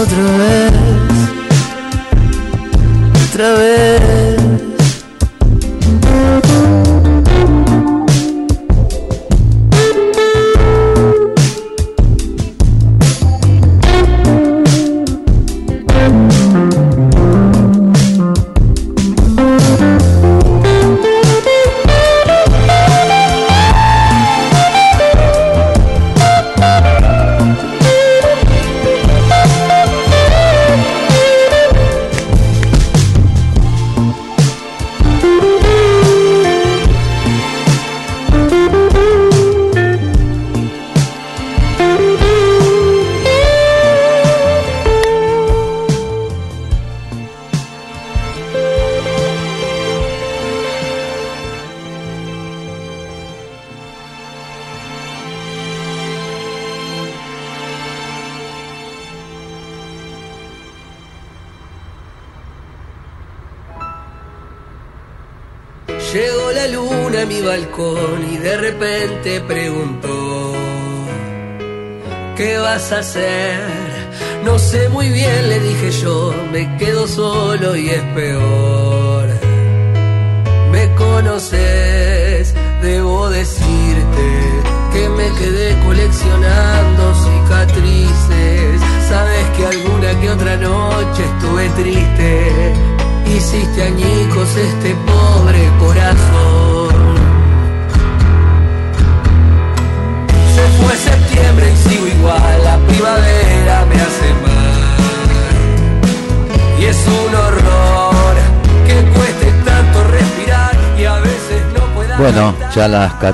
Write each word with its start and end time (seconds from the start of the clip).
Otra 0.00 0.22
vez, 0.38 0.72
otra 3.28 3.54
vez. 3.54 4.01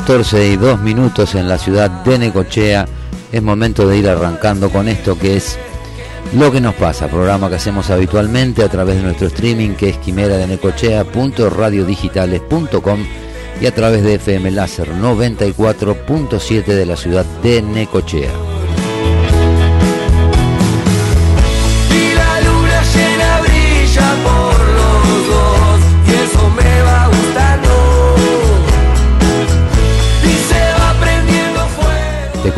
14 0.08 0.48
y 0.48 0.56
2 0.56 0.80
minutos 0.80 1.34
en 1.34 1.46
la 1.46 1.58
ciudad 1.58 1.90
de 1.90 2.18
Necochea 2.18 2.88
es 3.30 3.42
momento 3.42 3.86
de 3.86 3.98
ir 3.98 4.08
arrancando 4.08 4.70
con 4.70 4.88
esto 4.88 5.18
que 5.18 5.36
es 5.36 5.58
lo 6.32 6.50
que 6.50 6.62
nos 6.62 6.74
pasa, 6.76 7.08
programa 7.08 7.50
que 7.50 7.56
hacemos 7.56 7.90
habitualmente 7.90 8.64
a 8.64 8.70
través 8.70 8.96
de 8.96 9.02
nuestro 9.02 9.26
streaming 9.26 9.74
que 9.74 9.90
es 9.90 9.98
quimera 9.98 10.38
de 10.38 10.46
necochea.radiodigitales.com 10.46 13.06
y 13.60 13.66
a 13.66 13.74
través 13.74 14.02
de 14.02 14.14
FM 14.14 14.50
Láser 14.50 14.94
94.7 14.94 16.64
de 16.64 16.86
la 16.86 16.96
ciudad 16.96 17.26
de 17.42 17.60
Necochea. 17.60 18.47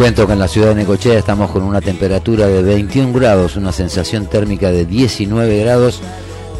Cuento 0.00 0.26
que 0.26 0.32
en 0.32 0.38
la 0.38 0.48
ciudad 0.48 0.68
de 0.68 0.76
Necochea 0.76 1.18
estamos 1.18 1.50
con 1.50 1.62
una 1.62 1.82
temperatura 1.82 2.46
de 2.46 2.62
21 2.62 3.12
grados, 3.12 3.56
una 3.56 3.70
sensación 3.70 4.24
térmica 4.28 4.72
de 4.72 4.86
19 4.86 5.58
grados, 5.58 6.00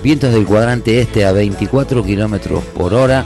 vientos 0.02 0.34
del 0.34 0.44
cuadrante 0.44 1.00
este 1.00 1.24
a 1.24 1.32
24 1.32 2.04
kilómetros 2.04 2.62
por 2.64 2.92
hora 2.92 3.24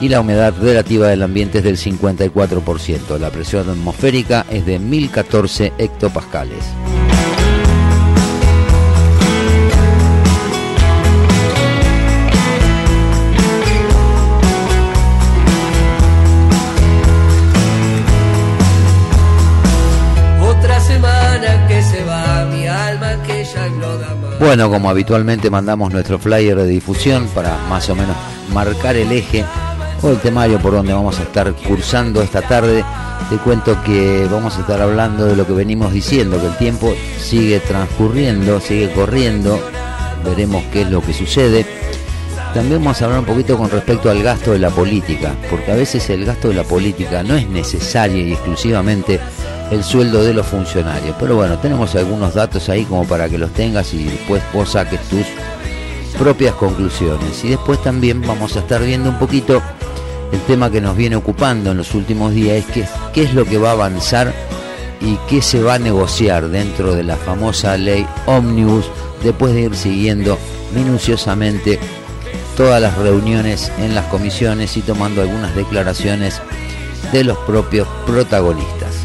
y 0.00 0.08
la 0.08 0.20
humedad 0.20 0.52
relativa 0.60 1.06
del 1.06 1.22
ambiente 1.22 1.58
es 1.58 1.64
del 1.64 1.76
54%. 1.76 3.20
La 3.20 3.30
presión 3.30 3.70
atmosférica 3.70 4.44
es 4.50 4.66
de 4.66 4.80
1014 4.80 5.74
hectopascales. 5.78 6.64
Bueno, 24.42 24.68
como 24.68 24.90
habitualmente 24.90 25.50
mandamos 25.50 25.92
nuestro 25.92 26.18
flyer 26.18 26.56
de 26.56 26.66
difusión 26.66 27.28
para 27.28 27.56
más 27.68 27.88
o 27.90 27.94
menos 27.94 28.16
marcar 28.52 28.96
el 28.96 29.12
eje 29.12 29.44
o 30.02 30.10
el 30.10 30.18
temario 30.18 30.58
por 30.58 30.72
donde 30.72 30.92
vamos 30.92 31.20
a 31.20 31.22
estar 31.22 31.54
cursando 31.54 32.20
esta 32.22 32.42
tarde. 32.42 32.84
Te 33.30 33.36
cuento 33.36 33.80
que 33.84 34.26
vamos 34.28 34.56
a 34.56 34.62
estar 34.62 34.82
hablando 34.82 35.26
de 35.26 35.36
lo 35.36 35.46
que 35.46 35.52
venimos 35.52 35.92
diciendo, 35.92 36.40
que 36.40 36.48
el 36.48 36.56
tiempo 36.56 36.92
sigue 37.20 37.60
transcurriendo, 37.60 38.60
sigue 38.60 38.90
corriendo, 38.90 39.60
veremos 40.24 40.64
qué 40.72 40.82
es 40.82 40.90
lo 40.90 41.00
que 41.00 41.14
sucede. 41.14 41.64
También 42.52 42.80
vamos 42.82 43.00
a 43.00 43.04
hablar 43.04 43.20
un 43.20 43.26
poquito 43.26 43.56
con 43.56 43.70
respecto 43.70 44.10
al 44.10 44.24
gasto 44.24 44.50
de 44.50 44.58
la 44.58 44.70
política, 44.70 45.36
porque 45.50 45.70
a 45.70 45.76
veces 45.76 46.10
el 46.10 46.24
gasto 46.24 46.48
de 46.48 46.54
la 46.54 46.64
política 46.64 47.22
no 47.22 47.36
es 47.36 47.48
necesario 47.48 48.26
y 48.26 48.32
exclusivamente 48.32 49.20
el 49.72 49.82
sueldo 49.82 50.22
de 50.22 50.34
los 50.34 50.46
funcionarios. 50.46 51.16
Pero 51.18 51.36
bueno, 51.36 51.58
tenemos 51.58 51.94
algunos 51.94 52.34
datos 52.34 52.68
ahí 52.68 52.84
como 52.84 53.04
para 53.04 53.28
que 53.28 53.38
los 53.38 53.52
tengas 53.52 53.94
y 53.94 54.04
después 54.04 54.42
vos 54.52 54.70
saques 54.70 55.00
tus 55.08 55.24
propias 56.18 56.54
conclusiones. 56.54 57.42
Y 57.42 57.48
después 57.48 57.82
también 57.82 58.20
vamos 58.20 58.54
a 58.56 58.60
estar 58.60 58.82
viendo 58.84 59.08
un 59.08 59.18
poquito 59.18 59.62
el 60.30 60.40
tema 60.42 60.70
que 60.70 60.82
nos 60.82 60.94
viene 60.94 61.16
ocupando 61.16 61.70
en 61.70 61.78
los 61.78 61.94
últimos 61.94 62.34
días, 62.34 62.58
es 62.58 62.66
que, 62.66 62.84
qué 63.14 63.22
es 63.22 63.34
lo 63.34 63.44
que 63.44 63.58
va 63.58 63.70
a 63.70 63.72
avanzar 63.72 64.32
y 65.00 65.16
qué 65.28 65.42
se 65.42 65.62
va 65.62 65.74
a 65.74 65.78
negociar 65.78 66.48
dentro 66.48 66.94
de 66.94 67.04
la 67.04 67.16
famosa 67.16 67.76
ley 67.76 68.06
Omnibus, 68.26 68.86
después 69.22 69.54
de 69.54 69.62
ir 69.62 69.74
siguiendo 69.74 70.38
minuciosamente 70.74 71.78
todas 72.56 72.80
las 72.80 72.96
reuniones 72.98 73.72
en 73.78 73.94
las 73.94 74.06
comisiones 74.06 74.76
y 74.76 74.82
tomando 74.82 75.22
algunas 75.22 75.54
declaraciones 75.54 76.40
de 77.10 77.24
los 77.24 77.38
propios 77.38 77.88
protagonistas. 78.06 79.01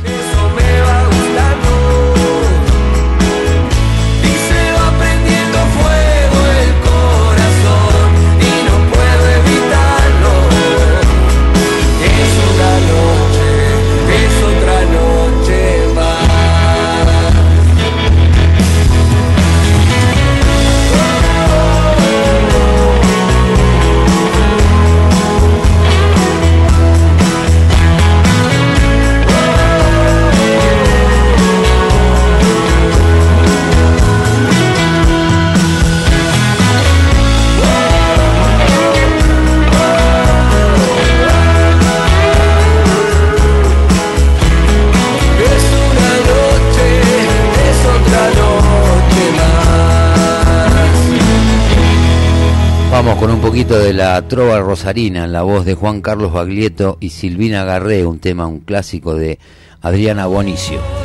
Poquito 53.47 53.79
de 53.79 53.93
la 53.93 54.27
trova 54.27 54.59
rosarina 54.59 55.23
en 55.23 55.31
la 55.31 55.41
voz 55.41 55.63
de 55.63 55.73
Juan 55.73 56.01
Carlos 56.01 56.33
Baglietto 56.33 56.97
y 56.99 57.11
Silvina 57.11 57.63
Garré, 57.63 58.05
un 58.05 58.19
tema, 58.19 58.45
un 58.45 58.59
clásico 58.59 59.15
de 59.15 59.39
Adriana 59.81 60.27
Bonicio. 60.27 60.96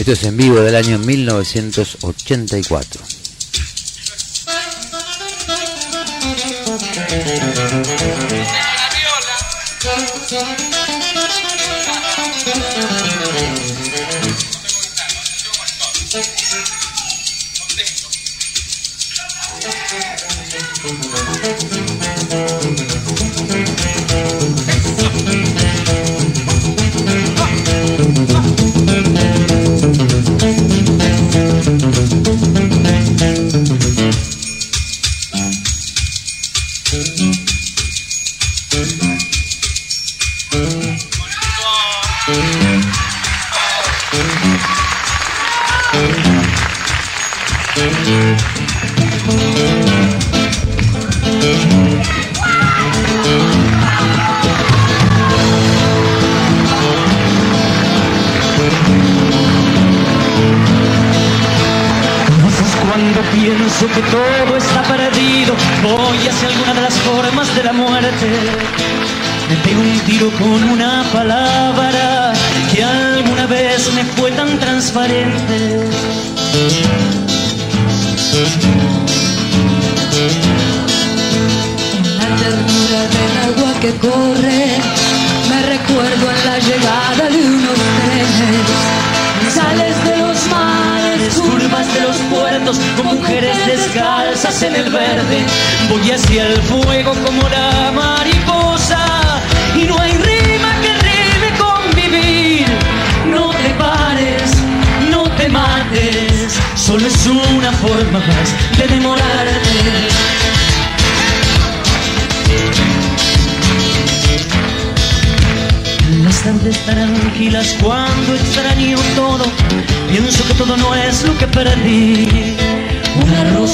Esto 0.00 0.12
es 0.12 0.24
en 0.24 0.38
vivo 0.38 0.62
del 0.62 0.76
año 0.76 0.98
1984. 0.98 3.19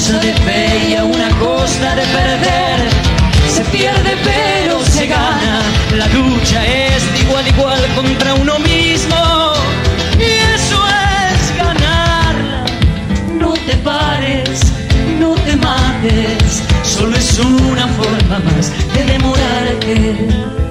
Una 0.07 0.19
rosa 0.19 0.25
de 0.25 0.45
bella, 0.45 1.03
una 1.03 1.29
costa 1.37 1.95
de 1.95 2.01
perder. 2.03 2.89
Se 3.49 3.61
pierde 3.65 4.15
pero 4.23 4.79
se 4.85 5.05
gana. 5.05 5.61
La 5.97 6.07
lucha 6.07 6.65
es 6.65 7.13
de 7.13 7.19
igual 7.23 7.43
a 7.43 7.49
igual 7.49 7.81
contra 7.93 8.33
uno 8.35 8.57
mismo. 8.59 9.53
Y 10.17 10.55
eso 10.55 10.81
es 11.27 11.57
ganarla. 11.57 12.63
No 13.37 13.51
te 13.51 13.75
pares, 13.83 14.61
no 15.19 15.33
te 15.33 15.57
mates. 15.57 16.63
Solo 16.83 17.17
es 17.17 17.39
una 17.39 17.87
forma 17.87 18.39
más 18.39 18.71
de 18.93 19.03
demorarte. 19.11 20.66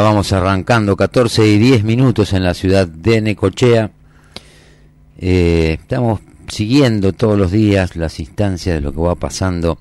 Vamos 0.00 0.32
arrancando, 0.32 0.96
14 0.96 1.46
y 1.46 1.58
10 1.58 1.84
minutos 1.84 2.32
en 2.32 2.42
la 2.44 2.54
ciudad 2.54 2.86
de 2.86 3.20
Necochea. 3.20 3.90
Eh, 5.18 5.78
estamos 5.80 6.20
siguiendo 6.48 7.12
todos 7.12 7.38
los 7.38 7.50
días 7.50 7.96
las 7.96 8.20
instancias 8.20 8.76
de 8.76 8.80
lo 8.80 8.92
que 8.92 9.00
va 9.00 9.14
pasando 9.14 9.78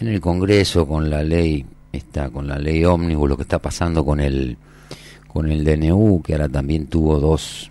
en 0.00 0.08
el 0.08 0.20
Congreso 0.20 0.86
con 0.86 1.08
la 1.10 1.22
ley, 1.22 1.64
está 1.92 2.30
con 2.30 2.46
la 2.46 2.58
ley 2.58 2.84
ómnibus, 2.84 3.28
lo 3.28 3.36
que 3.36 3.42
está 3.42 3.58
pasando 3.58 4.04
con 4.04 4.20
el 4.20 4.56
con 5.28 5.50
el 5.50 5.64
DNU, 5.64 6.22
que 6.22 6.32
ahora 6.32 6.48
también 6.48 6.86
tuvo 6.86 7.20
dos 7.20 7.70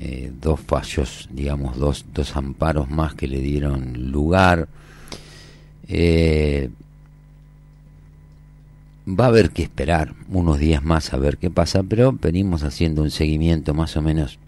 eh, 0.00 0.30
dos 0.40 0.60
fallos, 0.60 1.28
digamos, 1.32 1.76
dos, 1.76 2.04
dos 2.14 2.36
amparos 2.36 2.88
más 2.88 3.14
que 3.14 3.26
le 3.26 3.40
dieron 3.40 4.12
lugar. 4.12 4.68
Eh, 5.88 6.70
va 9.08 9.24
a 9.24 9.28
haber 9.28 9.50
que 9.50 9.62
esperar 9.62 10.14
unos 10.28 10.58
días 10.58 10.84
más 10.84 11.14
a 11.14 11.16
ver 11.16 11.38
qué 11.38 11.50
pasa, 11.50 11.82
pero 11.82 12.12
venimos 12.12 12.62
haciendo 12.62 13.02
un 13.02 13.10
seguimiento 13.10 13.72
más 13.72 13.96
o 13.96 14.02
menos 14.02 14.38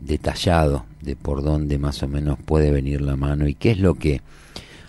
detallado 0.00 0.86
de 1.02 1.16
por 1.16 1.42
dónde 1.42 1.78
más 1.78 2.02
o 2.02 2.08
menos 2.08 2.38
puede 2.42 2.70
venir 2.70 3.00
la 3.02 3.16
mano 3.16 3.46
y 3.46 3.54
qué 3.54 3.72
es 3.72 3.78
lo 3.78 3.94
que 3.94 4.22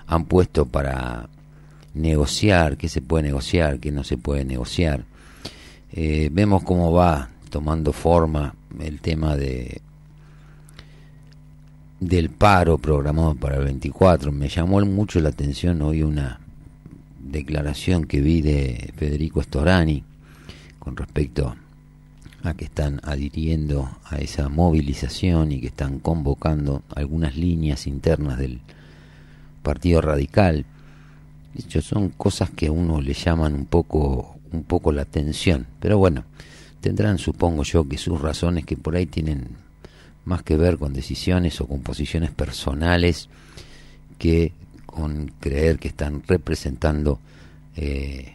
han 0.06 0.26
puesto 0.26 0.66
para 0.66 1.28
negociar, 1.94 2.78
qué 2.78 2.88
se 2.88 3.02
puede 3.02 3.24
negociar, 3.24 3.80
qué 3.80 3.92
no 3.92 4.04
se 4.04 4.18
puede 4.18 4.46
negociar. 4.46 5.04
Eh, 5.92 6.30
vemos 6.32 6.64
cómo 6.64 6.92
va 6.94 7.30
tomando 7.50 7.92
forma 7.92 8.56
el 8.80 9.02
tema 9.02 9.36
de 9.36 9.82
del 12.00 12.30
paro 12.30 12.78
programado 12.78 13.34
para 13.36 13.58
el 13.58 13.66
24. 13.66 14.32
Me 14.32 14.50
llamó 14.50 14.80
mucho 14.86 15.20
la 15.20 15.30
atención 15.30 15.82
hoy 15.82 16.04
una 16.04 16.40
declaración 17.32 18.06
que 18.06 18.22
vi 18.22 18.42
de 18.42 18.94
Federico 18.96 19.42
Storani 19.42 20.04
con 20.80 20.96
respecto 20.96 21.56
a 22.44 22.54
que 22.54 22.66
están 22.66 23.02
adhiriendo 23.04 23.90
a 24.06 24.18
esa 24.18 24.50
movilización 24.50 25.52
y 25.52 25.60
que 25.60 25.68
están 25.68 26.00
convocando 26.00 26.84
algunas 26.96 27.36
líneas 27.36 27.88
internas 27.88 28.38
del 28.38 28.62
Partido 29.64 30.02
Radical. 30.02 30.66
De 31.54 31.62
hecho, 31.62 31.82
son 31.82 32.10
cosas 32.10 32.50
que 32.52 32.68
a 32.68 32.72
uno 32.72 33.02
le 33.02 33.14
llaman 33.14 33.54
un 33.54 33.66
poco, 33.66 34.38
un 34.52 34.64
poco 34.64 34.92
la 34.92 35.02
atención. 35.02 35.68
Pero 35.80 35.98
bueno, 35.98 36.24
tendrán, 36.80 37.18
supongo 37.18 37.64
yo, 37.64 37.88
que 37.88 37.98
sus 37.98 38.22
razones 38.22 38.66
que 38.66 38.78
por 38.78 38.96
ahí 38.96 39.08
tienen 39.08 39.50
más 40.24 40.44
que 40.44 40.58
ver 40.58 40.78
con 40.78 40.94
decisiones 40.94 41.60
o 41.62 41.68
con 41.68 41.82
posiciones 41.82 42.32
personales 42.32 43.30
que 44.18 44.52
con 44.98 45.32
creer 45.40 45.78
que 45.78 45.90
están 45.90 46.24
representando 46.28 47.20
eh, 47.76 48.34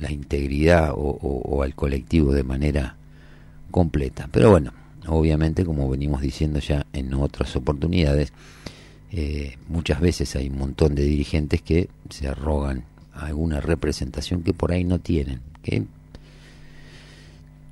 la 0.00 0.10
integridad 0.10 0.90
o, 0.96 1.62
al 1.62 1.76
colectivo 1.76 2.32
de 2.32 2.42
manera 2.42 2.96
completa. 3.70 4.28
Pero 4.32 4.50
bueno, 4.50 4.72
obviamente, 5.06 5.64
como 5.64 5.88
venimos 5.88 6.20
diciendo 6.20 6.58
ya 6.58 6.84
en 6.92 7.14
otras 7.14 7.54
oportunidades, 7.54 8.32
eh, 9.12 9.56
muchas 9.68 10.00
veces 10.00 10.34
hay 10.34 10.48
un 10.48 10.58
montón 10.58 10.96
de 10.96 11.04
dirigentes 11.04 11.62
que 11.62 11.88
se 12.10 12.26
arrogan 12.26 12.82
alguna 13.14 13.60
representación 13.60 14.42
que 14.42 14.52
por 14.52 14.72
ahí 14.72 14.82
no 14.82 14.98
tienen, 14.98 15.40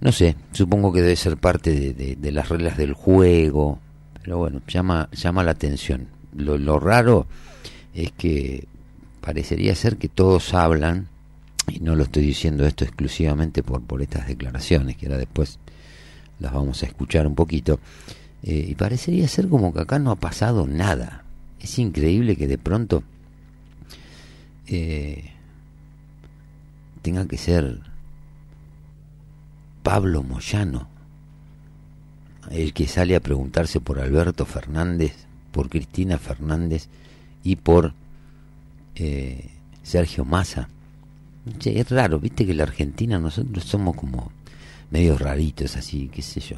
no 0.01 0.13
sé, 0.13 0.37
supongo 0.53 0.93
que 0.93 1.01
debe 1.03 1.17
ser 1.17 1.37
parte 1.37 1.95
de, 1.95 2.33
las 2.33 2.49
reglas 2.49 2.77
del 2.77 2.93
juego, 2.93 3.79
pero 4.23 4.39
bueno, 4.39 4.61
llama, 4.69 5.09
llama 5.13 5.43
la 5.43 5.53
atención. 5.53 6.09
Lo, 6.37 6.79
raro 6.79 7.27
es 7.95 8.13
que 8.13 8.67
parecería 9.21 9.75
ser 9.75 9.97
que 9.97 10.09
todos 10.09 10.53
hablan, 10.53 11.09
y 11.69 11.81
no 11.81 11.95
lo 11.95 12.03
estoy 12.03 12.25
diciendo 12.25 12.67
esto 12.67 12.85
exclusivamente 12.85 13.63
por, 13.63 13.83
por 13.83 14.03
estas 14.03 14.27
declaraciones, 14.27 14.97
que 14.97 15.07
ahora 15.07 15.19
después 15.19 15.59
las 16.41 16.53
vamos 16.53 16.83
a 16.83 16.87
escuchar 16.87 17.27
un 17.27 17.35
poquito, 17.35 17.81
eh, 18.43 18.67
y 18.69 18.75
parecería 18.75 19.27
ser 19.29 19.49
como 19.49 19.73
que 19.73 19.81
acá 19.81 19.99
no 19.99 20.11
ha 20.11 20.17
pasado 20.17 20.67
nada. 20.67 21.25
Es 21.61 21.79
increíble 21.79 22.37
que 22.37 22.47
de 22.47 22.59
pronto 22.59 23.03
eh, 24.67 25.31
tenga 27.01 27.27
que 27.27 27.39
ser 27.39 27.81
Pablo 29.83 30.23
Moyano, 30.23 30.89
el 32.51 32.75
que 32.75 32.87
sale 32.87 33.17
a 33.17 33.21
preguntarse 33.21 33.81
por 33.81 34.01
Alberto 34.01 34.45
Fernández, 34.45 35.15
por 35.53 35.71
Cristina 35.71 36.19
Fernández 36.19 36.89
y 37.45 37.57
por 37.57 37.93
eh, 38.97 39.51
Sergio 39.83 40.25
Massa. 40.25 40.69
es 41.65 41.91
raro, 41.91 42.19
viste 42.19 42.47
que 42.47 42.55
la 42.55 42.65
Argentina 42.65 43.19
nosotros 43.21 43.65
somos 43.65 43.95
como 43.95 44.33
medio 44.91 45.17
raritos 45.19 45.77
así, 45.77 46.09
qué 46.13 46.23
sé 46.23 46.41
yo. 46.41 46.57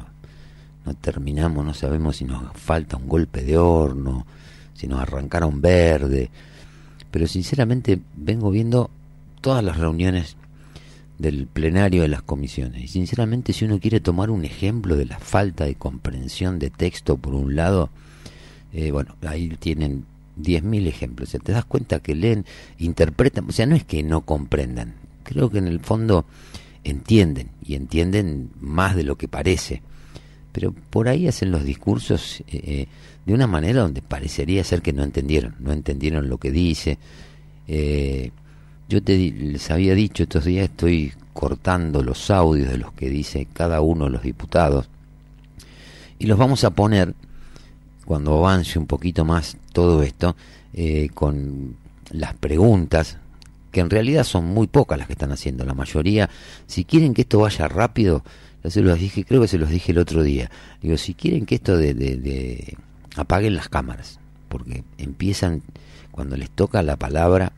No 0.85 0.93
terminamos, 0.93 1.65
no 1.65 1.73
sabemos 1.73 2.15
si 2.15 2.25
nos 2.25 2.53
falta 2.53 2.95
un 2.95 3.07
golpe 3.07 3.43
de 3.43 3.57
horno, 3.57 4.25
si 4.73 4.87
nos 4.87 5.01
arrancaron 5.01 5.61
verde. 5.61 6.29
Pero 7.11 7.27
sinceramente 7.27 7.99
vengo 8.15 8.49
viendo 8.49 8.89
todas 9.41 9.63
las 9.63 9.77
reuniones 9.77 10.37
del 11.17 11.47
plenario 11.47 12.03
de 12.03 12.07
las 12.07 12.21
comisiones. 12.21 12.83
Y 12.83 12.87
sinceramente, 12.87 13.51
si 13.51 13.65
uno 13.65 13.79
quiere 13.79 13.99
tomar 13.99 14.29
un 14.29 14.45
ejemplo 14.45 14.95
de 14.95 15.05
la 15.05 15.19
falta 15.19 15.65
de 15.65 15.75
comprensión 15.75 16.59
de 16.59 16.69
texto 16.69 17.17
por 17.17 17.33
un 17.33 17.55
lado, 17.55 17.89
eh, 18.71 18.91
bueno, 18.91 19.15
ahí 19.23 19.49
tienen 19.59 20.05
10.000 20.37 20.87
ejemplos. 20.87 21.29
O 21.29 21.31
sea, 21.31 21.39
te 21.39 21.51
das 21.51 21.65
cuenta 21.65 21.99
que 21.99 22.15
leen, 22.15 22.45
interpretan, 22.77 23.45
o 23.47 23.51
sea, 23.51 23.65
no 23.65 23.75
es 23.75 23.83
que 23.83 24.03
no 24.03 24.21
comprendan, 24.21 24.95
creo 25.23 25.49
que 25.49 25.57
en 25.57 25.67
el 25.67 25.79
fondo 25.79 26.25
entienden 26.83 27.49
y 27.63 27.75
entienden 27.75 28.49
más 28.59 28.95
de 28.95 29.03
lo 29.03 29.17
que 29.17 29.27
parece. 29.27 29.81
Pero 30.51 30.73
por 30.89 31.07
ahí 31.07 31.27
hacen 31.27 31.51
los 31.51 31.63
discursos 31.63 32.41
eh, 32.41 32.45
eh, 32.51 32.87
de 33.25 33.33
una 33.33 33.47
manera 33.47 33.81
donde 33.81 34.01
parecería 34.01 34.63
ser 34.63 34.81
que 34.81 34.93
no 34.93 35.03
entendieron, 35.03 35.55
no 35.59 35.71
entendieron 35.71 36.29
lo 36.29 36.37
que 36.37 36.51
dice. 36.51 36.97
Eh, 37.67 38.31
yo 38.89 39.03
te, 39.03 39.17
les 39.17 39.69
había 39.69 39.93
dicho 39.93 40.23
estos 40.23 40.45
días, 40.45 40.69
estoy 40.69 41.13
cortando 41.33 42.01
los 42.01 42.31
audios 42.31 42.69
de 42.69 42.77
los 42.77 42.93
que 42.93 43.09
dice 43.09 43.47
cada 43.53 43.81
uno 43.81 44.05
de 44.05 44.11
los 44.11 44.23
diputados 44.23 44.89
y 46.19 46.25
los 46.25 46.37
vamos 46.37 46.63
a 46.63 46.71
poner 46.71 47.13
cuando 48.07 48.37
avance 48.37 48.79
un 48.79 48.87
poquito 48.87 49.25
más 49.25 49.57
todo 49.73 50.01
esto 50.03 50.35
eh, 50.73 51.09
con 51.13 51.75
las 52.11 52.33
preguntas 52.33 53.17
que 53.71 53.81
en 53.81 53.89
realidad 53.89 54.23
son 54.23 54.45
muy 54.45 54.67
pocas 54.67 54.97
las 54.97 55.07
que 55.07 55.13
están 55.13 55.31
haciendo 55.31 55.65
la 55.65 55.73
mayoría 55.73 56.29
si 56.65 56.85
quieren 56.85 57.13
que 57.13 57.21
esto 57.21 57.39
vaya 57.39 57.67
rápido 57.67 58.23
ya 58.63 58.69
se 58.69 58.81
los 58.81 58.99
dije 58.99 59.25
creo 59.25 59.41
que 59.41 59.47
se 59.47 59.57
los 59.57 59.69
dije 59.69 59.91
el 59.91 59.99
otro 59.99 60.23
día 60.23 60.49
digo 60.81 60.97
si 60.97 61.13
quieren 61.13 61.45
que 61.45 61.55
esto 61.55 61.77
de, 61.77 61.93
de, 61.93 62.17
de 62.17 62.77
apaguen 63.15 63.55
las 63.55 63.69
cámaras 63.69 64.19
porque 64.47 64.83
empiezan 64.97 65.61
cuando 66.11 66.37
les 66.37 66.49
toca 66.49 66.81
la 66.81 66.95
palabra 66.95 67.51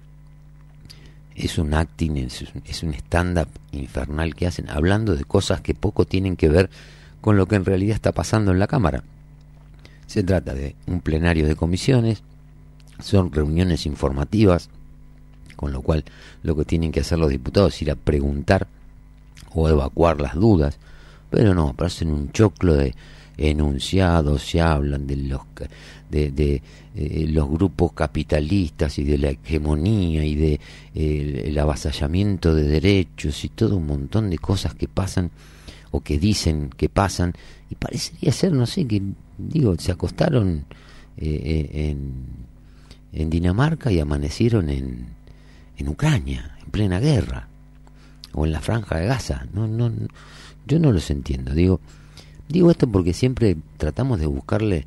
es 1.40 1.58
un 1.58 1.74
acting, 1.74 2.18
es, 2.18 2.84
un 2.84 2.94
stand-up 2.94 3.48
infernal 3.72 4.36
que 4.36 4.46
hacen, 4.48 4.70
hablando 4.70 5.16
de 5.16 5.24
cosas 5.24 5.62
que 5.62 5.74
poco 5.74 6.06
tienen 6.06 6.36
que 6.36 6.50
ver 6.50 6.70
con 7.22 7.38
lo 7.38 7.48
que 7.48 7.56
en 7.56 7.66
realidad 7.66 7.96
está 7.96 8.12
pasando 8.12 8.52
en 8.52 8.60
la 8.60 8.68
Cámara. 8.68 9.04
Se 10.10 10.24
trata 10.24 10.56
de 10.56 10.76
un 10.88 11.02
plenario 11.02 11.46
de 11.46 11.56
comisiones, 11.56 12.24
son 13.00 13.32
reuniones 13.32 13.86
informativas, 13.86 14.68
con 15.56 15.72
lo 15.72 15.84
cual 15.84 16.04
lo 16.42 16.56
que 16.56 16.66
tienen 16.66 16.92
que 16.92 17.02
hacer 17.02 17.20
los 17.20 17.30
diputados 17.30 17.76
es 17.76 17.84
ir 17.84 17.92
a 17.92 17.96
preguntar 17.96 18.66
o 19.54 19.70
evacuar 19.70 20.20
las 20.20 20.34
dudas, 20.34 20.80
pero 21.30 21.54
no, 21.54 21.76
parecen 21.76 22.12
un 22.12 22.32
choclo 22.32 22.74
de 22.74 22.96
enunciados, 23.38 24.42
se 24.42 24.62
hablan 24.62 25.06
de 25.06 25.16
los 25.16 25.42
de, 26.10 26.64
eh, 26.96 27.28
los 27.30 27.48
grupos 27.48 27.94
capitalistas 27.94 28.98
y 28.98 29.04
de 29.04 29.20
la 29.20 29.30
hegemonía 29.30 30.26
y 30.26 30.34
de 30.34 30.60
el 30.96 31.56
avasallamiento 31.60 32.56
de 32.56 32.64
derechos 32.64 33.46
y 33.46 33.50
todo 33.50 33.78
un 33.78 33.86
montón 33.86 34.32
de 34.32 34.40
cosas 34.40 34.74
que 34.74 34.88
pasan 34.88 35.30
o 35.92 36.02
que 36.02 36.18
dicen 36.18 36.72
que 36.76 36.90
pasan 36.90 37.34
y 37.70 37.76
parecería 37.76 38.32
ser 38.32 38.54
no 38.54 38.66
sé 38.66 38.88
que 38.88 39.04
digo 39.40 39.76
se 39.78 39.92
acostaron 39.92 40.66
eh, 41.18 41.70
en, 41.74 42.14
en 43.14 43.30
Dinamarca 43.30 43.92
y 43.92 44.00
amanecieron 44.00 44.70
en, 44.70 45.08
en 45.78 45.88
Ucrania 45.88 46.58
en 46.64 46.72
plena 46.72 47.00
guerra 47.00 47.48
o 48.34 48.46
en 48.46 48.52
la 48.52 48.62
franja 48.62 48.98
de 48.98 49.08
Gaza 49.08 49.48
no 49.54 49.68
no 49.68 49.92
yo 50.68 50.80
no 50.80 50.92
los 50.92 51.10
entiendo 51.10 51.54
digo 51.54 51.80
digo 52.48 52.70
esto 52.72 52.88
porque 52.88 53.14
siempre 53.14 53.58
tratamos 53.78 54.20
de 54.20 54.28
buscarle 54.28 54.86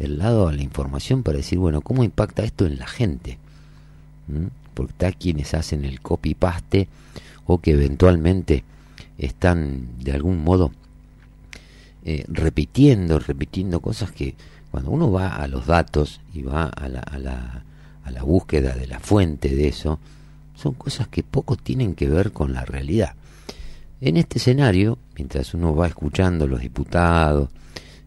el 0.00 0.18
lado 0.18 0.48
a 0.48 0.52
la 0.52 0.62
información 0.62 1.22
para 1.22 1.36
decir, 1.36 1.58
bueno, 1.58 1.82
¿cómo 1.82 2.02
impacta 2.02 2.42
esto 2.42 2.66
en 2.66 2.78
la 2.78 2.86
gente? 2.86 3.38
¿Mm? 4.26 4.46
Porque 4.74 4.92
está 4.92 5.12
quienes 5.12 5.54
hacen 5.54 5.84
el 5.84 6.00
copy-paste 6.00 6.88
o 7.46 7.58
que 7.58 7.72
eventualmente 7.72 8.64
están 9.18 9.88
de 9.98 10.12
algún 10.12 10.42
modo 10.42 10.72
eh, 12.04 12.24
repitiendo, 12.28 13.18
repitiendo 13.18 13.80
cosas 13.80 14.12
que 14.12 14.34
cuando 14.70 14.90
uno 14.90 15.10
va 15.10 15.36
a 15.36 15.46
los 15.48 15.66
datos 15.66 16.20
y 16.32 16.42
va 16.42 16.64
a 16.64 16.88
la, 16.88 17.00
a 17.00 17.18
la, 17.18 17.64
a 18.04 18.10
la 18.10 18.22
búsqueda 18.22 18.74
de 18.74 18.86
la 18.86 19.00
fuente 19.00 19.54
de 19.54 19.68
eso, 19.68 19.98
son 20.54 20.74
cosas 20.74 21.08
que 21.08 21.22
poco 21.22 21.56
tienen 21.56 21.94
que 21.94 22.08
ver 22.08 22.32
con 22.32 22.52
la 22.52 22.64
realidad. 22.64 23.14
En 24.00 24.16
este 24.16 24.38
escenario, 24.38 24.98
mientras 25.16 25.52
uno 25.54 25.74
va 25.74 25.86
escuchando 25.86 26.46
los 26.46 26.60
diputados, 26.60 27.50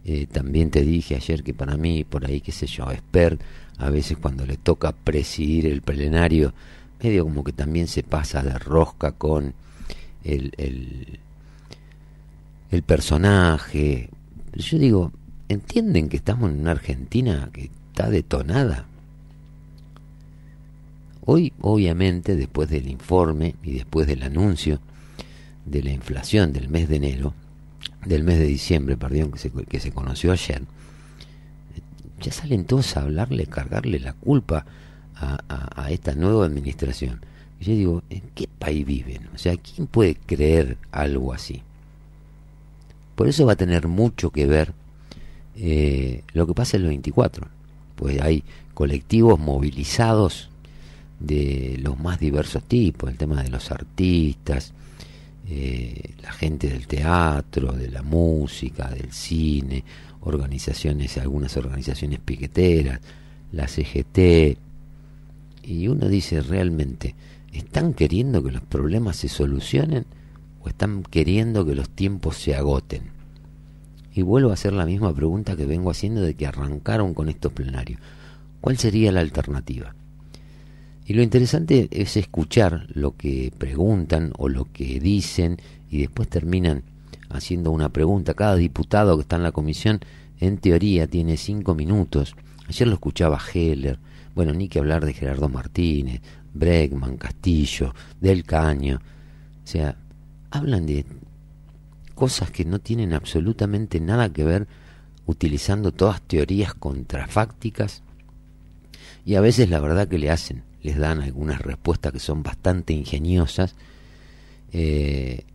eh, 0.06 0.28
también 0.28 0.70
te 0.70 0.82
dije 0.82 1.16
ayer 1.16 1.44
que 1.44 1.54
para 1.54 1.78
mí, 1.78 2.04
por 2.04 2.26
ahí, 2.26 2.42
qué 2.42 2.52
sé 2.52 2.68
yo, 2.68 2.92
expert, 2.92 3.40
a 3.78 3.90
veces 3.90 4.18
cuando 4.18 4.46
le 4.46 4.58
toca 4.58 4.92
presidir 4.92 5.68
el 5.68 5.82
plenario, 5.82 6.54
medio 7.02 7.24
como 7.24 7.44
que 7.44 7.54
también 7.54 7.88
se 7.88 8.04
pasa 8.04 8.42
de 8.42 8.58
rosca 8.58 9.14
con 9.14 9.54
el, 10.24 11.20
el 12.74 12.84
personaje. 12.84 14.10
Yo 14.54 14.78
digo, 14.78 15.12
¿entienden 15.50 16.10
que 16.10 16.18
estamos 16.18 16.52
en 16.52 16.62
una 16.62 16.72
Argentina 16.72 17.50
que 17.54 17.70
está 17.92 18.10
detonada? 18.10 18.86
Hoy, 21.26 21.54
obviamente, 21.62 22.36
después 22.36 22.70
del 22.70 22.88
informe 22.88 23.56
y 23.64 23.74
después 23.74 24.08
del 24.08 24.24
anuncio 24.24 24.80
de 25.66 25.82
la 25.82 25.92
inflación 25.92 26.52
del 26.52 26.68
mes 26.68 26.90
de 26.90 26.98
enero, 26.98 27.34
del 28.06 28.24
mes 28.24 28.40
de 28.40 28.46
diciembre, 28.46 28.98
perdón, 28.98 29.32
que 29.32 29.40
se, 29.40 29.52
que 29.52 29.80
se 29.80 29.92
conoció 29.92 30.32
ayer, 30.32 30.64
ya 32.20 32.32
salen 32.32 32.66
todos 32.66 32.98
a 32.98 33.02
hablarle, 33.02 33.46
cargarle 33.46 34.00
la 34.00 34.14
culpa 34.14 34.66
a, 35.16 35.40
a, 35.48 35.92
esta 35.92 36.16
nueva 36.16 36.46
administración. 36.46 37.22
Y 37.60 37.66
yo 37.66 37.74
digo, 37.74 38.04
¿en 38.10 38.24
qué 38.36 38.48
país 38.60 38.86
viven? 38.86 39.30
O 39.34 39.38
sea, 39.38 39.56
¿quién 39.58 39.88
puede 39.88 40.16
creer 40.16 40.78
algo 40.92 41.34
así? 41.34 41.64
Por 43.16 43.28
eso 43.28 43.46
va 43.46 43.54
a 43.54 43.58
tener 43.58 43.88
mucho 43.88 44.32
que 44.32 44.46
ver 44.46 44.74
eh, 45.56 46.24
lo 46.34 46.48
que 46.48 46.54
pasa 46.54 46.78
el 46.78 46.84
24. 46.84 47.48
Pues 47.96 48.22
hay 48.22 48.44
colectivos 48.74 49.40
movilizados 49.40 50.50
de 51.20 51.80
los 51.82 52.00
más 52.00 52.20
diversos 52.20 52.64
tipos, 52.64 53.10
el 53.10 53.18
tema 53.18 53.44
de 53.44 53.50
los 53.50 53.72
artistas, 53.72 54.74
eh, 55.48 56.14
la 56.22 56.32
gente 56.32 56.68
del 56.68 56.88
teatro, 56.88 57.72
de 57.72 57.90
la 57.90 58.02
música, 58.02 58.90
del 58.90 59.12
cine, 59.12 59.84
organizaciones, 60.22 61.18
algunas 61.18 61.56
organizaciones 61.58 62.20
piqueteras, 62.20 63.00
la 63.52 63.68
CGT, 63.68 64.58
y 65.64 65.88
uno 65.88 66.08
dice 66.08 66.42
realmente, 66.42 67.16
¿están 67.52 67.94
queriendo 67.94 68.44
que 68.44 68.52
los 68.52 68.64
problemas 68.64 69.18
se 69.18 69.30
solucionen 69.30 70.06
o 70.64 70.70
están 70.70 71.04
queriendo 71.04 71.66
que 71.66 71.76
los 71.76 71.90
tiempos 71.90 72.38
se 72.38 72.56
agoten? 72.56 73.04
Y 74.14 74.22
vuelvo 74.22 74.52
a 74.52 74.54
hacer 74.54 74.74
la 74.74 74.86
misma 74.86 75.14
pregunta 75.14 75.56
que 75.56 75.66
vengo 75.66 75.92
haciendo 75.92 76.22
de 76.22 76.36
que 76.36 76.48
arrancaron 76.48 77.14
con 77.14 77.30
estos 77.30 77.52
plenarios. 77.52 78.00
¿Cuál 78.62 78.78
sería 78.78 79.12
la 79.12 79.20
alternativa? 79.20 79.96
Y 81.06 81.14
lo 81.14 81.22
interesante 81.22 81.90
es 81.92 82.16
escuchar 82.16 82.88
lo 82.94 83.18
que 83.18 83.52
preguntan 83.58 84.32
o 84.38 84.48
lo 84.48 84.72
que 84.72 85.00
dicen 85.00 85.58
y 85.90 86.00
después 86.00 86.30
terminan 86.30 86.84
haciendo 87.30 87.72
una 87.72 87.90
pregunta. 87.90 88.34
Cada 88.36 88.56
diputado 88.56 89.18
que 89.18 89.24
está 89.24 89.36
en 89.36 89.44
la 89.44 89.52
comisión, 89.52 90.00
en 90.40 90.58
teoría, 90.58 91.08
tiene 91.08 91.36
cinco 91.36 91.76
minutos. 91.76 92.36
Ayer 92.70 92.88
lo 92.88 92.94
escuchaba 92.94 93.40
Heller, 93.54 94.00
bueno, 94.34 94.54
ni 94.54 94.70
que 94.70 94.80
hablar 94.80 95.04
de 95.04 95.14
Gerardo 95.14 95.50
Martínez, 95.50 96.22
Bregman, 96.54 97.18
Castillo, 97.18 97.94
Del 98.22 98.44
Caño. 98.44 99.02
O 99.64 99.68
sea, 99.68 99.98
hablan 100.56 100.86
de 100.86 101.06
cosas 102.16 102.52
que 102.52 102.66
no 102.66 102.80
tienen 102.80 103.14
absolutamente 103.14 104.00
nada 104.00 104.32
que 104.32 104.44
ver 104.44 104.68
utilizando 105.26 105.92
todas 105.92 106.22
teorías 106.22 106.74
contrafácticas 106.74 108.04
y 109.26 109.36
a 109.36 109.42
veces 109.42 109.70
la 109.70 109.80
verdad 109.80 110.08
que 110.08 110.20
le 110.20 110.30
hacen 110.30 110.64
les 110.84 110.98
dan 110.98 111.22
algunas 111.22 111.62
respuestas 111.62 112.12
que 112.12 112.20
son 112.20 112.44
bastante 112.44 112.94
ingeniosas 112.94 113.76
eh, 114.74 115.46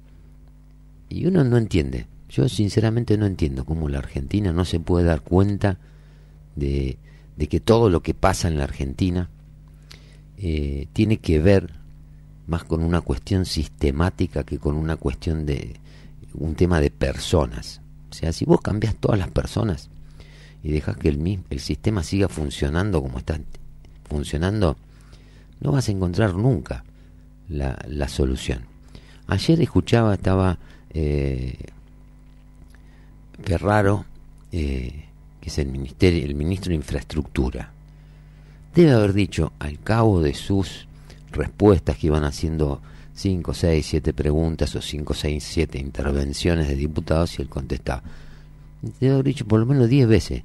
y 1.08 1.26
uno 1.26 1.44
no 1.44 1.56
entiende. 1.56 2.06
Yo 2.28 2.48
sinceramente 2.48 3.16
no 3.16 3.26
entiendo 3.26 3.64
cómo 3.64 3.88
la 3.88 3.98
Argentina 3.98 4.52
no 4.52 4.64
se 4.64 4.80
puede 4.80 5.06
dar 5.06 5.22
cuenta 5.22 5.78
de, 6.56 6.98
de 7.36 7.48
que 7.48 7.60
todo 7.60 7.88
lo 7.88 8.02
que 8.02 8.14
pasa 8.14 8.48
en 8.48 8.58
la 8.58 8.64
Argentina 8.64 9.30
eh, 10.38 10.88
tiene 10.92 11.18
que 11.18 11.40
ver 11.40 11.72
más 12.48 12.64
con 12.64 12.82
una 12.82 13.02
cuestión 13.02 13.44
sistemática 13.44 14.42
que 14.42 14.58
con 14.58 14.74
una 14.74 14.96
cuestión 14.96 15.46
de 15.46 15.76
un 16.34 16.54
tema 16.54 16.80
de 16.80 16.90
personas. 16.90 17.80
O 18.10 18.14
sea, 18.14 18.32
si 18.32 18.44
vos 18.44 18.60
cambias 18.60 18.96
todas 18.96 19.18
las 19.18 19.28
personas 19.28 19.90
y 20.62 20.72
dejas 20.72 20.96
que 20.96 21.10
el, 21.10 21.40
el 21.50 21.60
sistema 21.60 22.02
siga 22.02 22.28
funcionando 22.28 23.02
como 23.02 23.18
está 23.18 23.38
funcionando, 24.08 24.76
no 25.60 25.72
vas 25.72 25.88
a 25.88 25.92
encontrar 25.92 26.34
nunca 26.34 26.84
la, 27.48 27.78
la 27.86 28.08
solución. 28.08 28.64
Ayer 29.26 29.60
escuchaba, 29.60 30.14
estaba 30.14 30.58
eh, 30.90 31.58
Ferraro, 33.42 34.06
eh, 34.52 35.04
que 35.40 35.50
es 35.50 35.58
el, 35.58 35.68
ministerio, 35.68 36.24
el 36.24 36.34
ministro 36.34 36.70
de 36.70 36.76
Infraestructura. 36.76 37.72
Debe 38.74 38.92
haber 38.92 39.12
dicho, 39.12 39.52
al 39.58 39.78
cabo 39.80 40.22
de 40.22 40.32
sus 40.32 40.87
respuestas 41.32 41.96
que 41.96 42.08
iban 42.08 42.24
haciendo 42.24 42.80
5, 43.14 43.52
6, 43.52 43.86
7 43.86 44.12
preguntas 44.12 44.74
o 44.76 44.82
5, 44.82 45.14
6, 45.14 45.44
7 45.44 45.78
intervenciones 45.78 46.68
de 46.68 46.76
diputados 46.76 47.38
y 47.38 47.42
él 47.42 47.48
contestaba. 47.48 48.02
Debe 49.00 49.14
haber 49.14 49.24
dicho 49.26 49.44
por 49.44 49.58
lo 49.58 49.66
menos 49.66 49.88
10 49.88 50.06
veces 50.06 50.42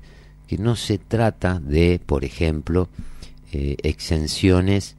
que 0.48 0.58
no 0.58 0.76
se 0.76 0.98
trata 0.98 1.60
de, 1.60 2.02
por 2.04 2.26
ejemplo, 2.26 2.89
eh, 3.52 3.78
exenciones 3.84 4.96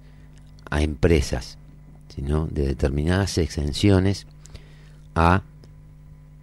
a 0.70 0.82
empresas, 0.82 1.58
sino 2.14 2.46
de 2.46 2.66
determinadas 2.68 3.38
exenciones 3.38 4.26
a 5.14 5.42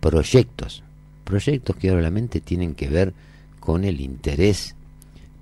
proyectos. 0.01 0.83
Proyectos 1.23 1.75
que 1.77 1.91
obviamente 1.91 2.41
tienen 2.41 2.75
que 2.75 2.89
ver 2.89 3.13
con 3.61 3.85
el 3.85 4.01
interés 4.01 4.75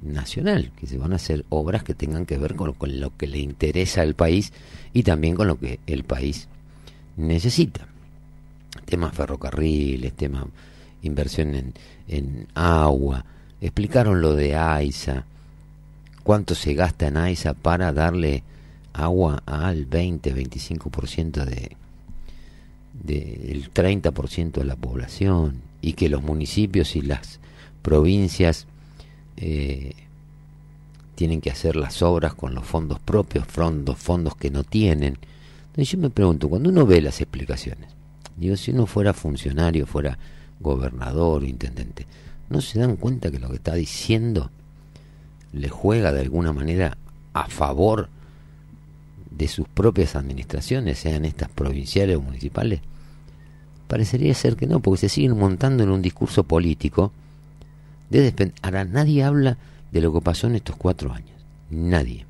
nacional, 0.01 0.71
que 0.79 0.87
se 0.87 0.97
van 0.97 1.13
a 1.13 1.17
hacer 1.17 1.45
obras 1.49 1.83
que 1.83 1.93
tengan 1.93 2.25
que 2.25 2.37
ver 2.37 2.55
con, 2.55 2.75
lo 2.99 3.17
que 3.17 3.27
le 3.27 3.39
interesa 3.39 4.01
al 4.01 4.15
país 4.15 4.53
y 4.93 5.03
también 5.03 5.35
con 5.35 5.47
lo 5.47 5.59
que 5.59 5.79
el 5.87 6.03
país 6.03 6.47
necesita. 7.17 7.87
Temas 8.85 9.13
ferrocarriles, 9.13 10.13
tema 10.13 10.47
inversión 11.01 11.55
en, 11.55 11.73
en 12.07 12.47
agua, 12.55 13.25
explicaron 13.61 14.21
lo 14.21 14.35
de 14.35 14.55
AISA, 14.55 15.25
cuánto 16.23 16.55
se 16.55 16.73
gasta 16.73 17.07
en 17.07 17.17
AISA 17.17 17.53
para 17.53 17.91
darle 17.93 18.43
agua 18.93 19.43
al 19.45 19.89
20-25% 19.89 21.45
de, 21.45 21.77
del 23.03 23.73
30% 23.73 24.51
de 24.51 24.65
la 24.65 24.75
población 24.75 25.61
y 25.81 25.93
que 25.93 26.09
los 26.09 26.23
municipios 26.23 26.95
y 26.95 27.01
las 27.01 27.39
provincias 27.81 28.67
eh, 29.41 29.93
tienen 31.15 31.39
que 31.39 31.49
hacer 31.49 31.75
las 31.75 32.01
obras 32.01 32.33
con 32.33 32.53
los 32.53 32.65
fondos 32.65 32.99
propios, 32.99 33.45
fondos, 33.47 33.97
fondos 33.97 34.35
que 34.35 34.51
no 34.51 34.63
tienen. 34.63 35.17
Entonces 35.67 35.89
yo 35.89 35.97
me 35.97 36.09
pregunto, 36.09 36.49
cuando 36.49 36.69
uno 36.69 36.85
ve 36.85 37.01
las 37.01 37.21
explicaciones, 37.21 37.89
digo, 38.35 38.57
si 38.57 38.71
uno 38.71 38.85
fuera 38.85 39.13
funcionario, 39.13 39.87
fuera 39.87 40.17
gobernador 40.59 41.43
o 41.43 41.45
intendente, 41.45 42.05
¿no 42.49 42.59
se 42.59 42.79
dan 42.79 42.97
cuenta 42.97 43.31
que 43.31 43.39
lo 43.39 43.49
que 43.49 43.55
está 43.55 43.75
diciendo 43.75 44.51
le 45.53 45.69
juega 45.69 46.11
de 46.11 46.21
alguna 46.21 46.51
manera 46.51 46.97
a 47.33 47.47
favor 47.47 48.09
de 49.31 49.47
sus 49.47 49.67
propias 49.69 50.15
administraciones, 50.17 50.99
sean 50.99 51.23
estas 51.23 51.49
provinciales 51.49 52.17
o 52.17 52.21
municipales? 52.21 52.81
Parecería 53.87 54.33
ser 54.33 54.57
que 54.57 54.67
no, 54.67 54.81
porque 54.81 54.99
se 54.99 55.09
siguen 55.09 55.37
montando 55.37 55.83
en 55.83 55.89
un 55.89 56.01
discurso 56.01 56.43
político. 56.43 57.11
De 58.09 58.53
Ahora, 58.61 58.85
nadie 58.85 59.23
habla 59.23 59.57
de 59.91 60.01
lo 60.01 60.13
que 60.13 60.21
pasó 60.21 60.47
en 60.47 60.55
estos 60.55 60.75
cuatro 60.75 61.13
años. 61.13 61.37
Nadie. 61.69 62.25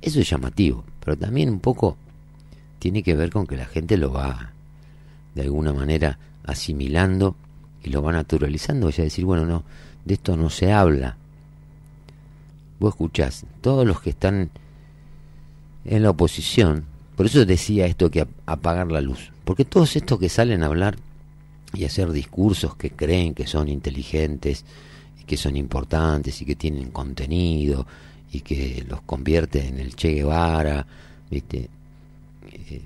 Eso 0.00 0.20
es 0.20 0.30
llamativo, 0.30 0.84
pero 1.00 1.16
también 1.16 1.50
un 1.50 1.60
poco 1.60 1.96
tiene 2.78 3.02
que 3.02 3.16
ver 3.16 3.30
con 3.30 3.46
que 3.46 3.56
la 3.56 3.66
gente 3.66 3.96
lo 3.96 4.12
va 4.12 4.52
de 5.34 5.42
alguna 5.42 5.72
manera 5.72 6.18
asimilando 6.44 7.36
y 7.82 7.90
lo 7.90 8.02
va 8.02 8.12
naturalizando. 8.12 8.90
Sea, 8.92 9.04
decir, 9.04 9.24
bueno, 9.24 9.44
no, 9.44 9.64
de 10.04 10.14
esto 10.14 10.36
no 10.36 10.50
se 10.50 10.72
habla. 10.72 11.16
Vos 12.78 12.94
escuchás, 12.94 13.44
todos 13.60 13.86
los 13.86 14.00
que 14.00 14.10
están 14.10 14.50
en 15.84 16.02
la 16.02 16.10
oposición, 16.10 16.84
por 17.16 17.26
eso 17.26 17.44
decía 17.44 17.86
esto 17.86 18.10
que 18.10 18.26
apagar 18.44 18.90
la 18.92 19.00
luz, 19.00 19.32
porque 19.44 19.64
todos 19.64 19.96
estos 19.96 20.18
que 20.18 20.28
salen 20.28 20.62
a 20.62 20.66
hablar 20.66 20.96
y 21.76 21.84
hacer 21.84 22.12
discursos 22.12 22.76
que 22.76 22.90
creen 22.90 23.34
que 23.34 23.46
son 23.46 23.68
inteligentes, 23.68 24.64
que 25.26 25.36
son 25.36 25.56
importantes 25.56 26.40
y 26.40 26.44
que 26.44 26.54
tienen 26.54 26.90
contenido 26.90 27.86
y 28.32 28.40
que 28.40 28.84
los 28.88 29.02
convierte 29.02 29.66
en 29.66 29.78
el 29.78 29.94
Che 29.94 30.14
Guevara, 30.14 30.86
¿viste? 31.30 31.68
Eh, 32.52 32.82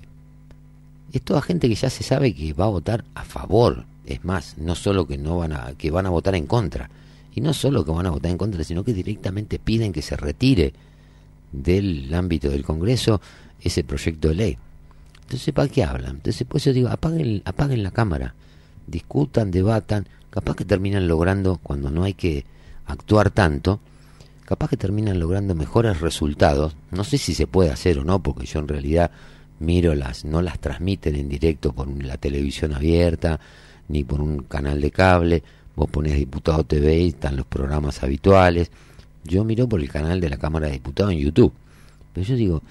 es 1.13 1.21
toda 1.21 1.41
gente 1.41 1.67
que 1.67 1.75
ya 1.75 1.89
se 1.89 2.03
sabe 2.03 2.33
que 2.33 2.53
va 2.53 2.65
a 2.65 2.69
votar 2.69 3.03
a 3.15 3.23
favor, 3.23 3.85
es 4.05 4.23
más, 4.23 4.57
no 4.57 4.75
solo 4.75 5.05
que 5.05 5.17
no 5.17 5.37
van 5.37 5.53
a 5.53 5.73
que 5.77 5.91
van 5.91 6.05
a 6.05 6.09
votar 6.09 6.35
en 6.35 6.47
contra, 6.47 6.89
y 7.33 7.41
no 7.41 7.53
solo 7.53 7.85
que 7.85 7.91
van 7.91 8.07
a 8.07 8.11
votar 8.11 8.31
en 8.31 8.37
contra, 8.37 8.63
sino 8.63 8.83
que 8.83 8.93
directamente 8.93 9.59
piden 9.59 9.93
que 9.93 10.01
se 10.01 10.17
retire 10.17 10.73
del 11.51 12.13
ámbito 12.13 12.49
del 12.49 12.63
Congreso 12.63 13.21
ese 13.61 13.83
proyecto 13.83 14.29
de 14.29 14.35
ley. 14.35 14.57
Entonces, 15.21 15.53
¿para 15.53 15.69
qué 15.69 15.83
hablan? 15.83 16.15
Entonces, 16.17 16.45
pues 16.47 16.63
yo 16.63 16.73
digo, 16.73 16.89
apaguen, 16.89 17.41
apaguen 17.45 17.83
la 17.83 17.91
cámara, 17.91 18.33
discutan, 18.87 19.51
debatan, 19.51 20.07
capaz 20.29 20.55
que 20.55 20.65
terminan 20.65 21.07
logrando, 21.07 21.59
cuando 21.61 21.89
no 21.91 22.03
hay 22.03 22.13
que 22.13 22.45
actuar 22.85 23.31
tanto, 23.31 23.79
capaz 24.45 24.69
que 24.69 24.77
terminan 24.77 25.19
logrando 25.19 25.55
mejores 25.55 26.01
resultados. 26.01 26.75
No 26.91 27.03
sé 27.03 27.17
si 27.17 27.33
se 27.33 27.47
puede 27.47 27.71
hacer 27.71 27.99
o 27.99 28.03
no, 28.03 28.21
porque 28.21 28.45
yo 28.45 28.59
en 28.59 28.67
realidad 28.67 29.11
miro 29.59 29.95
las, 29.95 30.25
no 30.25 30.41
las 30.41 30.59
transmiten 30.59 31.15
en 31.15 31.29
directo 31.29 31.73
por 31.73 31.87
la 32.03 32.17
televisión 32.17 32.73
abierta, 32.73 33.39
ni 33.87 34.03
por 34.03 34.21
un 34.21 34.43
canal 34.43 34.81
de 34.81 34.91
cable, 34.91 35.43
Vos 35.75 35.89
ponés 35.89 36.15
Diputado 36.15 36.63
TV 36.63 36.99
y 36.99 37.07
están 37.09 37.37
los 37.37 37.45
programas 37.45 38.03
habituales. 38.03 38.69
Yo 39.23 39.43
miro 39.43 39.69
por 39.69 39.79
el 39.79 39.89
canal 39.89 40.19
de 40.19 40.29
la 40.29 40.37
Cámara 40.37 40.67
de 40.67 40.73
Diputados 40.73 41.13
en 41.13 41.19
YouTube. 41.19 41.53
Pero 42.13 42.27
yo 42.27 42.35
digo, 42.35 42.61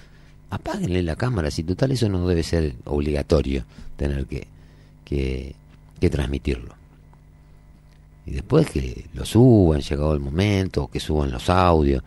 apáguenle 0.49 1.01
la 1.01 1.15
cámara, 1.15 1.49
si 1.49 1.63
total 1.63 1.91
eso 1.91 2.09
no 2.09 2.27
debe 2.27 2.43
ser 2.43 2.75
obligatorio 2.85 3.65
tener 3.95 4.25
que, 4.27 4.47
que, 5.03 5.55
que 6.01 6.09
transmitirlo. 6.09 6.75
Y 8.25 8.31
después 8.31 8.69
que 8.69 9.05
lo 9.13 9.23
suban, 9.23 9.79
llegado 9.79 10.13
el 10.13 10.19
momento, 10.19 10.89
que 10.89 10.99
suban 10.99 11.31
los 11.31 11.49
audios. 11.49 12.03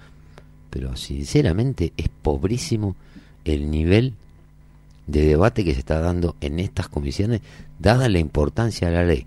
Pero 0.68 0.96
sinceramente 0.96 1.92
es 1.96 2.08
pobrísimo 2.08 2.96
el 3.44 3.70
nivel 3.70 4.14
de 5.06 5.24
debate 5.24 5.64
que 5.64 5.72
se 5.72 5.80
está 5.80 6.00
dando 6.00 6.36
en 6.40 6.58
estas 6.58 6.88
comisiones 6.88 7.40
dada 7.78 8.08
la 8.08 8.18
importancia 8.18 8.88
de 8.88 8.94
la 8.94 9.04
ley, 9.04 9.26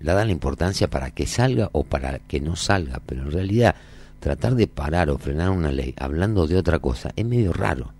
la 0.00 0.14
dan 0.14 0.28
la 0.28 0.32
importancia 0.32 0.88
para 0.88 1.10
que 1.10 1.26
salga 1.26 1.68
o 1.72 1.84
para 1.84 2.18
que 2.18 2.40
no 2.40 2.56
salga, 2.56 3.00
pero 3.06 3.22
en 3.22 3.32
realidad 3.32 3.74
tratar 4.18 4.54
de 4.54 4.66
parar 4.66 5.10
o 5.10 5.18
frenar 5.18 5.50
una 5.50 5.70
ley 5.70 5.94
hablando 5.98 6.46
de 6.46 6.56
otra 6.56 6.78
cosa 6.78 7.12
es 7.16 7.24
medio 7.24 7.52
raro. 7.52 7.92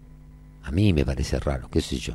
A 0.64 0.70
mí 0.70 0.92
me 0.92 1.04
parece 1.04 1.38
raro, 1.38 1.68
qué 1.70 1.80
sé 1.80 1.96
yo. 1.96 2.14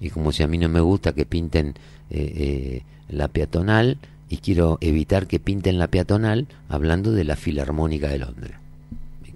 Y 0.00 0.10
como 0.10 0.32
si 0.32 0.42
a 0.42 0.48
mí 0.48 0.58
no 0.58 0.68
me 0.68 0.80
gusta 0.80 1.12
que 1.12 1.26
pinten 1.26 1.74
eh, 2.10 2.32
eh, 2.36 2.82
la 3.08 3.28
peatonal 3.28 3.98
y 4.28 4.38
quiero 4.38 4.78
evitar 4.80 5.26
que 5.26 5.40
pinten 5.40 5.78
la 5.78 5.88
peatonal 5.88 6.46
hablando 6.68 7.12
de 7.12 7.24
la 7.24 7.36
Filarmónica 7.36 8.08
de 8.08 8.18
Londres. 8.18 8.52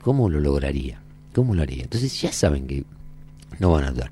¿Cómo 0.01 0.29
lo 0.29 0.41
lograría? 0.41 1.01
¿Cómo 1.35 1.55
lo 1.55 1.63
haría? 1.63 1.83
Entonces 1.85 2.21
ya 2.21 2.33
saben 2.33 2.67
que 2.67 2.85
no 3.59 3.73
van 3.73 3.85
a 3.85 3.93
dar. 3.93 4.11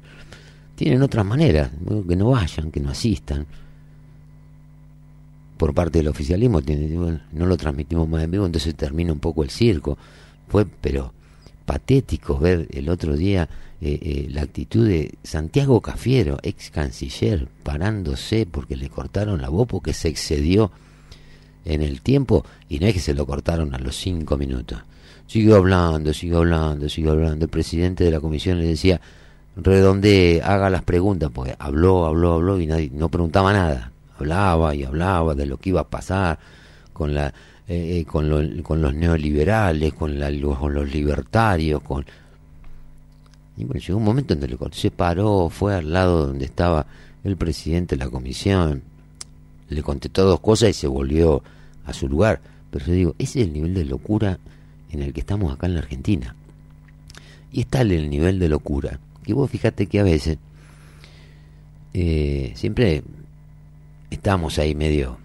Tienen 0.75 1.03
otras 1.03 1.25
maneras, 1.25 1.71
que 2.09 2.17
no 2.17 2.31
vayan, 2.31 2.71
que 2.71 2.81
no 2.81 2.91
asistan. 2.91 3.47
Por 5.57 5.75
parte 5.75 5.99
del 5.99 6.09
oficialismo 6.09 6.61
no 7.33 7.47
lo 7.47 7.57
transmitimos 7.57 8.09
más 8.09 8.25
en 8.25 8.31
vivo, 8.31 8.47
entonces 8.47 8.75
termina 8.75 9.13
un 9.13 9.21
poco 9.21 9.45
el 9.45 9.51
circo. 9.51 9.97
Fue, 10.49 10.67
pero 10.67 11.13
patético 11.65 12.39
ver 12.39 12.69
el 12.71 12.89
otro 12.89 13.17
día 13.17 13.49
eh, 13.81 13.99
eh, 14.01 14.29
la 14.31 14.43
actitud 14.43 14.87
de 14.87 15.15
Santiago 15.25 15.81
Cafiero, 15.81 16.39
ex 16.43 16.71
canciller, 16.71 17.49
parándose 17.65 18.47
porque 18.49 18.77
le 18.77 18.89
cortaron 18.89 19.43
la 19.43 19.49
voz 19.49 19.67
porque 19.67 19.93
se 19.93 20.09
excedió 20.09 20.71
en 21.65 21.83
el 21.83 22.01
tiempo 22.01 22.45
y 22.69 22.79
no 22.79 22.87
es 22.87 22.95
que 22.95 23.01
se 23.01 23.15
lo 23.15 23.27
cortaron 23.27 23.75
a 23.75 23.79
los 23.79 23.97
cinco 23.97 24.37
minutos. 24.37 24.79
Siguió 25.27 25.57
hablando, 25.57 26.13
siguió 26.13 26.39
hablando, 26.39 26.89
siguió 26.89 27.13
hablando. 27.13 27.45
El 27.45 27.51
presidente 27.51 28.05
de 28.05 28.11
la 28.11 28.21
comisión 28.21 28.61
le 28.61 28.67
decía, 28.67 29.01
redonde, 29.57 30.41
haga 30.45 30.71
las 30.71 30.83
preguntas, 30.83 31.31
porque 31.33 31.57
habló, 31.59 32.07
habló, 32.07 32.35
habló 32.35 32.61
y 32.61 32.67
nadie, 32.67 32.91
no 32.93 33.09
preguntaba 33.09 33.53
nada. 33.53 33.91
Hablaba 34.19 34.75
y 34.75 34.85
hablaba 34.85 35.35
de 35.35 35.47
lo 35.47 35.57
que 35.57 35.71
iba 35.71 35.81
a 35.81 35.89
pasar 35.89 36.39
con 36.93 37.15
la 37.15 37.35
eh, 37.69 37.99
eh, 37.99 38.05
con, 38.05 38.63
con 38.63 38.83
los 38.83 38.95
neoliberales, 38.95 39.95
con, 39.95 40.19
los 40.19 40.93
libertarios, 40.93 41.83
con... 41.83 42.05
Y 43.57 43.65
bueno, 43.65 43.81
llegó 43.81 43.99
un 43.99 44.05
momento 44.05 44.35
en 44.35 44.41
que 44.41 44.59
se 44.73 44.91
paró, 44.91 45.49
fue 45.49 45.75
al 45.77 45.93
lado 45.93 46.27
donde 46.27 46.45
estaba 46.47 46.87
el 47.23 47.37
presidente 47.37 47.97
de 47.97 48.05
la 48.05 48.11
comisión, 48.11 48.83
le 49.69 49.83
contestó 49.83 50.25
dos 50.25 50.41
cosas 50.41 50.71
y 50.71 50.73
se 50.73 50.87
volvió 50.89 51.43
a 51.85 51.93
su 51.93 52.09
lugar. 52.09 52.41
Pero 52.71 52.87
yo 52.87 52.93
digo, 52.93 53.15
ese 53.19 53.41
es 53.41 53.47
el 53.47 53.53
nivel 53.53 53.75
de 53.75 53.85
locura 53.85 54.39
en 54.91 55.03
el 55.03 55.13
que 55.13 55.21
estamos 55.21 55.53
acá 55.53 55.67
en 55.67 55.75
la 55.75 55.81
Argentina. 55.81 56.35
Y 57.53 57.61
está 57.61 57.83
el 57.83 58.11
nivel 58.11 58.39
de 58.39 58.49
locura. 58.49 58.99
Y 59.27 59.35
vos 59.35 59.51
fíjate 59.51 59.87
que 59.87 60.01
a 60.01 60.05
veces 60.05 60.39
eh, 61.95 62.53
siempre 62.57 63.03
estamos 64.11 64.59
ahí 64.59 64.75
medio 64.75 65.19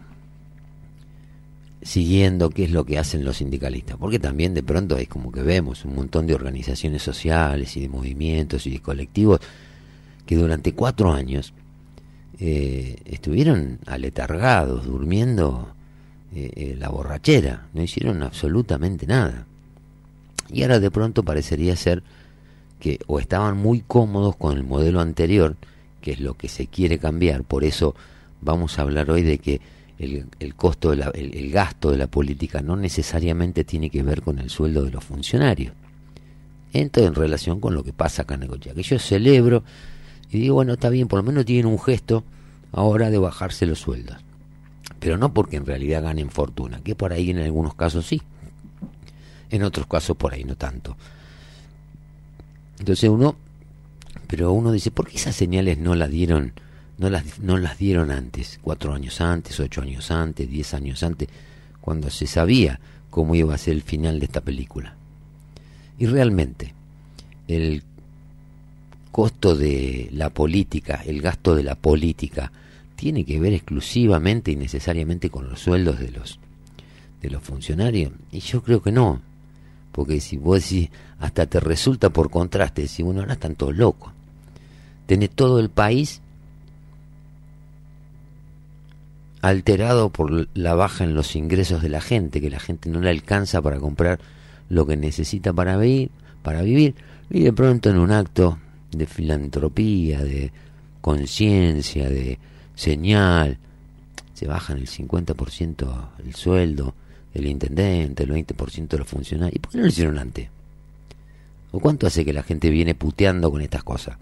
siguiendo 1.87 2.49
qué 2.49 2.65
es 2.65 2.71
lo 2.71 2.83
que 2.83 2.99
hacen 2.99 3.23
los 3.23 3.37
sindicalistas, 3.37 3.95
porque 3.95 4.19
también 4.19 4.53
de 4.53 4.61
pronto 4.61 4.97
es 4.97 5.07
como 5.07 5.31
que 5.31 5.41
vemos 5.41 5.85
un 5.85 5.95
montón 5.95 6.27
de 6.27 6.35
organizaciones 6.35 7.01
sociales 7.01 7.77
y 7.77 7.79
de 7.79 7.87
movimientos 7.87 8.67
y 8.67 8.71
de 8.71 8.81
colectivos 8.81 9.39
que 10.25 10.35
durante 10.35 10.73
cuatro 10.73 11.13
años 11.13 11.53
eh, 12.41 12.97
estuvieron 13.05 13.79
aletargados, 13.85 14.85
durmiendo 14.85 15.69
eh, 16.35 16.51
eh, 16.57 16.75
la 16.77 16.89
borrachera, 16.89 17.67
no 17.73 17.81
hicieron 17.81 18.21
absolutamente 18.21 19.07
nada. 19.07 19.45
Y 20.51 20.63
ahora 20.63 20.81
de 20.81 20.91
pronto 20.91 21.23
parecería 21.23 21.77
ser 21.77 22.03
que 22.81 22.99
o 23.07 23.21
estaban 23.21 23.55
muy 23.55 23.79
cómodos 23.79 24.35
con 24.35 24.57
el 24.57 24.65
modelo 24.65 24.99
anterior, 24.99 25.55
que 26.01 26.11
es 26.11 26.19
lo 26.19 26.33
que 26.33 26.49
se 26.49 26.67
quiere 26.67 26.99
cambiar, 26.99 27.45
por 27.45 27.63
eso 27.63 27.95
vamos 28.41 28.77
a 28.77 28.81
hablar 28.81 29.09
hoy 29.09 29.21
de 29.21 29.37
que 29.37 29.61
el, 29.99 30.55
costo, 30.55 30.95
de 30.95 31.03
el, 31.13 31.51
gasto 31.51 31.91
de 31.91 31.97
la 31.97 32.07
política 32.07 32.61
no 32.61 32.75
necesariamente 32.75 33.63
tiene 33.63 33.89
que 33.89 34.03
ver 34.03 34.21
con 34.21 34.39
el 34.39 34.49
sueldo 34.49 34.83
de 34.83 34.91
los 34.91 35.03
funcionarios. 35.03 35.73
Entra 36.73 37.03
en 37.03 37.15
relación 37.15 37.59
con 37.59 37.73
lo 37.73 37.83
que 37.83 37.93
pasa 37.93 38.21
acá 38.21 38.35
en 38.35 38.41
Necochea, 38.41 38.73
que 38.73 38.83
yo 38.83 38.99
celebro 38.99 39.63
y 40.29 40.39
digo, 40.39 40.55
bueno, 40.55 40.73
está 40.73 40.89
bien, 40.89 41.07
por 41.07 41.17
lo 41.17 41.23
menos 41.23 41.45
tienen 41.45 41.65
un 41.65 41.79
gesto 41.79 42.23
ahora 42.71 43.09
de 43.09 43.17
bajarse 43.17 43.65
los 43.65 43.79
sueldos. 43.79 44.17
Pero 44.99 45.17
no 45.17 45.33
porque 45.33 45.57
en 45.57 45.65
realidad 45.65 46.03
ganen 46.03 46.29
fortuna, 46.29 46.81
que 46.83 46.95
por 46.95 47.13
ahí 47.13 47.31
en 47.31 47.39
algunos 47.39 47.75
casos 47.75 48.05
sí, 48.05 48.21
en 49.49 49.63
otros 49.63 49.87
casos 49.87 50.17
por 50.17 50.33
ahí 50.33 50.43
no 50.43 50.55
tanto. 50.55 50.97
Entonces 52.79 53.09
uno, 53.09 53.35
pero 54.27 54.51
uno 54.51 54.71
dice, 54.71 54.91
¿por 54.91 55.07
qué 55.07 55.17
esas 55.17 55.35
señales 55.35 55.77
no 55.77 55.95
las 55.95 56.09
dieron? 56.09 56.53
No 56.97 57.09
las, 57.09 57.39
no 57.39 57.57
las 57.57 57.77
dieron 57.77 58.11
antes, 58.11 58.59
cuatro 58.61 58.93
años 58.93 59.21
antes, 59.21 59.59
ocho 59.59 59.81
años 59.81 60.09
antes, 60.11 60.49
diez 60.49 60.73
años 60.73 61.03
antes, 61.03 61.29
cuando 61.79 62.09
se 62.09 62.27
sabía 62.27 62.79
cómo 63.09 63.35
iba 63.35 63.53
a 63.53 63.57
ser 63.57 63.73
el 63.73 63.83
final 63.83 64.19
de 64.19 64.25
esta 64.25 64.41
película. 64.41 64.95
Y 65.99 66.05
realmente, 66.05 66.73
el 67.47 67.83
costo 69.11 69.55
de 69.55 70.09
la 70.11 70.29
política, 70.29 71.01
el 71.05 71.21
gasto 71.21 71.55
de 71.55 71.63
la 71.63 71.75
política, 71.75 72.51
tiene 72.95 73.25
que 73.25 73.39
ver 73.39 73.53
exclusivamente 73.53 74.51
y 74.51 74.55
necesariamente 74.55 75.29
con 75.29 75.49
los 75.49 75.59
sueldos 75.59 75.99
de 75.99 76.11
los 76.11 76.39
de 77.21 77.29
los 77.29 77.41
funcionarios. 77.41 78.11
Y 78.31 78.39
yo 78.39 78.61
creo 78.61 78.81
que 78.81 78.91
no. 78.91 79.21
Porque 79.91 80.19
si 80.19 80.37
vos 80.37 80.61
decís, 80.61 80.89
hasta 81.19 81.45
te 81.47 81.59
resulta 81.59 82.09
por 82.09 82.29
contraste, 82.29 82.83
decís, 82.83 83.03
bueno, 83.03 83.21
ahora 83.21 83.33
están 83.33 83.55
todos 83.55 83.75
locos. 83.75 84.13
Tenés 85.07 85.31
todo 85.31 85.59
el 85.59 85.69
país 85.69 86.21
alterado 89.41 90.09
por 90.09 90.47
la 90.53 90.75
baja 90.75 91.03
en 91.03 91.13
los 91.13 91.35
ingresos 91.35 91.81
de 91.81 91.89
la 91.89 92.01
gente, 92.01 92.41
que 92.41 92.49
la 92.49 92.59
gente 92.59 92.89
no 92.89 92.99
le 92.99 93.09
alcanza 93.09 93.61
para 93.61 93.79
comprar 93.79 94.19
lo 94.69 94.85
que 94.85 94.97
necesita 94.97 95.53
para 95.53 95.77
vivir, 95.77 96.09
para 96.41 96.61
vivir, 96.61 96.95
y 97.29 97.41
de 97.41 97.53
pronto 97.53 97.89
en 97.89 97.97
un 97.97 98.11
acto 98.11 98.57
de 98.91 99.05
filantropía, 99.05 100.23
de 100.23 100.51
conciencia, 101.01 102.09
de 102.09 102.39
señal, 102.75 103.57
se 104.33 104.47
bajan 104.47 104.77
el 104.77 104.87
50% 104.87 106.09
el 106.25 106.35
sueldo 106.35 106.93
del 107.33 107.47
intendente, 107.47 108.23
el 108.23 108.31
20% 108.31 108.87
de 108.87 108.97
los 108.97 109.07
funcionarios. 109.07 109.55
¿Y 109.55 109.59
por 109.59 109.71
qué 109.71 109.77
no 109.77 109.83
lo 109.83 109.89
hicieron 109.89 110.17
antes? 110.17 110.49
¿O 111.71 111.79
cuánto 111.79 112.07
hace 112.07 112.23
que 112.23 112.33
la 112.33 112.43
gente 112.43 112.69
viene 112.69 112.95
puteando 112.95 113.51
con 113.51 113.61
estas 113.61 113.83
cosas? 113.83 114.17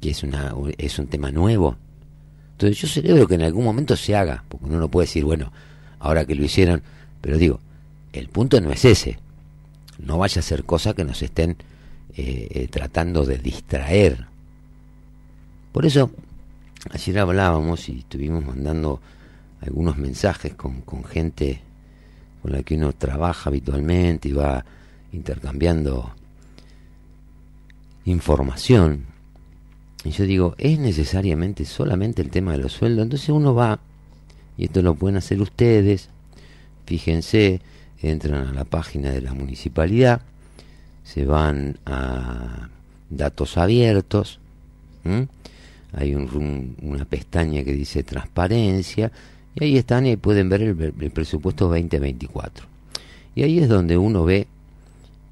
Que 0.00 0.10
es, 0.10 0.22
una, 0.22 0.54
es 0.78 0.98
un 0.98 1.06
tema 1.06 1.30
nuevo 1.30 1.76
entonces 2.54 2.78
yo 2.78 2.86
celebro 2.86 3.26
que 3.26 3.34
en 3.34 3.42
algún 3.42 3.64
momento 3.64 3.96
se 3.96 4.14
haga, 4.14 4.44
porque 4.48 4.66
uno 4.66 4.78
no 4.78 4.88
puede 4.88 5.06
decir, 5.06 5.24
bueno, 5.24 5.52
ahora 5.98 6.24
que 6.24 6.36
lo 6.36 6.44
hicieron, 6.44 6.82
pero 7.20 7.36
digo, 7.36 7.58
el 8.12 8.28
punto 8.28 8.60
no 8.60 8.70
es 8.70 8.84
ese. 8.84 9.18
No 9.98 10.18
vaya 10.18 10.38
a 10.38 10.42
ser 10.42 10.62
cosa 10.64 10.94
que 10.94 11.04
nos 11.04 11.20
estén 11.22 11.56
eh, 12.16 12.46
eh, 12.50 12.68
tratando 12.70 13.24
de 13.24 13.38
distraer. 13.38 14.26
Por 15.72 15.84
eso, 15.84 16.12
ayer 16.90 17.18
hablábamos 17.18 17.88
y 17.88 17.98
estuvimos 17.98 18.44
mandando 18.44 19.00
algunos 19.60 19.98
mensajes 19.98 20.54
con, 20.54 20.82
con 20.82 21.02
gente 21.02 21.60
con 22.40 22.52
la 22.52 22.62
que 22.62 22.76
uno 22.76 22.92
trabaja 22.92 23.50
habitualmente 23.50 24.28
y 24.28 24.32
va 24.32 24.64
intercambiando 25.10 26.14
información 28.04 29.13
y 30.04 30.10
yo 30.10 30.26
digo, 30.26 30.54
¿es 30.58 30.78
necesariamente 30.78 31.64
solamente 31.64 32.20
el 32.20 32.28
tema 32.28 32.52
de 32.52 32.58
los 32.58 32.72
sueldos? 32.72 33.04
Entonces 33.04 33.30
uno 33.30 33.54
va, 33.54 33.80
y 34.58 34.66
esto 34.66 34.82
lo 34.82 34.94
pueden 34.94 35.16
hacer 35.16 35.40
ustedes, 35.40 36.10
fíjense, 36.84 37.62
entran 38.02 38.46
a 38.46 38.52
la 38.52 38.64
página 38.64 39.10
de 39.10 39.22
la 39.22 39.32
municipalidad, 39.32 40.20
se 41.04 41.24
van 41.24 41.78
a 41.86 42.68
datos 43.08 43.56
abiertos, 43.56 44.40
hay 45.94 46.14
una 46.14 47.04
pestaña 47.06 47.64
que 47.64 47.72
dice 47.72 48.02
transparencia, 48.02 49.10
y 49.54 49.64
ahí 49.64 49.78
están 49.78 50.06
y 50.06 50.16
pueden 50.16 50.50
ver 50.50 50.62
el, 50.62 51.10
presupuesto 51.12 51.68
2024. 51.68 52.66
Y 53.36 53.42
ahí 53.42 53.58
es 53.58 53.68
donde 53.70 53.96
uno 53.96 54.24
ve 54.24 54.48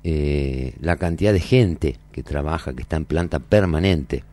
eh, 0.03 0.75
la 0.81 0.97
cantidad 0.97 1.33
de 1.35 1.41
gente 1.41 1.97
que 2.11 2.23
trabaja, 2.23 2.73
que 2.73 2.83
está 2.83 2.97
en 2.97 3.05
planta 3.05 3.39
permanente 3.39 4.25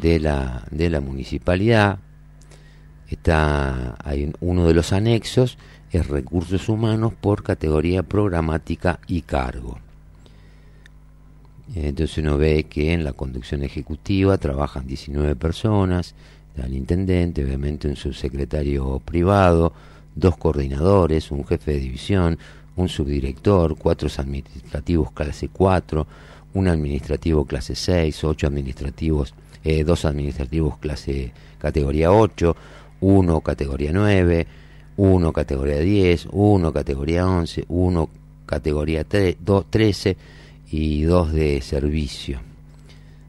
de 0.00 0.20
la, 0.20 0.64
de 0.70 0.90
la 0.90 1.00
municipalidad. 1.00 1.98
Está, 3.08 3.96
hay 4.02 4.32
uno 4.40 4.66
de 4.66 4.74
los 4.74 4.92
anexos 4.92 5.58
es 5.92 6.08
recursos 6.08 6.68
humanos 6.68 7.12
por 7.12 7.42
categoría 7.42 8.02
programática 8.02 8.98
y 9.06 9.22
cargo. 9.22 9.78
Entonces 11.74 12.18
uno 12.18 12.38
ve 12.38 12.64
que 12.64 12.92
en 12.92 13.04
la 13.04 13.12
conducción 13.12 13.62
ejecutiva 13.62 14.38
trabajan 14.38 14.86
19 14.86 15.36
personas, 15.36 16.14
el 16.56 16.74
intendente, 16.74 17.44
obviamente 17.44 17.88
un 17.88 17.96
subsecretario 17.96 19.00
privado, 19.00 19.72
dos 20.14 20.36
coordinadores, 20.36 21.30
un 21.30 21.44
jefe 21.46 21.72
de 21.72 21.80
división, 21.80 22.38
un 22.76 22.88
subdirector, 22.88 23.76
cuatro 23.76 24.08
administrativos 24.16 25.12
clase 25.12 25.48
4, 25.48 26.06
un 26.54 26.68
administrativo 26.68 27.44
clase 27.44 27.74
6, 27.74 28.24
ocho 28.24 28.46
administrativos, 28.46 29.34
eh, 29.64 29.84
dos 29.84 30.04
administrativos 30.04 30.78
clase 30.78 31.32
categoría 31.58 32.12
8, 32.12 32.56
uno 33.00 33.40
categoría 33.40 33.92
9, 33.92 34.46
uno 34.96 35.32
categoría 35.32 35.78
10, 35.78 36.28
uno 36.32 36.72
categoría 36.72 37.26
11, 37.26 37.64
uno 37.68 38.10
categoría 38.46 39.04
3, 39.04 39.36
2, 39.40 39.66
13 39.70 40.16
y 40.70 41.02
dos 41.02 41.32
de 41.32 41.60
servicio. 41.60 42.40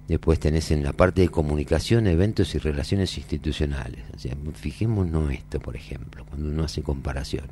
Después 0.07 0.39
tenés 0.39 0.71
en 0.71 0.83
la 0.83 0.93
parte 0.93 1.21
de 1.21 1.29
comunicación, 1.29 2.07
eventos 2.07 2.53
y 2.55 2.57
relaciones 2.57 3.17
institucionales. 3.17 4.03
O 4.15 4.19
sea, 4.19 4.35
fijémonos 4.53 5.31
esto, 5.31 5.59
por 5.59 5.75
ejemplo, 5.75 6.25
cuando 6.25 6.49
uno 6.49 6.65
hace 6.65 6.81
comparaciones. 6.81 7.51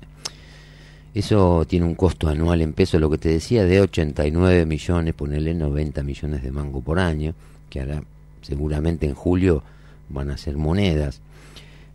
Eso 1.14 1.66
tiene 1.68 1.86
un 1.86 1.96
costo 1.96 2.30
anual 2.30 2.62
en 2.62 2.74
pesos, 2.74 3.00
lo 3.00 3.10
que 3.10 3.18
te 3.18 3.30
decía, 3.30 3.66
de 3.66 3.82
89 3.82 4.66
millones, 4.66 5.14
ponerle 5.14 5.54
90 5.54 6.04
millones 6.04 6.44
de 6.44 6.52
mango 6.52 6.82
por 6.82 7.00
año, 7.00 7.34
que 7.70 7.82
ahora 7.82 8.04
seguramente 8.42 9.06
en 9.06 9.14
julio 9.14 9.64
van 10.10 10.32
a 10.32 10.38
ser 10.38 10.58
monedas. 10.58 11.22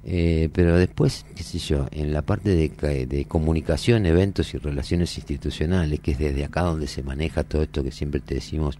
Eh, 0.08 0.50
pero 0.52 0.76
después, 0.76 1.26
qué 1.34 1.42
sé 1.42 1.58
yo, 1.58 1.88
en 1.90 2.12
la 2.12 2.22
parte 2.22 2.50
de, 2.50 3.06
de, 3.06 3.24
comunicación, 3.24 4.06
eventos 4.06 4.54
y 4.54 4.58
relaciones 4.58 5.16
institucionales, 5.18 5.98
que 5.98 6.12
es 6.12 6.18
desde 6.18 6.44
acá 6.44 6.62
donde 6.62 6.86
se 6.86 7.02
maneja 7.02 7.42
todo 7.42 7.62
esto 7.62 7.82
que 7.82 7.90
siempre 7.90 8.20
te 8.20 8.36
decimos 8.36 8.78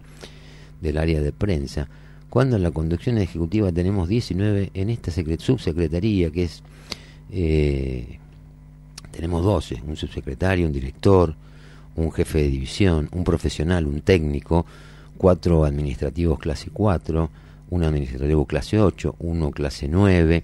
del 0.79 0.97
área 0.97 1.19
de 1.19 1.33
prensa, 1.33 1.89
cuando 2.29 2.55
en 2.55 2.63
la 2.63 2.71
conducción 2.71 3.17
ejecutiva 3.17 3.71
tenemos 3.71 4.07
19 4.07 4.71
en 4.73 4.89
esta 4.89 5.11
subsecretaría, 5.11 6.31
que 6.31 6.43
es... 6.43 6.63
Eh, 7.31 8.19
tenemos 9.11 9.43
12, 9.43 9.81
un 9.85 9.95
subsecretario, 9.95 10.67
un 10.67 10.71
director, 10.71 11.35
un 11.95 12.11
jefe 12.11 12.43
de 12.43 12.49
división, 12.49 13.09
un 13.11 13.23
profesional, 13.23 13.87
un 13.87 14.01
técnico, 14.01 14.65
cuatro 15.17 15.65
administrativos 15.65 16.37
clase 16.39 16.69
4, 16.71 17.29
un 17.69 17.83
administrativo 17.83 18.45
clase 18.45 18.79
8, 18.79 19.15
uno 19.19 19.51
clase 19.51 19.87
9, 19.87 20.43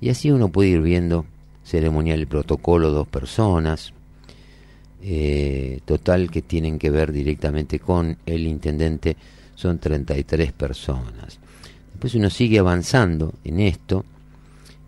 y 0.00 0.08
así 0.08 0.30
uno 0.30 0.48
puede 0.48 0.70
ir 0.70 0.80
viendo 0.80 1.26
ceremonial 1.64 2.20
y 2.20 2.26
protocolo, 2.26 2.90
dos 2.90 3.08
personas, 3.08 3.92
eh, 5.02 5.80
total 5.84 6.30
que 6.30 6.42
tienen 6.42 6.78
que 6.78 6.90
ver 6.90 7.12
directamente 7.12 7.78
con 7.78 8.16
el 8.26 8.46
intendente, 8.46 9.16
son 9.54 9.78
33 9.78 10.52
personas. 10.52 11.38
Después 11.92 12.14
uno 12.14 12.28
sigue 12.30 12.58
avanzando 12.58 13.34
en 13.44 13.60
esto, 13.60 14.04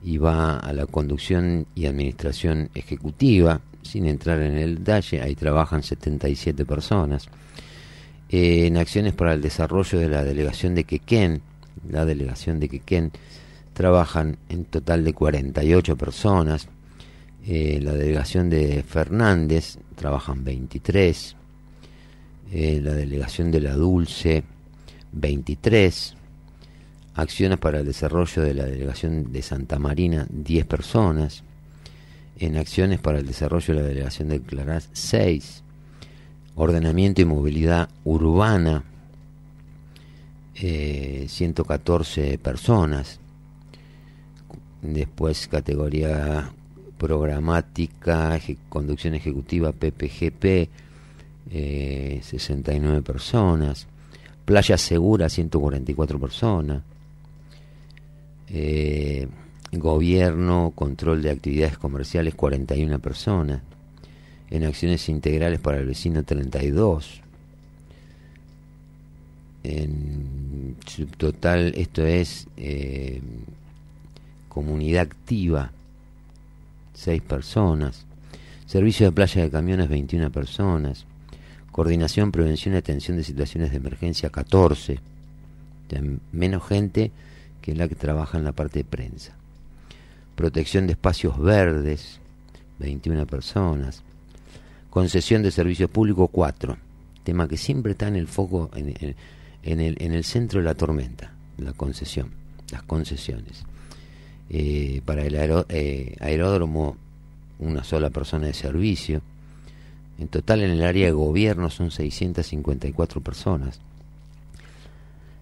y 0.07 0.19
va 0.19 0.59
a 0.59 0.73
la 0.73 0.87
conducción 0.87 1.67
y 1.75 1.87
administración 1.87 2.71
ejecutiva, 2.75 3.61
sin 3.83 4.07
entrar 4.07 4.41
en 4.41 4.57
el 4.57 4.77
detalle, 4.77 5.21
ahí 5.21 5.35
trabajan 5.35 5.83
77 5.83 6.65
personas. 6.65 7.29
Eh, 8.29 8.67
en 8.67 8.77
acciones 8.77 9.15
para 9.15 9.35
el 9.35 9.41
desarrollo 9.41 9.99
de 9.99 10.09
la 10.09 10.23
delegación 10.23 10.77
de 10.77 10.85
Quequén, 10.85 11.43
la 11.89 12.05
delegación 12.05 12.61
de 12.61 12.69
Quequén, 12.69 13.13
trabajan 13.73 14.39
en 14.49 14.65
total 14.65 15.05
de 15.05 15.13
48 15.13 15.97
personas. 15.97 16.69
Eh, 17.47 17.79
la 17.83 17.93
delegación 17.93 18.51
de 18.51 18.83
Fernández 18.83 19.79
trabajan 19.95 20.45
23. 20.45 21.37
Eh, 22.53 22.81
la 22.83 22.95
delegación 22.95 23.51
de 23.51 23.61
La 23.61 23.75
Dulce, 23.75 24.45
23 25.13 26.15
acciones 27.17 27.59
para 27.59 27.81
el 27.81 27.87
desarrollo 27.87 28.43
de 28.43 28.55
la 28.55 28.65
delegación 28.65 29.33
de 29.33 29.43
Santa 29.43 29.79
Marina, 29.79 30.27
10 30.31 30.67
personas, 30.67 31.43
en 32.39 32.57
acciones 32.57 33.01
para 33.01 33.19
el 33.19 33.27
desarrollo 33.27 33.75
de 33.75 33.81
la 33.81 33.89
delegación 33.89 34.29
de 34.29 34.41
Clarás, 34.41 34.91
6, 34.93 35.63
ordenamiento 36.55 37.23
y 37.23 37.25
movilidad 37.25 37.89
urbana, 38.05 38.85
114 40.59 42.35
eh, 42.35 42.39
personas, 42.39 43.21
después 44.81 45.49
categoría 45.49 46.51
programática, 46.97 48.41
conducción 48.69 49.15
ejecutiva 49.15 49.73
PPGP, 49.73 50.71
69 51.51 52.99
eh, 52.99 53.03
personas, 53.03 53.87
playa 54.45 54.79
segura, 54.79 55.29
144 55.29 56.19
personas, 56.19 56.83
eh, 58.49 59.29
gobierno, 59.73 60.73
control 60.75 61.23
de 61.23 61.31
actividades 61.31 61.77
comerciales 61.77 62.35
41 62.35 62.99
personas, 63.01 63.61
en 64.49 64.65
acciones 64.65 65.09
integrales 65.09 65.61
para 65.61 65.79
el 65.79 65.87
vecino 65.87 66.23
32. 66.23 67.23
En 69.69 70.77
total 71.19 71.73
esto 71.77 72.07
es 72.07 72.47
eh, 72.57 73.21
comunidad 74.49 75.03
activa, 75.03 75.73
6 76.95 77.21
personas, 77.23 78.07
servicio 78.67 79.07
de 79.07 79.13
playa 79.13 79.43
de 79.43 79.51
camiones 79.51 79.89
21 79.89 80.31
personas, 80.31 81.05
coordinación, 81.73 82.31
prevención 82.31 82.75
y 82.75 82.77
atención 82.77 83.17
de 83.17 83.25
situaciones 83.25 83.73
de 83.73 83.79
emergencia 83.79 84.31
14, 84.31 85.01
menos 86.31 86.65
gente 86.65 87.11
que 87.61 87.75
la 87.75 87.89
que 87.89 87.97
trabaja 87.97 88.39
en 88.39 88.45
la 88.45 88.53
parte 88.53 88.79
de 88.81 88.85
prensa. 88.85 89.35
Protección 90.37 90.87
de 90.87 90.93
espacios 90.93 91.41
verdes, 91.41 92.21
21 92.79 93.27
personas. 93.27 94.05
Concesión 94.91 95.43
de 95.43 95.51
servicios 95.51 95.91
públicos, 95.91 96.29
4. 96.31 96.77
Tema 97.25 97.49
que 97.49 97.57
siempre 97.57 97.93
está 97.93 98.07
en 98.07 98.15
el 98.15 98.29
foco, 98.29 98.71
en 99.73 100.13
el 100.13 100.25
centro 100.25 100.61
de 100.61 100.65
la 100.65 100.75
tormenta, 100.75 101.33
la 101.59 101.73
concesión, 101.73 102.31
las 102.71 102.83
concesiones. 102.83 103.65
Eh, 104.49 105.03
para 105.05 105.25
el 105.25 105.35
eh, 105.69 106.17
aeródromo, 106.21 106.97
una 107.59 107.83
sola 107.83 108.11
persona 108.11 108.47
de 108.47 108.55
servicio. 108.55 109.23
En 110.19 110.29
total 110.29 110.63
en 110.63 110.71
el 110.71 110.85
área 110.85 111.07
de 111.07 111.13
gobierno 111.13 111.69
son 111.71 111.91
654 111.91 113.21
personas. 113.21 113.81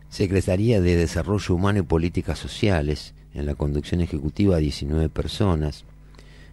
Secretaría 0.08 0.80
de 0.80 0.96
Desarrollo 0.96 1.54
Humano 1.54 1.80
y 1.80 1.82
Políticas 1.82 2.38
Sociales, 2.38 3.14
en 3.34 3.46
la 3.46 3.54
conducción 3.54 4.00
ejecutiva 4.00 4.58
19 4.58 5.08
personas, 5.08 5.84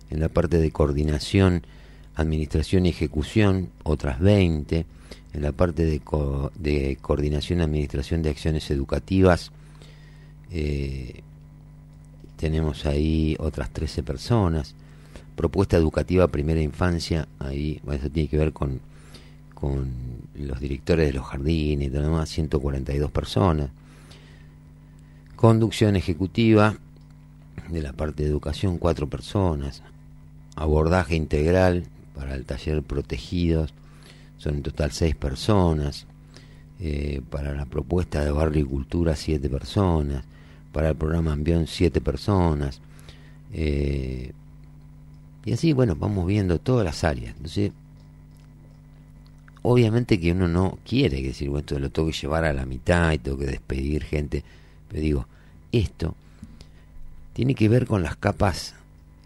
en 0.10 0.20
la 0.20 0.30
parte 0.30 0.58
de 0.58 0.72
coordinación, 0.72 1.64
administración 2.16 2.86
y 2.86 2.90
ejecución 2.90 3.70
otras 3.84 4.20
20, 4.20 4.86
en 5.34 5.42
la 5.42 5.52
parte 5.52 5.86
de, 5.86 6.98
coordinación 7.02 7.60
y 7.60 7.64
administración 7.64 8.22
de 8.22 8.30
acciones 8.30 8.70
educativas 8.72 9.52
eh, 10.52 11.22
tenemos 12.38 12.86
ahí 12.86 13.36
otras 13.40 13.70
13 13.70 14.04
personas, 14.04 14.76
propuesta 15.36 15.78
educativa 15.78 16.28
primera 16.28 16.62
infancia, 16.62 17.28
ahí 17.40 17.82
eso 17.92 18.10
tiene 18.10 18.30
que 18.30 18.38
ver 18.38 18.52
con 18.52 18.82
con 19.62 19.94
los 20.34 20.60
directores 20.60 21.06
de 21.06 21.14
los 21.14 21.28
jardines 21.28 21.88
y 21.88 21.90
demás, 21.92 22.30
142 22.30 23.12
personas. 23.12 23.70
Conducción 25.36 25.96
ejecutiva 25.96 26.78
de 27.70 27.82
la 27.84 27.94
parte 27.94 28.24
de 28.24 28.30
educación, 28.30 28.80
4 28.80 29.08
personas. 29.08 29.84
Abordaje 30.56 31.16
integral 31.16 31.84
para 32.16 32.34
el 32.34 32.44
taller 32.46 32.82
protegidos, 32.82 33.72
son 34.42 34.56
en 34.56 34.64
total 34.64 34.92
6 34.92 35.16
personas. 35.16 36.08
Eh, 36.80 37.22
para 37.30 37.54
la 37.54 37.66
propuesta 37.66 38.26
de 38.26 38.32
barrio 38.32 38.64
y 38.64 38.66
cultura, 38.66 39.16
7 39.16 39.50
personas. 39.50 40.26
Para 40.74 40.90
el 40.90 40.96
programa 40.96 41.34
Ambión, 41.34 41.68
7 41.68 42.02
personas. 42.02 42.82
Eh, 43.54 44.32
y 45.46 45.54
así, 45.54 45.74
bueno, 45.74 45.96
vamos 45.96 46.26
viendo 46.26 46.58
todas 46.58 46.84
las 46.84 47.04
áreas. 47.04 47.36
Entonces, 47.36 47.72
obviamente 49.62 50.20
que 50.20 50.32
uno 50.32 50.48
no 50.48 50.80
quiere 50.84 51.22
decir, 51.22 51.50
bueno, 51.50 51.60
esto 51.60 51.78
lo 51.78 51.92
tengo 51.92 52.08
que 52.10 52.18
llevar 52.18 52.44
a 52.46 52.54
la 52.54 52.66
mitad 52.66 53.12
y 53.12 53.20
tengo 53.20 53.38
que 53.38 53.46
despedir 53.46 54.04
gente, 54.04 54.44
pero 54.88 55.02
digo, 55.02 55.28
esto 55.72 56.16
tiene 57.34 57.54
que 57.54 57.70
ver 57.70 57.86
con 57.86 58.02
las 58.02 58.16
capas 58.16 58.74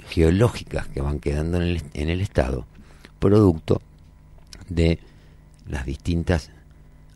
geológicas 0.10 0.88
que 0.88 1.01
van 1.01 1.19
quedando 1.19 1.62
en 1.62 2.10
el 2.10 2.21
Estado, 2.21 2.65
producto 3.19 3.82
de 4.69 4.99
las 5.67 5.86
distintas 5.86 6.51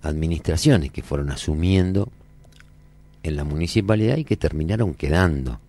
administraciones 0.02 0.92
que 0.92 1.04
fueron 1.04 1.32
asumiendo 1.32 2.10
en 3.24 3.36
la 3.36 3.44
municipalidad 3.44 4.18
y 4.18 4.24
que 4.24 4.38
terminaron 4.38 4.94
quedando. 4.94 5.60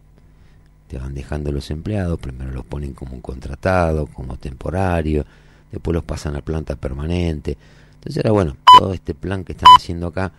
Te 0.89 0.99
van 0.99 1.15
dejando 1.15 1.53
los 1.53 1.71
empleados, 1.71 2.19
primero 2.19 2.51
los 2.51 2.65
ponen 2.65 2.95
como 2.95 3.15
un 3.15 3.21
contratado, 3.21 4.07
como 4.07 4.37
temporario, 4.37 5.25
después 5.71 5.95
los 5.95 6.05
pasan 6.05 6.37
a 6.37 6.41
planta 6.41 6.77
permanente. 6.77 7.57
Entonces 7.95 8.17
era 8.19 8.33
bueno, 8.33 8.57
todo 8.79 8.93
este 8.93 9.15
plan 9.15 9.45
que 9.45 9.53
están 9.53 9.71
haciendo 9.77 10.09
acá 10.09 10.33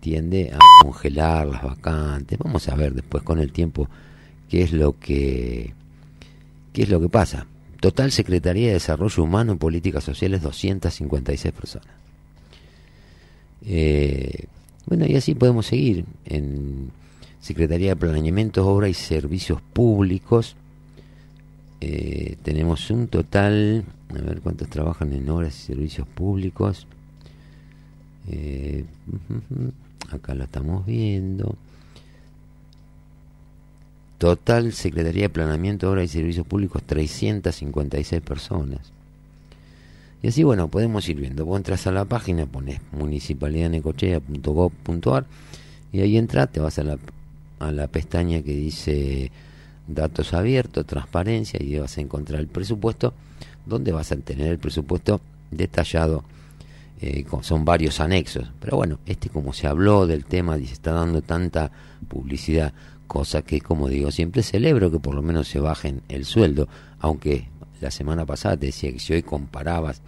tiende 0.00 0.52
a 0.52 0.58
congelar 0.82 1.46
las 1.46 1.62
vacantes. 1.62 2.38
Vamos 2.38 2.68
a 2.68 2.74
ver 2.74 2.94
después 2.94 3.22
con 3.22 3.38
el 3.38 3.52
tiempo 3.52 3.88
qué 4.48 4.62
es 4.62 4.72
lo 4.72 4.98
que 4.98 5.74
qué 6.72 6.82
es 6.82 6.88
lo 6.88 7.00
que 7.00 7.08
pasa. 7.08 7.46
Total 7.80 8.10
Secretaría 8.12 8.68
de 8.68 8.74
Desarrollo 8.74 9.22
Humano 9.22 9.52
y 9.54 9.56
Políticas 9.56 10.04
Sociales 10.04 10.42
256 10.42 11.54
personas. 11.54 11.88
Eh, 13.64 14.46
bueno, 14.86 15.06
y 15.06 15.16
así 15.16 15.34
podemos 15.34 15.66
seguir 15.66 16.04
en 16.24 16.90
Secretaría 17.40 17.90
de 17.90 17.96
Planeamiento, 17.96 18.66
Obra 18.66 18.88
y 18.88 18.94
Servicios 18.94 19.60
Públicos. 19.60 20.56
Eh, 21.80 22.36
tenemos 22.42 22.90
un 22.90 23.08
total, 23.08 23.84
a 24.10 24.22
ver 24.22 24.40
cuántos 24.40 24.68
trabajan 24.68 25.12
en 25.12 25.28
obras 25.28 25.56
y 25.56 25.66
servicios 25.66 26.06
públicos. 26.08 26.86
Eh, 28.28 28.84
acá 30.10 30.34
lo 30.34 30.44
estamos 30.44 30.86
viendo. 30.86 31.56
Total, 34.18 34.72
Secretaría 34.72 35.24
de 35.24 35.28
Planeamiento, 35.28 35.90
Obras 35.90 36.06
y 36.06 36.08
Servicios 36.08 36.46
Públicos, 36.46 36.82
356 36.84 38.22
personas. 38.22 38.92
Y 40.22 40.28
así, 40.28 40.42
bueno, 40.42 40.68
podemos 40.68 41.06
ir 41.08 41.20
viendo. 41.20 41.44
Vos 41.44 41.58
entras 41.58 41.86
a 41.86 41.92
la 41.92 42.06
página, 42.06 42.46
pones 42.46 42.80
municipalidadnecochea.gov.ar 42.92 45.26
y 45.92 46.00
ahí 46.00 46.16
entras, 46.16 46.50
te 46.50 46.60
vas 46.60 46.78
a 46.78 46.84
la, 46.84 46.96
a 47.58 47.72
la 47.72 47.88
pestaña 47.88 48.40
que 48.42 48.52
dice 48.52 49.30
datos 49.86 50.32
abiertos, 50.34 50.86
transparencia 50.86 51.62
y 51.62 51.78
vas 51.78 51.98
a 51.98 52.00
encontrar 52.00 52.40
el 52.40 52.48
presupuesto, 52.48 53.12
donde 53.66 53.92
vas 53.92 54.12
a 54.12 54.16
tener 54.16 54.48
el 54.48 54.58
presupuesto 54.58 55.20
detallado. 55.50 56.24
eh, 57.00 57.24
son 57.42 57.64
varios 57.64 58.00
anexos, 58.00 58.50
pero 58.58 58.78
bueno, 58.78 58.98
este 59.06 59.28
como 59.28 59.52
se 59.52 59.66
habló 59.66 60.06
del 60.06 60.24
tema 60.24 60.56
y 60.58 60.66
se 60.66 60.72
está 60.72 60.92
dando 60.92 61.20
tanta 61.22 61.70
publicidad, 62.08 62.72
cosa 63.06 63.42
que 63.42 63.60
como 63.60 63.88
digo 63.88 64.10
siempre 64.10 64.42
celebro 64.42 64.90
que 64.90 64.98
por 64.98 65.14
lo 65.14 65.22
menos 65.22 65.48
se 65.48 65.60
bajen 65.60 66.02
el 66.08 66.24
sueldo, 66.24 66.68
aunque 66.98 67.48
la 67.80 67.90
semana 67.90 68.24
pasada 68.24 68.56
te 68.56 68.66
decía 68.66 68.92
que 68.92 68.98
si 68.98 69.12
hoy 69.12 69.22
comparabas 69.22 70.02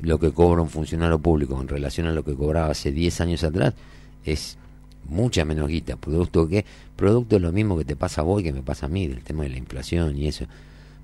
lo 0.00 0.18
que 0.18 0.32
cobra 0.32 0.62
un 0.62 0.68
funcionario 0.68 1.18
público 1.18 1.60
en 1.60 1.68
relación 1.68 2.06
a 2.06 2.12
lo 2.12 2.24
que 2.24 2.34
cobraba 2.34 2.70
hace 2.70 2.90
10 2.90 3.20
años 3.20 3.44
atrás, 3.44 3.74
es 4.24 4.58
mucha 5.08 5.44
menos 5.44 5.68
guita, 5.68 5.96
producto 5.96 6.48
que 6.48 6.64
producto 6.96 7.36
es 7.36 7.42
lo 7.42 7.52
mismo 7.52 7.76
que 7.76 7.84
te 7.84 7.96
pasa 7.96 8.20
a 8.20 8.24
vos 8.24 8.42
que 8.42 8.52
me 8.52 8.62
pasa 8.62 8.86
a 8.86 8.88
mí, 8.88 9.06
del 9.06 9.22
tema 9.22 9.44
de 9.44 9.50
la 9.50 9.58
inflación 9.58 10.16
y 10.16 10.28
eso. 10.28 10.46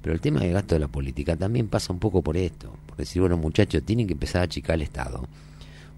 Pero 0.03 0.14
el 0.14 0.21
tema 0.21 0.41
del 0.41 0.53
gasto 0.53 0.75
de 0.75 0.81
la 0.81 0.88
política 0.88 1.37
también 1.37 1.69
pasa 1.69 1.93
un 1.93 1.99
poco 1.99 2.23
por 2.23 2.37
esto, 2.37 2.73
por 2.87 2.97
decir, 2.97 3.21
bueno 3.21 3.37
muchachos, 3.37 3.83
tienen 3.85 4.07
que 4.07 4.12
empezar 4.12 4.43
a 4.43 4.45
achicar 4.45 4.77
el 4.77 4.83
Estado, 4.83 5.27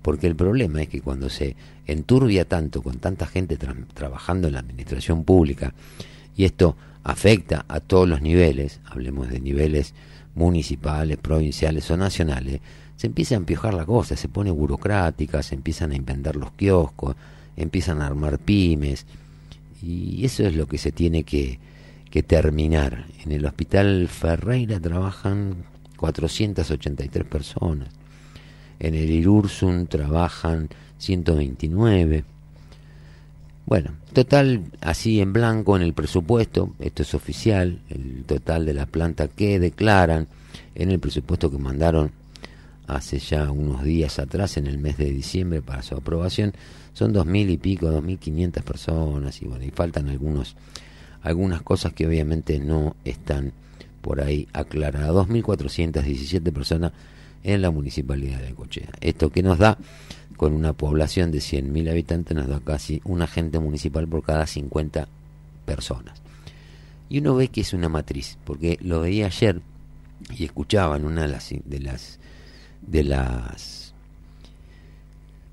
porque 0.03 0.27
el 0.27 0.37
problema 0.37 0.83
es 0.83 0.89
que 0.89 1.01
cuando 1.01 1.29
se 1.29 1.57
enturbia 1.87 2.45
tanto 2.47 2.83
con 2.83 2.99
tanta 2.99 3.27
gente 3.27 3.59
tra- 3.59 3.87
trabajando 3.95 4.49
en 4.49 4.55
la 4.55 4.61
administración 4.61 5.25
pública, 5.25 5.75
y 6.37 6.45
esto 6.45 6.77
afecta 7.03 7.65
a 7.69 7.81
todos 7.81 8.09
los 8.09 8.23
niveles, 8.23 8.81
hablemos 8.87 9.29
de 9.29 9.41
niveles 9.41 9.95
municipales, 10.35 11.19
provinciales 11.19 11.91
o 11.91 11.97
nacionales, 11.97 12.61
se 12.97 13.07
empieza 13.07 13.35
a 13.35 13.39
empiojar 13.39 13.75
la 13.75 13.87
cosa, 13.87 14.17
se 14.17 14.29
pone 14.29 14.51
burocrática, 14.51 15.43
se 15.43 15.55
empiezan 15.55 15.93
a 15.93 15.97
inventar 15.97 16.37
los 16.37 16.53
kioscos, 16.53 17.17
empiezan 17.57 18.01
a 18.03 18.07
armar 18.07 18.39
pymes, 18.39 19.07
y 19.83 20.25
eso 20.25 20.45
es 20.47 20.55
lo 20.55 20.67
que 20.67 20.77
se 20.79 20.93
tiene 20.93 21.25
que, 21.25 21.59
que 22.11 22.23
terminar. 22.23 23.07
En 23.25 23.33
el 23.33 23.47
Hospital 23.47 24.07
Ferreira 24.09 24.79
trabajan 24.79 25.65
483 25.97 27.25
personas, 27.25 27.89
en 28.81 28.95
el 28.95 29.11
Irursum 29.11 29.87
trabajan 29.87 30.69
129. 30.99 32.25
Bueno, 33.67 33.93
total, 34.13 34.65
así 34.81 35.21
en 35.21 35.33
blanco 35.33 35.77
en 35.77 35.83
el 35.83 35.93
presupuesto, 35.93 36.75
esto 36.81 37.03
es 37.03 37.15
oficial, 37.15 37.81
el 37.89 38.25
total 38.25 38.67
de 38.67 38.75
la 38.75 38.87
planta 38.87 39.29
que 39.29 39.61
declaran 39.61 40.27
en 40.75 40.91
el 40.91 40.99
presupuesto 40.99 41.51
que 41.51 41.59
mandaron 41.59 42.11
hace 42.89 43.21
ya 43.21 43.53
unos 43.53 43.85
días 43.85 44.19
atrás, 44.19 44.57
en 44.57 44.67
el 44.67 44.79
mes 44.79 44.97
de 44.97 45.13
diciembre, 45.13 45.63
para 45.63 45.83
su 45.83 45.95
aprobación, 45.95 46.53
son 46.93 47.13
dos 47.13 47.27
mil 47.27 47.49
y 47.51 47.57
pico, 47.57 47.89
dos 47.91 48.03
mil 48.03 48.19
quinientas 48.19 48.65
personas, 48.65 49.41
y 49.41 49.47
bueno, 49.47 49.65
y 49.65 49.71
faltan 49.71 50.09
algunos, 50.09 50.57
algunas 51.23 51.63
cosas 51.63 51.93
que 51.93 52.07
obviamente 52.07 52.59
no 52.59 52.97
están 53.05 53.53
por 54.01 54.21
ahí 54.21 54.49
aclaradas. 54.53 55.11
2.417 55.29 56.53
personas 56.53 56.93
en 57.43 57.63
la 57.63 57.71
municipalidad 57.71 58.41
de 58.41 58.55
Cochea. 58.55 58.91
Esto 59.01 59.31
que 59.31 59.43
nos 59.43 59.59
da, 59.59 59.79
con 60.37 60.53
una 60.53 60.73
población 60.73 61.31
de 61.31 61.39
100.000 61.39 61.91
habitantes, 61.91 62.37
nos 62.37 62.49
da 62.49 62.61
casi 62.61 63.01
un 63.05 63.23
agente 63.23 63.59
municipal 63.59 64.07
por 64.09 64.23
cada 64.23 64.47
50 64.47 65.09
personas. 65.65 66.21
Y 67.09 67.19
uno 67.19 67.35
ve 67.35 67.49
que 67.49 67.63
es 67.63 67.73
una 67.73 67.89
matriz, 67.89 68.39
porque 68.45 68.79
lo 68.83 69.01
veía 69.01 69.27
ayer 69.27 69.61
y 70.37 70.45
escuchaba 70.45 70.97
en 70.97 71.05
una 71.05 71.23
de 71.23 71.29
las, 71.29 71.51
de 71.65 71.81
las, 71.81 72.19
de 72.87 73.05
las 73.05 73.95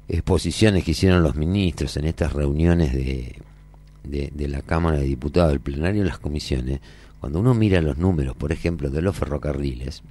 exposiciones 0.07 0.83
que 0.83 0.91
hicieron 0.91 1.23
los 1.23 1.35
ministros 1.35 1.97
en 1.97 2.05
estas 2.05 2.33
reuniones 2.33 2.93
de, 2.93 3.35
de, 4.03 4.47
la 4.47 4.61
Cámara 4.61 4.97
de 4.97 5.05
Diputados, 5.05 5.53
el 5.53 5.59
plenario 5.59 6.03
de 6.03 6.09
las 6.09 6.19
comisiones, 6.19 6.79
cuando 7.19 7.39
uno 7.39 7.53
mira 7.53 7.81
los 7.81 7.97
números, 7.97 8.35
por 8.35 8.51
ejemplo, 8.51 8.89
de 8.89 9.01
los 9.01 9.15
ferrocarriles. 9.15 10.03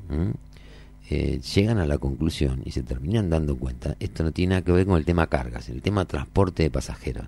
Eh, 1.09 1.41
llegan 1.55 1.79
a 1.79 1.87
la 1.87 1.99
conclusión 1.99 2.63
y 2.65 2.73
se 2.73 2.83
terminan 2.83 3.31
dando 3.31 3.57
cuenta, 3.57 3.97
esto 4.01 4.25
no 4.25 4.33
tiene 4.33 4.51
nada 4.51 4.63
que 4.63 4.73
ver 4.73 4.87
con 4.87 4.99
el 4.99 5.05
tema 5.05 5.29
cargas, 5.29 5.69
el 5.69 5.83
tema 5.83 6.05
transporte 6.05 6.65
de 6.65 6.71
pasajeros, 6.71 7.27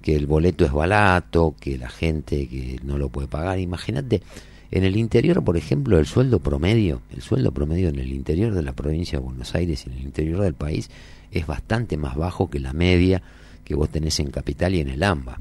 que 0.00 0.14
el 0.14 0.26
boleto 0.26 0.64
es 0.64 0.72
barato, 0.72 1.54
que 1.58 1.78
la 1.78 1.88
gente 1.88 2.46
que 2.48 2.78
no 2.84 2.98
lo 2.98 3.08
puede 3.08 3.26
pagar, 3.26 3.58
imagínate, 3.58 4.22
en 4.70 4.84
el 4.84 4.96
interior, 4.96 5.42
por 5.44 5.56
ejemplo, 5.56 5.98
el 5.98 6.06
sueldo 6.06 6.40
promedio, 6.40 7.00
el 7.12 7.22
sueldo 7.22 7.52
promedio 7.52 7.88
en 7.88 7.98
el 7.98 8.12
interior 8.12 8.54
de 8.54 8.62
la 8.62 8.72
provincia 8.72 9.18
de 9.18 9.24
Buenos 9.24 9.54
Aires 9.54 9.84
y 9.86 9.90
en 9.90 9.96
el 9.96 10.02
interior 10.02 10.40
del 10.40 10.54
país 10.54 10.90
es 11.30 11.46
bastante 11.46 11.96
más 11.96 12.16
bajo 12.16 12.50
que 12.50 12.60
la 12.60 12.72
media 12.72 13.22
que 13.64 13.74
vos 13.74 13.88
tenés 13.88 14.20
en 14.20 14.30
Capital 14.30 14.74
y 14.74 14.80
en 14.80 14.88
el 14.88 15.02
AMBA. 15.02 15.40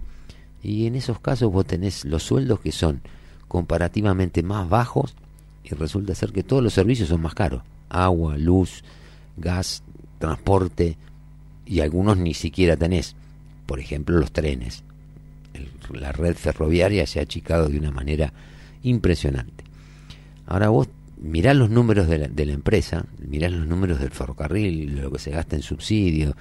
Y 0.61 0.85
en 0.87 0.95
esos 0.95 1.19
casos 1.19 1.51
vos 1.51 1.65
tenés 1.65 2.05
los 2.05 2.23
sueldos 2.23 2.59
que 2.59 2.71
son 2.71 3.01
comparativamente 3.47 4.43
más 4.43 4.69
bajos 4.69 5.15
y 5.63 5.73
resulta 5.75 6.15
ser 6.15 6.31
que 6.31 6.43
todos 6.43 6.63
los 6.63 6.73
servicios 6.73 7.09
son 7.09 7.21
más 7.21 7.33
caros. 7.33 7.63
Agua, 7.89 8.37
luz, 8.37 8.83
gas, 9.37 9.83
transporte 10.19 10.97
y 11.65 11.79
algunos 11.79 12.17
ni 12.17 12.33
siquiera 12.33 12.75
tenés. 12.75 13.15
Por 13.65 13.79
ejemplo, 13.79 14.17
los 14.17 14.31
trenes. 14.31 14.83
La 15.91 16.11
red 16.11 16.35
ferroviaria 16.35 17.05
se 17.07 17.19
ha 17.19 17.23
achicado 17.23 17.67
de 17.67 17.77
una 17.77 17.91
manera 17.91 18.33
impresionante. 18.81 19.63
Ahora 20.45 20.69
vos 20.69 20.89
mirás 21.21 21.55
los 21.55 21.69
números 21.69 22.07
de 22.07 22.17
la, 22.17 22.27
de 22.27 22.45
la 22.45 22.53
empresa, 22.53 23.05
mirás 23.25 23.51
los 23.51 23.67
números 23.67 23.99
del 23.99 24.11
ferrocarril, 24.11 24.95
de 24.95 25.01
lo 25.01 25.11
que 25.11 25.19
se 25.19 25.31
gasta 25.31 25.55
en 25.55 25.61
subsidios, 25.61 26.35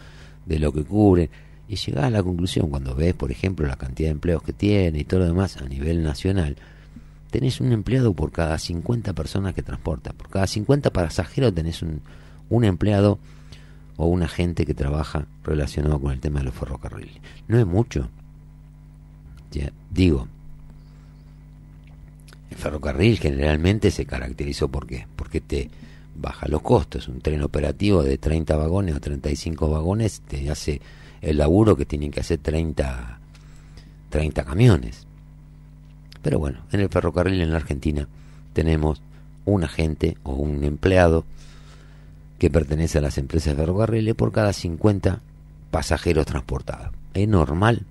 de 0.47 0.59
lo 0.59 0.73
que 0.73 0.83
cubre, 0.83 1.31
y 1.69 1.77
llegás 1.77 2.05
a 2.05 2.11
la 2.11 2.23
conclusión 2.23 2.69
cuando 2.69 2.95
ves, 2.95 3.15
por 3.15 3.31
ejemplo, 3.31 3.67
la 3.67 3.77
cantidad 3.77 4.09
de 4.09 4.13
empleos 4.13 4.43
que 4.43 4.53
tiene 4.53 4.99
y 4.99 5.05
todo 5.05 5.21
lo 5.21 5.27
demás 5.27 5.57
a 5.57 5.69
nivel 5.69 6.03
nacional, 6.03 6.57
tenés 7.33 7.61
un 7.61 7.73
empleado 7.73 8.13
por 8.13 8.31
cada 8.31 8.59
50 8.59 9.15
personas 9.15 9.55
que 9.55 9.63
transporta. 9.63 10.13
Por 10.13 10.29
cada 10.29 10.47
50 10.47 10.93
pasajeros 10.93 11.55
tenés 11.55 11.83
un, 11.83 12.03
empleado 12.65 13.19
o 13.97 14.07
un 14.07 14.23
agente 14.23 14.67
que 14.67 14.75
trabaja 14.75 15.27
relacionado 15.43 15.99
con 15.99 16.13
el 16.13 16.21
tema 16.21 16.41
de 16.41 16.45
los 16.45 16.55
ferrocarriles. 16.55 17.17
No 17.49 17.59
es 17.59 17.67
mucho. 17.67 18.11
Ya, 19.51 19.73
digo, 19.91 20.29
el 22.51 22.57
ferrocarril 22.57 23.19
generalmente 23.19 23.91
se 23.91 24.05
caracterizó 24.05 24.69
por 24.69 24.87
qué? 24.87 25.07
Porque 25.17 25.41
te 25.41 25.71
baja 26.15 26.49
los 26.49 26.61
costos. 26.61 27.09
Un 27.09 27.23
tren 27.23 27.43
operativo 27.43 28.03
de 28.03 28.19
30 28.19 28.57
vagones 28.57 28.95
o 28.95 29.01
35 29.01 29.71
vagones 29.71 30.21
te 30.21 30.51
hace 30.51 30.83
el 31.23 31.39
laburo 31.39 31.77
que 31.77 31.87
tienen 31.87 32.11
que 32.11 32.21
hacer 32.21 32.39
30, 32.39 33.21
30 34.11 34.45
camiones. 34.45 35.07
Pero 36.23 36.39
bueno, 36.39 36.61
en 36.73 36.81
el 36.81 36.89
ferrocarril 36.89 37.41
en 37.41 37.51
la 37.51 37.57
Argentina 37.57 38.09
tenemos 38.53 39.03
un 39.45 39.65
agente 39.65 40.17
o 40.23 40.35
un 40.35 40.63
empleado 40.65 41.25
que 42.39 42.51
pertenece 42.51 42.99
a 42.99 43.03
las 43.03 43.19
empresas 43.19 43.57
de 43.57 43.63
ferrocarriles 43.63 44.15
por 44.15 44.33
cada 44.33 44.53
50 44.53 45.21
pasajeros 45.71 46.27
transportados. 46.27 46.91
¿Es 47.15 47.29
normal? 47.29 47.83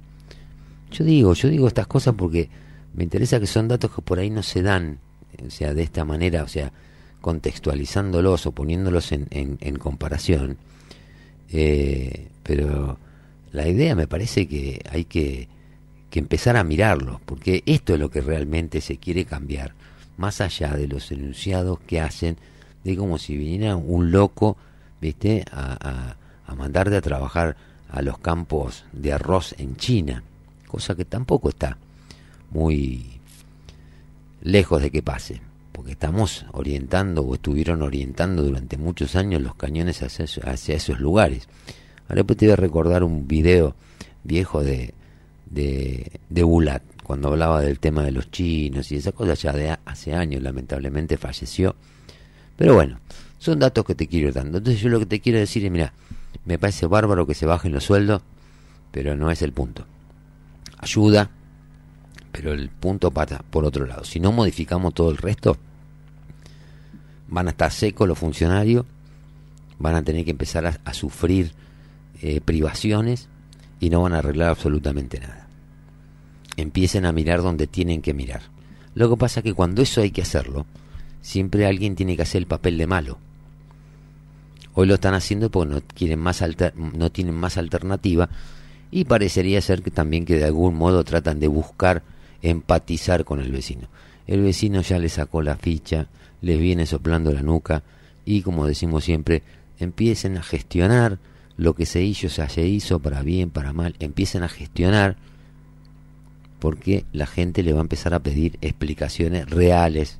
Yo 0.91 1.05
digo, 1.05 1.33
yo 1.33 1.49
digo 1.49 1.67
estas 1.67 1.87
cosas 1.87 2.15
porque 2.17 2.49
me 2.93 3.03
interesa 3.03 3.39
que 3.39 3.47
son 3.47 3.67
datos 3.67 3.91
que 3.93 4.01
por 4.01 4.19
ahí 4.19 4.29
no 4.29 4.43
se 4.43 4.61
dan, 4.61 4.99
o 5.45 5.49
sea, 5.49 5.73
de 5.73 5.83
esta 5.83 6.03
manera, 6.03 6.43
o 6.43 6.47
sea, 6.47 6.71
contextualizándolos 7.21 8.45
o 8.45 8.51
poniéndolos 8.51 9.11
en, 9.11 9.27
en, 9.29 9.57
en 9.61 9.75
comparación. 9.77 10.57
Eh, 11.51 12.27
pero 12.43 12.97
la 13.51 13.67
idea 13.67 13.95
me 13.95 14.07
parece 14.07 14.47
que 14.47 14.81
hay 14.89 15.05
que, 15.05 15.47
que 16.11 16.19
empezar 16.19 16.57
a 16.57 16.63
mirarlos, 16.63 17.19
porque 17.25 17.63
esto 17.65 17.93
es 17.95 17.99
lo 17.99 18.11
que 18.11 18.21
realmente 18.21 18.81
se 18.81 18.97
quiere 18.97 19.25
cambiar, 19.25 19.73
más 20.17 20.41
allá 20.41 20.73
de 20.73 20.87
los 20.87 21.11
enunciados 21.11 21.79
que 21.87 22.01
hacen, 22.01 22.37
de 22.83 22.95
como 22.97 23.17
si 23.17 23.37
viniera 23.37 23.75
un 23.77 24.11
loco, 24.11 24.57
¿viste?, 24.99 25.45
a, 25.51 25.77
a, 25.79 26.15
a 26.51 26.55
mandarte 26.55 26.97
a 26.97 27.01
trabajar 27.01 27.55
a 27.89 28.01
los 28.01 28.19
campos 28.19 28.83
de 28.91 29.13
arroz 29.13 29.55
en 29.57 29.77
China, 29.77 30.21
cosa 30.67 30.95
que 30.95 31.05
tampoco 31.05 31.49
está 31.49 31.77
muy 32.51 33.05
lejos 34.41 34.81
de 34.81 34.91
que 34.91 35.01
pase, 35.01 35.41
porque 35.71 35.93
estamos 35.93 36.45
orientando 36.51 37.21
o 37.21 37.35
estuvieron 37.35 37.81
orientando 37.81 38.43
durante 38.43 38.77
muchos 38.77 39.15
años 39.15 39.41
los 39.41 39.55
cañones 39.55 40.03
hacia, 40.03 40.25
hacia 40.43 40.75
esos 40.75 40.99
lugares. 40.99 41.47
Ahora 42.03 42.17
después 42.17 42.37
te 42.37 42.47
voy 42.47 42.53
a 42.53 42.57
recordar 42.57 43.03
un 43.03 43.27
video 43.27 43.75
viejo 44.23 44.63
de, 44.63 44.93
de, 45.51 46.19
de 46.29 46.43
Bulat, 46.43 46.81
cuando 47.03 47.27
hablaba 47.27 47.61
del 47.61 47.79
tema 47.79 48.03
de 48.03 48.11
los 48.11 48.31
chinos 48.31 48.91
y 48.91 48.95
esa 48.95 49.11
cosa 49.11 49.33
ya 49.33 49.51
de 49.51 49.77
hace 49.85 50.13
años, 50.13 50.41
lamentablemente 50.41 51.17
falleció. 51.17 51.75
Pero 52.55 52.75
bueno, 52.75 52.99
son 53.37 53.59
datos 53.59 53.85
que 53.85 53.95
te 53.95 54.07
quiero 54.07 54.29
ir 54.29 54.33
dando. 54.33 54.59
Entonces 54.59 54.81
yo 54.81 54.89
lo 54.89 54.99
que 54.99 55.05
te 55.05 55.19
quiero 55.19 55.39
decir 55.39 55.65
es, 55.65 55.71
mira, 55.71 55.93
me 56.45 56.57
parece 56.57 56.87
bárbaro 56.87 57.27
que 57.27 57.33
se 57.33 57.45
bajen 57.45 57.71
los 57.71 57.83
sueldos, 57.83 58.21
pero 58.91 59.15
no 59.15 59.31
es 59.31 59.41
el 59.41 59.51
punto. 59.51 59.85
Ayuda, 60.77 61.29
pero 62.31 62.53
el 62.53 62.69
punto 62.69 63.11
pasa 63.11 63.43
por 63.49 63.65
otro 63.65 63.85
lado. 63.85 64.03
Si 64.03 64.19
no 64.19 64.31
modificamos 64.31 64.93
todo 64.93 65.11
el 65.11 65.17
resto, 65.17 65.57
van 67.27 67.47
a 67.47 67.51
estar 67.51 67.71
secos 67.71 68.07
los 68.07 68.17
funcionarios, 68.17 68.85
van 69.79 69.95
a 69.95 70.03
tener 70.03 70.23
que 70.23 70.31
empezar 70.31 70.79
a, 70.83 70.93
sufrir 70.93 71.51
eh, 72.21 72.41
privaciones 72.41 73.27
y 73.79 73.89
no 73.89 74.03
van 74.03 74.13
a 74.13 74.19
arreglar 74.19 74.49
absolutamente 74.49 75.19
nada. 75.19 75.40
Empiecen 76.61 77.05
a 77.05 77.11
mirar 77.11 77.41
donde 77.41 77.67
tienen 77.67 78.01
que 78.01 78.13
mirar. 78.13 78.43
Lo 78.93 79.09
que 79.09 79.17
pasa 79.17 79.39
es 79.39 79.43
que 79.43 79.53
cuando 79.53 79.81
eso 79.81 80.01
hay 80.01 80.11
que 80.11 80.21
hacerlo, 80.21 80.65
siempre 81.21 81.65
alguien 81.65 81.95
tiene 81.95 82.15
que 82.15 82.21
hacer 82.21 82.39
el 82.39 82.47
papel 82.47 82.77
de 82.77 82.87
malo. 82.87 83.17
Hoy 84.73 84.87
lo 84.87 84.93
están 84.93 85.13
haciendo 85.13 85.49
porque 85.49 85.73
no, 85.73 85.81
quieren 85.81 86.19
más 86.19 86.43
no 86.93 87.11
tienen 87.11 87.35
más 87.35 87.57
alternativa 87.57 88.29
y 88.89 89.05
parecería 89.05 89.61
ser 89.61 89.81
que 89.81 89.91
también 89.91 90.25
que 90.25 90.37
de 90.37 90.45
algún 90.45 90.75
modo 90.75 91.03
tratan 91.03 91.39
de 91.39 91.47
buscar 91.47 92.03
empatizar 92.41 93.25
con 93.25 93.39
el 93.39 93.51
vecino. 93.51 93.87
El 94.27 94.41
vecino 94.41 94.81
ya 94.81 94.99
le 94.99 95.09
sacó 95.09 95.41
la 95.41 95.57
ficha, 95.57 96.07
les 96.41 96.59
viene 96.59 96.85
soplando 96.85 97.33
la 97.33 97.41
nuca 97.41 97.83
y 98.23 98.41
como 98.41 98.67
decimos 98.67 99.03
siempre, 99.03 99.43
empiecen 99.79 100.37
a 100.37 100.43
gestionar 100.43 101.19
lo 101.57 101.73
que 101.75 101.85
se 101.85 102.03
hizo, 102.03 102.29
se 102.29 102.67
hizo 102.67 102.99
para 102.99 103.23
bien, 103.23 103.49
para 103.49 103.73
mal, 103.73 103.95
empiecen 103.99 104.43
a 104.43 104.49
gestionar 104.49 105.17
porque 106.61 107.05
la 107.11 107.25
gente 107.25 107.63
le 107.63 107.73
va 107.73 107.79
a 107.79 107.81
empezar 107.81 108.13
a 108.13 108.19
pedir 108.19 108.59
explicaciones 108.61 109.49
reales 109.49 110.19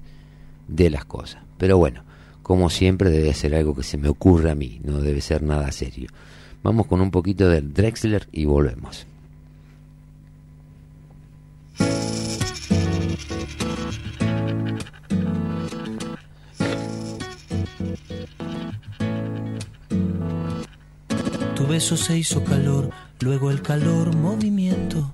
de 0.67 0.89
las 0.89 1.05
cosas. 1.05 1.43
Pero 1.59 1.77
bueno, 1.77 2.03
como 2.41 2.71
siempre 2.71 3.11
debe 3.11 3.35
ser 3.35 3.53
algo 3.53 3.75
que 3.75 3.83
se 3.83 3.99
me 3.99 4.09
ocurre 4.09 4.49
a 4.49 4.55
mí, 4.55 4.81
no 4.83 5.01
debe 5.01 5.21
ser 5.21 5.43
nada 5.43 5.71
serio. 5.71 6.09
Vamos 6.63 6.87
con 6.87 6.99
un 6.99 7.11
poquito 7.11 7.47
del 7.47 7.71
Drexler 7.71 8.27
y 8.31 8.45
volvemos. 8.45 9.05
Tu 21.55 21.67
beso 21.67 21.95
se 21.97 22.17
hizo 22.17 22.43
calor, 22.43 22.89
luego 23.19 23.51
el 23.51 23.61
calor 23.61 24.15
movimiento, 24.15 25.13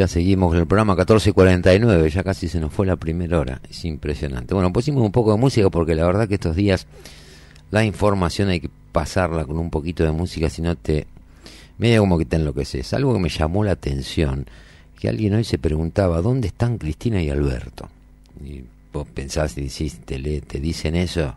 Ya 0.00 0.08
seguimos 0.08 0.48
con 0.50 0.58
el 0.58 0.66
programa 0.66 0.94
1449, 0.94 2.08
ya 2.08 2.22
casi 2.24 2.48
se 2.48 2.58
nos 2.58 2.72
fue 2.72 2.86
la 2.86 2.96
primera 2.96 3.38
hora, 3.38 3.60
es 3.68 3.84
impresionante. 3.84 4.54
Bueno, 4.54 4.72
pusimos 4.72 5.02
un 5.04 5.12
poco 5.12 5.32
de 5.32 5.38
música 5.38 5.68
porque 5.68 5.94
la 5.94 6.06
verdad 6.06 6.26
que 6.26 6.36
estos 6.36 6.56
días 6.56 6.86
la 7.70 7.84
información 7.84 8.48
hay 8.48 8.60
que 8.60 8.70
pasarla 8.92 9.44
con 9.44 9.58
un 9.58 9.68
poquito 9.68 10.02
de 10.02 10.10
música, 10.12 10.48
si 10.48 10.62
no 10.62 10.74
te... 10.74 11.06
medio 11.76 12.00
como 12.00 12.16
que 12.16 12.24
te 12.24 12.36
enloqueces. 12.36 12.94
Algo 12.94 13.12
que 13.12 13.20
me 13.20 13.28
llamó 13.28 13.62
la 13.62 13.72
atención, 13.72 14.46
que 14.98 15.10
alguien 15.10 15.34
hoy 15.34 15.44
se 15.44 15.58
preguntaba, 15.58 16.22
¿dónde 16.22 16.48
están 16.48 16.78
Cristina 16.78 17.22
y 17.22 17.28
Alberto? 17.28 17.90
Y 18.42 18.62
vos 18.94 19.06
pensás 19.12 19.56
y 19.58 19.64
decís, 19.64 20.00
te, 20.06 20.18
le- 20.18 20.40
te 20.40 20.60
dicen 20.60 20.96
eso, 20.96 21.36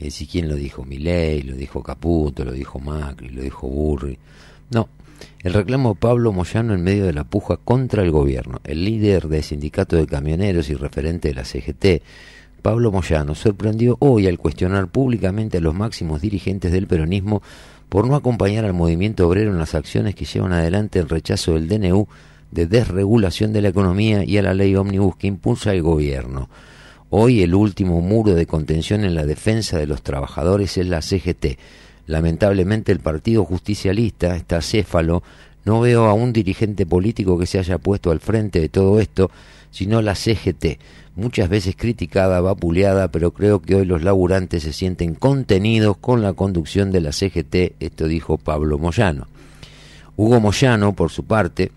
y 0.00 0.04
decís, 0.04 0.26
¿quién 0.32 0.48
lo 0.48 0.54
dijo? 0.56 0.84
Milei, 0.86 1.42
lo 1.42 1.54
dijo 1.54 1.82
Caputo, 1.82 2.46
lo 2.46 2.52
dijo 2.52 2.78
Macri, 2.80 3.28
lo 3.28 3.42
dijo 3.42 3.68
Burri. 3.68 4.18
No, 4.70 4.88
el 5.42 5.52
reclamo 5.52 5.94
Pablo 5.94 6.32
Moyano 6.32 6.74
en 6.74 6.82
medio 6.82 7.06
de 7.06 7.12
la 7.12 7.24
puja 7.24 7.56
contra 7.56 8.02
el 8.02 8.10
gobierno. 8.10 8.60
El 8.64 8.84
líder 8.84 9.28
del 9.28 9.42
sindicato 9.42 9.96
de 9.96 10.06
camioneros 10.06 10.70
y 10.70 10.74
referente 10.74 11.28
de 11.28 11.34
la 11.34 11.44
CGT, 11.44 12.02
Pablo 12.62 12.92
Moyano, 12.92 13.34
sorprendió 13.34 13.96
hoy 14.00 14.26
al 14.26 14.38
cuestionar 14.38 14.88
públicamente 14.88 15.58
a 15.58 15.60
los 15.60 15.74
máximos 15.74 16.20
dirigentes 16.20 16.72
del 16.72 16.86
peronismo 16.86 17.42
por 17.88 18.06
no 18.06 18.14
acompañar 18.14 18.64
al 18.64 18.74
movimiento 18.74 19.26
obrero 19.26 19.50
en 19.50 19.58
las 19.58 19.74
acciones 19.74 20.14
que 20.14 20.24
llevan 20.24 20.52
adelante 20.52 20.98
el 20.98 21.08
rechazo 21.08 21.54
del 21.54 21.68
DNU 21.68 22.06
de 22.50 22.66
desregulación 22.66 23.52
de 23.52 23.62
la 23.62 23.68
economía 23.68 24.24
y 24.24 24.38
a 24.38 24.42
la 24.42 24.54
ley 24.54 24.74
ómnibus 24.76 25.16
que 25.16 25.26
impulsa 25.26 25.72
el 25.72 25.82
gobierno. 25.82 26.48
Hoy 27.10 27.42
el 27.42 27.54
último 27.54 28.00
muro 28.00 28.34
de 28.34 28.46
contención 28.46 29.04
en 29.04 29.14
la 29.14 29.26
defensa 29.26 29.78
de 29.78 29.86
los 29.86 30.02
trabajadores 30.02 30.78
es 30.78 30.86
la 30.86 31.02
CGT. 31.02 31.58
Lamentablemente 32.10 32.90
el 32.90 32.98
Partido 32.98 33.44
Justicialista 33.44 34.34
está 34.34 34.60
céfalo. 34.62 35.22
No 35.64 35.80
veo 35.80 36.06
a 36.06 36.12
un 36.12 36.32
dirigente 36.32 36.84
político 36.84 37.38
que 37.38 37.46
se 37.46 37.60
haya 37.60 37.78
puesto 37.78 38.10
al 38.10 38.18
frente 38.18 38.58
de 38.58 38.68
todo 38.68 38.98
esto, 38.98 39.30
sino 39.70 40.02
la 40.02 40.16
CGT, 40.16 40.80
muchas 41.14 41.48
veces 41.48 41.76
criticada, 41.76 42.40
vapuleada, 42.40 43.12
pero 43.12 43.30
creo 43.30 43.62
que 43.62 43.76
hoy 43.76 43.84
los 43.84 44.02
laburantes 44.02 44.64
se 44.64 44.72
sienten 44.72 45.14
contenidos 45.14 45.98
con 45.98 46.20
la 46.20 46.32
conducción 46.32 46.90
de 46.90 47.00
la 47.00 47.12
CGT, 47.12 47.76
esto 47.78 48.08
dijo 48.08 48.38
Pablo 48.38 48.76
Moyano. 48.76 49.28
Hugo 50.16 50.40
Moyano, 50.40 50.94
por 50.94 51.10
su 51.10 51.26
parte, 51.26 51.70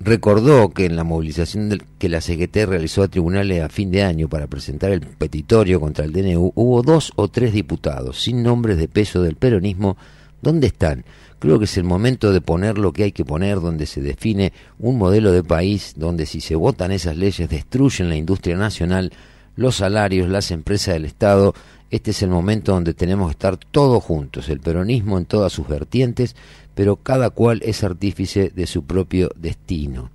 recordó 0.00 0.70
que 0.70 0.86
en 0.86 0.96
la 0.96 1.04
movilización 1.04 1.68
del- 1.68 1.84
que 1.98 2.08
la 2.08 2.20
CGT 2.20 2.66
realizó 2.66 3.02
a 3.02 3.08
tribunales 3.08 3.62
a 3.62 3.68
fin 3.68 3.90
de 3.90 4.02
año 4.02 4.28
para 4.28 4.46
presentar 4.46 4.90
el 4.90 5.00
petitorio 5.00 5.80
contra 5.80 6.04
el 6.04 6.12
DNU, 6.12 6.52
hubo 6.54 6.82
dos 6.82 7.12
o 7.16 7.28
tres 7.28 7.52
diputados 7.52 8.20
sin 8.22 8.42
nombres 8.42 8.76
de 8.76 8.88
peso 8.88 9.22
del 9.22 9.36
peronismo. 9.36 9.96
¿Dónde 10.42 10.66
están? 10.66 11.04
Creo 11.38 11.58
que 11.58 11.64
es 11.64 11.76
el 11.78 11.84
momento 11.84 12.32
de 12.32 12.40
poner 12.40 12.78
lo 12.78 12.92
que 12.92 13.04
hay 13.04 13.12
que 13.12 13.24
poner, 13.24 13.60
donde 13.60 13.86
se 13.86 14.00
define 14.02 14.52
un 14.78 14.98
modelo 14.98 15.32
de 15.32 15.42
país, 15.42 15.94
donde 15.96 16.26
si 16.26 16.40
se 16.40 16.54
votan 16.54 16.92
esas 16.92 17.16
leyes 17.16 17.48
destruyen 17.48 18.08
la 18.08 18.16
industria 18.16 18.56
nacional, 18.56 19.12
los 19.56 19.76
salarios, 19.76 20.28
las 20.28 20.50
empresas 20.50 20.94
del 20.94 21.04
Estado. 21.04 21.54
Este 21.94 22.10
es 22.10 22.24
el 22.24 22.30
momento 22.30 22.72
donde 22.72 22.92
tenemos 22.92 23.28
que 23.28 23.34
estar 23.34 23.56
todos 23.56 24.02
juntos, 24.02 24.48
el 24.48 24.58
peronismo 24.58 25.16
en 25.16 25.26
todas 25.26 25.52
sus 25.52 25.68
vertientes, 25.68 26.34
pero 26.74 26.96
cada 26.96 27.30
cual 27.30 27.60
es 27.64 27.84
artífice 27.84 28.50
de 28.52 28.66
su 28.66 28.82
propio 28.82 29.30
destino. 29.36 30.10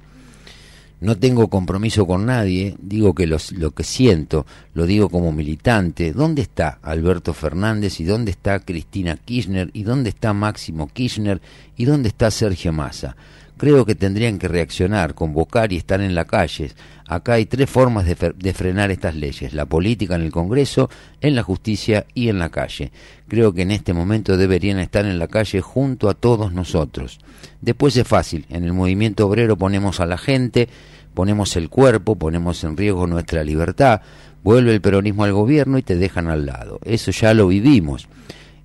No 1.00 1.18
tengo 1.18 1.48
compromiso 1.48 2.06
con 2.06 2.26
nadie, 2.26 2.76
digo 2.82 3.16
que 3.16 3.28
lo 3.28 3.72
que 3.72 3.86
siento, 3.86 4.46
lo 4.74 4.86
digo 4.86 5.08
como 5.08 5.32
militante. 5.32 6.12
¿Dónde 6.12 6.42
está 6.42 6.80
Alberto 6.82 7.34
Fernández 7.34 8.02
y 8.02 8.04
dónde 8.04 8.32
está 8.32 8.60
Cristina 8.60 9.16
Kirchner 9.16 9.70
y 9.72 9.84
dónde 9.84 10.10
está 10.10 10.34
Máximo 10.34 10.90
Kirchner 10.92 11.42
y 11.78 11.86
dónde 11.86 12.10
está 12.10 12.30
Sergio 12.30 12.74
Massa? 12.74 13.16
Creo 13.60 13.86
que 13.86 13.94
tendrían 13.94 14.40
que 14.40 14.48
reaccionar, 14.48 15.16
convocar 15.16 15.74
y 15.74 15.76
estar 15.76 16.00
en 16.00 16.16
la 16.16 16.24
calle. 16.24 16.72
Acá 17.06 17.34
hay 17.34 17.46
tres 17.46 17.70
formas 17.70 18.06
de, 18.06 18.54
frenar 18.54 18.90
estas 18.90 19.16
leyes, 19.16 19.54
la 19.54 19.66
política 19.66 20.16
en 20.16 20.22
el 20.22 20.32
Congreso, 20.32 20.90
en 21.20 21.36
la 21.36 21.44
justicia 21.44 22.06
y 22.14 22.30
en 22.30 22.40
la 22.40 22.48
calle. 22.48 22.94
Creo 23.28 23.52
que 23.52 23.64
en 23.64 23.72
este 23.72 23.92
momento 23.92 24.38
deberían 24.38 24.80
estar 24.80 25.06
en 25.06 25.20
la 25.20 25.28
calle 25.28 25.60
junto 25.60 26.08
a 26.08 26.14
todos 26.14 26.54
nosotros. 26.54 27.20
Después 27.60 27.98
es 27.98 28.08
fácil, 28.08 28.46
en 28.48 28.64
el 28.64 28.72
movimiento 28.72 29.28
obrero 29.28 29.58
ponemos 29.58 30.00
a 30.00 30.06
la 30.06 30.18
gente, 30.18 30.70
ponemos 31.14 31.58
el 31.58 31.68
cuerpo, 31.68 32.16
ponemos 32.16 32.64
en 32.64 32.78
riesgo 32.78 33.08
nuestra 33.08 33.44
libertad, 33.44 34.00
vuelve 34.42 34.74
el 34.74 34.80
peronismo 34.80 35.26
al 35.26 35.34
gobierno 35.34 35.78
y 35.78 35.82
te 35.82 35.98
dejan 35.98 36.30
al 36.30 36.46
lado. 36.46 36.80
Eso 36.86 37.12
ya 37.12 37.34
lo 37.34 37.48
vivimos. 37.48 38.08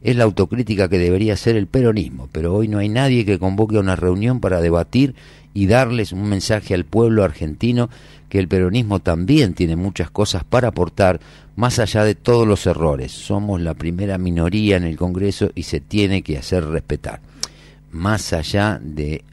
Es 0.05 0.16
la 0.16 0.24
autocrítica 0.24 0.90
que 0.90 0.98
debería 0.98 1.34
ser 1.34 1.57
el 1.57 1.66
peronismo, 1.66 2.28
pero 2.30 2.55
hoy 2.55 2.68
no 2.68 2.76
hay 2.76 2.90
nadie 2.90 3.24
que 3.24 3.38
convoque 3.38 3.78
a 3.78 3.80
una 3.80 3.96
reunión 3.96 4.38
para 4.38 4.61
debatir 4.61 5.14
y 5.55 5.66
darles 5.66 6.12
un 6.12 6.28
mensaje 6.28 6.74
al 6.74 6.84
pueblo 6.84 7.24
argentino 7.24 7.88
que 8.28 8.38
el 8.38 8.46
peronismo 8.46 9.00
también 9.00 9.55
tiene 9.55 9.76
muchas 9.76 10.11
cosas 10.11 10.44
para 10.44 10.68
aportar 10.68 11.20
más 11.57 11.78
allá 11.78 12.05
de 12.05 12.14
todos 12.14 12.46
los 12.46 12.66
errores. 12.66 13.12
Somos 13.12 13.62
la 13.62 13.72
primera 13.72 14.18
minoría 14.18 14.76
en 14.76 14.84
el 14.84 14.98
Congreso 14.98 15.50
y 15.55 15.62
se 15.62 15.80
tiene 15.80 16.20
que 16.20 16.36
hacer 16.36 16.66
respetar. 16.66 17.20
Más 17.90 18.34
allá 18.34 18.78
de 18.82 19.24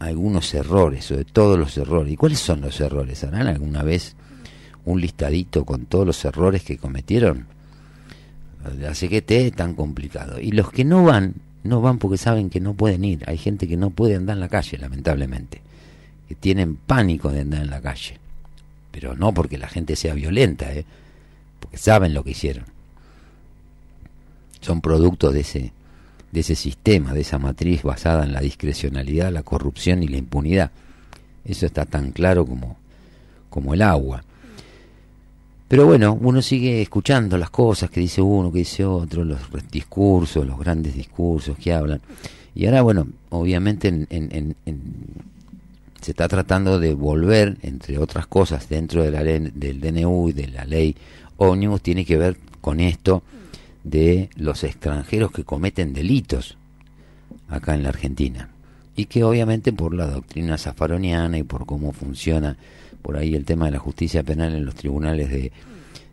algunos 0.00 0.52
errores 0.54 1.08
o 1.12 1.16
de 1.16 1.24
todos 1.24 1.56
los 1.56 1.78
errores. 1.78 2.12
¿Y 2.12 2.16
cuáles 2.16 2.40
son 2.40 2.62
los 2.62 2.80
errores? 2.80 3.22
¿Harán 3.22 3.46
alguna 3.46 3.84
vez 3.84 4.16
un 4.84 5.00
listadito 5.00 5.64
con 5.64 5.86
todos 5.86 6.04
los 6.04 6.24
errores 6.24 6.64
que 6.64 6.78
cometieron? 6.78 7.46
La 8.78 8.94
CGT 8.94 9.30
es 9.30 9.52
tan 9.52 9.74
complicado. 9.74 10.40
Y 10.40 10.52
los 10.52 10.70
que 10.70 10.84
no 10.84 11.04
van, 11.04 11.34
no 11.64 11.80
van 11.80 11.98
porque 11.98 12.18
saben 12.18 12.50
que 12.50 12.60
no 12.60 12.74
pueden 12.74 13.04
ir. 13.04 13.24
Hay 13.26 13.38
gente 13.38 13.68
que 13.68 13.76
no 13.76 13.90
puede 13.90 14.16
andar 14.16 14.36
en 14.36 14.40
la 14.40 14.48
calle, 14.48 14.78
lamentablemente. 14.78 15.60
Que 16.28 16.34
tienen 16.34 16.76
pánico 16.76 17.30
de 17.30 17.40
andar 17.40 17.62
en 17.62 17.70
la 17.70 17.80
calle. 17.80 18.18
Pero 18.90 19.14
no 19.14 19.32
porque 19.32 19.58
la 19.58 19.68
gente 19.68 19.96
sea 19.96 20.14
violenta, 20.14 20.72
¿eh? 20.72 20.84
porque 21.60 21.76
saben 21.76 22.14
lo 22.14 22.24
que 22.24 22.30
hicieron. 22.30 22.64
Son 24.60 24.80
productos 24.80 25.34
de 25.34 25.40
ese, 25.40 25.72
de 26.32 26.40
ese 26.40 26.54
sistema, 26.54 27.12
de 27.12 27.20
esa 27.20 27.38
matriz 27.38 27.82
basada 27.82 28.24
en 28.24 28.32
la 28.32 28.40
discrecionalidad, 28.40 29.32
la 29.32 29.42
corrupción 29.42 30.02
y 30.02 30.08
la 30.08 30.16
impunidad. 30.16 30.70
Eso 31.44 31.66
está 31.66 31.84
tan 31.84 32.10
claro 32.10 32.46
como, 32.46 32.76
como 33.50 33.74
el 33.74 33.82
agua. 33.82 34.24
Pero 35.68 35.84
bueno, 35.86 36.16
uno 36.20 36.42
sigue 36.42 36.80
escuchando 36.80 37.36
las 37.36 37.50
cosas 37.50 37.90
que 37.90 38.00
dice 38.00 38.22
uno, 38.22 38.52
que 38.52 38.58
dice 38.60 38.84
otro, 38.84 39.24
los 39.24 39.40
discursos, 39.70 40.46
los 40.46 40.58
grandes 40.58 40.94
discursos 40.94 41.56
que 41.58 41.72
hablan. 41.72 42.00
Y 42.54 42.66
ahora, 42.66 42.82
bueno, 42.82 43.08
obviamente 43.30 43.88
en- 43.88 44.06
en- 44.10 44.28
en- 44.32 44.56
en- 44.64 44.82
se 46.00 46.12
está 46.12 46.28
tratando 46.28 46.78
de 46.78 46.94
volver, 46.94 47.56
entre 47.62 47.98
otras 47.98 48.26
cosas, 48.28 48.68
dentro 48.68 49.02
de 49.02 49.10
la 49.10 49.22
ley, 49.24 49.50
del 49.54 49.80
DNU 49.80 50.28
y 50.28 50.32
de 50.32 50.46
la 50.48 50.64
ley 50.64 50.94
ómnibus, 51.36 51.82
tiene 51.82 52.04
que 52.04 52.16
ver 52.16 52.36
con 52.60 52.78
esto 52.78 53.22
de 53.82 54.30
los 54.36 54.62
extranjeros 54.62 55.32
que 55.32 55.42
cometen 55.44 55.92
delitos 55.92 56.56
acá 57.48 57.74
en 57.74 57.82
la 57.82 57.88
Argentina. 57.88 58.50
Y 58.94 59.06
que 59.06 59.24
obviamente 59.24 59.72
por 59.72 59.94
la 59.94 60.06
doctrina 60.06 60.56
zafaroniana 60.58 61.38
y 61.38 61.42
por 61.42 61.66
cómo 61.66 61.92
funciona 61.92 62.56
por 63.06 63.16
ahí 63.16 63.36
el 63.36 63.44
tema 63.44 63.66
de 63.66 63.70
la 63.70 63.78
justicia 63.78 64.24
penal 64.24 64.52
en 64.52 64.64
los 64.64 64.74
tribunales 64.74 65.30
de, 65.30 65.52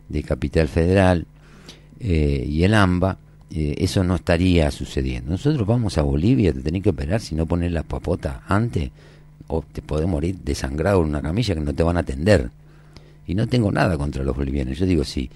de 0.08 0.22
Capital 0.22 0.68
Federal 0.68 1.26
eh, 1.98 2.46
y 2.48 2.62
el 2.62 2.72
AMBA, 2.72 3.18
eh, 3.50 3.74
eso 3.78 4.04
no 4.04 4.14
estaría 4.14 4.70
sucediendo. 4.70 5.32
Nosotros 5.32 5.66
vamos 5.66 5.98
a 5.98 6.02
Bolivia, 6.02 6.52
te 6.52 6.60
tenés 6.60 6.84
que 6.84 6.90
operar 6.90 7.20
si 7.20 7.34
no 7.34 7.46
pones 7.46 7.72
la 7.72 7.82
papota 7.82 8.44
antes, 8.46 8.92
o 9.48 9.64
te 9.72 9.82
podés 9.82 10.06
morir 10.06 10.36
desangrado 10.44 11.00
en 11.02 11.08
una 11.08 11.20
camilla 11.20 11.56
que 11.56 11.62
no 11.62 11.74
te 11.74 11.82
van 11.82 11.96
a 11.96 12.00
atender. 12.00 12.50
Y 13.26 13.34
no 13.34 13.48
tengo 13.48 13.72
nada 13.72 13.98
contra 13.98 14.22
los 14.22 14.36
bolivianos. 14.36 14.78
Yo 14.78 14.86
digo, 14.86 15.02
si 15.02 15.28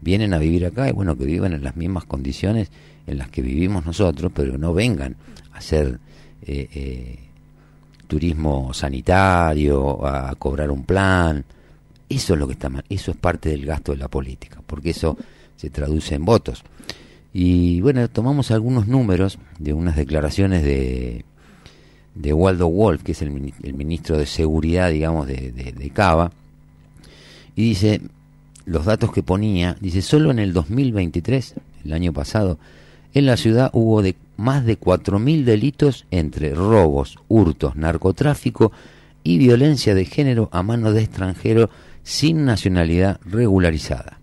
vienen 0.00 0.32
a 0.32 0.38
vivir 0.38 0.64
acá, 0.64 0.88
es 0.88 0.94
bueno 0.94 1.18
que 1.18 1.26
vivan 1.26 1.52
en 1.52 1.62
las 1.62 1.76
mismas 1.76 2.06
condiciones 2.06 2.70
en 3.06 3.18
las 3.18 3.28
que 3.28 3.42
vivimos 3.42 3.84
nosotros, 3.84 4.32
pero 4.34 4.56
no 4.56 4.72
vengan 4.72 5.16
a 5.52 5.58
hacer 5.58 6.00
eh, 6.46 6.70
eh, 6.72 7.18
turismo 8.12 8.74
sanitario, 8.74 10.06
a 10.06 10.34
cobrar 10.34 10.70
un 10.70 10.84
plan. 10.84 11.42
Eso 12.10 12.34
es 12.34 12.38
lo 12.38 12.46
que 12.46 12.52
está 12.52 12.68
mal. 12.68 12.84
Eso 12.90 13.12
es 13.12 13.16
parte 13.16 13.48
del 13.48 13.64
gasto 13.64 13.92
de 13.92 13.98
la 13.98 14.08
política, 14.08 14.60
porque 14.66 14.90
eso 14.90 15.16
se 15.56 15.70
traduce 15.70 16.14
en 16.14 16.26
votos. 16.26 16.62
Y 17.32 17.80
bueno, 17.80 18.06
tomamos 18.10 18.50
algunos 18.50 18.86
números 18.86 19.38
de 19.58 19.72
unas 19.72 19.96
declaraciones 19.96 20.62
de, 20.62 21.24
de 22.14 22.32
Waldo 22.34 22.68
Wolf, 22.68 23.02
que 23.02 23.12
es 23.12 23.22
el, 23.22 23.54
el 23.62 23.72
ministro 23.72 24.18
de 24.18 24.26
Seguridad, 24.26 24.90
digamos, 24.90 25.26
de, 25.26 25.50
de, 25.50 25.72
de 25.72 25.90
Cava, 25.90 26.32
y 27.56 27.70
dice, 27.70 28.02
los 28.66 28.84
datos 28.84 29.10
que 29.10 29.22
ponía, 29.22 29.78
dice, 29.80 30.02
solo 30.02 30.30
en 30.30 30.38
el 30.38 30.52
2023, 30.52 31.54
el 31.86 31.92
año 31.94 32.12
pasado, 32.12 32.58
en 33.14 33.24
la 33.24 33.38
ciudad 33.38 33.70
hubo 33.72 34.02
de 34.02 34.16
más 34.36 34.64
de 34.64 34.78
4.000 34.78 35.44
delitos 35.44 36.06
entre 36.10 36.54
robos, 36.54 37.18
hurtos, 37.28 37.76
narcotráfico 37.76 38.72
y 39.24 39.38
violencia 39.38 39.94
de 39.94 40.04
género 40.04 40.48
a 40.52 40.62
mano 40.62 40.92
de 40.92 41.02
extranjeros 41.02 41.70
sin 42.02 42.44
nacionalidad 42.44 43.20
regularizada. 43.24 44.18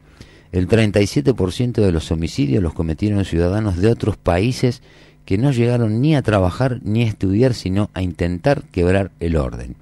El 0.52 0.68
37% 0.68 1.74
de 1.74 1.92
los 1.92 2.12
homicidios 2.12 2.64
los 2.64 2.74
cometieron 2.74 3.24
ciudadanos 3.24 3.78
de 3.78 3.88
otros 3.88 4.18
países 4.18 4.82
que 5.26 5.38
no 5.38 5.52
llegaron 5.52 6.02
ni 6.02 6.16
a 6.16 6.24
trabajar 6.24 6.80
ni 6.84 7.04
a 7.04 7.08
estudiar, 7.08 7.54
sino 7.54 7.92
a 7.94 8.02
intentar 8.02 8.64
quebrar 8.72 9.12
el 9.20 9.36
orden. 9.36 9.76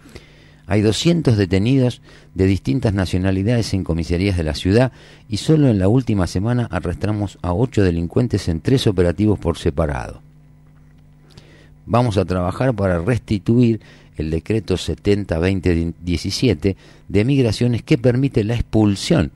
Hay 0.68 0.82
200 0.82 1.38
detenidos 1.38 2.02
de 2.36 2.46
distintas 2.46 2.94
nacionalidades 2.94 3.74
en 3.74 3.86
comisarías 3.86 4.36
de 4.36 4.44
la 4.44 4.54
ciudad 4.54 4.92
y 5.30 5.38
solo 5.38 5.70
en 5.70 5.80
la 5.80 5.88
última 5.88 6.28
semana 6.28 6.68
arrestamos 6.70 7.40
a 7.42 7.54
ocho 7.54 7.84
delincuentes 7.84 8.50
en 8.50 8.60
tres 8.60 8.86
operativos 8.86 9.40
por 9.40 9.58
separado. 9.58 10.22
Vamos 11.86 12.18
a 12.18 12.26
trabajar 12.26 12.76
para 12.76 13.00
restituir 13.00 13.80
el 14.18 14.30
decreto 14.30 14.76
70-2017 14.76 16.76
de 17.08 17.26
migraciones 17.26 17.82
que 17.82 17.98
permite 17.98 18.44
la 18.44 18.56
expulsión 18.56 19.32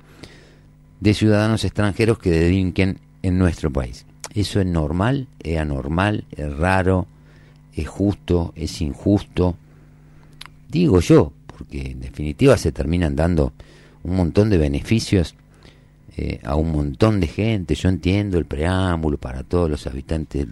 de 1.00 1.14
ciudadanos 1.14 1.64
extranjeros 1.64 2.20
que 2.20 2.32
delinquen 2.32 3.00
en 3.22 3.38
nuestro 3.38 3.72
país. 3.72 4.06
Eso 4.34 4.60
es 4.60 4.66
normal, 4.66 5.28
es 5.40 5.58
anormal, 5.58 6.26
es 6.32 6.54
raro, 6.58 7.08
es 7.74 7.88
justo, 7.88 8.52
es 8.56 8.82
injusto. 8.82 9.56
Digo 10.72 11.02
yo, 11.02 11.34
porque 11.46 11.92
en 11.92 12.00
definitiva 12.00 12.58
se 12.58 12.72
terminan 12.72 13.16
dando 13.16 13.52
un 14.04 14.16
montón 14.16 14.50
de 14.50 14.58
beneficios 14.58 15.36
eh, 16.16 16.40
a 16.44 16.56
un 16.56 16.72
montón 16.72 17.20
de 17.20 17.28
gente. 17.28 17.76
Yo 17.76 17.90
entiendo 17.90 18.38
el 18.38 18.46
preámbulo 18.46 19.18
para 19.18 19.44
todos 19.44 19.70
los 19.70 19.86
habitantes, 19.86 20.48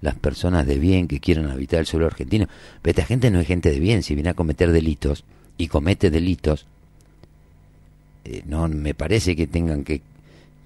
las 0.00 0.14
personas 0.16 0.66
de 0.66 0.78
bien 0.78 1.06
que 1.06 1.20
quieran 1.20 1.50
habitar 1.50 1.80
el 1.80 1.86
suelo 1.86 2.06
argentino. 2.06 2.46
Pero 2.82 2.90
esta 2.90 3.06
gente 3.06 3.30
no 3.30 3.38
es 3.38 3.46
gente 3.46 3.70
de 3.70 3.78
bien. 3.78 4.02
Si 4.02 4.14
viene 4.14 4.30
a 4.30 4.34
cometer 4.34 4.72
delitos 4.72 5.24
y 5.56 5.68
comete 5.68 6.10
delitos, 6.10 6.66
eh, 8.24 8.42
no 8.46 8.66
me 8.68 8.94
parece 8.94 9.36
que 9.36 9.46
tengan 9.46 9.84
que, 9.84 10.02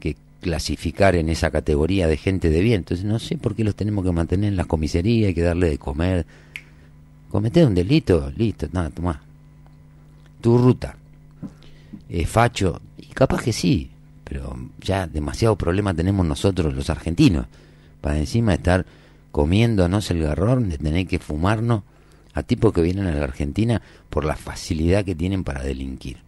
que 0.00 0.16
clasificar 0.40 1.14
en 1.14 1.28
esa 1.28 1.50
categoría 1.50 2.06
de 2.06 2.16
gente 2.16 2.48
de 2.48 2.60
bien. 2.62 2.76
Entonces 2.76 3.04
no 3.04 3.18
sé 3.18 3.36
por 3.36 3.54
qué 3.54 3.64
los 3.64 3.74
tenemos 3.74 4.02
que 4.02 4.12
mantener 4.12 4.48
en 4.48 4.56
las 4.56 4.66
comisarías, 4.66 5.28
hay 5.28 5.34
que 5.34 5.42
darle 5.42 5.68
de 5.68 5.78
comer. 5.78 6.24
Cometer 7.30 7.66
un 7.66 7.74
delito, 7.74 8.32
listo, 8.36 8.66
nada, 8.72 8.90
toma. 8.90 9.20
Tu 10.40 10.56
ruta. 10.56 10.96
Eh, 12.08 12.26
facho, 12.26 12.80
y 12.96 13.06
capaz 13.06 13.42
que 13.42 13.52
sí, 13.52 13.90
pero 14.24 14.56
ya 14.80 15.06
demasiado 15.06 15.56
problema 15.56 15.94
tenemos 15.94 16.26
nosotros 16.26 16.74
los 16.74 16.90
argentinos, 16.90 17.46
para 18.00 18.18
encima 18.18 18.54
estar 18.54 18.86
comiéndonos 19.30 20.10
el 20.10 20.22
garrón 20.22 20.68
de 20.70 20.78
tener 20.78 21.06
que 21.06 21.18
fumarnos 21.18 21.82
a 22.34 22.42
tipos 22.42 22.72
que 22.72 22.82
vienen 22.82 23.06
a 23.06 23.14
la 23.14 23.24
Argentina 23.24 23.82
por 24.10 24.24
la 24.24 24.36
facilidad 24.36 25.04
que 25.04 25.14
tienen 25.14 25.44
para 25.44 25.62
delinquir, 25.62 26.18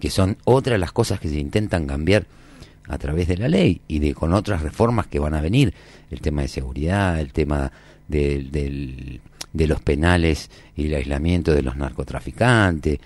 que 0.00 0.10
son 0.10 0.36
otras 0.44 0.74
de 0.74 0.78
las 0.78 0.92
cosas 0.92 1.20
que 1.20 1.28
se 1.28 1.38
intentan 1.38 1.86
cambiar 1.86 2.26
a 2.88 2.98
través 2.98 3.28
de 3.28 3.36
la 3.36 3.48
ley 3.48 3.82
y 3.86 3.98
de 3.98 4.14
con 4.14 4.32
otras 4.32 4.62
reformas 4.62 5.06
que 5.06 5.18
van 5.18 5.34
a 5.34 5.40
venir, 5.40 5.74
el 6.10 6.20
tema 6.20 6.42
de 6.42 6.48
seguridad, 6.48 7.20
el 7.20 7.32
tema 7.32 7.70
de, 8.08 9.20
de 9.52 9.66
los 9.66 9.80
penales 9.80 10.50
y 10.76 10.86
el 10.86 10.94
aislamiento 10.94 11.52
de 11.52 11.62
los 11.62 11.76
narcotraficantes, 11.76 12.98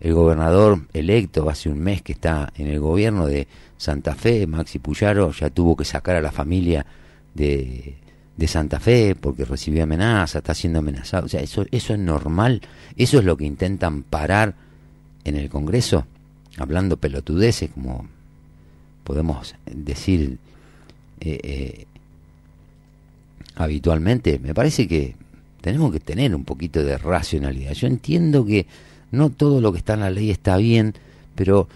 el 0.00 0.14
gobernador 0.14 0.86
electo 0.94 1.48
hace 1.50 1.68
un 1.68 1.78
mes 1.78 2.00
que 2.02 2.12
está 2.12 2.52
en 2.56 2.68
el 2.68 2.80
gobierno 2.80 3.26
de 3.26 3.46
Santa 3.76 4.14
Fe, 4.14 4.46
Maxi 4.46 4.78
Puyaro, 4.78 5.30
ya 5.32 5.50
tuvo 5.50 5.76
que 5.76 5.84
sacar 5.84 6.16
a 6.16 6.22
la 6.22 6.32
familia 6.32 6.86
de, 7.34 7.96
de 8.36 8.48
Santa 8.48 8.80
Fe 8.80 9.14
porque 9.14 9.44
recibió 9.44 9.84
amenaza, 9.84 10.38
está 10.38 10.54
siendo 10.54 10.78
amenazado. 10.78 11.26
O 11.26 11.28
sea, 11.28 11.42
eso, 11.42 11.66
eso 11.70 11.92
es 11.92 11.98
normal, 11.98 12.62
eso 12.96 13.18
es 13.18 13.24
lo 13.24 13.36
que 13.36 13.44
intentan 13.44 14.02
parar 14.02 14.54
en 15.24 15.36
el 15.36 15.50
Congreso, 15.50 16.06
hablando 16.56 16.96
pelotudeces, 16.96 17.70
como 17.70 18.08
podemos 19.04 19.54
decir 19.66 20.38
eh, 21.20 21.38
eh, 21.42 21.86
habitualmente. 23.56 24.38
Me 24.38 24.54
parece 24.54 24.88
que 24.88 25.14
tenemos 25.60 25.92
que 25.92 26.00
tener 26.00 26.34
un 26.34 26.44
poquito 26.44 26.82
de 26.82 26.98
racionalidad. 26.98 27.72
Yo 27.72 27.86
entiendo 27.86 28.44
que 28.44 28.66
no 29.10 29.30
todo 29.30 29.60
lo 29.60 29.72
que 29.72 29.78
está 29.78 29.94
en 29.94 30.00
la 30.00 30.10
ley 30.10 30.30
está 30.30 30.56
bien, 30.56 30.94
pero 31.34 31.68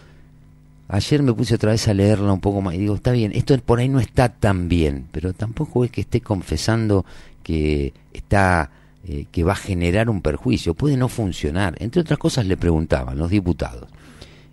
ayer 0.88 1.22
me 1.22 1.32
puse 1.32 1.54
otra 1.54 1.72
vez 1.72 1.88
a 1.88 1.94
leerla 1.94 2.32
un 2.32 2.40
poco 2.40 2.60
más 2.60 2.74
y 2.74 2.78
digo, 2.78 2.94
está 2.94 3.12
bien, 3.12 3.32
esto 3.34 3.56
por 3.58 3.78
ahí 3.78 3.88
no 3.88 4.00
está 4.00 4.28
tan 4.28 4.68
bien, 4.68 5.06
pero 5.12 5.32
tampoco 5.32 5.84
es 5.84 5.90
que 5.90 6.02
esté 6.02 6.20
confesando 6.20 7.04
que 7.42 7.92
está 8.12 8.70
eh, 9.06 9.26
que 9.30 9.44
va 9.44 9.52
a 9.52 9.56
generar 9.56 10.08
un 10.08 10.22
perjuicio, 10.22 10.74
puede 10.74 10.96
no 10.96 11.08
funcionar. 11.08 11.76
Entre 11.78 12.00
otras 12.00 12.18
cosas 12.18 12.46
le 12.46 12.56
preguntaban 12.56 13.18
los 13.18 13.30
diputados, 13.30 13.88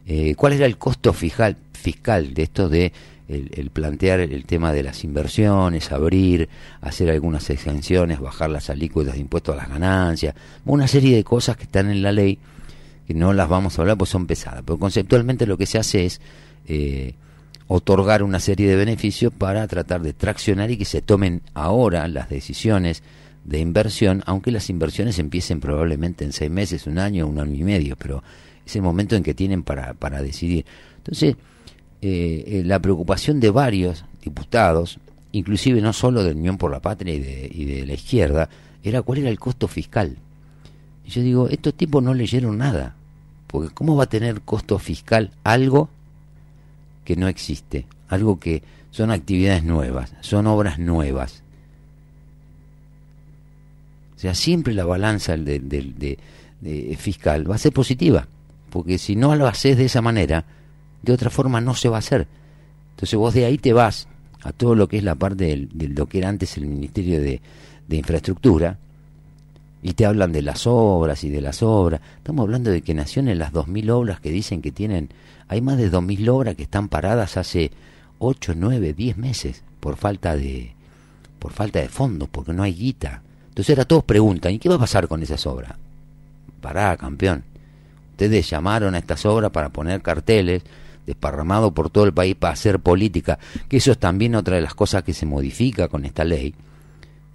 eh, 0.05 0.35
¿cuál 0.35 0.53
era 0.53 0.65
el 0.65 0.77
costo 0.77 1.13
fiscal, 1.13 1.55
fiscal 1.71 2.33
de 2.33 2.43
esto 2.43 2.67
de 2.67 2.91
el, 3.31 3.69
plantear 3.71 4.19
el 4.19 4.45
tema 4.45 4.73
de 4.73 4.83
las 4.83 5.03
inversiones, 5.03 5.91
abrir, 5.91 6.49
hacer 6.81 7.09
algunas 7.09 7.49
exenciones, 7.49 8.19
bajar 8.19 8.49
las 8.49 8.69
alícuotas 8.69 9.13
de 9.13 9.21
impuestos 9.21 9.53
a 9.53 9.57
las 9.57 9.69
ganancias, 9.69 10.35
una 10.65 10.87
serie 10.87 11.15
de 11.15 11.23
cosas 11.23 11.57
que 11.57 11.63
están 11.63 11.89
en 11.89 12.01
la 12.01 12.11
ley 12.11 12.37
que 13.07 13.13
no 13.13 13.33
las 13.33 13.49
vamos 13.49 13.77
a 13.77 13.81
hablar 13.81 13.97
pues 13.97 14.09
son 14.09 14.27
pesadas, 14.27 14.63
pero 14.65 14.77
conceptualmente 14.77 15.45
lo 15.45 15.57
que 15.57 15.65
se 15.65 15.77
hace 15.77 16.05
es 16.05 16.21
eh, 16.67 17.15
otorgar 17.67 18.23
una 18.23 18.39
serie 18.39 18.67
de 18.67 18.75
beneficios 18.75 19.33
para 19.33 19.67
tratar 19.67 20.01
de 20.01 20.13
traccionar 20.13 20.71
y 20.71 20.77
que 20.77 20.85
se 20.85 21.01
tomen 21.01 21.41
ahora 21.53 22.07
las 22.07 22.29
decisiones 22.29 23.01
de 23.43 23.59
inversión, 23.59 24.23
aunque 24.25 24.51
las 24.51 24.69
inversiones 24.69 25.17
empiecen 25.19 25.59
probablemente 25.59 26.23
en 26.25 26.31
seis 26.33 26.51
meses, 26.51 26.85
un 26.85 26.99
año, 26.99 27.27
un 27.27 27.39
año 27.39 27.55
y 27.55 27.63
medio, 27.63 27.95
pero 27.95 28.23
es 28.65 28.75
el 28.75 28.81
momento 28.81 29.15
en 29.15 29.23
que 29.23 29.33
tienen 29.33 29.63
para, 29.63 29.93
para 29.93 30.21
decidir. 30.21 30.65
Entonces, 30.97 31.35
eh, 32.01 32.43
eh, 32.47 32.63
la 32.65 32.79
preocupación 32.79 33.39
de 33.39 33.51
varios 33.51 34.05
diputados, 34.23 34.99
inclusive 35.31 35.81
no 35.81 35.93
solo 35.93 36.23
de 36.23 36.31
Unión 36.31 36.57
por 36.57 36.71
la 36.71 36.79
Patria 36.79 37.13
y 37.13 37.19
de, 37.19 37.51
y 37.53 37.65
de 37.65 37.85
la 37.85 37.93
izquierda, 37.93 38.49
era 38.83 39.01
cuál 39.01 39.19
era 39.19 39.29
el 39.29 39.39
costo 39.39 39.67
fiscal 39.67 40.17
yo 41.11 41.21
digo, 41.21 41.49
estos 41.49 41.73
tipos 41.73 42.01
no 42.01 42.13
leyeron 42.13 42.57
nada, 42.57 42.95
porque 43.47 43.73
¿cómo 43.73 43.95
va 43.95 44.05
a 44.05 44.09
tener 44.09 44.41
costo 44.41 44.79
fiscal 44.79 45.31
algo 45.43 45.89
que 47.03 47.15
no 47.15 47.27
existe? 47.27 47.85
Algo 48.07 48.39
que 48.39 48.63
son 48.91 49.11
actividades 49.11 49.63
nuevas, 49.63 50.13
son 50.21 50.47
obras 50.47 50.79
nuevas. 50.79 51.43
O 54.15 54.19
sea, 54.19 54.35
siempre 54.35 54.73
la 54.73 54.85
balanza 54.85 55.35
de, 55.35 56.17
fiscal 56.97 57.49
va 57.49 57.55
a 57.55 57.59
ser 57.59 57.73
positiva, 57.73 58.27
porque 58.69 58.97
si 58.97 59.15
no 59.15 59.35
lo 59.35 59.47
haces 59.47 59.77
de 59.77 59.85
esa 59.85 60.01
manera, 60.01 60.45
de 61.01 61.13
otra 61.13 61.29
forma 61.29 61.61
no 61.61 61.75
se 61.75 61.89
va 61.89 61.97
a 61.97 61.99
hacer. 61.99 62.27
Entonces 62.91 63.17
vos 63.17 63.33
de 63.33 63.45
ahí 63.45 63.57
te 63.57 63.73
vas 63.73 64.07
a 64.43 64.51
todo 64.51 64.75
lo 64.75 64.87
que 64.87 64.97
es 64.97 65.03
la 65.03 65.15
parte 65.15 65.67
de 65.71 65.87
lo 65.89 66.07
que 66.07 66.19
era 66.19 66.29
antes 66.29 66.57
el 66.57 66.65
Ministerio 66.65 67.21
de 67.21 67.41
Infraestructura, 67.89 68.77
y 69.83 69.93
te 69.93 70.05
hablan 70.05 70.31
de 70.31 70.41
las 70.41 70.67
obras 70.67 71.23
y 71.23 71.29
de 71.29 71.41
las 71.41 71.63
obras. 71.63 72.01
Estamos 72.17 72.43
hablando 72.43 72.69
de 72.69 72.81
que 72.81 72.93
nació 72.93 73.21
en 73.21 73.39
las 73.39 73.51
2.000 73.51 73.89
obras 73.91 74.19
que 74.19 74.29
dicen 74.29 74.61
que 74.61 74.71
tienen. 74.71 75.09
Hay 75.47 75.61
más 75.61 75.77
de 75.77 75.91
2.000 75.91 76.29
obras 76.29 76.55
que 76.55 76.63
están 76.63 76.87
paradas 76.87 77.37
hace 77.37 77.71
8, 78.19 78.53
9, 78.55 78.93
10 78.93 79.17
meses 79.17 79.63
por 79.79 79.95
falta 79.97 80.35
de 80.35 80.75
por 81.39 81.51
falta 81.51 81.79
de 81.79 81.89
fondos, 81.89 82.29
porque 82.29 82.53
no 82.53 82.61
hay 82.61 82.73
guita. 82.73 83.23
Entonces 83.49 83.75
ahora 83.75 83.85
todos 83.85 84.03
preguntan, 84.03 84.53
¿y 84.53 84.59
qué 84.59 84.69
va 84.69 84.75
a 84.75 84.79
pasar 84.79 85.07
con 85.07 85.23
esas 85.23 85.47
obras? 85.47 85.73
Pará, 86.61 86.95
campeón. 86.95 87.43
Ustedes 88.11 88.47
llamaron 88.47 88.93
a 88.93 88.99
estas 88.99 89.25
obras 89.25 89.49
para 89.49 89.69
poner 89.69 90.03
carteles 90.03 90.61
desparramados 91.05 91.73
por 91.73 91.89
todo 91.89 92.05
el 92.05 92.13
país 92.13 92.35
para 92.35 92.53
hacer 92.53 92.79
política, 92.79 93.39
que 93.67 93.77
eso 93.77 93.91
es 93.91 93.97
también 93.97 94.35
otra 94.35 94.55
de 94.55 94.61
las 94.61 94.75
cosas 94.75 95.03
que 95.03 95.13
se 95.13 95.25
modifica 95.25 95.87
con 95.87 96.05
esta 96.05 96.23
ley 96.23 96.53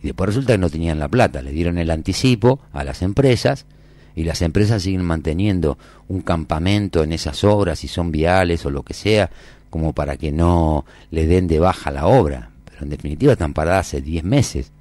y 0.02 0.08
después 0.08 0.28
resulta 0.28 0.52
que 0.52 0.58
no 0.58 0.70
tenían 0.70 0.98
la 0.98 1.08
plata, 1.08 1.42
le 1.42 1.52
dieron 1.52 1.78
el 1.78 1.90
anticipo 1.90 2.60
a 2.72 2.84
las 2.84 3.02
empresas 3.02 3.66
y 4.14 4.24
las 4.24 4.42
empresas 4.42 4.82
siguen 4.82 5.02
manteniendo 5.02 5.78
un 6.08 6.20
campamento 6.20 7.02
en 7.02 7.12
esas 7.12 7.44
obras, 7.44 7.78
si 7.80 7.88
son 7.88 8.12
viales 8.12 8.64
o 8.66 8.70
lo 8.70 8.82
que 8.82 8.94
sea, 8.94 9.30
como 9.70 9.92
para 9.92 10.16
que 10.16 10.32
no 10.32 10.84
le 11.10 11.26
den 11.26 11.48
de 11.48 11.58
baja 11.58 11.90
la 11.90 12.06
obra. 12.06 12.50
Pero 12.64 12.84
en 12.84 12.90
definitiva 12.90 13.32
están 13.32 13.52
paradas 13.52 13.88
hace 13.88 14.00
10 14.00 14.24
meses. 14.24 14.72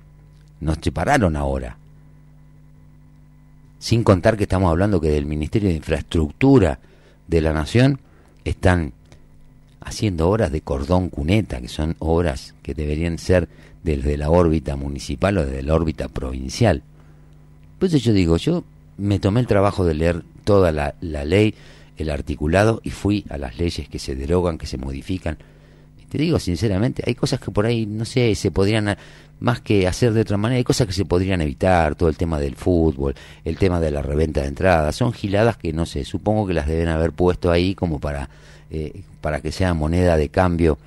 No 0.62 0.76
se 0.80 0.92
pararon 0.92 1.36
ahora. 1.36 1.78
Sin 3.80 4.04
contar 4.04 4.38
que 4.38 4.44
estamos 4.44 4.70
hablando 4.70 5.02
que 5.02 5.10
del 5.10 5.26
Ministerio 5.26 5.70
de 5.70 5.76
Infraestructura 5.76 6.80
de 7.28 7.42
la 7.42 7.52
Nación 7.52 8.00
están 8.46 8.94
haciendo 9.82 10.30
obras 10.30 10.52
de 10.52 10.62
cordón 10.62 11.10
cuneta, 11.10 11.60
que 11.60 11.68
son 11.68 11.96
obras 12.00 12.56
que 12.64 12.74
deberían 12.74 13.18
ser 13.20 13.48
desde 13.84 14.18
la 14.18 14.30
órbita 14.30 14.76
municipal 14.76 15.38
o 15.38 15.46
desde 15.46 15.62
la 15.62 15.76
órbita 15.76 16.08
provincial. 16.08 16.82
Pues 17.78 17.92
yo 17.92 18.14
digo, 18.14 18.38
yo 18.38 18.64
me 18.98 19.20
tomé 19.20 19.42
el 19.42 19.48
trabajo 19.48 19.86
de 19.86 19.94
leer 19.94 20.24
toda 20.44 20.72
la, 20.72 20.96
ley, 21.02 21.54
el 21.98 22.10
articulado, 22.10 22.82
y 22.84 22.90
fui 22.90 23.26
a 23.30 23.38
las 23.38 23.60
leyes 23.60 23.88
que 23.88 24.00
se 24.00 24.16
derogan, 24.16 24.58
que 24.58 24.66
se 24.66 24.78
modifican. 24.78 25.38
Y 26.02 26.06
te 26.06 26.18
digo 26.18 26.40
sinceramente, 26.40 27.04
hay 27.06 27.14
cosas 27.14 27.40
que 27.40 27.52
por 27.52 27.66
ahí, 27.66 27.86
no 27.86 28.06
sé, 28.06 28.34
se 28.36 28.50
podrían, 28.52 28.98
más 29.40 29.62
que 29.62 29.88
hacer 29.88 30.14
de 30.14 30.22
otra 30.22 30.38
manera, 30.38 30.58
hay 30.58 30.64
cosas 30.64 30.88
que 30.88 30.94
se 30.94 31.06
podrían 31.06 31.42
evitar, 31.42 31.96
todo 31.96 32.10
el 32.10 32.18
tema 32.18 32.40
del 32.40 32.56
fútbol, 32.56 33.16
el 33.44 33.58
tema 33.58 33.80
de 33.80 33.92
la 33.92 34.02
reventa 34.02 34.42
de 34.42 34.48
entradas, 34.48 34.96
son 34.96 35.14
giladas 35.14 35.58
que 35.58 35.74
no 35.74 35.86
sé, 35.86 36.06
supongo 36.06 36.48
que 36.48 36.54
las 36.54 36.68
deben 36.68 36.88
haber 36.88 37.12
puesto 37.12 37.52
ahí 37.52 37.76
como 37.76 38.00
para, 38.00 38.30
eh, 38.72 39.04
para 39.22 39.42
que 39.42 39.52
sea 39.52 39.74
moneda 39.74 40.18
de 40.18 40.30
cambio 40.30 40.78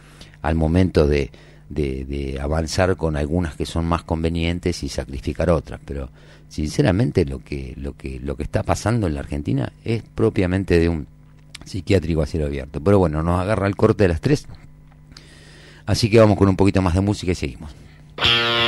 al 0.42 0.54
momento 0.54 1.06
de, 1.06 1.30
de, 1.68 2.04
de 2.04 2.40
avanzar 2.40 2.96
con 2.96 3.16
algunas 3.16 3.54
que 3.54 3.66
son 3.66 3.84
más 3.84 4.02
convenientes 4.04 4.82
y 4.82 4.88
sacrificar 4.88 5.50
otras, 5.50 5.80
pero 5.84 6.08
sinceramente 6.48 7.26
lo 7.26 7.40
que 7.40 7.74
lo 7.76 7.94
que 7.94 8.18
lo 8.20 8.36
que 8.36 8.42
está 8.42 8.62
pasando 8.62 9.06
en 9.06 9.14
la 9.14 9.20
Argentina 9.20 9.72
es 9.84 10.02
propiamente 10.14 10.78
de 10.78 10.88
un 10.88 11.06
psiquiátrico 11.64 12.22
a 12.22 12.26
cielo 12.26 12.46
abierto. 12.46 12.80
Pero 12.80 12.98
bueno, 12.98 13.22
nos 13.22 13.40
agarra 13.40 13.66
el 13.66 13.76
corte 13.76 14.04
de 14.04 14.08
las 14.08 14.20
tres. 14.20 14.46
Así 15.86 16.10
que 16.10 16.18
vamos 16.18 16.36
con 16.36 16.48
un 16.48 16.56
poquito 16.56 16.82
más 16.82 16.94
de 16.94 17.00
música 17.00 17.32
y 17.32 17.34
seguimos. 17.34 17.74
Bye. 18.18 18.67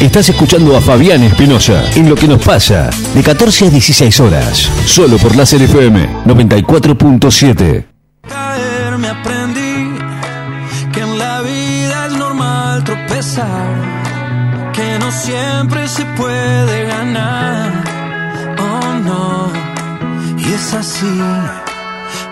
Estás 0.00 0.28
escuchando 0.28 0.76
a 0.76 0.80
Fabián 0.80 1.22
Espinosa 1.22 1.82
en 1.94 2.08
Lo 2.10 2.14
que 2.14 2.28
nos 2.28 2.42
pasa, 2.42 2.90
de 3.14 3.22
14 3.22 3.66
a 3.66 3.70
16 3.70 4.20
horas, 4.20 4.70
solo 4.86 5.16
por 5.18 5.34
Láser 5.34 5.62
FM 5.62 6.24
94.7. 6.26 7.86
caerme 8.28 9.08
aprendí 9.08 9.98
que 10.92 11.00
en 11.00 11.18
la 11.18 11.40
vida 11.42 12.06
es 12.06 12.12
normal 12.12 12.84
tropezar, 12.84 14.72
que 14.72 14.98
no 14.98 15.10
siempre 15.10 15.88
se 15.88 16.04
puede 16.04 16.86
ganar. 16.86 17.84
Oh 18.58 18.98
no, 19.02 19.52
y 20.38 20.52
es 20.52 20.74
así. 20.74 21.20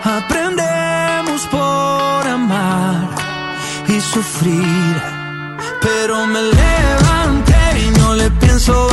Aprendemos 0.03 1.47
por 1.47 2.27
amar 2.27 3.09
y 3.87 3.99
sufrir, 3.99 5.01
pero 5.81 6.27
me 6.27 6.41
levanté 6.41 6.53
y 6.53 6.61
no 6.61 6.99
le 6.99 7.02
pienso 8.53 8.92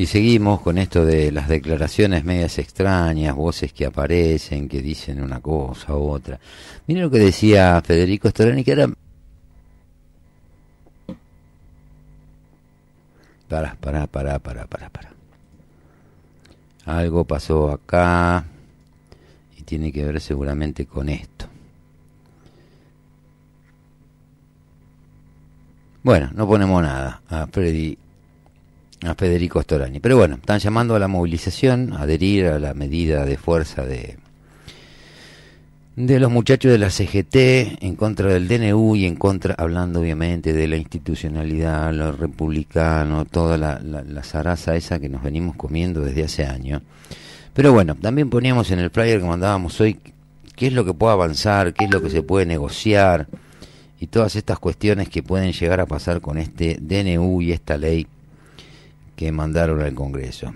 y 0.00 0.06
seguimos 0.06 0.62
con 0.62 0.78
esto 0.78 1.04
de 1.04 1.30
las 1.30 1.46
declaraciones 1.46 2.24
medias 2.24 2.58
extrañas, 2.58 3.36
voces 3.36 3.70
que 3.70 3.84
aparecen, 3.84 4.66
que 4.66 4.80
dicen 4.80 5.22
una 5.22 5.40
cosa 5.40 5.94
u 5.94 6.08
otra. 6.08 6.40
Miren 6.86 7.02
lo 7.02 7.10
que 7.10 7.18
decía 7.18 7.82
Federico 7.84 8.30
Storani, 8.30 8.64
que 8.64 8.72
era... 8.72 8.88
Pará, 13.46 13.76
pará, 13.78 14.06
pará, 14.06 14.38
pará, 14.38 14.66
pará, 14.66 14.88
pará. 14.88 15.10
Algo 16.86 17.24
pasó 17.24 17.70
acá 17.70 18.46
y 19.58 19.62
tiene 19.64 19.92
que 19.92 20.02
ver 20.02 20.18
seguramente 20.22 20.86
con 20.86 21.10
esto. 21.10 21.44
Bueno, 26.02 26.30
no 26.32 26.46
ponemos 26.46 26.82
nada 26.82 27.20
a 27.28 27.46
Freddy 27.48 27.98
a 29.02 29.14
Federico 29.14 29.62
Storani. 29.62 30.00
Pero 30.00 30.16
bueno, 30.16 30.36
están 30.36 30.58
llamando 30.58 30.94
a 30.94 30.98
la 30.98 31.08
movilización, 31.08 31.92
a 31.92 32.02
adherir 32.02 32.46
a 32.46 32.58
la 32.58 32.74
medida 32.74 33.24
de 33.24 33.36
fuerza 33.36 33.84
de, 33.84 34.18
de 35.96 36.20
los 36.20 36.30
muchachos 36.30 36.70
de 36.70 36.78
la 36.78 36.90
CGT 36.90 37.82
en 37.82 37.96
contra 37.96 38.32
del 38.32 38.48
DNU 38.48 38.96
y 38.96 39.06
en 39.06 39.16
contra, 39.16 39.54
hablando 39.56 40.00
obviamente 40.00 40.52
de 40.52 40.68
la 40.68 40.76
institucionalidad, 40.76 41.92
lo 41.92 42.12
republicano, 42.12 43.24
toda 43.24 43.56
la, 43.56 43.80
la, 43.80 44.02
la 44.02 44.22
zaraza 44.22 44.76
esa 44.76 44.98
que 44.98 45.08
nos 45.08 45.22
venimos 45.22 45.56
comiendo 45.56 46.00
desde 46.00 46.24
hace 46.24 46.44
años. 46.44 46.82
Pero 47.54 47.72
bueno, 47.72 47.94
también 47.94 48.30
poníamos 48.30 48.70
en 48.70 48.78
el 48.78 48.90
flyer 48.90 49.20
que 49.20 49.26
mandábamos 49.26 49.80
hoy 49.80 49.98
qué 50.54 50.66
es 50.66 50.72
lo 50.72 50.84
que 50.84 50.94
puede 50.94 51.14
avanzar, 51.14 51.72
qué 51.72 51.86
es 51.86 51.90
lo 51.90 52.02
que 52.02 52.10
se 52.10 52.22
puede 52.22 52.46
negociar 52.46 53.26
y 53.98 54.06
todas 54.06 54.36
estas 54.36 54.58
cuestiones 54.58 55.08
que 55.08 55.22
pueden 55.22 55.52
llegar 55.52 55.80
a 55.80 55.86
pasar 55.86 56.20
con 56.20 56.38
este 56.38 56.78
DNU 56.80 57.42
y 57.42 57.52
esta 57.52 57.76
ley 57.76 58.06
que 59.20 59.30
mandaron 59.32 59.82
al 59.82 59.94
Congreso. 59.94 60.54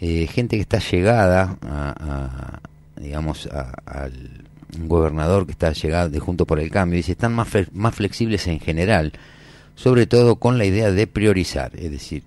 Eh, 0.00 0.26
gente 0.26 0.56
que 0.56 0.62
está 0.62 0.78
llegada 0.78 1.58
a, 1.60 2.60
digamos, 2.98 3.46
al 3.84 4.42
gobernador 4.78 5.44
que 5.44 5.52
está 5.52 5.74
llegado 5.74 6.08
de 6.08 6.18
Junto 6.18 6.46
por 6.46 6.58
el 6.58 6.70
Cambio, 6.70 6.96
dice, 6.96 7.12
están 7.12 7.34
más, 7.34 7.48
más 7.72 7.94
flexibles 7.94 8.46
en 8.46 8.58
general, 8.58 9.12
sobre 9.74 10.06
todo 10.06 10.36
con 10.36 10.56
la 10.56 10.64
idea 10.64 10.90
de 10.90 11.06
priorizar, 11.06 11.72
es 11.76 11.90
decir, 11.90 12.22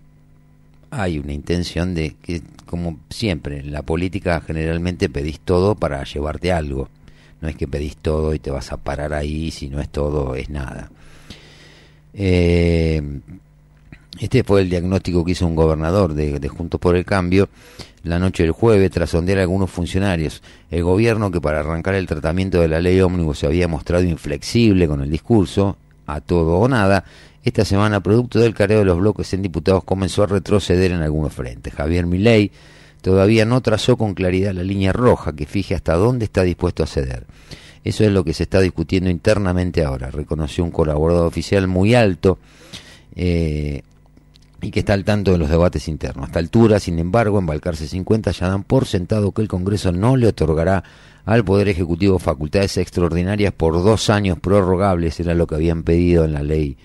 hay 0.91 1.17
una 1.17 1.33
intención 1.33 1.95
de 1.95 2.15
que, 2.21 2.43
como 2.67 2.99
siempre, 3.09 3.57
en 3.57 3.71
la 3.71 3.81
política 3.81 4.41
generalmente 4.41 5.09
pedís 5.09 5.39
todo 5.39 5.73
para 5.73 6.03
llevarte 6.03 6.51
algo. 6.51 6.87
No 7.41 7.47
es 7.47 7.55
que 7.55 7.67
pedís 7.67 7.97
todo 7.97 8.35
y 8.35 8.39
te 8.39 8.51
vas 8.51 8.71
a 8.71 8.77
parar 8.77 9.13
ahí, 9.13 9.49
si 9.49 9.69
no 9.69 9.81
es 9.81 9.89
todo, 9.89 10.35
es 10.35 10.49
nada. 10.49 10.91
Eh, 12.13 13.01
este 14.17 14.43
fue 14.43 14.61
el 14.61 14.69
diagnóstico 14.69 15.23
que 15.23 15.33
hizo 15.33 15.45
un 15.45 15.55
gobernador 15.55 16.13
de, 16.13 16.39
de 16.39 16.47
Juntos 16.47 16.79
por 16.79 16.95
el 16.95 17.05
Cambio 17.05 17.49
la 18.03 18.19
noche 18.19 18.43
del 18.43 18.51
jueves 18.51 18.91
tras 18.91 19.09
sondear 19.09 19.39
a 19.39 19.41
algunos 19.41 19.69
funcionarios. 19.69 20.41
El 20.71 20.83
gobierno 20.83 21.31
que 21.31 21.41
para 21.41 21.59
arrancar 21.59 21.95
el 21.95 22.07
tratamiento 22.07 22.61
de 22.61 22.67
la 22.67 22.79
ley 22.79 22.99
ómnibus 23.01 23.39
se 23.39 23.47
había 23.47 23.67
mostrado 23.67 24.03
inflexible 24.03 24.87
con 24.87 25.01
el 25.01 25.11
discurso, 25.11 25.77
a 26.05 26.21
todo 26.21 26.57
o 26.57 26.67
nada, 26.67 27.03
esta 27.43 27.63
semana, 27.65 28.01
producto 28.01 28.39
del 28.39 28.53
careo 28.53 28.79
de 28.79 28.85
los 28.85 28.97
bloques 28.97 29.33
en 29.33 29.41
diputados, 29.41 29.83
comenzó 29.83 30.23
a 30.23 30.27
retroceder 30.27 30.91
en 30.91 31.01
algunos 31.01 31.33
frentes. 31.33 31.73
Javier 31.73 32.05
Milei 32.05 32.51
todavía 33.01 33.45
no 33.45 33.61
trazó 33.61 33.95
con 33.95 34.13
claridad 34.13 34.53
la 34.53 34.63
línea 34.63 34.91
roja 34.91 35.33
que 35.33 35.45
fije 35.45 35.75
hasta 35.75 35.95
dónde 35.95 36.25
está 36.25 36.43
dispuesto 36.43 36.83
a 36.83 36.87
ceder. 36.87 37.25
Eso 37.83 38.03
es 38.03 38.11
lo 38.11 38.23
que 38.25 38.33
se 38.33 38.43
está 38.43 38.59
discutiendo 38.59 39.09
internamente 39.09 39.85
ahora, 39.85 40.11
reconoció 40.11 40.63
un 40.65 40.71
colaborador 40.71 41.27
oficial 41.27 41.67
muy 41.67 41.95
alto 41.95 42.37
eh, 43.15 43.83
y 44.61 44.71
que 44.71 44.79
está 44.79 44.93
al 44.93 45.03
tanto 45.03 45.31
de 45.31 45.37
los 45.37 45.49
debates 45.49 45.87
internos. 45.87 46.25
A 46.25 46.27
esta 46.27 46.39
altura, 46.39 46.79
sin 46.79 46.99
embargo, 46.99 47.39
en 47.39 47.45
Balcarce 47.45 47.87
50 47.87 48.31
ya 48.31 48.49
dan 48.49 48.63
por 48.63 48.85
sentado 48.85 49.31
que 49.31 49.41
el 49.41 49.47
Congreso 49.47 49.91
no 49.91 50.17
le 50.17 50.27
otorgará 50.27 50.83
al 51.25 51.45
Poder 51.45 51.69
Ejecutivo 51.69 52.19
facultades 52.19 52.77
extraordinarias 52.77 53.53
por 53.53 53.73
dos 53.73 54.09
años 54.09 54.39
prorrogables, 54.39 55.19
era 55.19 55.33
lo 55.33 55.47
que 55.47 55.55
habían 55.55 55.83
pedido 55.83 56.25
en 56.25 56.33
la 56.33 56.43
ley. 56.43 56.77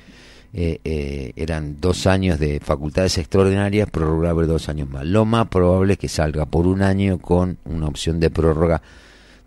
Eh, 0.57 0.81
eh, 0.85 1.33
eran 1.35 1.81
dos 1.81 2.07
años 2.07 2.39
de 2.39 2.61
facultades 2.61 3.19
extraordinarias, 3.19 3.91
prorrogables 3.91 4.47
dos 4.47 4.69
años 4.69 4.89
más. 4.89 5.05
Lo 5.05 5.25
más 5.25 5.49
probable 5.49 5.95
es 5.95 5.99
que 5.99 6.09
salga 6.09 6.47
por 6.47 6.67
un 6.69 6.81
año 6.81 7.19
con 7.19 7.59
una 7.65 7.89
opción 7.89 8.21
de 8.21 8.31
prórroga 8.31 8.81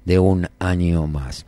de 0.04 0.20
un 0.20 0.50
año 0.60 1.08
más. 1.08 1.46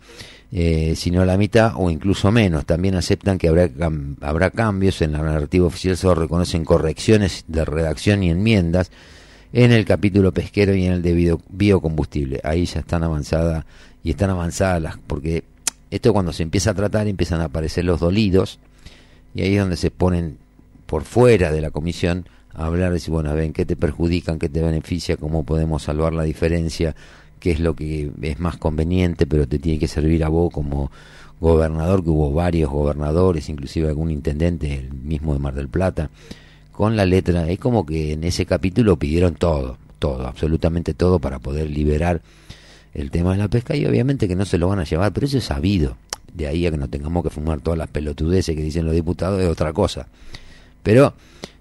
Eh, 0.52 0.96
sino 0.96 1.24
la 1.26 1.38
mitad 1.38 1.74
o 1.76 1.92
incluso 1.92 2.32
menos. 2.32 2.66
También 2.66 2.96
aceptan 2.96 3.38
que 3.38 3.50
habrá, 3.50 3.68
cam- 3.70 4.16
habrá 4.20 4.50
cambios 4.50 5.00
en 5.04 5.12
la 5.12 5.20
narrativa 5.20 5.68
oficial, 5.68 5.96
solo 5.96 6.16
reconocen 6.22 6.66
correcciones 6.66 7.46
de 7.48 7.66
redacción 7.66 8.24
y 8.24 8.32
enmiendas 8.32 8.90
en 9.54 9.72
el 9.72 9.86
capítulo 9.86 10.32
pesquero 10.32 10.74
y 10.74 10.86
en 10.86 10.94
el 10.94 11.02
de 11.04 11.14
bio- 11.14 11.42
biocombustible. 11.50 12.40
Ahí 12.44 12.66
ya 12.66 12.80
están 12.80 13.04
avanzadas 13.04 13.66
y 14.04 14.10
están 14.10 14.32
avanzadas 14.32 14.82
las, 14.82 14.98
porque 15.06 15.44
esto 15.92 16.14
cuando 16.14 16.34
se 16.34 16.42
empieza 16.42 16.72
a 16.72 16.74
tratar 16.74 17.08
empiezan 17.08 17.42
a 17.42 17.46
aparecer 17.46 17.86
los 17.86 18.00
dolidos 18.00 18.58
y 19.36 19.44
ahí 19.44 19.54
es 19.54 19.60
donde 19.62 19.78
se 19.78 19.92
ponen 19.92 20.38
por 20.88 21.04
fuera 21.04 21.52
de 21.52 21.62
la 21.62 21.70
comisión 21.70 22.26
a 22.56 22.66
hablar 22.66 22.92
de 22.92 23.00
si, 23.00 23.12
bueno, 23.12 23.34
ven, 23.36 23.54
qué 23.54 23.66
te 23.68 23.76
perjudican, 23.76 24.40
qué 24.40 24.50
te 24.50 24.62
beneficia, 24.64 25.16
cómo 25.18 25.44
podemos 25.44 25.84
salvar 25.84 26.14
la 26.14 26.24
diferencia, 26.24 26.96
qué 27.40 27.52
es 27.52 27.60
lo 27.60 27.76
que 27.76 28.12
es 28.22 28.40
más 28.40 28.58
conveniente, 28.58 29.26
pero 29.26 29.48
te 29.48 29.60
tiene 29.60 29.80
que 29.80 29.88
servir 29.88 30.24
a 30.24 30.30
vos 30.30 30.52
como 30.54 30.92
gobernador, 31.40 32.04
que 32.04 32.10
hubo 32.10 32.34
varios 32.34 32.70
gobernadores, 32.70 33.50
inclusive 33.50 33.88
algún 33.88 34.12
intendente, 34.12 34.74
el 34.74 34.94
mismo 34.94 35.34
de 35.34 35.40
Mar 35.40 35.56
del 35.56 35.70
Plata, 35.70 36.10
con 36.72 36.96
la 36.96 37.06
letra, 37.06 37.50
es 37.50 37.60
como 37.60 37.86
que 37.86 38.14
en 38.14 38.24
ese 38.24 38.46
capítulo 38.46 38.98
pidieron 38.98 39.36
todo, 39.36 39.78
todo, 40.00 40.28
absolutamente 40.28 40.94
todo 40.94 41.20
para 41.20 41.40
poder 41.40 41.70
liberar 41.70 42.22
el 42.94 43.12
tema 43.12 43.34
de 43.34 43.38
la 43.38 43.48
pesca 43.48 43.76
y 43.76 43.86
obviamente 43.86 44.28
que 44.28 44.36
no 44.36 44.46
se 44.46 44.58
lo 44.58 44.68
van 44.68 44.80
a 44.80 44.84
llevar, 44.84 45.14
pero 45.14 45.28
eso 45.28 45.38
es 45.38 45.46
sabido. 45.46 45.98
De 46.34 46.48
ahí 46.48 46.66
a 46.66 46.72
que 46.72 46.78
no 46.78 46.88
tengamos 46.88 47.24
que 47.24 47.30
fumar 47.30 47.60
todas 47.62 47.78
las 47.78 47.90
pelotudeces 47.90 48.56
que 48.56 48.62
dicen 48.62 48.86
los 48.86 48.94
diputados 48.94 49.42
es 49.42 49.48
otra 49.48 49.74
cosa. 49.74 50.08
Pero 50.84 51.14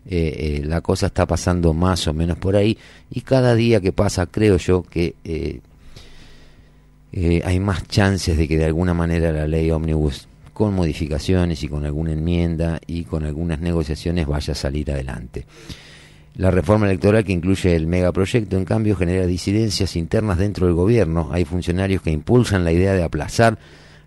eh, 0.07 0.61
eh, 0.61 0.63
la 0.65 0.81
cosa 0.81 1.07
está 1.07 1.27
pasando 1.27 1.75
más 1.75 2.07
o 2.07 2.15
menos 2.15 2.39
por 2.39 2.57
ahí 2.57 2.79
y 3.11 3.23
cada 3.23 3.55
día 3.55 3.81
que 3.81 3.93
pasa 3.93 4.27
creo 4.27 4.57
yo 4.57 4.83
que 4.83 5.15
eh, 5.25 5.61
eh, 7.13 7.43
hay 7.45 7.61
más 7.61 7.87
chances 7.89 8.37
de 8.37 8.47
que 8.47 8.59
de 8.59 8.67
alguna 8.67 8.95
manera 8.95 9.33
la 9.33 9.47
ley 9.47 9.71
ómnibus, 9.71 10.29
con 10.53 10.75
modificaciones 10.75 11.63
y 11.63 11.69
con 11.69 11.85
alguna 11.85 12.13
enmienda 12.13 12.81
y 12.87 13.05
con 13.05 13.25
algunas 13.25 13.61
negociaciones, 13.61 14.27
vaya 14.27 14.53
a 14.53 14.57
salir 14.57 14.91
adelante. 14.91 15.47
La 16.35 16.51
reforma 16.51 16.87
electoral 16.87 17.25
que 17.25 17.33
incluye 17.33 17.75
el 17.75 17.87
megaproyecto, 17.87 18.57
en 18.57 18.65
cambio, 18.65 18.97
genera 18.97 19.27
disidencias 19.27 19.97
internas 19.97 20.39
dentro 20.39 20.67
del 20.67 20.75
gobierno. 20.75 21.31
Hay 21.33 21.45
funcionarios 21.45 22.03
que 22.03 22.11
impulsan 22.11 22.65
la 22.65 22.73
idea 22.73 22.93
de 22.93 23.03
aplazar 23.03 23.59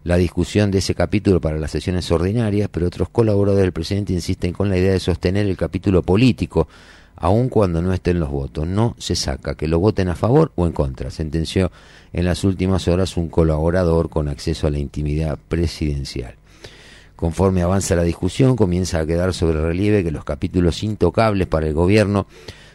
la 0.04 0.18
discusión 0.18 0.72
de 0.72 0.80
ese 0.80 0.96
capítulo 0.96 1.40
para 1.42 1.58
las 1.58 1.72
sesiones 1.72 2.10
ordinarias, 2.12 2.70
pero 2.72 2.88
otros 2.88 3.10
colaboradores 3.10 3.64
del 3.64 3.74
presidente 3.74 4.14
insisten 4.14 4.54
con 4.54 4.70
la 4.70 4.78
idea 4.78 4.94
de 4.94 5.00
sostener 5.00 5.46
el 5.46 5.58
capítulo 5.58 6.02
político, 6.04 6.68
aun 7.22 7.50
cuando 7.50 7.84
no 7.84 7.94
estén 7.94 8.20
los 8.20 8.30
votos. 8.30 8.68
No 8.68 8.96
se 8.98 9.16
saca, 9.16 9.56
que 9.56 9.68
lo 9.68 9.80
voten 9.80 10.10
a 10.10 10.16
favor 10.16 10.52
o 10.56 10.66
en 10.66 10.74
contra, 10.74 11.12
sentenció 11.12 11.72
en 12.12 12.26
las 12.26 12.44
últimas 12.44 12.88
horas 12.88 13.16
un 13.16 13.30
colaborador 13.30 14.10
con 14.10 14.28
acceso 14.28 14.68
a 14.68 14.72
la 14.72 14.80
intimidad 14.80 15.38
presidencial. 15.48 16.36
Conforme 17.16 17.62
avanza 17.62 17.96
la 17.96 18.04
discusión, 18.04 18.56
comienza 18.56 19.00
a 19.00 19.06
quedar 19.06 19.36
sobre 19.36 19.62
relieve 19.62 20.04
que 20.04 20.10
los 20.10 20.26
capítulos 20.26 20.82
intocables 20.82 21.48
para 21.48 21.68
el 21.68 21.76
gobierno 21.76 22.26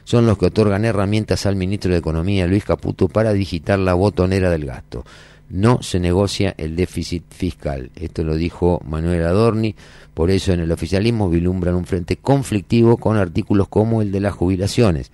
son 0.04 0.24
los 0.26 0.38
que 0.38 0.46
otorgan 0.46 0.84
herramientas 0.84 1.44
al 1.46 1.56
ministro 1.56 1.90
de 1.90 1.98
Economía, 1.98 2.46
Luis 2.46 2.64
Caputo, 2.64 3.08
para 3.08 3.32
digitar 3.32 3.80
la 3.80 3.94
botonera 3.94 4.48
del 4.50 4.64
gasto. 4.64 5.04
No 5.48 5.82
se 5.82 5.98
negocia 5.98 6.54
el 6.56 6.76
déficit 6.76 7.24
fiscal. 7.30 7.90
Esto 7.96 8.22
lo 8.22 8.36
dijo 8.36 8.80
Manuel 8.84 9.24
Adorni. 9.26 9.74
Por 10.16 10.30
eso 10.30 10.54
en 10.54 10.60
el 10.60 10.72
oficialismo 10.72 11.28
vilumbran 11.28 11.74
un 11.74 11.84
frente 11.84 12.16
conflictivo 12.16 12.96
con 12.96 13.18
artículos 13.18 13.68
como 13.68 14.00
el 14.00 14.12
de 14.12 14.20
las 14.20 14.32
jubilaciones. 14.32 15.10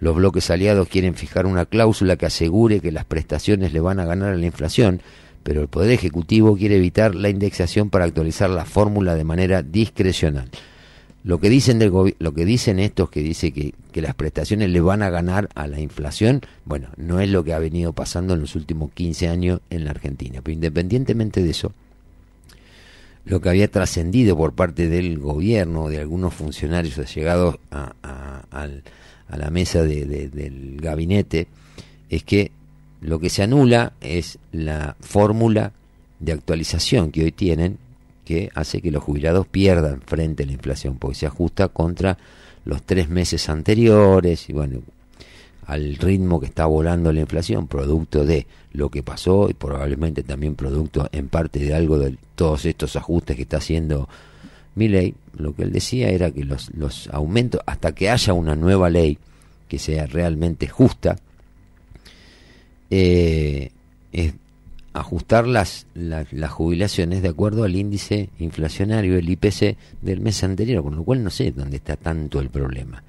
Los 0.00 0.14
bloques 0.16 0.50
aliados 0.50 0.86
quieren 0.88 1.14
fijar 1.14 1.46
una 1.46 1.64
cláusula 1.64 2.16
que 2.16 2.26
asegure 2.26 2.80
que 2.80 2.92
las 2.92 3.06
prestaciones 3.06 3.72
le 3.72 3.80
van 3.80 4.00
a 4.00 4.04
ganar 4.04 4.34
a 4.34 4.36
la 4.36 4.44
inflación, 4.44 5.00
pero 5.44 5.62
el 5.62 5.68
Poder 5.68 5.92
Ejecutivo 5.92 6.58
quiere 6.58 6.76
evitar 6.76 7.14
la 7.14 7.30
indexación 7.30 7.88
para 7.88 8.04
actualizar 8.04 8.50
la 8.50 8.66
fórmula 8.66 9.14
de 9.14 9.24
manera 9.24 9.62
discrecional. 9.62 10.50
Lo 11.22 11.40
que 11.40 11.48
dicen 11.48 11.78
del 11.78 11.90
que 12.36 12.44
dicen 12.44 12.80
estos 12.80 13.08
que 13.08 13.22
dice 13.22 13.50
que 13.50 14.02
las 14.02 14.14
prestaciones 14.14 14.68
le 14.68 14.82
van 14.82 15.00
a 15.00 15.08
ganar 15.08 15.48
a 15.54 15.66
la 15.68 15.80
inflación, 15.80 16.42
bueno, 16.66 16.90
no 16.98 17.18
es 17.20 17.30
lo 17.30 17.44
que 17.44 17.54
ha 17.54 17.58
venido 17.58 17.94
pasando 17.94 18.34
en 18.34 18.42
los 18.42 18.56
últimos 18.56 18.92
15 18.92 19.26
años 19.26 19.60
en 19.70 19.86
la 19.86 19.92
Argentina. 19.92 20.40
Pero 20.44 20.52
independientemente 20.52 21.42
de 21.42 21.48
eso, 21.48 21.72
lo 23.24 23.40
que 23.40 23.48
había 23.48 23.70
trascendido 23.70 24.36
por 24.36 24.52
parte 24.52 24.88
del 24.88 25.18
gobierno, 25.18 25.88
de 25.88 25.98
algunos 25.98 26.34
funcionarios 26.34 26.98
allegados 26.98 27.56
a, 27.70 27.92
a, 28.02 28.68
a 29.28 29.36
la 29.36 29.50
mesa 29.50 29.82
de- 29.82 30.04
de- 30.04 30.28
del 30.28 30.78
gabinete, 30.80 31.46
es 32.10 32.22
que 32.24 32.50
lo 33.00 33.18
que 33.18 33.30
se 33.30 33.42
anula 33.42 33.92
es 34.00 34.38
la 34.52 34.96
fórmula 35.00 35.72
de 36.20 36.32
actualización 36.32 37.10
que 37.10 37.24
hoy 37.24 37.32
tienen, 37.32 37.78
que 38.24 38.50
hace 38.54 38.80
que 38.80 38.90
los 38.90 39.02
jubilados 39.02 39.46
pierdan 39.46 40.00
frente 40.06 40.42
a 40.42 40.46
la 40.46 40.52
inflación, 40.52 40.96
porque 40.98 41.16
se 41.16 41.26
ajusta 41.26 41.68
contra 41.68 42.16
los 42.64 42.82
tres 42.82 43.08
meses 43.10 43.48
anteriores 43.50 44.48
y 44.48 44.52
bueno, 44.54 44.80
al 45.66 45.96
ritmo 45.96 46.40
que 46.40 46.46
está 46.46 46.66
volando 46.66 47.12
la 47.12 47.20
inflación, 47.20 47.66
producto 47.66 48.24
de 48.24 48.46
lo 48.72 48.90
que 48.90 49.02
pasó 49.02 49.48
y 49.48 49.54
probablemente 49.54 50.22
también 50.22 50.54
producto 50.54 51.08
en 51.12 51.28
parte 51.28 51.58
de 51.58 51.74
algo 51.74 51.98
de 51.98 52.16
todos 52.34 52.64
estos 52.66 52.96
ajustes 52.96 53.36
que 53.36 53.42
está 53.42 53.58
haciendo 53.58 54.08
mi 54.74 54.88
ley, 54.88 55.14
lo 55.36 55.54
que 55.54 55.62
él 55.62 55.72
decía 55.72 56.08
era 56.08 56.30
que 56.30 56.44
los, 56.44 56.74
los 56.74 57.08
aumentos, 57.12 57.60
hasta 57.66 57.92
que 57.92 58.10
haya 58.10 58.32
una 58.32 58.56
nueva 58.56 58.90
ley 58.90 59.18
que 59.68 59.78
sea 59.78 60.06
realmente 60.06 60.66
justa, 60.68 61.16
eh, 62.90 63.70
es 64.12 64.34
ajustar 64.92 65.46
las, 65.46 65.86
las, 65.94 66.32
las 66.32 66.50
jubilaciones 66.50 67.22
de 67.22 67.28
acuerdo 67.28 67.64
al 67.64 67.74
índice 67.74 68.30
inflacionario, 68.38 69.16
el 69.16 69.28
IPC, 69.28 69.76
del 70.02 70.20
mes 70.20 70.42
anterior, 70.44 70.82
con 70.82 70.96
lo 70.96 71.04
cual 71.04 71.22
no 71.22 71.30
sé 71.30 71.50
dónde 71.50 71.76
está 71.76 71.96
tanto 71.96 72.40
el 72.40 72.50
problema. 72.50 73.02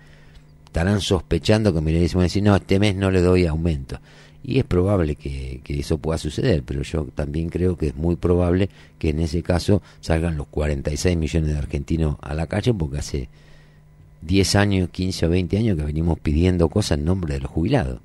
Estarán 0.75 0.99
sospechando 0.99 1.73
que 1.73 1.79
me 1.79 1.93
le 1.93 2.01
dicen, 2.01 2.19
decir, 2.19 2.43
no, 2.43 2.53
este 2.53 2.79
mes 2.79 2.97
no 2.97 3.09
le 3.09 3.21
doy 3.21 3.45
aumento. 3.45 3.97
Y 4.43 4.59
es 4.59 4.65
probable 4.65 5.15
que, 5.15 5.61
que 5.63 5.79
eso 5.79 5.99
pueda 5.99 6.17
suceder, 6.17 6.63
pero 6.63 6.81
yo 6.81 7.05
también 7.15 7.47
creo 7.47 7.77
que 7.77 7.87
es 7.87 7.95
muy 7.95 8.17
probable 8.17 8.69
que 8.99 9.11
en 9.11 9.21
ese 9.21 9.41
caso 9.41 9.81
salgan 10.01 10.35
los 10.35 10.47
46 10.47 11.15
millones 11.15 11.51
de 11.51 11.57
argentinos 11.57 12.17
a 12.21 12.33
la 12.33 12.47
calle, 12.47 12.73
porque 12.73 12.97
hace 12.97 13.29
10 14.23 14.55
años, 14.57 14.89
15 14.89 15.27
o 15.27 15.29
20 15.29 15.57
años 15.57 15.77
que 15.77 15.85
venimos 15.85 16.19
pidiendo 16.19 16.67
cosas 16.67 16.97
en 16.97 17.05
nombre 17.05 17.35
de 17.35 17.39
los 17.39 17.51
jubilados. 17.51 18.01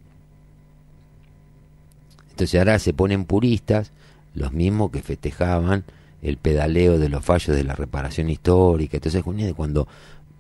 Entonces 2.31 2.57
ahora 2.57 2.79
se 2.79 2.93
ponen 2.93 3.25
puristas, 3.25 3.91
los 4.33 4.53
mismos 4.53 4.93
que 4.93 5.03
festejaban 5.03 5.83
el 6.23 6.37
pedaleo 6.37 7.01
de 7.01 7.09
los 7.09 7.25
fallos 7.25 7.57
de 7.57 7.65
la 7.65 7.75
reparación 7.75 8.31
histórica. 8.31 8.99
Entonces 8.99 9.25
cuando 9.57 9.89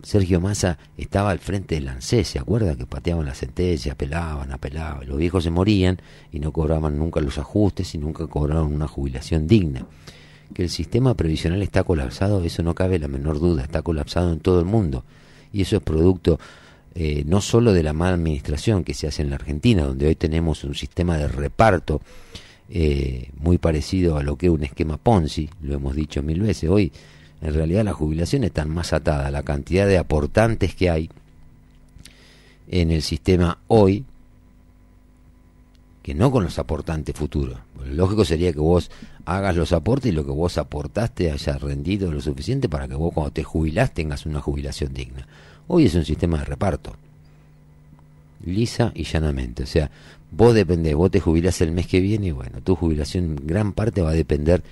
Sergio 0.02 0.40
Massa 0.40 0.78
estaba 0.96 1.30
al 1.30 1.38
frente 1.38 1.74
del 1.74 1.88
ANSES, 1.88 2.28
¿se 2.28 2.38
acuerda 2.38 2.76
que 2.76 2.86
pateaban 2.86 3.26
la 3.26 3.34
sentencia, 3.34 3.92
apelaban, 3.92 4.52
apelaban? 4.52 5.06
Los 5.06 5.18
viejos 5.18 5.44
se 5.44 5.50
morían 5.50 6.00
y 6.32 6.40
no 6.40 6.52
cobraban 6.52 6.98
nunca 6.98 7.20
los 7.20 7.38
ajustes 7.38 7.94
y 7.94 7.98
nunca 7.98 8.26
cobraron 8.26 8.72
una 8.72 8.88
jubilación 8.88 9.46
digna. 9.46 9.86
Que 10.54 10.64
el 10.64 10.70
sistema 10.70 11.14
previsional 11.14 11.62
está 11.62 11.84
colapsado, 11.84 12.42
eso 12.42 12.62
no 12.62 12.74
cabe 12.74 12.98
la 12.98 13.08
menor 13.08 13.38
duda, 13.38 13.62
está 13.62 13.82
colapsado 13.82 14.32
en 14.32 14.40
todo 14.40 14.58
el 14.58 14.66
mundo. 14.66 15.04
Y 15.52 15.62
eso 15.62 15.76
es 15.76 15.82
producto 15.82 16.38
eh, 16.94 17.22
no 17.24 17.40
solo 17.40 17.72
de 17.72 17.84
la 17.84 17.92
mala 17.92 18.14
administración 18.14 18.82
que 18.82 18.94
se 18.94 19.06
hace 19.06 19.22
en 19.22 19.30
la 19.30 19.36
Argentina, 19.36 19.84
donde 19.84 20.08
hoy 20.08 20.16
tenemos 20.16 20.64
un 20.64 20.74
sistema 20.74 21.16
de 21.18 21.28
reparto 21.28 22.00
eh, 22.68 23.30
muy 23.36 23.58
parecido 23.58 24.16
a 24.16 24.22
lo 24.22 24.36
que 24.36 24.46
es 24.46 24.52
un 24.52 24.64
esquema 24.64 24.96
Ponzi, 24.96 25.48
lo 25.62 25.74
hemos 25.74 25.94
dicho 25.94 26.22
mil 26.22 26.40
veces. 26.40 26.68
Hoy, 26.68 26.92
en 27.42 27.54
realidad, 27.54 27.84
las 27.84 27.94
jubilaciones 27.94 28.48
están 28.48 28.68
más 28.70 28.92
atadas 28.92 29.26
a 29.26 29.30
la 29.30 29.42
cantidad 29.42 29.86
de 29.86 29.98
aportantes 29.98 30.74
que 30.74 30.90
hay 30.90 31.10
en 32.68 32.90
el 32.90 33.02
sistema 33.02 33.58
hoy 33.68 34.04
que 36.02 36.14
no 36.14 36.30
con 36.30 36.44
los 36.44 36.58
aportantes 36.58 37.14
futuros. 37.14 37.58
Lo 37.78 37.94
lógico 37.94 38.24
sería 38.24 38.52
que 38.52 38.60
vos 38.60 38.90
hagas 39.24 39.56
los 39.56 39.72
aportes 39.72 40.12
y 40.12 40.14
lo 40.14 40.24
que 40.24 40.32
vos 40.32 40.58
aportaste 40.58 41.30
haya 41.30 41.58
rendido 41.58 42.10
lo 42.12 42.20
suficiente 42.20 42.68
para 42.68 42.88
que 42.88 42.94
vos 42.94 43.12
cuando 43.12 43.32
te 43.32 43.44
jubilás 43.44 43.92
tengas 43.92 44.26
una 44.26 44.40
jubilación 44.40 44.94
digna. 44.94 45.26
Hoy 45.68 45.86
es 45.86 45.94
un 45.94 46.04
sistema 46.04 46.38
de 46.38 46.44
reparto. 46.44 46.94
Lisa 48.44 48.92
y 48.94 49.04
llanamente. 49.04 49.64
O 49.64 49.66
sea, 49.66 49.90
vos 50.30 50.54
dependés, 50.54 50.94
vos 50.94 51.10
te 51.10 51.20
jubilás 51.20 51.60
el 51.60 51.72
mes 51.72 51.86
que 51.86 52.00
viene 52.00 52.28
y 52.28 52.32
bueno, 52.32 52.60
tu 52.62 52.74
jubilación 52.74 53.24
en 53.24 53.46
gran 53.46 53.72
parte 53.72 54.00
va 54.00 54.10
a 54.10 54.14
depender 54.14 54.62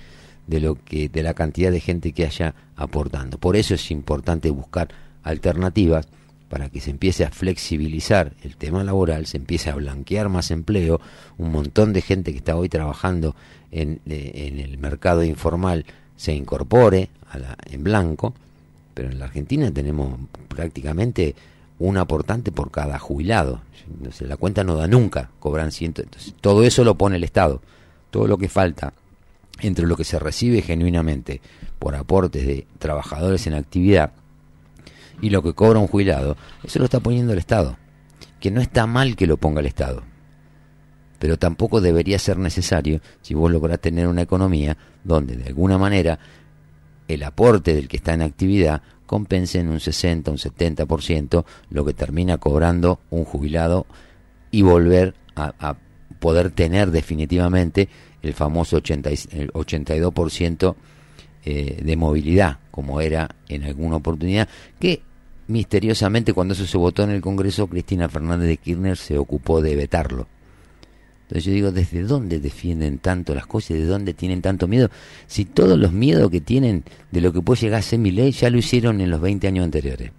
de 0.49 0.59
lo 0.59 0.75
que, 0.83 1.09
de 1.09 1.21
la 1.21 1.35
cantidad 1.35 1.71
de 1.71 1.79
gente 1.79 2.11
que 2.11 2.25
haya 2.25 2.55
aportando. 2.75 3.37
Por 3.37 3.55
eso 3.55 3.75
es 3.75 3.91
importante 3.91 4.49
buscar 4.49 4.89
alternativas 5.23 6.07
para 6.49 6.69
que 6.69 6.81
se 6.81 6.89
empiece 6.89 7.23
a 7.23 7.29
flexibilizar 7.29 8.33
el 8.43 8.55
tema 8.55 8.83
laboral, 8.83 9.27
se 9.27 9.37
empiece 9.37 9.69
a 9.69 9.75
blanquear 9.75 10.29
más 10.29 10.49
empleo, 10.49 10.99
un 11.37 11.51
montón 11.51 11.93
de 11.93 12.01
gente 12.01 12.31
que 12.31 12.39
está 12.39 12.55
hoy 12.55 12.67
trabajando 12.67 13.35
en, 13.71 13.99
eh, 14.07 14.31
en 14.51 14.59
el 14.59 14.79
mercado 14.79 15.23
informal 15.23 15.85
se 16.17 16.33
incorpore 16.33 17.09
a 17.31 17.55
en 17.71 17.83
blanco, 17.83 18.33
pero 18.95 19.11
en 19.11 19.19
la 19.19 19.25
Argentina 19.25 19.71
tenemos 19.71 20.19
prácticamente 20.47 21.35
un 21.77 21.97
aportante 21.97 22.51
por 22.51 22.71
cada 22.71 22.97
jubilado. 22.97 23.61
Sé, 24.11 24.25
la 24.25 24.35
cuenta 24.35 24.63
no 24.63 24.75
da 24.75 24.87
nunca, 24.87 25.29
cobran 25.39 25.71
ciento. 25.71 26.01
Entonces, 26.01 26.33
todo 26.41 26.63
eso 26.63 26.83
lo 26.83 26.95
pone 26.95 27.17
el 27.17 27.23
Estado. 27.23 27.61
Todo 28.09 28.27
lo 28.27 28.37
que 28.37 28.49
falta 28.49 28.93
entre 29.61 29.87
lo 29.87 29.95
que 29.97 30.03
se 30.03 30.19
recibe 30.19 30.61
genuinamente 30.61 31.41
por 31.79 31.95
aportes 31.95 32.45
de 32.45 32.67
trabajadores 32.77 33.47
en 33.47 33.53
actividad 33.53 34.11
y 35.21 35.29
lo 35.29 35.43
que 35.43 35.53
cobra 35.53 35.79
un 35.79 35.87
jubilado, 35.87 36.37
eso 36.63 36.79
lo 36.79 36.85
está 36.85 36.99
poniendo 36.99 37.33
el 37.33 37.39
Estado. 37.39 37.77
Que 38.39 38.51
no 38.51 38.61
está 38.61 38.87
mal 38.87 39.15
que 39.15 39.27
lo 39.27 39.37
ponga 39.37 39.59
el 39.59 39.65
Estado. 39.65 40.03
Pero 41.19 41.37
tampoco 41.37 41.81
debería 41.81 42.17
ser 42.19 42.37
necesario 42.37 43.01
si 43.21 43.33
vos 43.33 43.51
lográs 43.51 43.79
tener 43.79 44.07
una 44.07 44.21
economía 44.21 44.77
donde 45.03 45.35
de 45.35 45.47
alguna 45.47 45.77
manera 45.77 46.19
el 47.07 47.23
aporte 47.23 47.73
del 47.73 47.87
que 47.87 47.97
está 47.97 48.13
en 48.13 48.21
actividad 48.21 48.81
compense 49.05 49.59
en 49.59 49.69
un 49.69 49.79
60, 49.79 50.31
un 50.31 50.37
70% 50.37 51.43
lo 51.71 51.83
que 51.83 51.93
termina 51.93 52.37
cobrando 52.37 52.99
un 53.09 53.25
jubilado 53.25 53.87
y 54.51 54.61
volver 54.61 55.15
a, 55.35 55.53
a 55.59 55.77
poder 56.19 56.51
tener 56.51 56.91
definitivamente 56.91 57.89
el 58.21 58.33
famoso 58.33 58.77
80, 58.77 59.09
el 59.09 59.51
82% 59.53 60.75
eh, 61.45 61.81
de 61.83 61.95
movilidad, 61.95 62.59
como 62.71 63.01
era 63.01 63.35
en 63.47 63.63
alguna 63.63 63.97
oportunidad, 63.97 64.47
que 64.79 65.01
misteriosamente 65.47 66.33
cuando 66.33 66.53
eso 66.53 66.65
se 66.65 66.77
votó 66.77 67.03
en 67.03 67.11
el 67.11 67.21
Congreso, 67.21 67.67
Cristina 67.67 68.09
Fernández 68.09 68.47
de 68.47 68.57
Kirchner 68.57 68.97
se 68.97 69.17
ocupó 69.17 69.61
de 69.61 69.75
vetarlo. 69.75 70.27
Entonces 71.23 71.45
yo 71.45 71.51
digo, 71.51 71.71
¿desde 71.71 72.03
dónde 72.03 72.39
defienden 72.39 72.97
tanto 72.97 73.35
las 73.35 73.45
cosas? 73.45 73.77
¿De 73.77 73.85
dónde 73.85 74.15
tienen 74.15 74.41
tanto 74.41 74.67
miedo? 74.67 74.89
Si 75.27 75.45
todos 75.45 75.77
los 75.77 75.93
miedos 75.93 76.31
que 76.31 76.41
tienen 76.41 76.83
de 77.11 77.21
lo 77.21 77.31
que 77.31 77.41
puede 77.41 77.61
llegar 77.61 77.79
a 77.79 77.83
ser 77.83 77.99
mi 77.99 78.11
ley 78.11 78.31
ya 78.31 78.49
lo 78.49 78.57
hicieron 78.57 78.99
en 78.99 79.11
los 79.11 79.21
20 79.21 79.47
años 79.47 79.65
anteriores. 79.65 80.11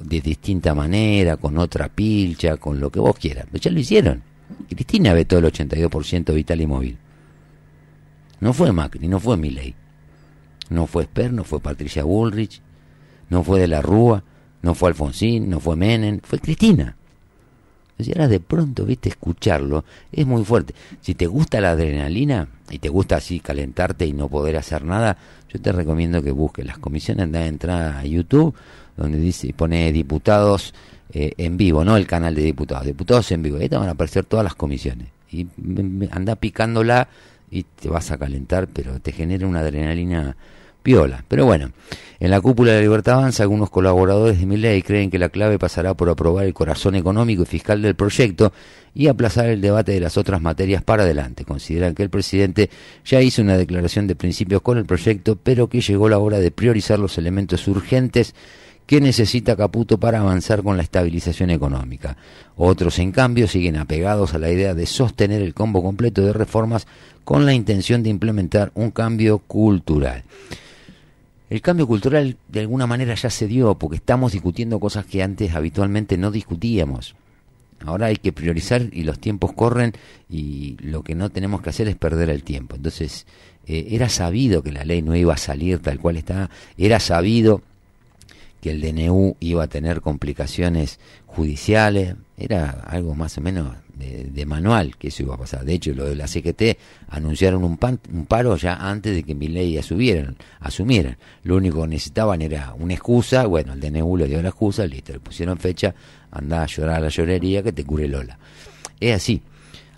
De 0.00 0.20
distinta 0.20 0.74
manera, 0.74 1.36
con 1.36 1.56
otra 1.56 1.88
pilcha, 1.88 2.56
con 2.56 2.80
lo 2.80 2.90
que 2.90 2.98
vos 3.00 3.16
quieras. 3.16 3.46
Pero 3.50 3.62
ya 3.62 3.70
lo 3.70 3.78
hicieron. 3.78 4.27
Cristina 4.68 5.12
vetó 5.14 5.38
el 5.38 5.44
82% 5.44 6.34
vital 6.34 6.60
y 6.60 6.66
móvil. 6.66 6.98
No 8.40 8.52
fue 8.52 8.72
Macri, 8.72 9.08
no 9.08 9.18
fue 9.18 9.36
Milei. 9.36 9.74
No 10.70 10.86
fue 10.86 11.04
Esper, 11.04 11.32
no 11.32 11.44
fue 11.44 11.60
Patricia 11.60 12.04
Bullrich, 12.04 12.60
no 13.30 13.42
fue 13.42 13.60
de 13.60 13.68
la 13.68 13.80
Rúa, 13.80 14.22
no 14.62 14.74
fue 14.74 14.90
Alfonsín, 14.90 15.48
no 15.48 15.60
fue 15.60 15.76
Menem, 15.76 16.20
fue 16.22 16.38
Cristina. 16.38 16.96
Y 17.98 18.12
ahora 18.12 18.28
de 18.28 18.38
pronto, 18.38 18.84
viste, 18.84 19.08
escucharlo 19.08 19.84
es 20.12 20.24
muy 20.24 20.44
fuerte. 20.44 20.74
Si 21.00 21.14
te 21.14 21.26
gusta 21.26 21.60
la 21.60 21.70
adrenalina 21.70 22.48
y 22.70 22.78
te 22.78 22.88
gusta 22.88 23.16
así 23.16 23.40
calentarte 23.40 24.06
y 24.06 24.12
no 24.12 24.28
poder 24.28 24.56
hacer 24.56 24.84
nada, 24.84 25.16
yo 25.52 25.60
te 25.60 25.72
recomiendo 25.72 26.22
que 26.22 26.30
busques 26.30 26.64
las 26.64 26.78
comisiones 26.78 27.32
de 27.32 27.46
entrada 27.46 27.98
a 27.98 28.04
YouTube, 28.04 28.54
donde 28.96 29.18
dice 29.18 29.52
pone 29.52 29.90
diputados 29.90 30.74
eh, 31.12 31.32
en 31.38 31.56
vivo, 31.56 31.84
no 31.84 31.96
el 31.96 32.06
canal 32.06 32.34
de 32.34 32.42
diputados, 32.42 32.86
diputados 32.86 33.30
en 33.32 33.42
vivo. 33.42 33.58
Ahí 33.58 33.68
te 33.68 33.76
van 33.76 33.88
a 33.88 33.92
aparecer 33.92 34.24
todas 34.24 34.44
las 34.44 34.54
comisiones. 34.54 35.08
Y 35.30 35.46
anda 36.10 36.36
picándola 36.36 37.08
y 37.50 37.62
te 37.62 37.88
vas 37.88 38.10
a 38.10 38.18
calentar, 38.18 38.68
pero 38.68 39.00
te 39.00 39.12
genera 39.12 39.46
una 39.46 39.60
adrenalina 39.60 40.36
piola. 40.82 41.24
Pero 41.28 41.44
bueno, 41.44 41.70
en 42.20 42.30
la 42.30 42.40
cúpula 42.40 42.72
de 42.72 42.78
la 42.78 42.82
Libertad 42.82 43.18
Avanza, 43.18 43.42
algunos 43.42 43.70
colaboradores 43.70 44.40
de 44.40 44.46
mi 44.46 44.56
ley 44.56 44.82
creen 44.82 45.10
que 45.10 45.18
la 45.18 45.28
clave 45.28 45.58
pasará 45.58 45.94
por 45.94 46.08
aprobar 46.08 46.46
el 46.46 46.54
corazón 46.54 46.94
económico 46.94 47.42
y 47.42 47.46
fiscal 47.46 47.82
del 47.82 47.94
proyecto 47.94 48.52
y 48.94 49.08
aplazar 49.08 49.46
el 49.46 49.60
debate 49.60 49.92
de 49.92 50.00
las 50.00 50.16
otras 50.16 50.40
materias 50.40 50.82
para 50.82 51.02
adelante. 51.02 51.44
Consideran 51.44 51.94
que 51.94 52.02
el 52.02 52.10
presidente 52.10 52.70
ya 53.04 53.20
hizo 53.20 53.42
una 53.42 53.56
declaración 53.56 54.06
de 54.06 54.16
principios 54.16 54.62
con 54.62 54.78
el 54.78 54.86
proyecto, 54.86 55.36
pero 55.36 55.68
que 55.68 55.80
llegó 55.80 56.08
la 56.08 56.18
hora 56.18 56.38
de 56.38 56.50
priorizar 56.50 56.98
los 56.98 57.18
elementos 57.18 57.68
urgentes 57.68 58.34
que 58.88 59.02
necesita 59.02 59.54
Caputo 59.54 60.00
para 60.00 60.20
avanzar 60.20 60.62
con 60.62 60.78
la 60.78 60.82
estabilización 60.82 61.50
económica. 61.50 62.16
Otros, 62.56 62.98
en 62.98 63.12
cambio, 63.12 63.46
siguen 63.46 63.76
apegados 63.76 64.32
a 64.32 64.38
la 64.38 64.50
idea 64.50 64.72
de 64.72 64.86
sostener 64.86 65.42
el 65.42 65.52
combo 65.52 65.82
completo 65.82 66.22
de 66.24 66.32
reformas 66.32 66.86
con 67.22 67.44
la 67.44 67.52
intención 67.52 68.02
de 68.02 68.08
implementar 68.08 68.72
un 68.74 68.90
cambio 68.90 69.40
cultural. 69.40 70.24
El 71.50 71.60
cambio 71.60 71.86
cultural 71.86 72.38
de 72.48 72.60
alguna 72.60 72.86
manera 72.86 73.14
ya 73.14 73.28
se 73.28 73.46
dio 73.46 73.74
porque 73.74 73.96
estamos 73.96 74.32
discutiendo 74.32 74.80
cosas 74.80 75.04
que 75.04 75.22
antes 75.22 75.54
habitualmente 75.54 76.16
no 76.16 76.30
discutíamos. 76.30 77.14
Ahora 77.84 78.06
hay 78.06 78.16
que 78.16 78.32
priorizar 78.32 78.86
y 78.90 79.02
los 79.02 79.18
tiempos 79.18 79.52
corren 79.52 79.92
y 80.30 80.78
lo 80.80 81.02
que 81.02 81.14
no 81.14 81.28
tenemos 81.28 81.60
que 81.60 81.68
hacer 81.68 81.88
es 81.88 81.96
perder 81.96 82.30
el 82.30 82.42
tiempo. 82.42 82.76
Entonces, 82.76 83.26
eh, 83.66 83.88
era 83.90 84.08
sabido 84.08 84.62
que 84.62 84.72
la 84.72 84.86
ley 84.86 85.02
no 85.02 85.14
iba 85.14 85.34
a 85.34 85.36
salir 85.36 85.78
tal 85.80 85.98
cual 86.00 86.16
está, 86.16 86.48
era 86.78 87.00
sabido 87.00 87.60
que 88.60 88.70
el 88.70 88.80
DNU 88.80 89.36
iba 89.40 89.64
a 89.64 89.68
tener 89.68 90.00
complicaciones 90.00 90.98
judiciales, 91.26 92.14
era 92.36 92.70
algo 92.70 93.14
más 93.14 93.38
o 93.38 93.40
menos 93.40 93.74
de, 93.94 94.46
manual 94.46 94.96
que 94.96 95.08
eso 95.08 95.22
iba 95.24 95.34
a 95.34 95.38
pasar. 95.38 95.64
De 95.64 95.74
hecho, 95.74 95.92
lo 95.92 96.04
de 96.04 96.14
la 96.14 96.26
CGT 96.28 96.78
anunciaron 97.08 97.64
un, 97.64 97.76
pan- 97.76 97.98
un 98.12 98.26
paro 98.26 98.56
ya 98.56 98.74
antes 98.74 99.14
de 99.14 99.22
que 99.24 99.34
mi 99.34 99.48
ley 99.48 99.76
asumieran, 99.76 100.36
asumieran. 100.60 101.16
Lo 101.42 101.56
único 101.56 101.82
que 101.82 101.88
necesitaban 101.88 102.40
era 102.42 102.74
una 102.78 102.94
excusa, 102.94 103.46
bueno, 103.46 103.72
el 103.72 103.80
DNU 103.80 104.16
le 104.16 104.26
dio 104.28 104.40
la 104.40 104.50
excusa, 104.50 104.86
listo, 104.86 105.12
le 105.12 105.20
pusieron 105.20 105.58
fecha, 105.58 105.94
anda 106.30 106.62
a 106.62 106.66
llorar 106.66 106.96
a 106.96 107.00
la 107.00 107.08
llorería 107.08 107.62
que 107.62 107.72
te 107.72 107.84
cure 107.84 108.06
Lola. 108.08 108.38
Es 109.00 109.16
así. 109.16 109.42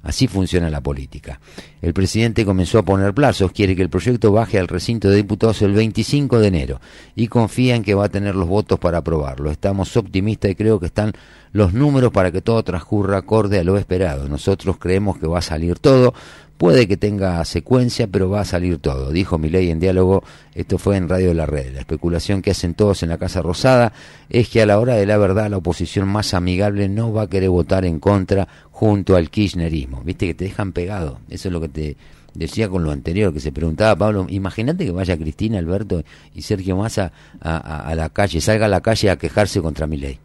Así 0.03 0.29
funciona 0.29 0.71
la 0.71 0.81
política. 0.81 1.41
El 1.83 1.93
presidente 1.93 2.47
comenzó 2.47 2.79
a 2.79 2.85
poner 2.85 3.13
plazos, 3.13 3.53
quiere 3.53 3.77
que 3.77 3.83
el 3.83 3.91
proyecto 3.91 4.33
baje 4.33 4.59
al 4.59 4.69
recinto 4.69 5.11
de 5.11 5.17
diputados 5.17 5.61
el 5.63 5.73
25 5.73 6.39
de 6.39 6.49
enero 6.49 6.81
y 7.15 7.29
confía 7.29 7.75
en 7.75 7.83
que 7.83 7.95
va 7.95 8.07
a 8.07 8.09
tener 8.09 8.35
los 8.35 8.49
votos 8.49 8.79
para 8.79 8.99
aprobarlo. 8.99 9.51
Estamos 9.51 9.97
optimistas 9.97 10.51
y 10.51 10.55
creo 10.55 10.81
que 10.81 10.87
están 10.87 11.13
los 11.53 11.75
números 11.75 12.13
para 12.13 12.33
que 12.33 12.41
todo 12.41 12.63
transcurra 12.63 13.19
acorde 13.19 13.59
a 13.59 13.65
lo 13.65 13.77
esperado. 13.77 14.29
Nosotros 14.29 14.79
creemos 14.79 15.19
que 15.19 15.27
va 15.27 15.39
a 15.39 15.43
salir 15.43 15.79
todo, 15.79 16.15
puede 16.61 16.87
que 16.87 16.99
tenga 16.99 17.43
secuencia, 17.47 18.07
pero 18.07 18.29
va 18.29 18.43
a 18.43 18.45
salir 18.45 18.77
todo, 18.77 19.13
dijo 19.13 19.39
Milei 19.39 19.71
en 19.71 19.81
diálogo, 19.81 20.23
esto 20.55 20.77
fue 20.77 20.99
en 20.99 21.09
Radio 21.09 21.29
de 21.29 21.35
la 21.35 21.47
Red. 21.47 21.73
La 21.73 21.81
especulación 21.81 22.43
que 22.43 22.51
hacen 22.51 22.75
todos 22.75 23.03
en 23.03 23.09
la 23.09 23.17
Casa 23.17 23.41
Rosada 23.41 23.95
es 24.29 24.51
que 24.51 24.61
a 24.61 24.67
la 24.67 24.79
hora 24.79 24.95
de 24.97 25.07
la 25.07 25.17
verdad 25.17 25.49
la 25.49 25.57
oposición 25.57 26.07
más 26.07 26.35
amigable 26.35 26.91
no 26.91 27.15
va 27.15 27.23
a 27.23 27.27
querer 27.31 27.49
votar 27.49 27.87
en 27.87 27.99
contra 27.99 28.47
junto 28.73 29.17
al 29.17 29.31
kirchnerismo. 29.31 30.03
Viste 30.05 30.27
que 30.27 30.35
te 30.35 30.45
dejan 30.45 30.73
pegado, 30.73 31.21
eso 31.31 31.49
es 31.49 31.53
lo 31.53 31.63
que 31.63 31.71
te 31.71 31.97
decía 32.35 32.69
con 32.69 32.85
lo 32.85 32.91
anterior, 32.91 33.33
que 33.33 33.41
se 33.41 33.53
preguntaba 33.53 33.97
Pablo, 33.97 34.27
imagínate 34.29 34.85
que 34.85 34.91
vaya 34.93 35.17
Cristina, 35.17 35.57
Alberto 35.59 36.03
y 36.35 36.43
Sergio 36.43 36.77
Massa 36.77 37.11
a, 37.41 37.57
a- 37.89 37.95
la 37.95 38.11
calle, 38.11 38.39
salga 38.43 38.67
a 38.67 38.69
la 38.69 38.83
calle 38.83 39.09
a 39.09 39.17
quejarse 39.17 39.63
contra 39.63 39.87
Milei. 39.87 40.19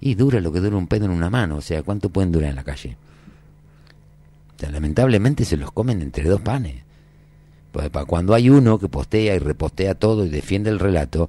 Y 0.00 0.14
dura 0.14 0.40
lo 0.40 0.50
que 0.52 0.60
dura 0.60 0.76
un 0.78 0.86
pedo 0.86 1.04
en 1.04 1.10
una 1.10 1.28
mano, 1.28 1.56
o 1.56 1.60
sea, 1.60 1.82
¿cuánto 1.82 2.08
pueden 2.08 2.32
durar 2.32 2.48
en 2.48 2.56
la 2.56 2.64
calle? 2.64 2.96
Lamentablemente 4.60 5.44
se 5.44 5.56
los 5.56 5.70
comen 5.72 6.02
entre 6.02 6.28
dos 6.28 6.40
panes. 6.40 6.82
Pues 7.72 7.90
para 7.90 8.06
cuando 8.06 8.34
hay 8.34 8.48
uno 8.48 8.78
que 8.78 8.88
postea 8.88 9.34
y 9.34 9.38
repostea 9.38 9.94
todo 9.94 10.24
y 10.24 10.30
defiende 10.30 10.70
el 10.70 10.78
relato, 10.78 11.28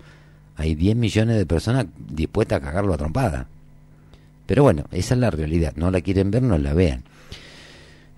hay 0.55 0.75
10 0.75 0.95
millones 0.95 1.37
de 1.37 1.45
personas 1.45 1.87
dispuestas 1.97 2.59
a 2.59 2.65
cagarlo 2.65 2.93
a 2.93 2.97
trompada. 2.97 3.47
Pero 4.45 4.63
bueno, 4.63 4.85
esa 4.91 5.13
es 5.13 5.19
la 5.19 5.29
realidad. 5.29 5.73
No 5.75 5.91
la 5.91 6.01
quieren 6.01 6.31
ver, 6.31 6.41
no 6.41 6.57
la 6.57 6.73
vean. 6.73 7.03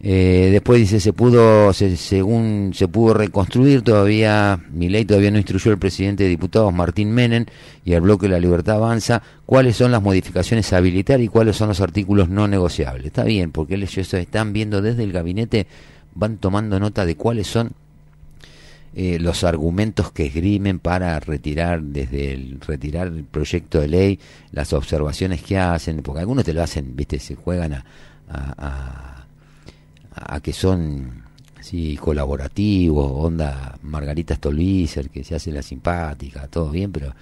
Eh, 0.02 0.48
después 0.54 0.80
dice 0.80 1.02
se 1.02 1.12
pudo 1.12 1.74
se- 1.74 1.98
según 1.98 2.72
se 2.74 2.88
pudo 2.88 3.14
reconstruir 3.14 3.82
todavía 3.82 4.58
mi 4.72 4.88
ley 4.88 5.04
todavía 5.04 5.30
no 5.30 5.38
instruyó 5.40 5.72
al 5.72 5.78
presidente 5.78 6.24
de 6.24 6.30
diputados 6.30 6.74
Martín 6.74 7.12
Menem 7.12 7.46
y 7.84 7.94
al 7.96 8.00
bloque 8.02 8.28
de 8.28 8.32
la 8.32 8.40
Libertad 8.40 8.78
Avanza 8.78 9.22
cuáles 9.46 9.76
son 9.76 9.92
las 9.92 10.02
modificaciones 10.02 10.72
a 10.72 10.78
habilitar 10.78 11.20
y 11.20 11.28
cuáles 11.28 11.58
son 11.58 11.68
los 11.68 11.82
artículos 11.82 12.30
no 12.30 12.48
negociables. 12.48 13.08
Está 13.08 13.26
bien 13.26 13.52
porque 13.52 13.76
ellos 13.76 14.14
están 14.14 14.54
viendo 14.54 14.82
desde 14.82 15.04
el 15.04 15.12
gabinete 15.12 15.68
van 16.16 16.38
tomando 16.38 16.80
nota 16.80 17.06
de 17.06 17.16
cuáles 17.18 17.48
son 17.48 17.72
eh, 18.96 19.20
los 19.20 19.44
argumentos 19.44 20.14
que 20.14 20.28
esgrimen 20.28 20.80
para 20.80 21.20
retirar 21.20 21.82
desde 21.84 22.32
el 22.34 22.60
retirar 22.62 23.08
el 23.08 23.26
proyecto 23.26 23.82
de 23.82 23.88
ley 23.90 24.20
las 24.54 24.72
observaciones 24.72 25.42
que 25.44 25.58
hacen 25.58 26.02
porque 26.04 26.22
algunos 26.22 26.46
te 26.46 26.54
lo 26.54 26.64
hacen 26.64 26.96
viste 26.96 27.20
se 27.20 27.36
juegan 27.36 27.74
a, 27.74 27.86
a- 28.30 28.56
a- 28.58 29.19
a 30.16 30.40
que 30.40 30.54
son 30.54 31.24
así 31.60 31.98
colaborativos, 31.98 33.12
onda 33.12 33.78
Margarita 33.84 34.36
Stolbizer, 34.36 35.10
que 35.10 35.24
se 35.24 35.36
hace 35.36 35.52
la 35.52 35.62
simpática, 35.62 36.48
todo 36.48 36.72
bien, 36.72 36.92
pero 36.92 37.14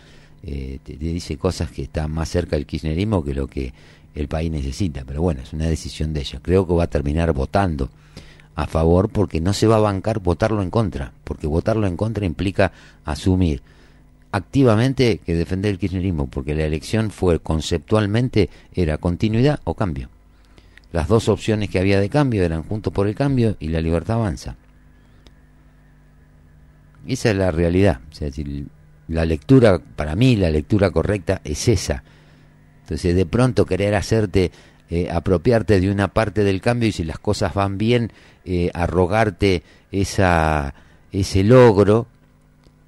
eh, 0.44 0.80
te, 0.84 0.96
dice 0.96 1.38
cosas 1.38 1.72
que 1.72 1.84
están 1.84 2.12
más 2.12 2.30
cerca 2.30 2.56
del 2.56 2.66
kirchnerismo 2.66 3.24
que 3.24 3.34
lo 3.34 3.48
que 3.48 3.74
el 4.16 4.28
país 4.28 4.52
necesita. 4.52 5.04
Pero 5.06 5.22
bueno, 5.22 5.42
es 5.42 5.54
una 5.54 5.66
decisión 5.66 6.14
de 6.14 6.22
ella. 6.22 6.40
Creo 6.42 6.68
que 6.68 6.74
va 6.74 6.84
a 6.84 6.88
terminar 6.88 7.34
votando 7.34 7.90
a 8.56 8.66
favor 8.68 9.10
porque 9.10 9.42
no 9.42 9.54
se 9.54 9.68
va 9.68 9.78
a 9.78 9.80
bancar 9.80 10.20
votarlo 10.20 10.62
en 10.62 10.72
contra, 10.72 11.14
porque 11.24 11.48
votarlo 11.48 11.86
en 11.86 11.98
contra 11.98 12.26
implica 12.26 12.72
asumir 13.06 13.62
activamente 14.32 15.20
que 15.20 15.36
defender 15.36 15.72
el 15.72 15.80
kirchnerismo, 15.80 16.28
porque 16.28 16.56
la 16.56 16.66
elección 16.66 17.12
fue 17.12 17.40
conceptualmente 17.40 18.50
era 18.74 18.98
continuidad 18.98 19.60
o 19.64 19.74
cambio. 19.74 20.10
Las 20.92 21.08
dos 21.08 21.30
opciones 21.30 21.70
que 21.70 21.80
había 21.80 22.00
de 22.00 22.10
cambio 22.10 22.44
eran 22.44 22.64
Juntos 22.64 22.94
por 22.94 23.08
el 23.08 23.16
Cambio 23.16 23.58
y 23.60 23.70
La 23.70 23.82
Libertad 23.82 24.18
Avanza. 24.18 24.56
Esa 27.08 27.32
es 27.32 27.36
la 27.36 27.52
realidad. 27.52 28.02
O 28.12 28.16
sea, 28.16 28.30
la 29.08 29.26
lectura, 29.26 29.80
para 29.80 30.16
mí, 30.16 30.36
la 30.36 30.50
lectura 30.50 30.92
correcta 30.92 31.42
es 31.44 31.68
esa. 31.68 32.04
Entonces, 32.82 33.16
de 33.16 33.26
pronto 33.26 33.66
querer 33.66 33.96
hacerte, 33.96 34.52
eh, 34.90 35.10
apropiarte 35.12 35.80
de 35.80 35.92
una 35.92 36.10
parte 36.10 36.44
del 36.44 36.62
cambio 36.62 36.90
y 36.90 36.94
si 36.94 37.04
las 37.04 37.20
cosas 37.20 37.54
van 37.54 37.78
bien, 37.78 38.12
eh, 38.46 38.72
arrogarte 38.74 39.64
esa, 39.92 40.74
ese 41.12 41.44
logro, 41.44 42.08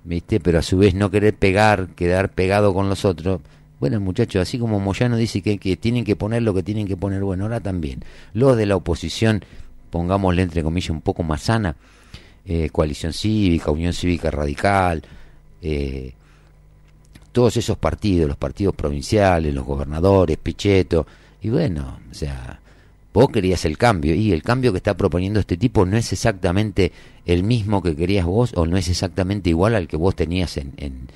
¿viste? 0.03 0.39
Pero 0.39 0.59
a 0.59 0.61
su 0.61 0.77
vez 0.77 0.93
no 0.95 1.11
querer 1.11 1.35
pegar, 1.35 1.89
quedar 1.95 2.29
pegado 2.29 2.73
con 2.73 2.89
los 2.89 3.05
otros. 3.05 3.41
Bueno, 3.79 3.99
muchachos, 3.99 4.41
así 4.41 4.59
como 4.59 4.79
Moyano 4.79 5.15
dice 5.15 5.41
que, 5.41 5.57
que 5.57 5.77
tienen 5.77 6.03
que 6.03 6.15
poner 6.15 6.43
lo 6.43 6.53
que 6.53 6.63
tienen 6.63 6.87
que 6.87 6.97
poner, 6.97 7.23
bueno, 7.23 7.45
ahora 7.45 7.61
también. 7.61 8.03
Los 8.33 8.57
de 8.57 8.65
la 8.65 8.75
oposición, 8.75 9.43
pongámosle 9.89 10.41
entre 10.41 10.63
comillas 10.63 10.89
un 10.89 11.01
poco 11.01 11.23
más 11.23 11.43
sana, 11.43 11.75
eh, 12.45 12.69
coalición 12.71 13.13
cívica, 13.13 13.71
Unión 13.71 13.93
Cívica 13.93 14.31
Radical, 14.31 15.03
eh, 15.61 16.13
todos 17.31 17.55
esos 17.57 17.77
partidos, 17.77 18.27
los 18.27 18.37
partidos 18.37 18.75
provinciales, 18.75 19.53
los 19.53 19.65
gobernadores, 19.65 20.37
Pichetto, 20.37 21.05
y 21.41 21.49
bueno, 21.49 21.99
o 22.09 22.13
sea, 22.13 22.59
vos 23.13 23.29
querías 23.29 23.63
el 23.65 23.77
cambio, 23.77 24.13
y 24.15 24.31
el 24.31 24.43
cambio 24.43 24.71
que 24.71 24.77
está 24.77 24.97
proponiendo 24.97 25.39
este 25.39 25.57
tipo 25.57 25.85
no 25.85 25.95
es 25.95 26.11
exactamente 26.11 26.91
el 27.25 27.43
mismo 27.43 27.81
que 27.81 27.95
querías 27.95 28.25
vos, 28.25 28.51
o 28.55 28.65
no 28.65 28.77
es 28.77 28.89
exactamente 28.89 29.49
igual 29.51 29.75
al 29.75 29.87
que 29.87 29.95
vos 29.95 30.15
tenías 30.15 30.57
en, 30.57 30.73
en, 30.77 31.07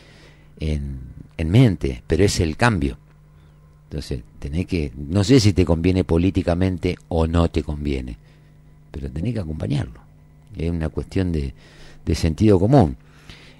en, 0.59 0.99
en 1.37 1.49
mente, 1.49 2.03
pero 2.07 2.23
es 2.23 2.39
el 2.39 2.57
cambio. 2.57 2.97
Entonces, 3.89 4.23
tenés 4.39 4.65
que, 4.65 4.91
no 4.95 5.23
sé 5.23 5.39
si 5.39 5.53
te 5.53 5.65
conviene 5.65 6.03
políticamente 6.03 6.97
o 7.09 7.27
no 7.27 7.49
te 7.49 7.63
conviene, 7.63 8.17
pero 8.91 9.09
tenés 9.09 9.33
que 9.33 9.39
acompañarlo. 9.39 10.01
Es 10.57 10.69
una 10.69 10.89
cuestión 10.89 11.31
de, 11.31 11.53
de 12.05 12.15
sentido 12.15 12.59
común. 12.59 12.97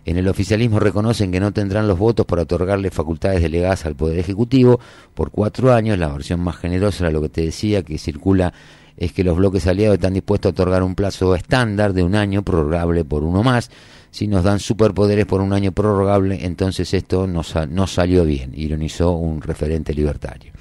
En 0.05 0.17
el 0.17 0.27
oficialismo 0.27 0.79
reconocen 0.79 1.31
que 1.31 1.39
no 1.39 1.53
tendrán 1.53 1.87
los 1.87 1.97
votos 1.97 2.25
para 2.25 2.41
otorgarle 2.41 2.91
facultades 2.91 3.41
delegadas 3.41 3.85
al 3.85 3.95
Poder 3.95 4.19
Ejecutivo 4.19 4.79
por 5.13 5.31
cuatro 5.31 5.71
años. 5.73 5.97
La 5.97 6.09
versión 6.09 6.41
más 6.41 6.57
generosa 6.57 7.05
era 7.05 7.11
lo 7.11 7.21
que 7.21 7.29
te 7.29 7.41
decía, 7.41 7.83
que 7.83 7.97
circula 7.97 8.53
es 8.97 9.11
que 9.11 9.23
los 9.23 9.37
bloques 9.37 9.67
aliados 9.67 9.95
están 9.95 10.13
dispuestos 10.13 10.49
a 10.49 10.53
otorgar 10.53 10.83
un 10.83 10.95
plazo 10.95 11.35
estándar 11.35 11.93
de 11.93 12.03
un 12.03 12.15
año 12.15 12.43
prorrogable 12.43 13.03
por 13.05 13.23
uno 13.23 13.43
más. 13.43 13.69
Si 14.11 14.27
nos 14.27 14.43
dan 14.43 14.59
superpoderes 14.59 15.25
por 15.25 15.41
un 15.41 15.53
año 15.53 15.71
prorrogable, 15.71 16.45
entonces 16.45 16.93
esto 16.93 17.25
no, 17.25 17.41
no 17.69 17.87
salió 17.87 18.23
bien, 18.25 18.51
ironizó 18.55 19.11
un 19.11 19.41
referente 19.41 19.93
libertario. 19.93 20.53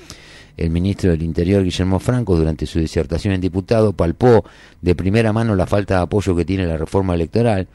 El 0.57 0.71
ministro 0.71 1.11
del 1.11 1.23
Interior, 1.23 1.63
Guillermo 1.63 1.99
Franco, 1.99 2.37
durante 2.37 2.67
su 2.67 2.79
disertación 2.79 3.35
en 3.35 3.41
diputado, 3.41 3.93
palpó 3.93 4.45
de 4.81 4.95
primera 4.95 5.33
mano 5.33 5.55
la 5.55 5.67
falta 5.67 5.97
de 5.97 6.03
apoyo 6.03 6.37
que 6.37 6.45
tiene 6.45 6.67
la 6.67 6.77
reforma 6.77 7.15
electoral. 7.15 7.69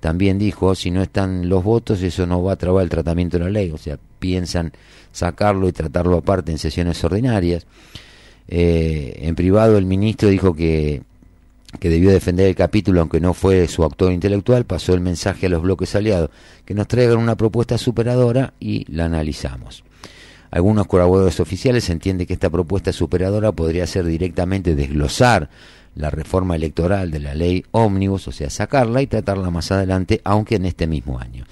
También 0.00 0.38
dijo, 0.38 0.74
si 0.74 0.90
no 0.90 1.02
están 1.02 1.48
los 1.48 1.64
votos, 1.64 2.02
eso 2.02 2.26
no 2.26 2.42
va 2.42 2.52
a 2.52 2.56
trabar 2.56 2.84
el 2.84 2.90
tratamiento 2.90 3.38
de 3.38 3.44
la 3.44 3.50
ley. 3.50 3.70
O 3.70 3.78
sea, 3.78 3.98
piensan 4.18 4.72
sacarlo 5.10 5.68
y 5.68 5.72
tratarlo 5.72 6.18
aparte 6.18 6.52
en 6.52 6.58
sesiones 6.58 7.02
ordinarias. 7.02 7.66
Eh, 8.48 9.20
en 9.22 9.34
privado, 9.34 9.76
el 9.76 9.84
ministro 9.84 10.28
dijo 10.28 10.54
que, 10.54 11.02
que 11.78 11.90
debió 11.90 12.10
defender 12.10 12.46
el 12.46 12.56
capítulo, 12.56 13.00
aunque 13.00 13.20
no 13.20 13.34
fue 13.34 13.68
su 13.68 13.84
autor 13.84 14.12
intelectual, 14.12 14.64
pasó 14.64 14.94
el 14.94 15.00
mensaje 15.00 15.46
a 15.46 15.50
los 15.50 15.62
bloques 15.62 15.94
aliados, 15.94 16.30
que 16.64 16.74
nos 16.74 16.88
traigan 16.88 17.18
una 17.18 17.36
propuesta 17.36 17.76
superadora 17.76 18.54
y 18.58 18.90
la 18.90 19.04
analizamos. 19.04 19.84
Algunos 20.50 20.86
colaboradores 20.86 21.40
oficiales 21.40 21.90
entienden 21.90 22.26
que 22.26 22.32
esta 22.32 22.48
propuesta 22.48 22.92
superadora 22.92 23.52
podría 23.52 23.86
ser 23.86 24.06
directamente 24.06 24.74
desglosar 24.74 25.50
la 25.94 26.10
reforma 26.10 26.56
electoral 26.56 27.10
de 27.10 27.18
la 27.18 27.34
ley 27.34 27.64
ómnibus, 27.72 28.28
o 28.28 28.32
sea, 28.32 28.48
sacarla 28.48 29.02
y 29.02 29.06
tratarla 29.06 29.50
más 29.50 29.70
adelante, 29.72 30.20
aunque 30.24 30.56
en 30.56 30.64
este 30.64 30.86
mismo 30.86 31.18
año. 31.18 31.44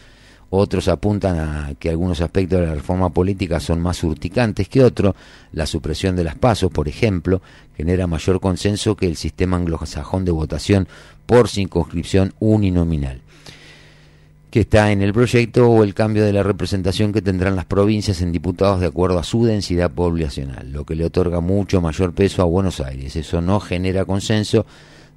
Otros 0.51 0.86
apuntan 0.89 1.39
a 1.39 1.74
que 1.74 1.90
algunos 1.90 2.20
aspectos 2.20 2.60
de 2.60 2.66
la 2.66 2.74
reforma 2.74 3.10
política 3.10 3.59
son 3.59 3.81
más 3.81 4.02
urticantes 4.05 4.68
que 4.68 4.85
otros. 4.85 5.14
La 5.52 5.66
supresión 5.66 6.14
de 6.14 6.24
las 6.24 6.36
pasos, 6.36 6.70
por 6.70 6.89
ejemplo, 6.89 7.43
genera 7.77 8.06
mayor 8.06 8.40
consenso 8.40 8.97
que 8.97 9.06
el 9.06 9.16
sistema 9.16 9.56
anglosajón 9.56 10.24
de 10.24 10.32
votación 10.32 10.86
por 11.27 11.48
circunscripción 11.48 12.32
uninominal 12.39 13.20
que 14.56 14.60
está 14.60 14.90
en 14.90 15.02
el 15.02 15.12
proyecto 15.12 15.68
o 15.68 15.85
el 15.85 15.93
cambio 15.93 16.24
de 16.24 16.32
la 16.32 16.43
representación 16.43 17.12
que 17.12 17.20
tendrán 17.20 17.56
las 17.56 17.66
provincias 17.66 18.23
en 18.23 18.32
diputados 18.32 18.81
de 18.81 18.86
acuerdo 18.86 19.18
a 19.18 19.23
su 19.23 19.44
densidad 19.44 19.90
poblacional, 19.90 20.73
lo 20.73 20.86
que 20.86 20.94
le 20.94 21.05
otorga 21.05 21.40
mucho 21.40 21.82
mayor 21.82 22.14
peso 22.14 22.40
a 22.40 22.47
Buenos 22.47 22.81
Aires. 22.81 23.16
Eso 23.16 23.43
no 23.43 23.60
genera 23.60 24.06
consenso 24.06 24.64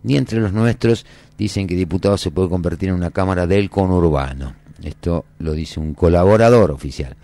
ni 0.03 0.17
entre 0.17 0.41
los 0.41 0.51
nuestros. 0.51 1.05
Dicen 1.37 1.67
que 1.67 1.75
diputados 1.75 2.19
se 2.19 2.31
puede 2.31 2.49
convertir 2.49 2.89
en 2.89 2.95
una 2.95 3.11
cámara 3.11 3.47
del 3.47 3.69
conurbano. 3.69 4.58
Esto 4.83 5.25
lo 5.39 5.53
dice 5.53 5.79
un 5.79 5.93
colaborador 5.93 6.71
oficial. 6.71 7.15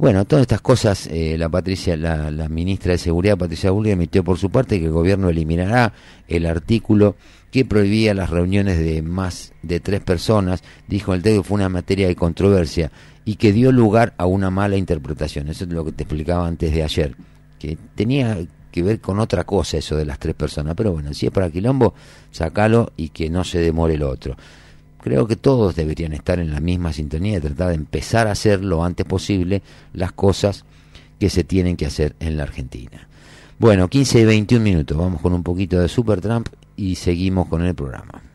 Bueno, 0.00 0.24
todas 0.24 0.44
estas 0.44 0.62
cosas, 0.62 1.08
eh, 1.08 1.36
la 1.36 1.50
Patricia, 1.50 1.94
la, 1.94 2.48
ministra 2.48 2.92
de 2.92 2.98
Seguridad, 2.98 3.36
Patricia 3.36 3.70
Bullrich, 3.70 3.92
emitió 3.92 4.24
por 4.24 4.38
su 4.38 4.48
parte 4.48 4.78
que 4.78 4.86
el 4.86 4.92
gobierno 4.92 5.28
eliminará 5.28 5.92
el 6.26 6.46
artículo 6.46 7.16
que 7.50 7.66
prohibía 7.66 8.14
las 8.14 8.30
reuniones 8.30 8.78
de 8.78 9.02
más 9.02 9.52
de 9.62 9.78
tres 9.78 10.00
personas. 10.00 10.62
Dijo 10.88 11.12
el 11.12 11.20
texto 11.20 11.42
fue 11.42 11.56
una 11.56 11.68
materia 11.68 12.08
de 12.08 12.16
controversia 12.16 12.90
y 13.26 13.36
que 13.36 13.52
dio 13.52 13.72
lugar 13.72 14.14
a 14.16 14.24
una 14.24 14.48
mala 14.48 14.78
interpretación. 14.78 15.50
Eso 15.50 15.64
es 15.64 15.70
lo 15.70 15.84
que 15.84 15.92
te 15.92 16.04
explicaba 16.04 16.46
antes 16.46 16.72
de 16.72 16.82
ayer, 16.82 17.14
que 17.58 17.76
tenía 17.94 18.38
que 18.72 18.82
ver 18.82 19.00
con 19.00 19.18
otra 19.18 19.44
cosa 19.44 19.76
eso 19.76 19.96
de 19.96 20.06
las 20.06 20.18
tres 20.18 20.34
personas. 20.34 20.76
Pero 20.76 20.92
bueno, 20.92 21.12
si 21.12 21.26
es 21.26 21.32
para 21.32 21.50
quilombo, 21.50 21.92
sacalo 22.30 22.90
y 22.96 23.10
que 23.10 23.28
no 23.28 23.44
se 23.44 23.58
demore 23.58 23.96
el 23.96 24.02
otro 24.04 24.34
creo 25.00 25.26
que 25.26 25.36
todos 25.36 25.74
deberían 25.74 26.12
estar 26.12 26.38
en 26.38 26.52
la 26.52 26.60
misma 26.60 26.92
sintonía 26.92 27.40
de 27.40 27.48
tratar 27.48 27.68
de 27.68 27.74
empezar 27.74 28.26
a 28.26 28.32
hacer 28.32 28.62
lo 28.62 28.84
antes 28.84 29.06
posible 29.06 29.62
las 29.92 30.12
cosas 30.12 30.64
que 31.18 31.30
se 31.30 31.44
tienen 31.44 31.76
que 31.76 31.86
hacer 31.86 32.16
en 32.20 32.36
la 32.36 32.44
Argentina. 32.44 33.08
Bueno, 33.58 33.88
15 33.88 34.20
y 34.20 34.24
21 34.24 34.64
minutos, 34.64 34.96
vamos 34.96 35.20
con 35.20 35.34
un 35.34 35.42
poquito 35.42 35.78
de 35.80 35.88
Supertramp 35.88 36.48
y 36.76 36.94
seguimos 36.94 37.48
con 37.48 37.62
el 37.64 37.74
programa. 37.74 38.29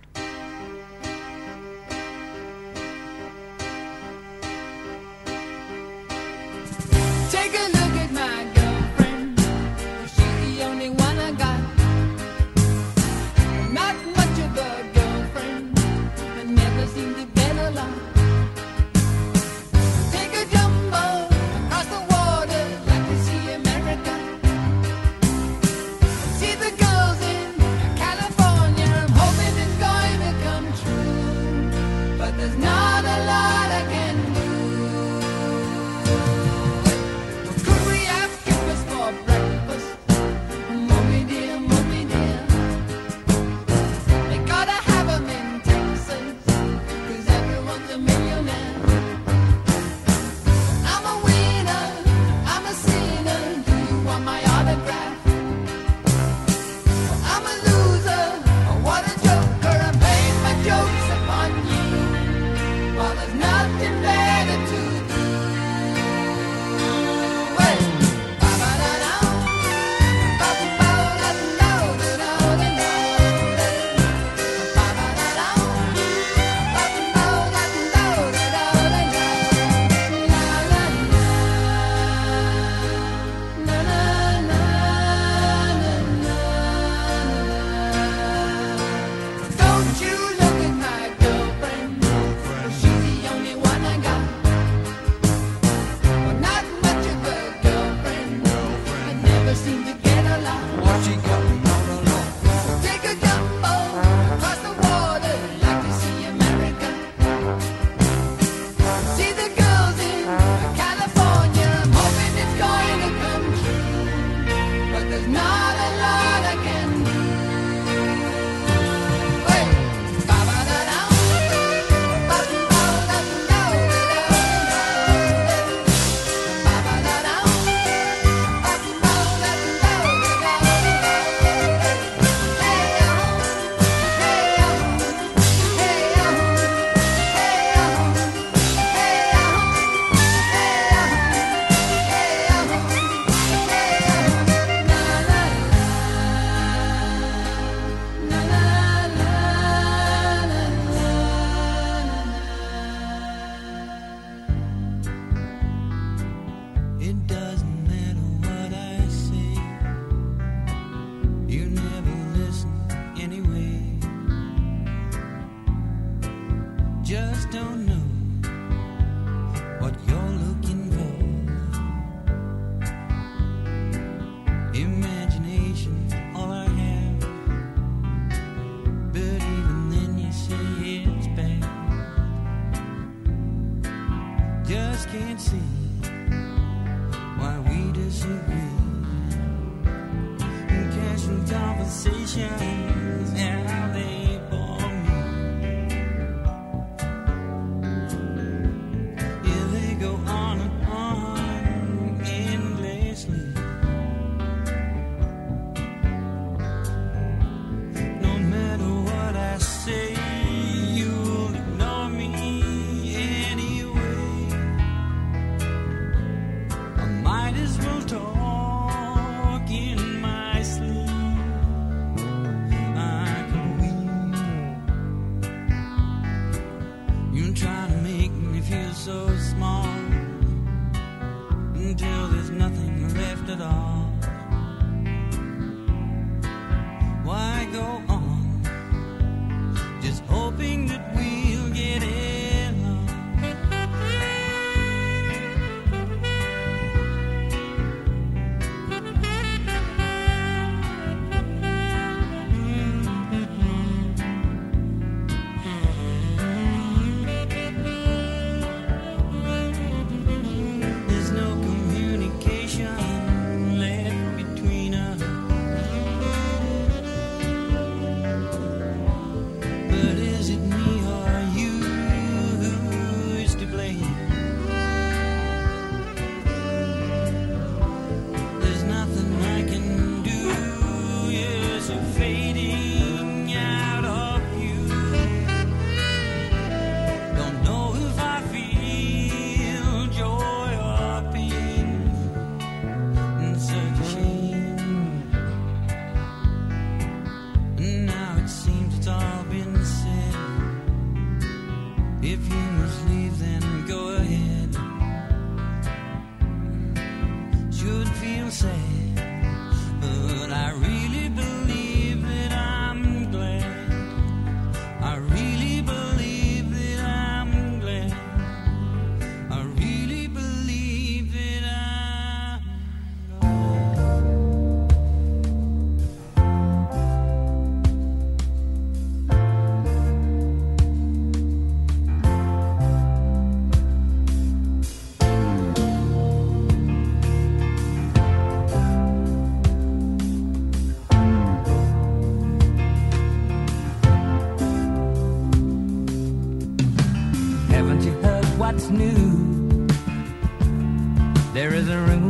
There 351.55 351.73
is 351.73 351.87
a 351.87 351.97
rumor 351.97 352.24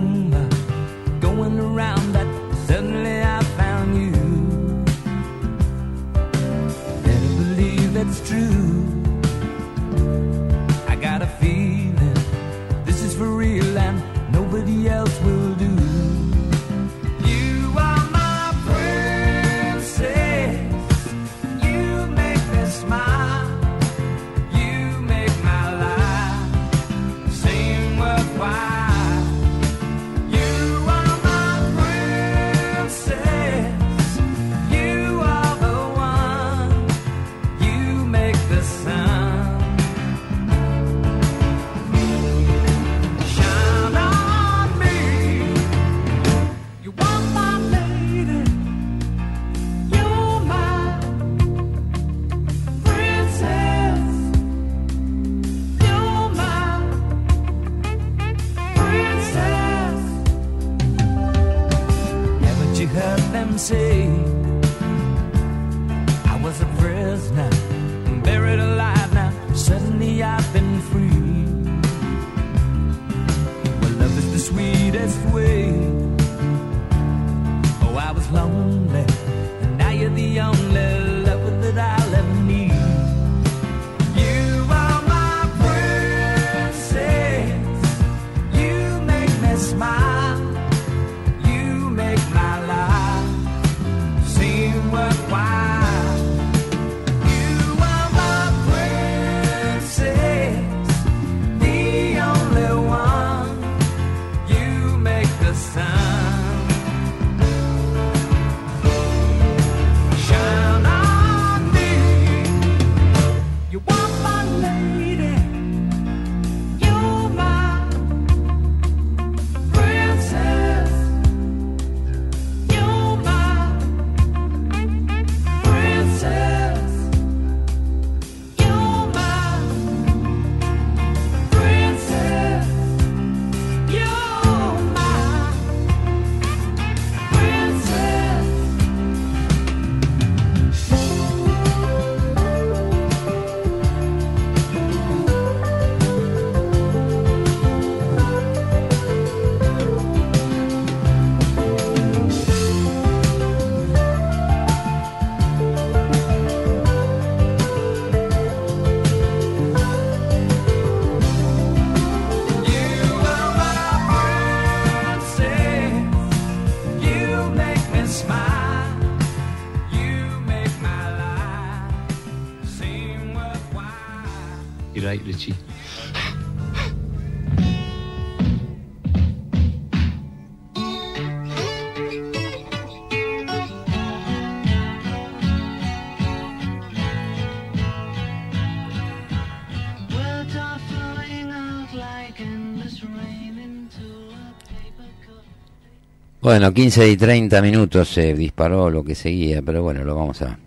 Bueno, 196.55 196.73
15 196.73 197.09
y 197.09 197.17
30 197.17 197.61
minutos 197.61 198.07
se 198.07 198.33
disparó 198.33 198.89
lo 198.89 199.03
que 199.03 199.13
seguía, 199.13 199.61
pero 199.61 199.83
bueno, 199.83 200.05
lo 200.05 200.15
vamos 200.15 200.41
a 200.41 200.57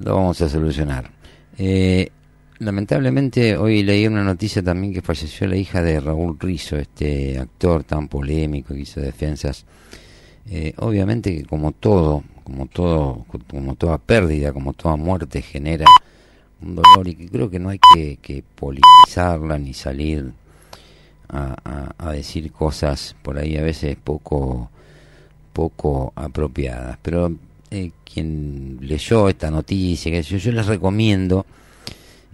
lo 0.00 0.14
vamos 0.14 0.42
a 0.42 0.48
solucionar. 0.50 1.10
Eh, 1.56 2.10
lamentablemente 2.58 3.56
hoy 3.56 3.82
leí 3.82 4.06
una 4.06 4.22
noticia 4.22 4.62
también 4.62 4.92
que 4.92 5.00
falleció 5.00 5.46
la 5.46 5.56
hija 5.56 5.80
de 5.80 6.00
Raúl 6.00 6.36
Rizzo, 6.38 6.76
este 6.76 7.38
actor 7.38 7.84
tan 7.84 8.08
polémico 8.08 8.74
que 8.74 8.80
hizo 8.80 9.00
defensas. 9.00 9.64
Eh, 10.50 10.74
obviamente 10.76 11.34
que 11.34 11.44
como 11.44 11.72
todo, 11.72 12.22
como 12.44 12.66
todo, 12.66 13.24
como 13.48 13.76
toda 13.76 13.96
pérdida, 13.96 14.52
como 14.52 14.74
toda 14.74 14.96
muerte 14.96 15.40
genera 15.40 15.86
un 16.60 16.74
dolor 16.74 17.08
y 17.08 17.14
que 17.14 17.30
creo 17.30 17.48
que 17.48 17.58
no 17.58 17.70
hay 17.70 17.80
que, 17.94 18.44
politizarla 18.54 19.56
ni 19.56 19.72
salir 19.72 20.30
a 21.30 22.12
decir 22.12 22.52
cosas 22.52 23.16
por 23.22 23.38
ahí 23.38 23.56
a 23.56 23.62
veces 23.62 23.96
poco 23.96 24.70
poco 25.54 26.12
apropiadas. 26.16 26.98
Pero 27.00 27.32
eh, 27.70 27.90
quien 28.04 28.76
leyó 28.82 29.30
esta 29.30 29.50
noticia 29.50 30.12
que 30.12 30.22
yo, 30.22 30.36
yo 30.36 30.52
les 30.52 30.66
recomiendo 30.66 31.46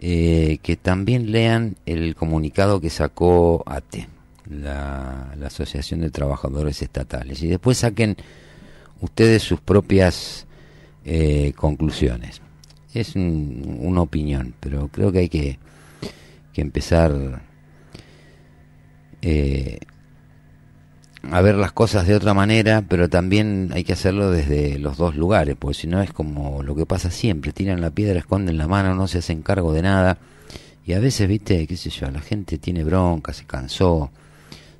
eh, 0.00 0.58
que 0.62 0.76
también 0.76 1.30
lean 1.30 1.76
el 1.86 2.16
comunicado 2.16 2.80
que 2.80 2.90
sacó 2.90 3.62
ATE 3.66 4.08
la, 4.50 5.32
la 5.38 5.46
Asociación 5.46 6.00
de 6.00 6.10
Trabajadores 6.10 6.82
Estatales 6.82 7.40
y 7.42 7.46
después 7.46 7.78
saquen 7.78 8.16
ustedes 9.00 9.42
sus 9.44 9.60
propias 9.60 10.46
eh, 11.04 11.52
conclusiones. 11.54 12.40
Es 12.92 13.14
un- 13.14 13.76
una 13.80 14.00
opinión 14.02 14.54
pero 14.58 14.88
creo 14.88 15.12
que 15.12 15.18
hay 15.20 15.28
que 15.28 15.58
que 16.52 16.62
empezar 16.62 17.42
eh, 19.22 19.78
a 21.30 21.40
ver 21.42 21.54
las 21.56 21.72
cosas 21.72 22.06
de 22.06 22.14
otra 22.14 22.32
manera, 22.34 22.82
pero 22.88 23.08
también 23.08 23.70
hay 23.74 23.84
que 23.84 23.92
hacerlo 23.92 24.30
desde 24.30 24.78
los 24.78 24.96
dos 24.96 25.16
lugares, 25.16 25.56
porque 25.58 25.74
si 25.78 25.86
no 25.86 26.00
es 26.02 26.12
como 26.12 26.62
lo 26.62 26.74
que 26.74 26.86
pasa 26.86 27.10
siempre, 27.10 27.52
tiran 27.52 27.80
la 27.80 27.90
piedra, 27.90 28.18
esconden 28.18 28.56
la 28.56 28.66
mano, 28.68 28.94
no 28.94 29.06
se 29.06 29.18
hacen 29.18 29.42
cargo 29.42 29.72
de 29.72 29.82
nada, 29.82 30.18
y 30.86 30.94
a 30.94 30.98
veces, 30.98 31.28
viste, 31.28 31.66
qué 31.66 31.76
sé 31.76 31.90
yo, 31.90 32.10
la 32.10 32.20
gente 32.20 32.58
tiene 32.58 32.84
bronca, 32.84 33.32
se 33.34 33.44
cansó, 33.44 34.10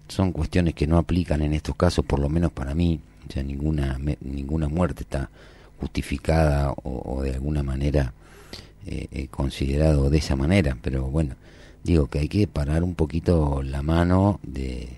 son 0.08 0.32
cuestiones 0.32 0.74
que 0.74 0.86
no 0.86 0.96
aplican 0.98 1.42
en 1.42 1.52
estos 1.52 1.76
casos, 1.76 2.04
por 2.04 2.18
lo 2.18 2.28
menos 2.28 2.50
para 2.52 2.74
mí, 2.74 3.00
o 3.28 3.32
sea, 3.32 3.42
ninguna, 3.42 3.98
me- 3.98 4.18
ninguna 4.22 4.68
muerte 4.68 5.02
está 5.02 5.28
justificada 5.78 6.72
o, 6.82 7.22
de 7.22 7.34
alguna 7.34 7.62
manera 7.62 8.12
eh, 8.86 9.06
eh, 9.12 9.28
considerado 9.30 10.10
de 10.10 10.18
esa 10.18 10.36
manera, 10.36 10.76
pero 10.82 11.04
bueno, 11.04 11.36
digo 11.84 12.06
que 12.08 12.18
hay 12.20 12.28
que 12.28 12.46
parar 12.46 12.82
un 12.82 12.94
poquito 12.94 13.62
la 13.62 13.82
mano 13.82 14.40
de 14.42 14.88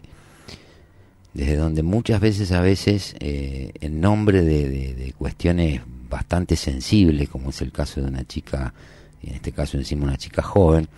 desde 1.34 1.56
donde 1.56 1.82
muchas 1.82 2.20
veces 2.20 2.52
a 2.52 2.60
veces 2.60 3.14
eh, 3.20 3.72
en 3.80 4.00
nombre 4.00 4.42
de, 4.42 4.68
de- 4.68 5.12
cuestiones 5.16 5.80
bastante 6.10 6.56
sensibles 6.56 7.28
como 7.28 7.50
es 7.50 7.62
el 7.62 7.70
caso 7.72 8.00
de 8.00 8.08
una 8.08 8.24
chica 8.26 8.74
en 9.22 9.34
este 9.34 9.52
caso 9.52 9.76
encima 9.78 10.04
una 10.04 10.16
chica 10.18 10.42
joven 10.42 10.88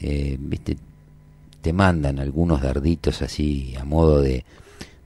eh, 0.00 0.36
viste 0.40 0.76
te 1.60 1.72
mandan 1.72 2.18
algunos 2.18 2.60
darditos 2.62 3.22
así 3.22 3.74
a 3.78 3.84
modo 3.84 4.20
de, 4.20 4.44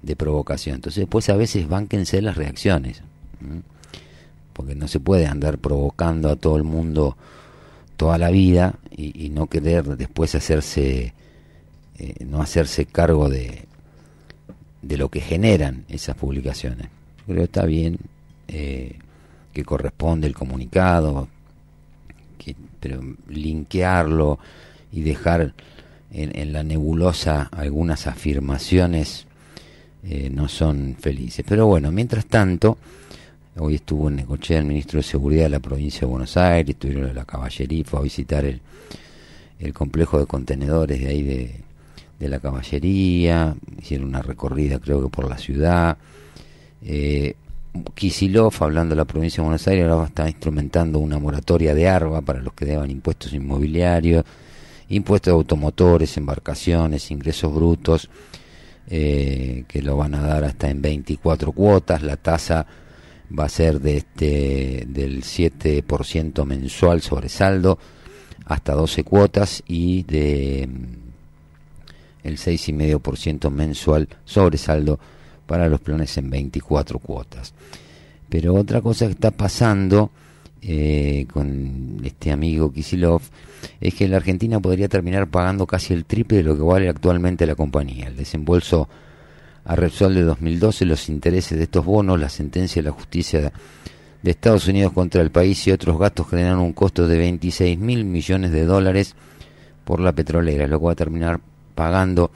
de 0.01 0.17
provocación. 0.17 0.77
Entonces 0.77 1.01
después 1.03 1.29
a 1.29 1.37
veces 1.37 1.69
bánquense 1.69 2.23
las 2.23 2.37
reacciones 2.37 3.03
porque 4.55 4.75
no 4.75 4.89
se 4.89 5.01
puede 5.01 5.27
andar 5.27 5.59
provocando 5.59 6.31
a 6.31 6.37
todo 6.37 6.57
el 6.57 6.63
mundo 6.65 7.17
toda 7.99 8.17
la 8.17 8.31
vida 8.31 8.75
y, 8.91 9.27
y 9.27 9.29
no 9.29 9.49
querer 9.49 9.85
después 9.99 10.35
hacerse 10.35 11.13
eh, 11.99 12.15
no 12.27 12.41
hacerse 12.41 12.87
cargo 12.87 13.29
de 13.29 13.65
de 14.87 14.97
lo 14.97 15.09
que 15.09 15.21
generan 15.21 15.85
esas 15.89 16.17
publicaciones. 16.17 16.89
Creo 17.27 17.45
está 17.45 17.65
bien 17.65 17.99
eh, 18.49 18.97
que 19.53 19.65
corresponde 19.65 20.27
el 20.27 20.35
comunicado, 20.35 21.29
que, 22.39 22.55
pero 22.79 23.03
linkearlo 23.29 24.39
y 24.93 25.03
dejar 25.03 25.53
en, 26.13 26.39
en 26.39 26.53
la 26.53 26.63
nebulosa 26.63 27.49
algunas 27.53 28.07
afirmaciones 28.07 29.27
eh, 30.05 30.31
no 30.31 30.49
son 30.49 30.97
felices. 31.01 31.45
Pero 31.49 31.67
bueno, 31.67 31.91
mientras 31.91 32.27
tanto, 32.27 32.79
hoy 33.57 33.77
estuvo 33.77 34.09
en 34.09 34.17
Necochea 34.17 34.59
el 34.59 34.67
ministro 34.67 34.99
de 34.99 35.03
Seguridad 35.03 35.45
de 35.45 35.51
la 35.51 35.61
provincia 35.61 36.01
de 36.01 36.07
Buenos 36.07 36.37
Aires, 36.37 36.75
estuvieron 36.75 37.09
en 37.09 37.15
la 37.17 37.25
caballería, 37.25 37.85
fue 37.85 37.99
a 37.99 38.03
visitar 38.03 38.45
el, 38.45 38.61
el 39.59 39.73
complejo 39.73 40.21
de 40.21 40.27
contenedores 40.27 41.01
de 41.01 41.09
ahí 41.09 41.23
de, 41.23 41.66
de 42.19 42.29
la 42.29 42.41
caballería, 42.41 43.55
hicieron 43.79 44.09
una 44.09 44.23
recorrida 44.23 44.79
creo 44.79 45.03
que 45.03 45.09
por 45.09 45.29
la 45.29 45.39
ciudad. 45.39 45.99
Eh, 46.83 47.35
hablando 48.61 48.95
de 48.95 48.97
la 48.97 49.05
provincia 49.05 49.43
de 49.43 49.47
Buenos 49.47 49.69
Aires, 49.69 49.89
ahora 49.89 50.07
está 50.07 50.29
instrumentando 50.29 50.99
una 50.99 51.19
moratoria 51.19 51.75
de 51.75 51.89
ARBA 51.89 52.23
para 52.23 52.41
los 52.41 52.55
que 52.55 52.65
deban 52.65 52.91
impuestos 52.91 53.33
inmobiliarios, 53.33 54.25
impuestos 54.89 55.33
de 55.33 55.37
automotores, 55.37 56.17
embarcaciones, 56.17 57.11
ingresos 57.11 57.55
brutos, 57.55 58.09
eh, 58.89 59.65
que 59.69 59.83
lo 59.83 59.97
van 59.97 60.15
a 60.15 60.23
dar 60.23 60.45
hasta 60.45 60.71
en 60.71 60.81
24 60.81 61.53
cuotas. 61.53 62.03
La 62.03 62.17
tasa 62.17 62.67
va 63.37 63.45
a 63.45 63.49
ser 63.49 63.81
de 63.81 63.97
este 63.99 64.85
del 64.87 65.23
7% 65.23 66.45
mensual 66.45 67.03
sobre 67.03 67.29
saldo 67.29 67.79
hasta 68.45 68.75
12 68.75 69.03
cuotas 69.03 69.63
y 69.67 70.05
de 70.05 70.69
el 72.27 72.39
6,5% 72.39 73.51
mensual 73.51 74.09
sobre 74.25 74.59
saldo 74.59 74.99
para 75.47 75.69
los 75.69 75.81
planes 75.81 76.17
en 76.19 76.29
24 76.31 76.99
cuotas. 76.99 77.55
Pero 78.29 78.55
otra 78.55 78.81
cosa 78.81 79.07
que 79.07 79.13
está 79.13 79.31
pasando 79.31 80.11
eh, 80.63 81.27
con 81.33 82.01
este 82.03 82.33
amigo 82.33 82.73
Kisilov 82.73 83.23
es 83.81 83.95
que 83.95 84.09
la 84.09 84.17
Argentina 84.17 84.59
podría 84.59 84.89
terminar 84.89 85.29
pagando 85.29 85.67
casi 85.67 85.95
el 85.95 86.05
triple 86.05 86.39
de 86.39 86.43
lo 86.43 86.57
que 86.57 86.63
vale 86.63 86.89
actualmente 86.89 87.47
la 87.47 87.55
compañía. 87.55 88.09
El 88.09 88.17
desembolso 88.17 88.89
a 89.65 89.77
Repsol 89.77 90.15
de 90.15 90.23
2012, 90.23 90.85
los 90.85 91.09
intereses 91.09 91.57
de 91.57 91.65
estos 91.65 91.85
bonos, 91.85 92.19
la 92.19 92.29
sentencia 92.29 92.83
de 92.83 92.89
la 92.89 92.95
justicia 92.95 93.53
de 94.23 94.31
Estados 94.31 94.67
Unidos 94.67 94.93
contra 94.93 95.23
el 95.23 95.31
país 95.31 95.67
y 95.67 95.73
otros 95.73 95.99
gastos 95.99 96.29
generaron 96.29 96.61
un 96.61 96.73
costo 96.73 97.07
de 97.07 97.19
26 97.19 97.79
mil 97.79 98.05
millones 98.05 98.51
de 98.51 98.65
dólares 98.65 99.15
por 99.85 100.01
la 100.01 100.13
petrolera, 100.13 100.67
lo 100.67 100.81
que 100.81 100.87
va 100.87 100.93
a 100.93 100.97
terminar 100.97 101.41
pagando 101.77 102.33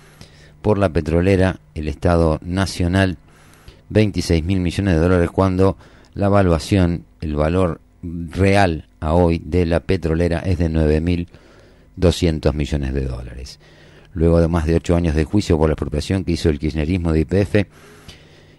por 0.62 0.78
la 0.78 0.90
petrolera 0.90 1.58
el 1.74 1.88
Estado 1.88 2.38
Nacional 2.42 3.16
26 3.88 4.44
mil 4.44 4.60
millones 4.60 4.94
de 4.94 5.00
dólares 5.00 5.30
cuando 5.32 5.76
la 6.14 6.26
evaluación, 6.26 7.04
el 7.20 7.34
valor 7.34 7.80
real 8.02 8.86
a 9.00 9.14
hoy 9.14 9.42
de 9.44 9.66
la 9.66 9.80
petrolera 9.80 10.38
es 10.40 10.58
de 10.58 10.68
9 10.68 11.00
mil 11.00 11.28
200 11.96 12.54
millones 12.54 12.94
de 12.94 13.04
dólares. 13.06 13.58
Luego 14.12 14.40
de 14.40 14.48
más 14.48 14.66
de 14.66 14.76
ocho 14.76 14.96
años 14.96 15.14
de 15.14 15.24
juicio 15.24 15.58
por 15.58 15.68
la 15.68 15.74
expropiación 15.74 16.24
que 16.24 16.32
hizo 16.32 16.48
el 16.48 16.58
kirchnerismo 16.58 17.12
de 17.12 17.20
IPF 17.20 17.66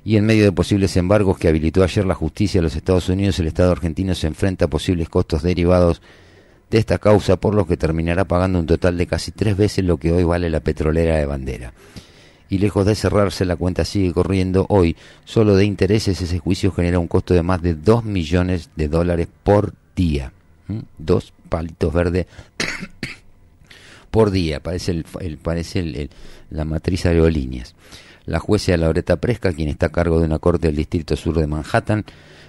y 0.04 0.18
en 0.18 0.26
medio 0.26 0.44
de 0.44 0.52
posibles 0.52 0.98
embargos 0.98 1.38
que 1.38 1.48
habilitó 1.48 1.84
ayer 1.84 2.06
la 2.06 2.16
justicia 2.16 2.60
de 2.60 2.64
los 2.64 2.76
Estados 2.76 3.10
Unidos, 3.10 3.40
el 3.40 3.48
Estado 3.48 3.72
argentino 3.72 4.16
se 4.16 4.28
enfrenta 4.28 4.66
a 4.66 4.70
posibles 4.70 5.10
costos 5.10 5.44
derivados 5.44 5.98
de 5.98 6.08
esta 6.78 6.98
causa, 6.98 7.38
por 7.38 7.54
lo 7.56 7.66
que 7.66 7.78
terminará 7.78 8.26
pagando 8.26 8.60
un 8.60 8.66
total 8.66 8.98
de 8.98 9.08
casi 9.08 9.32
tres 9.32 9.58
veces 9.58 9.86
lo 9.86 9.98
que 9.98 10.12
hoy 10.12 10.24
vale 10.24 10.50
la 10.50 10.60
petrolera 10.60 11.18
de 11.18 11.26
bandera. 11.26 11.74
Y 12.50 12.58
lejos 12.58 12.86
de 12.86 12.96
cerrarse, 12.96 13.46
la 13.46 13.56
cuenta 13.56 13.86
sigue 13.86 14.14
corriendo. 14.14 14.66
Hoy, 14.68 14.98
solo 15.24 15.56
de 15.56 15.64
intereses, 15.64 16.22
ese 16.22 16.40
juicio 16.40 16.72
genera 16.72 17.00
un 17.00 17.08
costo 17.08 17.34
de 17.34 17.44
más 17.44 17.62
de 17.62 17.76
2 17.76 18.04
millones 18.04 18.70
de 18.76 18.90
dólares 18.90 19.28
por 19.44 19.74
día. 19.96 20.34
¿Mm? 20.68 20.80
Dos 20.98 21.34
palitos 21.48 21.94
verdes 21.94 22.28
por 24.12 24.30
día, 24.32 24.60
parece, 24.60 24.92
el, 24.92 25.06
el- 25.22 25.38
parece 25.38 25.80
el- 25.80 26.10
la 26.50 26.66
matriz 26.66 27.06
aerolíneas. 27.06 27.74
La 28.26 28.38
jueza 28.40 28.78
Laureta 28.78 29.16
Presca, 29.16 29.52
quien 29.52 29.70
está 29.70 29.88
a 29.88 29.92
cargo 29.92 30.20
de 30.20 30.26
una 30.26 30.38
corte 30.38 30.68
del 30.68 30.76
Distrito 30.76 31.16
Sur 31.16 31.40
de 31.40 31.48
Manhattan, 31.48 32.06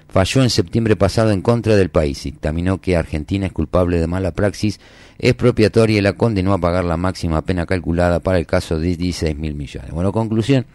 falló 0.09 0.43
en 0.43 0.51
septiembre 0.51 0.97
pasado 0.97 1.31
en 1.31 1.41
contra 1.41 1.77
del 1.77 1.89
país. 1.89 2.23
Dictaminó 2.25 2.79
que 2.81 2.97
Argentina 2.97 3.47
es 3.47 3.53
culpable 3.53 3.99
de 3.99 4.07
mala 4.07 4.33
praxis 4.33 4.81
expropiatoria 5.19 5.99
y 5.99 6.03
la 6.03 6.13
condenó 6.13 6.53
a 6.53 6.59
pagar 6.59 6.85
la 6.85 6.99
máxima 6.99 7.41
pena 7.43 7.65
calculada 7.65 8.21
para 8.21 8.39
el 8.39 8.47
caso 8.47 8.79
de 8.79 8.89
16 8.89 9.35
mil 9.37 9.55
millones. 9.55 9.91
Bueno, 9.93 10.13
conclusión, 10.13 10.67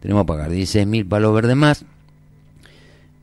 tenemos 0.00 0.22
que 0.22 0.28
pagar 0.28 0.50
16 0.50 0.86
mil 0.86 1.04
palos 1.06 1.34
verdes 1.34 1.56
más 1.56 1.84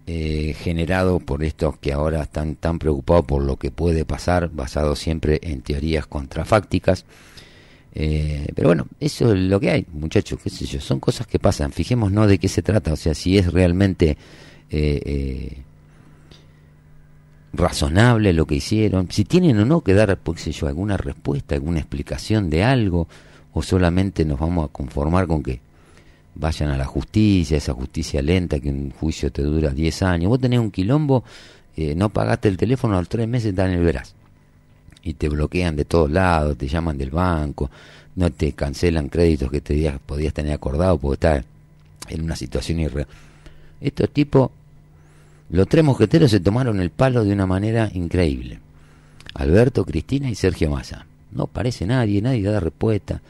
eh, 0.07 0.56
generado 0.57 1.19
por 1.19 1.44
estos 1.44 1.77
que 1.77 1.91
ahora 1.91 2.23
están 2.23 2.56
tan 2.56 2.80
preocupados 2.80 3.26
por 3.26 3.44
lo 3.44 3.57
que 3.57 3.72
puede 3.72 4.06
pasar, 4.06 4.52
basado 4.52 4.95
siempre 4.95 5.40
en 5.44 5.61
teorías 5.61 6.07
contrafácticas. 6.07 7.06
Eh, 7.98 8.48
pero 8.53 8.68
bueno, 8.68 8.88
eso 8.99 9.34
es 9.34 9.40
lo 9.40 9.57
que 9.57 9.72
hay, 9.72 9.86
muchachos, 9.94 10.38
qué 10.44 10.49
sé 10.49 10.65
yo, 10.65 10.82
son 10.82 10.99
cosas 10.99 11.27
que 11.27 11.40
pasan. 11.40 11.72
Fijémonos 11.72 12.27
de 12.27 12.38
qué 12.38 12.49
se 12.49 12.61
trata, 12.61 12.94
o 12.94 12.98
sea, 12.98 13.15
si 13.15 13.38
es 13.38 13.52
realmente 13.52 14.18
eh, 14.69 15.02
eh, 15.06 15.57
razonable 17.53 18.34
lo 18.34 18.45
que 18.45 18.56
hicieron, 18.56 19.10
si 19.10 19.23
tienen 19.23 19.57
o 19.60 19.65
no 19.65 19.80
que 19.80 19.94
dar, 19.94 20.18
pues, 20.18 20.45
yo, 20.45 20.68
alguna 20.68 20.98
respuesta, 20.98 21.56
alguna 21.56 21.80
explicación 21.80 22.49
de 22.49 22.65
algo, 22.65 23.07
o 23.53 23.64
solamente 23.64 24.26
nos 24.26 24.40
vamos 24.40 24.65
a 24.65 24.73
conformar 24.73 25.26
con 25.26 25.41
que 25.41 25.61
vayan 26.36 26.70
a 26.70 26.78
la 26.78 26.86
justicia, 26.86 27.57
esa 27.57 27.74
justicia 27.74 28.22
lenta 28.22 28.60
que 28.60 28.70
un 28.70 28.91
juicio 28.91 29.32
te 29.32 29.41
dura 29.41 29.72
10 29.72 30.03
años. 30.03 30.30
Vos 30.30 30.40
tenés 30.40 30.60
un 30.60 30.72
quilombo, 30.72 31.24
eh, 31.76 31.95
no 31.95 32.10
pagaste 32.10 32.49
el 32.49 32.57
teléfono, 32.57 32.95
a 32.95 32.99
los 32.99 33.10
tres 33.10 33.28
meses 33.28 33.49
están 33.49 33.72
en 33.72 33.80
el 33.80 33.86
veraz. 33.86 34.14
Y 35.03 35.14
te 35.14 35.30
bloquean 35.30 35.76
de 35.76 35.86
todos 35.86 36.12
lados, 36.12 36.57
te 36.57 36.68
llaman 36.68 36.98
del 36.98 37.12
banco, 37.12 37.70
no 38.16 38.32
te 38.32 38.53
cancelan 38.53 39.10
créditos 39.10 39.52
que 39.52 39.62
te 39.62 39.91
podías 40.06 40.34
tener 40.34 40.53
acordado 40.53 40.98
porque 40.98 41.14
estás 41.14 41.45
en 42.10 42.24
una 42.24 42.36
situación 42.36 42.80
irreal. 42.80 43.07
Estos 43.82 44.10
tipos, 44.10 44.52
los 45.49 45.68
tres 45.68 45.84
mosqueteros 45.84 46.32
se 46.32 46.40
tomaron 46.40 46.80
el 46.80 46.90
palo 46.90 47.24
de 47.24 47.34
una 47.34 47.45
manera 47.45 47.90
increíble. 47.94 48.60
Alberto, 49.36 49.86
Cristina 49.86 50.30
y 50.30 50.36
Sergio 50.36 50.72
Massa. 50.72 51.06
No 51.32 51.48
parece 51.48 51.86
nadie, 51.86 52.22
nadie 52.22 52.41
da 52.44 52.60
respuesta. 52.60 53.22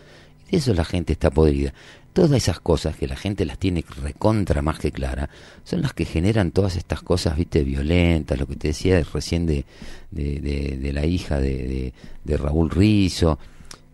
Y 0.47 0.51
de 0.51 0.57
eso 0.57 0.73
la 0.73 0.85
gente 0.85 1.13
está 1.13 1.31
podrida. 1.31 1.73
Todas 2.15 2.31
esas 2.31 2.61
cosas 2.61 2.95
que 2.95 3.09
la 3.09 3.17
gente 3.17 3.43
las 3.45 3.57
tiene 3.59 3.83
recontra 4.01 4.61
más 4.61 4.79
que 4.79 4.89
clara, 4.93 5.29
son 5.65 5.81
las 5.81 5.91
que 5.91 6.05
generan 6.05 6.51
todas 6.51 6.77
estas 6.77 7.01
cosas, 7.01 7.35
viste, 7.35 7.61
violentas, 7.65 8.39
lo 8.39 8.47
que 8.47 8.55
te 8.55 8.69
decía 8.69 9.03
recién 9.13 9.45
de, 9.45 9.65
de, 10.11 10.39
de- 10.81 10.93
la 10.93 11.05
hija 11.05 11.41
de, 11.41 11.49
de- 11.67 11.93
de 12.23 12.37
Raúl 12.37 12.69
Rizo, 12.69 13.37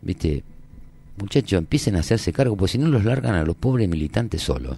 viste, 0.03 0.43
muchachos, 1.17 1.57
empiecen 1.57 1.95
a 1.95 2.01
hacerse 2.01 2.31
cargo, 2.31 2.55
porque 2.55 2.73
si 2.73 2.77
no 2.77 2.89
los 2.89 3.03
largan 3.05 3.33
a 3.33 3.43
los 3.43 3.55
pobres 3.55 3.89
militantes 3.89 4.43
solos. 4.43 4.77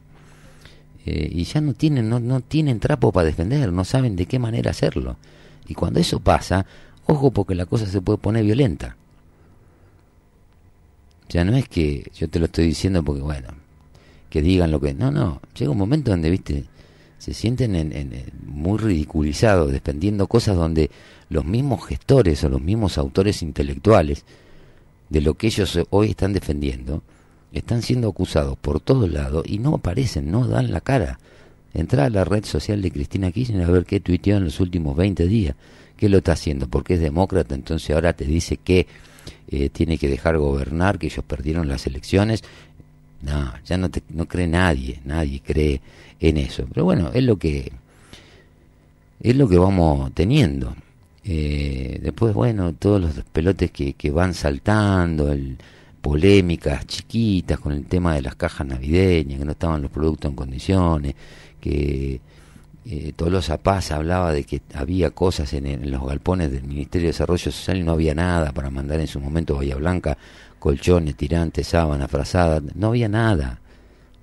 Eh, 1.05 1.29
y 1.29 1.43
ya 1.43 1.59
no 1.59 1.73
tienen, 1.73 2.07
no, 2.07 2.21
no 2.21 2.39
tienen 2.39 2.79
trapo 2.79 3.11
para 3.11 3.25
defender, 3.25 3.73
no 3.73 3.83
saben 3.83 4.15
de 4.15 4.25
qué 4.25 4.39
manera 4.39 4.71
hacerlo. 4.71 5.17
Y 5.67 5.73
cuando 5.73 5.99
eso 5.99 6.21
pasa, 6.21 6.65
ojo 7.07 7.31
porque 7.31 7.55
la 7.55 7.65
cosa 7.65 7.87
se 7.87 7.99
puede 7.99 8.19
poner 8.19 8.45
violenta. 8.45 8.95
Ya 11.33 11.43
no 11.43 11.57
es 11.57 11.67
que 11.67 12.11
yo 12.15 12.29
te 12.29 12.37
lo 12.37 12.45
estoy 12.45 12.65
diciendo 12.67 13.03
porque, 13.03 13.23
bueno, 13.23 13.47
que 14.29 14.41
digan 14.43 14.69
lo 14.71 14.79
que... 14.79 14.93
No, 14.93 15.09
no, 15.11 15.41
llega 15.57 15.71
un 15.71 15.77
momento 15.79 16.11
donde, 16.11 16.29
viste, 16.29 16.65
se 17.17 17.33
sienten 17.33 17.75
en, 17.75 17.91
en- 17.91 18.13
en 18.13 18.25
muy 18.45 18.77
ridiculizados, 18.77 19.71
defendiendo 19.71 20.27
cosas 20.27 20.55
donde 20.55 20.91
los 21.29 21.43
mismos 21.43 21.85
gestores 21.87 22.43
o 22.43 22.49
los 22.49 22.61
mismos 22.61 22.99
autores 22.99 23.41
intelectuales 23.41 24.25
de 25.09 25.21
lo 25.21 25.33
que 25.33 25.47
ellos 25.47 25.79
hoy 25.89 26.11
están 26.11 26.33
defendiendo, 26.33 27.01
están 27.51 27.81
siendo 27.81 28.09
acusados 28.09 28.55
por 28.57 28.79
todos 28.79 29.11
lados 29.11 29.43
y 29.47 29.57
no 29.57 29.73
aparecen, 29.75 30.29
no 30.29 30.47
dan 30.47 30.71
la 30.71 30.81
cara. 30.81 31.19
Entra 31.73 32.05
a 32.05 32.09
la 32.11 32.23
red 32.25 32.45
social 32.45 32.79
de 32.83 32.91
Cristina 32.91 33.31
Kirchner 33.31 33.65
a 33.67 33.71
ver 33.71 33.85
qué 33.85 33.99
tuiteó 33.99 34.37
en 34.37 34.43
los 34.45 34.59
últimos 34.59 34.95
20 34.95 35.25
días. 35.27 35.55
¿Qué 35.97 36.09
lo 36.09 36.17
está 36.17 36.33
haciendo? 36.33 36.67
Porque 36.67 36.95
es 36.95 36.99
demócrata, 36.99 37.55
entonces 37.55 37.89
ahora 37.95 38.13
te 38.13 38.25
dice 38.25 38.57
que 38.57 38.85
eh, 39.49 39.69
tiene 39.69 39.97
que 39.97 40.09
dejar 40.09 40.37
gobernar, 40.37 40.99
que 40.99 41.07
ellos 41.07 41.23
perdieron 41.25 41.67
las 41.67 41.87
elecciones. 41.87 42.43
No, 43.21 43.53
ya 43.65 43.77
no, 43.77 43.89
te, 43.89 44.03
no 44.09 44.27
cree 44.27 44.47
nadie, 44.47 44.99
nadie 45.05 45.41
cree 45.41 45.81
en 46.19 46.37
eso. 46.37 46.65
Pero 46.73 46.85
bueno, 46.85 47.11
es 47.13 47.23
lo 47.23 47.37
que 47.37 47.71
es 49.21 49.35
lo 49.35 49.47
que 49.47 49.57
vamos 49.57 50.11
teniendo. 50.13 50.75
Eh, 51.23 51.99
después, 52.01 52.33
bueno, 52.33 52.73
todos 52.73 53.01
los 53.01 53.13
pelotes 53.31 53.71
que, 53.71 53.93
que 53.93 54.11
van 54.11 54.33
saltando, 54.33 55.31
el, 55.31 55.57
polémicas 56.03 56.85
chiquitas 56.85 57.57
con 57.59 57.71
el 57.71 57.85
tema 57.85 58.13
de 58.13 58.21
las 58.21 58.35
cajas 58.35 58.67
navideñas, 58.67 59.39
que 59.39 59.45
no 59.45 59.53
estaban 59.53 59.81
los 59.81 59.89
productos 59.89 60.29
en 60.29 60.35
condiciones, 60.35 61.15
que 61.61 62.19
eh, 62.85 63.13
Tolosa 63.15 63.57
Paz 63.57 63.91
hablaba 63.91 64.33
de 64.33 64.43
que 64.43 64.61
había 64.73 65.11
cosas 65.11 65.53
en, 65.53 65.89
los 65.89 66.05
galpones 66.05 66.51
del 66.51 66.63
Ministerio 66.63 67.07
de 67.07 67.13
Desarrollo 67.13 67.51
Social 67.51 67.77
y 67.77 67.83
no 67.83 67.93
había 67.93 68.13
nada 68.13 68.51
para 68.51 68.69
mandar 68.69 68.99
en 68.99 69.07
su 69.07 69.19
momento 69.21 69.55
Bahía 69.55 69.75
Blanca, 69.75 70.17
colchones, 70.59 71.15
tirantes, 71.15 71.67
sábanas, 71.67 72.11
frazadas, 72.11 72.61
no 72.75 72.87
había 72.87 73.07
nada. 73.07 73.59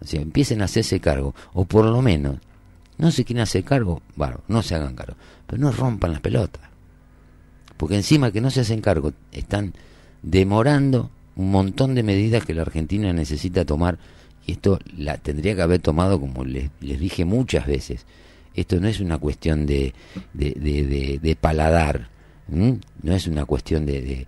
O 0.03 0.07
sea, 0.07 0.21
empiecen 0.21 0.61
a 0.61 0.67
hacerse 0.67 1.01
cargo, 1.01 1.35
o 1.55 1.65
por 1.65 1.87
lo 1.87 2.03
menos, 2.03 2.37
no 2.99 3.11
se 3.11 3.25
quieren 3.25 3.43
hacer 3.43 3.65
cargo, 3.65 4.03
bueno, 4.15 4.41
no 4.49 4.63
se 4.63 4.75
hagan 4.75 4.95
cargo, 4.95 5.17
pero 5.47 5.61
no 5.61 5.73
rompan 5.73 6.13
las 6.13 6.21
pelotas. 6.21 6.63
Porque 7.79 7.97
encima 7.97 8.31
que 8.31 8.43
no 8.43 8.51
se 8.51 8.61
hacen 8.61 8.83
cargo, 8.83 9.13
están 9.33 9.73
demorando 10.23 11.11
un 11.37 11.51
montón 11.51 11.95
de 11.95 12.03
medidas 12.03 12.45
que 12.45 12.53
la 12.53 12.63
Argentina 12.63 13.11
necesita 13.15 13.65
tomar 13.65 13.99
y 14.47 14.53
esto 14.53 14.79
la 14.97 15.17
tendría 15.17 15.55
que 15.55 15.63
haber 15.63 15.81
tomado 15.81 16.21
como 16.21 16.45
les 16.45 16.71
dije 16.81 17.25
muchas 17.25 17.67
veces 17.67 18.05
esto 18.55 18.81
no 18.81 18.89
es 18.89 19.01
una 19.01 19.19
cuestión 19.19 19.67
de 19.67 19.95
de, 20.33 21.19
de, 21.21 21.37
paladar 21.37 22.09
no 22.49 23.15
es 23.15 23.27
una 23.27 23.45
cuestión 23.45 23.87
de, 23.87 24.01
de, 24.01 24.27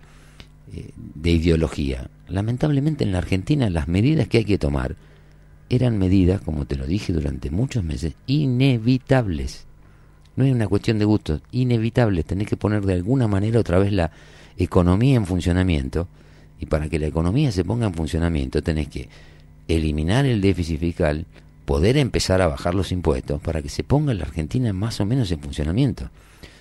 eh, 0.73 0.91
de 0.95 1.31
ideología. 1.31 2.09
Lamentablemente 2.29 3.03
en 3.03 3.11
la 3.11 3.17
Argentina 3.17 3.69
las 3.69 3.87
medidas 3.87 4.27
que 4.27 4.39
hay 4.39 4.45
que 4.45 4.57
tomar 4.57 4.95
eran 5.69 5.97
medidas 5.97 6.41
como 6.41 6.65
te 6.65 6.75
lo 6.75 6.85
dije 6.87 7.13
durante 7.13 7.51
muchos 7.51 7.83
meses 7.83 8.15
inevitables. 8.27 9.65
No 10.35 10.45
es 10.45 10.53
una 10.53 10.67
cuestión 10.67 10.99
de 10.99 11.05
gusto 11.05 11.41
inevitables. 11.51 12.25
Tenés 12.25 12.47
que 12.47 12.57
poner 12.57 12.85
de 12.85 12.93
alguna 12.93 13.27
manera 13.27 13.59
otra 13.59 13.77
vez 13.77 13.91
la 13.91 14.11
economía 14.57 15.15
en 15.15 15.25
funcionamiento 15.25 16.07
y 16.59 16.65
para 16.65 16.89
que 16.89 16.99
la 16.99 17.07
economía 17.07 17.51
se 17.51 17.65
ponga 17.65 17.87
en 17.87 17.93
funcionamiento 17.93 18.61
tenés 18.61 18.87
que 18.87 19.09
eliminar 19.67 20.25
el 20.25 20.41
déficit 20.41 20.79
fiscal, 20.79 21.25
poder 21.65 21.97
empezar 21.97 22.41
a 22.41 22.47
bajar 22.47 22.75
los 22.75 22.91
impuestos 22.91 23.41
para 23.41 23.61
que 23.61 23.69
se 23.69 23.83
ponga 23.83 24.13
la 24.13 24.23
Argentina 24.23 24.73
más 24.73 24.99
o 24.99 25.05
menos 25.05 25.31
en 25.31 25.39
funcionamiento. 25.39 26.09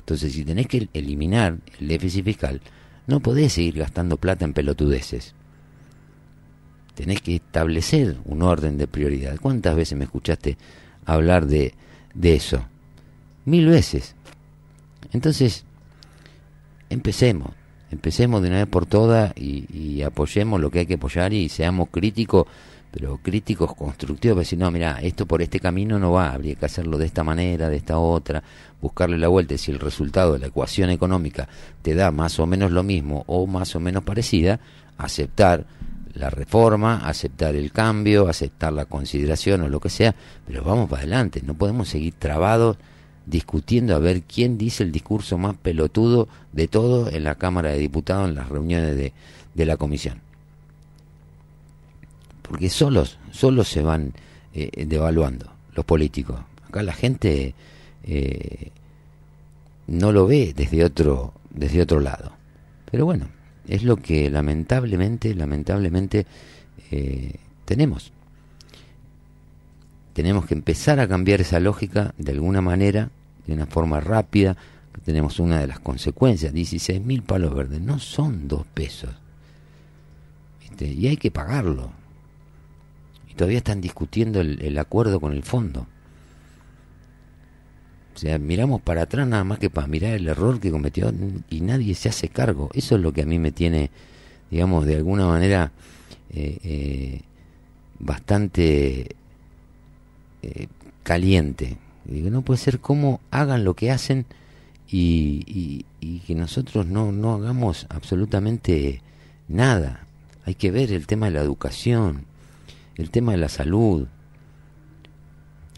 Entonces, 0.01 0.33
si 0.33 0.45
tenés 0.45 0.66
que 0.66 0.89
eliminar 0.93 1.59
el 1.81 1.89
déficit 1.89 2.24
fiscal, 2.24 2.61
no 3.07 3.20
podés 3.20 3.53
seguir 3.53 3.79
gastando 3.79 4.16
plata 4.16 4.45
en 4.45 4.53
pelotudeces. 4.53 5.35
Tenés 6.95 7.20
que 7.20 7.37
establecer 7.37 8.19
un 8.24 8.43
orden 8.43 8.79
de 8.79 8.87
prioridad. 8.87 9.39
¿Cuántas 9.41 9.74
veces 9.77 9.97
me 9.97 10.05
escuchaste 10.05 10.57
hablar 11.05 11.47
de, 11.47 11.74
de 12.15 12.35
eso? 12.35 12.65
Mil 13.45 13.66
veces. 13.66 14.15
Entonces, 15.12 15.65
empecemos, 16.91 17.53
empecemos 17.91 18.43
de 18.43 18.49
una 18.49 18.59
vez 18.59 18.69
por 18.69 18.87
todas 18.87 19.33
y, 19.37 19.66
y 19.73 20.03
apoyemos 20.03 20.61
lo 20.61 20.70
que 20.70 20.81
hay 20.81 20.87
que 20.87 20.95
apoyar 20.95 21.33
y 21.33 21.49
seamos 21.49 21.89
críticos, 21.91 22.47
pero 22.93 23.19
críticos 23.23 23.74
constructivos, 23.74 24.39
decir, 24.39 24.59
no, 24.59 24.70
mira, 24.70 25.01
esto 25.01 25.24
por 25.24 25.40
este 25.40 25.59
camino 25.59 25.98
no 25.98 26.12
va, 26.12 26.31
habría 26.31 26.55
que 26.55 26.66
hacerlo 26.66 26.98
de 26.98 27.06
esta 27.06 27.24
manera, 27.24 27.70
de 27.70 27.77
esta 27.77 27.98
otra, 27.98 28.43
buscarle 28.82 29.16
la 29.16 29.28
vuelta, 29.28 29.55
y 29.55 29.59
si 29.59 29.70
el 29.70 29.81
resultado 29.81 30.35
de 30.35 30.40
la 30.40 30.48
ecuación 30.48 30.90
económica 30.90 31.48
te 31.81 31.94
da 31.94 32.10
más 32.10 32.39
o 32.39 32.47
menos 32.47 32.70
lo 32.70 32.82
mismo 32.82 33.24
o 33.27 33.47
más 33.47 33.74
o 33.74 33.81
menos 33.81 34.05
parecida, 34.05 34.60
aceptar 34.98 35.64
la 36.12 36.28
reforma, 36.28 36.98
aceptar 36.98 37.56
el 37.56 37.73
cambio, 37.73 38.28
aceptar 38.28 38.74
la 38.74 38.85
consideración 38.85 39.62
o 39.62 39.69
lo 39.70 39.81
que 39.81 39.89
sea, 39.89 40.14
pero 40.47 40.62
vamos 40.62 40.90
para 40.90 41.01
adelante, 41.01 41.40
no 41.43 41.55
podemos 41.55 41.89
seguir 41.89 42.12
trabados 42.19 42.77
discutiendo 43.24 43.97
a 43.97 44.01
ver 44.01 44.23
quién 44.23 44.59
dice 44.59 44.82
el 44.82 44.93
discurso 44.93 45.39
más 45.39 45.56
pelotudo 45.56 46.28
de 46.52 46.69
todo 46.69 47.09
en 47.09 47.24
la 47.24 47.36
Cámara 47.36 47.70
de 47.70 47.78
Diputados 47.78 48.28
en 48.28 48.35
las 48.35 48.51
reuniones 48.51 48.97
de, 48.97 49.14
de 49.55 49.64
la 49.64 49.78
comisión. 49.78 50.20
Porque 52.53 52.69
solos, 52.69 53.19
solos 53.31 53.66
se 53.66 53.81
van 53.81 54.12
eh, 54.53 54.85
devaluando 54.85 55.51
los 55.74 55.87
políticos. 55.87 56.39
Acá 56.69 56.83
la 56.83 56.93
gente 56.93 57.55
eh, 58.05 58.70
no 59.87 60.12
lo 60.12 60.27
ve 60.27 60.53
desde 60.55 60.85
otro, 60.85 61.33
desde 61.49 61.81
otro 61.81 62.01
lado. 62.01 62.33
Pero 62.91 63.07
bueno, 63.07 63.29
es 63.66 63.85
lo 63.85 63.97
que 63.97 64.29
lamentablemente, 64.31 65.35
lamentablemente 65.35 66.27
eh, 66.91 67.37
tenemos. 67.65 68.12
Tenemos 70.12 70.45
que 70.45 70.53
empezar 70.53 71.01
a 71.01 71.09
cambiar 71.09 71.41
esa 71.41 71.59
lógica 71.59 72.12
de 72.19 72.33
alguna 72.33 72.61
manera, 72.61 73.09
de 73.47 73.55
una 73.55 73.65
forma 73.65 73.99
rápida. 74.01 74.59
Tenemos 75.07 75.41
una 75.41 75.59
de 75.59 75.69
las 75.69 75.81
consecuencias, 75.81 76.53
16 76.53 77.01
mil 77.01 77.23
palos 77.23 77.55
verdes, 77.55 77.81
no 77.81 77.99
son 77.99 78.47
dos 78.47 78.66
pesos. 78.74 79.09
Y 80.79 81.07
hay 81.07 81.16
que 81.16 81.31
pagarlo 81.31 82.02
todavía 83.35 83.59
están 83.59 83.81
discutiendo 83.81 84.41
el, 84.41 84.79
acuerdo 84.79 85.21
con 85.21 85.33
el 85.33 85.43
fondo. 85.43 85.87
O 88.15 88.19
sea, 88.19 88.39
miramos 88.39 88.81
para 88.83 89.03
atrás 89.03 89.27
nada 89.27 89.45
más 89.45 89.59
que 89.59 89.71
para 89.71 89.87
mirar 89.87 90.13
el 90.15 90.29
error 90.29 90.61
que 90.61 90.71
cometió 90.71 91.13
y 91.49 91.61
nadie 91.61 91.95
se 91.95 92.09
hace 92.09 92.29
cargo. 92.29 92.71
Eso 92.75 92.97
es 92.97 93.03
lo 93.03 93.13
que 93.13 93.23
a 93.23 93.27
mí 93.27 93.39
me 93.39 93.53
tiene, 93.53 93.91
digamos, 94.51 94.87
de 94.87 94.97
alguna 94.97 95.27
manera 95.27 95.73
eh, 96.31 96.59
eh 96.63 97.21
bastante 98.03 99.15
eh, 100.43 100.67
caliente. 101.03 101.79
Digo, 102.05 102.31
no 102.31 102.43
puede 102.43 102.59
ser 102.59 102.81
cómo 102.81 103.21
hagan 103.31 103.65
lo 103.65 103.75
que 103.75 103.91
hacen 103.91 104.27
y, 104.89 105.45
y, 105.47 105.87
y, 106.01 106.19
que 106.21 106.35
nosotros 106.35 106.87
no, 106.87 107.13
no 107.13 107.35
hagamos 107.35 107.87
absolutamente 107.89 109.01
nada. 109.49 110.07
Hay 110.45 110.57
que 110.57 110.71
ver 110.73 110.93
el 110.93 111.07
tema 111.07 111.27
de 111.27 111.33
la 111.33 111.41
educación, 111.41 112.27
el 112.97 113.10
tema 113.10 113.32
de 113.32 113.39
la 113.39 113.48
salud. 113.48 114.06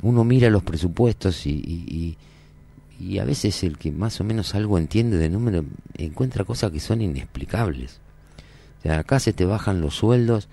Uno 0.03 0.25
mira 0.25 0.51
los 0.51 0.63
presupuestos 0.63 1.47
y, 1.47 1.53
y, 1.53 2.17
y, 3.01 3.05
y 3.05 3.19
a 3.19 3.25
veces 3.25 3.63
el 3.65 3.79
que 3.79 3.91
más 3.93 4.21
o 4.21 4.25
menos 4.25 4.55
algo 4.55 4.79
entiende 4.79 5.17
de 5.17 5.29
número 5.29 5.65
encuentra 5.97 6.45
cosas 6.45 6.71
que 6.71 6.81
son 6.81 7.01
inexplicables. 7.01 8.01
O 8.79 8.83
sea, 8.83 8.99
acá 8.99 9.19
se 9.19 9.33
te 9.33 9.47
bajan 9.47 9.81
los 9.81 9.95
sueldos 9.95 10.49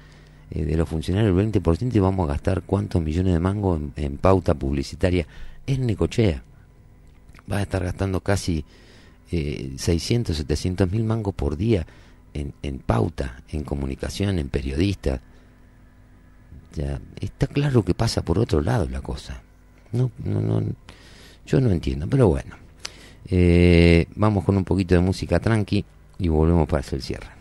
eh, 0.51 0.63
de 0.65 0.77
los 0.77 0.88
funcionarios 0.88 1.38
el 1.38 1.51
20% 1.51 1.93
y 1.93 1.99
vamos 1.99 2.25
a 2.25 2.33
gastar 2.33 2.61
cuántos 2.61 3.01
millones 3.01 3.33
de 3.33 3.39
mangos 3.39 3.79
en, 3.79 3.93
en 3.95 4.17
pauta 4.17 4.53
publicitaria. 4.53 5.27
Es 5.67 5.79
necochea. 5.79 6.43
Vas 7.47 7.59
a 7.59 7.63
estar 7.63 7.83
gastando 7.83 8.21
casi 8.21 8.63
eh, 9.31 9.73
600, 9.77 10.35
700 10.38 10.89
mil 10.91 11.03
mangos 11.03 11.33
por 11.33 11.57
día 11.57 11.85
en, 12.33 12.53
en 12.61 12.79
pauta, 12.79 13.43
en 13.49 13.63
comunicación, 13.63 14.39
en 14.39 14.47
periodistas 14.47 15.19
ya, 16.73 16.99
está 17.19 17.48
claro 17.48 17.84
que 17.84 17.93
pasa 17.93 18.22
por 18.22 18.39
otro 18.39 18.61
lado 18.61 18.88
la 18.89 19.02
cosa. 19.02 19.41
No, 19.91 20.11
no, 20.23 20.39
no, 20.39 20.64
yo 21.45 21.60
no 21.60 21.69
entiendo, 21.72 22.07
pero 22.07 22.27
bueno. 22.27 22.56
Eh, 23.27 24.07
vamos 24.15 24.43
con 24.43 24.57
un 24.57 24.64
poquito 24.64 24.95
de 24.95 25.02
música 25.02 25.39
tranqui 25.39 25.85
y 26.19 26.27
volvemos 26.27 26.68
para 26.68 26.80
hacer 26.80 26.95
el 26.95 27.03
cierre. 27.03 27.40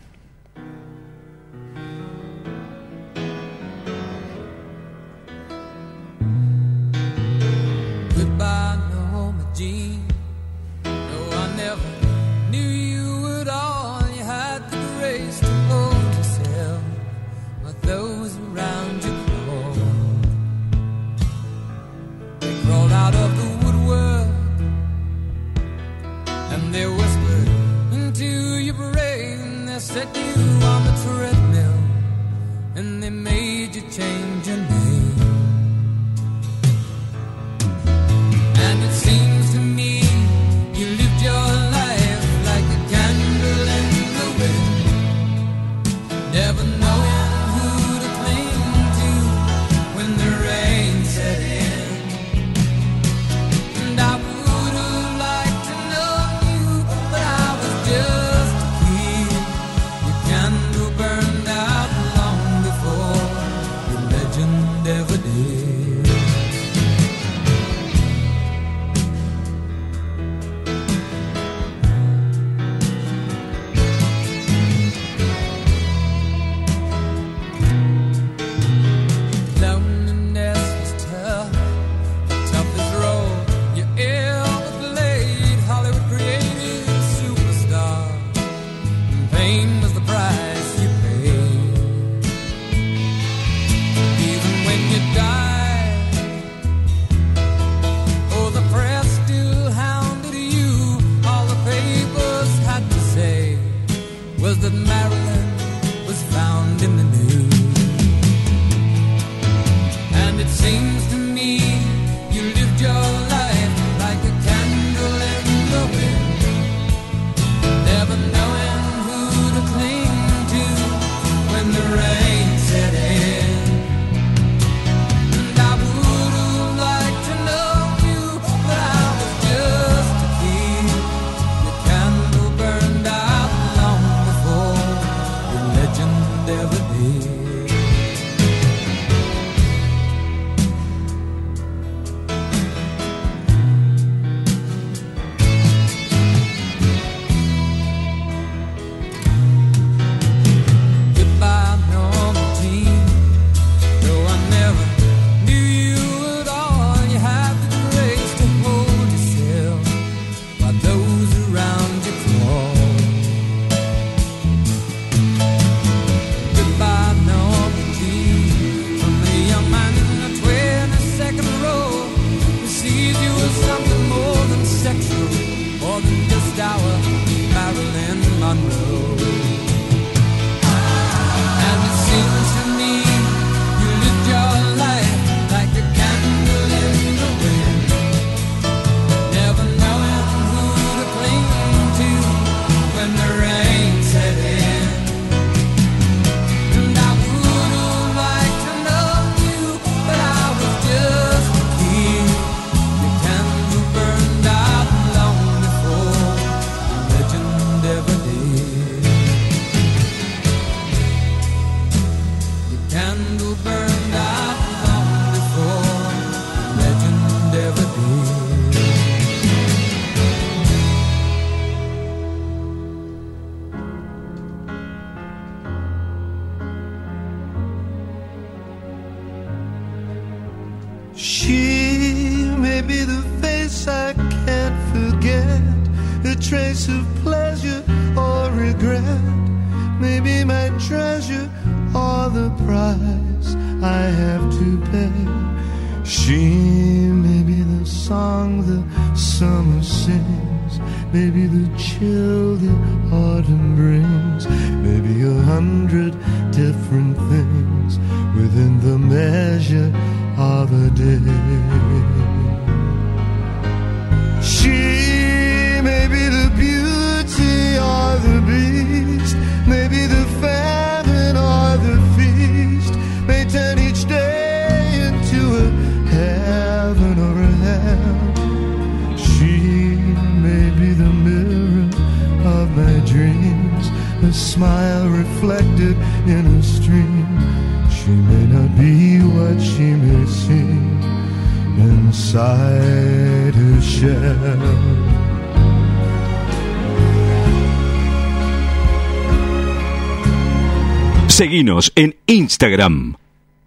En 301.95 302.15
Instagram 302.25 303.15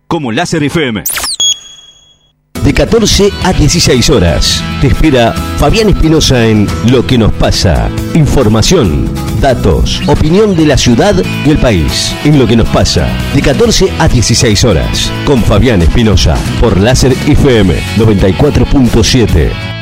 como 0.09 0.33
Láser 0.33 0.65
FM. 0.65 1.05
De 2.65 2.75
14 2.75 3.31
a 3.45 3.53
16 3.53 4.11
horas. 4.11 4.65
Te 4.81 4.89
espera 4.89 5.33
Fabián 5.59 5.91
Espinosa 5.91 6.45
en 6.45 6.66
Lo 6.91 7.07
que 7.07 7.16
nos 7.16 7.33
pasa. 7.35 7.89
Información, 8.15 9.09
datos, 9.41 10.03
opinión 10.09 10.57
de 10.57 10.66
la 10.66 10.77
ciudad 10.77 11.15
y 11.47 11.51
el 11.51 11.59
país. 11.59 12.12
En 12.25 12.37
Lo 12.37 12.49
que 12.49 12.57
nos 12.57 12.69
pasa. 12.71 13.07
De 13.33 13.41
14 13.41 13.93
a 14.01 14.09
16 14.09 14.65
horas. 14.65 15.12
Con 15.25 15.41
Fabián 15.45 15.81
Espinosa. 15.83 16.37
Por 16.61 16.81
Láser 16.81 17.12
FM 17.12 17.75
94.7. 17.97 19.73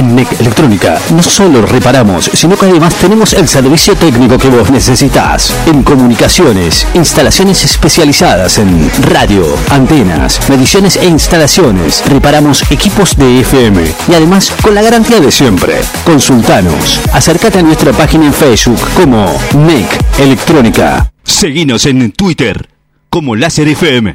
En 0.00 0.16
NEC 0.16 0.40
Electrónica 0.40 0.98
no 1.14 1.22
solo 1.22 1.60
reparamos, 1.60 2.30
sino 2.32 2.56
que 2.56 2.64
además 2.64 2.94
tenemos 2.94 3.34
el 3.34 3.46
servicio 3.46 3.94
técnico 3.94 4.38
que 4.38 4.48
vos 4.48 4.70
necesitas. 4.70 5.54
En 5.66 5.82
comunicaciones, 5.82 6.86
instalaciones 6.94 7.62
especializadas 7.64 8.56
en 8.56 8.90
radio, 9.02 9.44
antenas, 9.68 10.40
mediciones 10.48 10.96
e 10.96 11.04
instalaciones. 11.04 12.02
Reparamos 12.08 12.62
equipos 12.70 13.14
de 13.14 13.40
FM 13.40 13.82
y 14.08 14.14
además 14.14 14.50
con 14.62 14.74
la 14.74 14.80
garantía 14.80 15.20
de 15.20 15.30
siempre. 15.30 15.74
Consultanos. 16.02 16.98
Acércate 17.12 17.58
a 17.58 17.62
nuestra 17.62 17.92
página 17.92 18.24
en 18.24 18.32
Facebook 18.32 18.80
como 18.94 19.38
NEC 19.54 20.02
Electrónica. 20.18 21.12
Seguinos 21.24 21.84
en 21.84 22.10
Twitter 22.12 22.70
como 23.10 23.36
Láser 23.36 23.68
FM. 23.68 24.14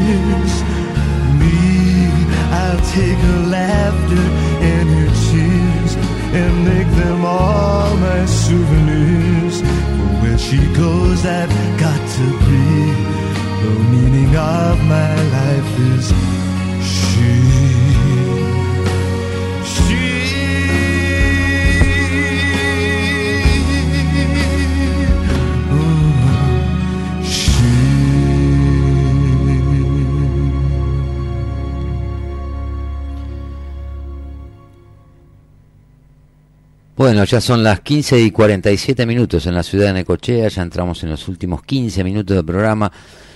Bueno, 37.01 37.23
ya 37.23 37.41
son 37.41 37.63
las 37.63 37.79
15 37.79 38.21
y 38.21 38.29
47 38.29 39.07
minutos 39.07 39.47
en 39.47 39.55
la 39.55 39.63
ciudad 39.63 39.87
de 39.87 39.93
Necochea, 39.93 40.47
ya 40.49 40.61
entramos 40.61 41.01
en 41.01 41.09
los 41.09 41.27
últimos 41.27 41.63
15 41.63 42.03
minutos 42.03 42.35
del 42.35 42.45
programa. 42.45 42.91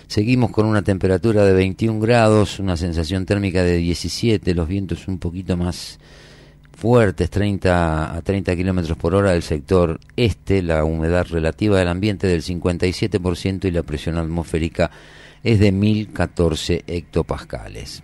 Seguimos 0.05 0.51
con 0.51 0.67
una 0.67 0.83
temperatura 0.83 1.43
de 1.43 1.53
21 1.53 1.99
grados, 1.99 2.59
una 2.59 2.77
sensación 2.77 3.25
térmica 3.25 3.63
de 3.63 3.77
17, 3.77 4.53
los 4.53 4.67
vientos 4.67 5.07
un 5.07 5.17
poquito 5.17 5.57
más 5.57 5.97
fuertes, 6.77 7.31
30 7.31 8.15
a 8.15 8.21
30 8.21 8.55
kilómetros 8.55 8.99
por 8.99 9.15
hora 9.15 9.31
del 9.31 9.41
sector 9.41 9.99
este, 10.15 10.61
la 10.61 10.83
humedad 10.83 11.25
relativa 11.27 11.79
del 11.79 11.87
ambiente 11.87 12.27
del 12.27 12.43
57% 12.43 13.65
y 13.65 13.71
la 13.71 13.81
presión 13.81 14.19
atmosférica 14.19 14.91
es 15.43 15.59
de 15.59 15.71
1014 15.71 16.83
hectopascales. 16.85 18.03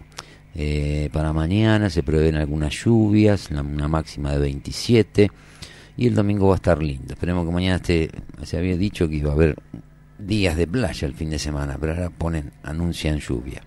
Eh, 0.56 1.10
para 1.14 1.32
mañana 1.34 1.92
se 1.92 2.02
prevén 2.02 2.36
algunas 2.36 2.74
lluvias, 2.74 3.52
una 3.52 3.88
máxima 3.88 4.32
de 4.32 4.40
27 4.40 5.32
y 5.98 6.08
el 6.08 6.16
domingo 6.16 6.48
va 6.48 6.54
a 6.54 6.56
estar 6.56 6.82
lindo. 6.82 7.14
Esperemos 7.14 7.46
que 7.46 7.52
mañana 7.52 7.76
esté, 7.78 8.10
se 8.44 8.58
había 8.58 8.78
dicho 8.78 9.08
que 9.08 9.16
iba 9.16 9.32
a 9.32 9.34
haber 9.34 9.56
días 10.18 10.56
de 10.56 10.68
playa 10.68 11.08
el 11.08 11.14
fin 11.14 11.30
de 11.30 11.40
semana, 11.40 11.78
pero 11.80 11.94
ahora 11.94 12.10
ponen, 12.10 12.52
anuncian 12.64 13.20
lluvia. 13.20 13.62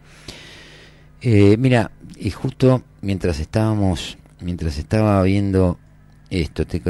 Eh, 1.21 1.57
mira, 1.59 1.91
y 2.19 2.31
justo 2.31 2.83
mientras 3.01 3.41
estábamos, 3.41 4.19
mientras 4.41 4.79
estaba 4.79 5.23
viendo 5.23 5.79
esto, 6.31 6.67
te 6.67 6.83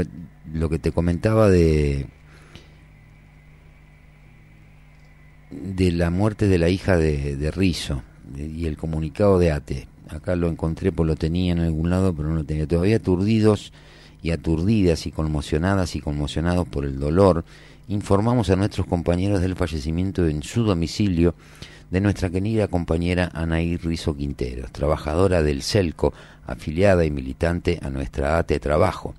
lo 0.52 0.69
que 0.69 0.78
te 0.78 0.93
comentaba 0.93 1.48
de 1.48 2.06
de 5.51 5.93
la 5.93 6.11
muerte 6.11 6.48
de 6.48 6.59
la 6.59 6.69
hija 6.69 6.97
de, 6.97 7.36
de 7.36 7.51
Rizo 7.51 8.02
de- 8.24 8.47
y 8.48 8.66
el 8.66 8.77
comunicado 8.77 9.39
de 9.39 9.52
ATE. 9.52 9.86
Acá 10.09 10.36
lo 10.36 10.48
encontré, 10.48 10.93
pues 10.93 11.06
lo 11.06 11.16
tenía 11.16 11.52
en 11.52 11.61
algún 11.61 11.90
lado, 11.90 12.15
pero 12.15 12.28
no 12.28 12.35
lo 12.35 12.44
tenía. 12.44 12.66
Todavía 12.66 12.97
aturdidos 12.97 13.73
y 14.25 14.31
aturdidas 14.31 15.07
y 15.07 15.13
conmocionadas 15.13 15.95
y 15.95 16.01
conmocionados 16.01 16.67
por 16.67 16.87
el 16.87 16.99
dolor, 16.99 17.45
informamos 17.89 18.49
a 18.49 18.57
nuestros 18.57 18.87
compañeros 18.87 19.43
del 19.43 19.55
fallecimiento 19.55 20.27
en 20.27 20.43
su 20.43 20.65
domicilio 20.65 21.35
de 21.91 22.01
nuestra 22.01 22.31
querida 22.31 22.67
compañera 22.67 23.31
Anaí 23.35 23.77
Rizo 23.77 24.17
Quinteros, 24.17 24.73
trabajadora 24.73 25.43
del 25.43 25.63
CELCO, 25.63 26.15
afiliada 26.47 27.05
y 27.05 27.11
militante 27.11 27.79
a 27.83 27.91
nuestra 27.91 28.39
ATE 28.39 28.59
Trabajo. 28.61 29.15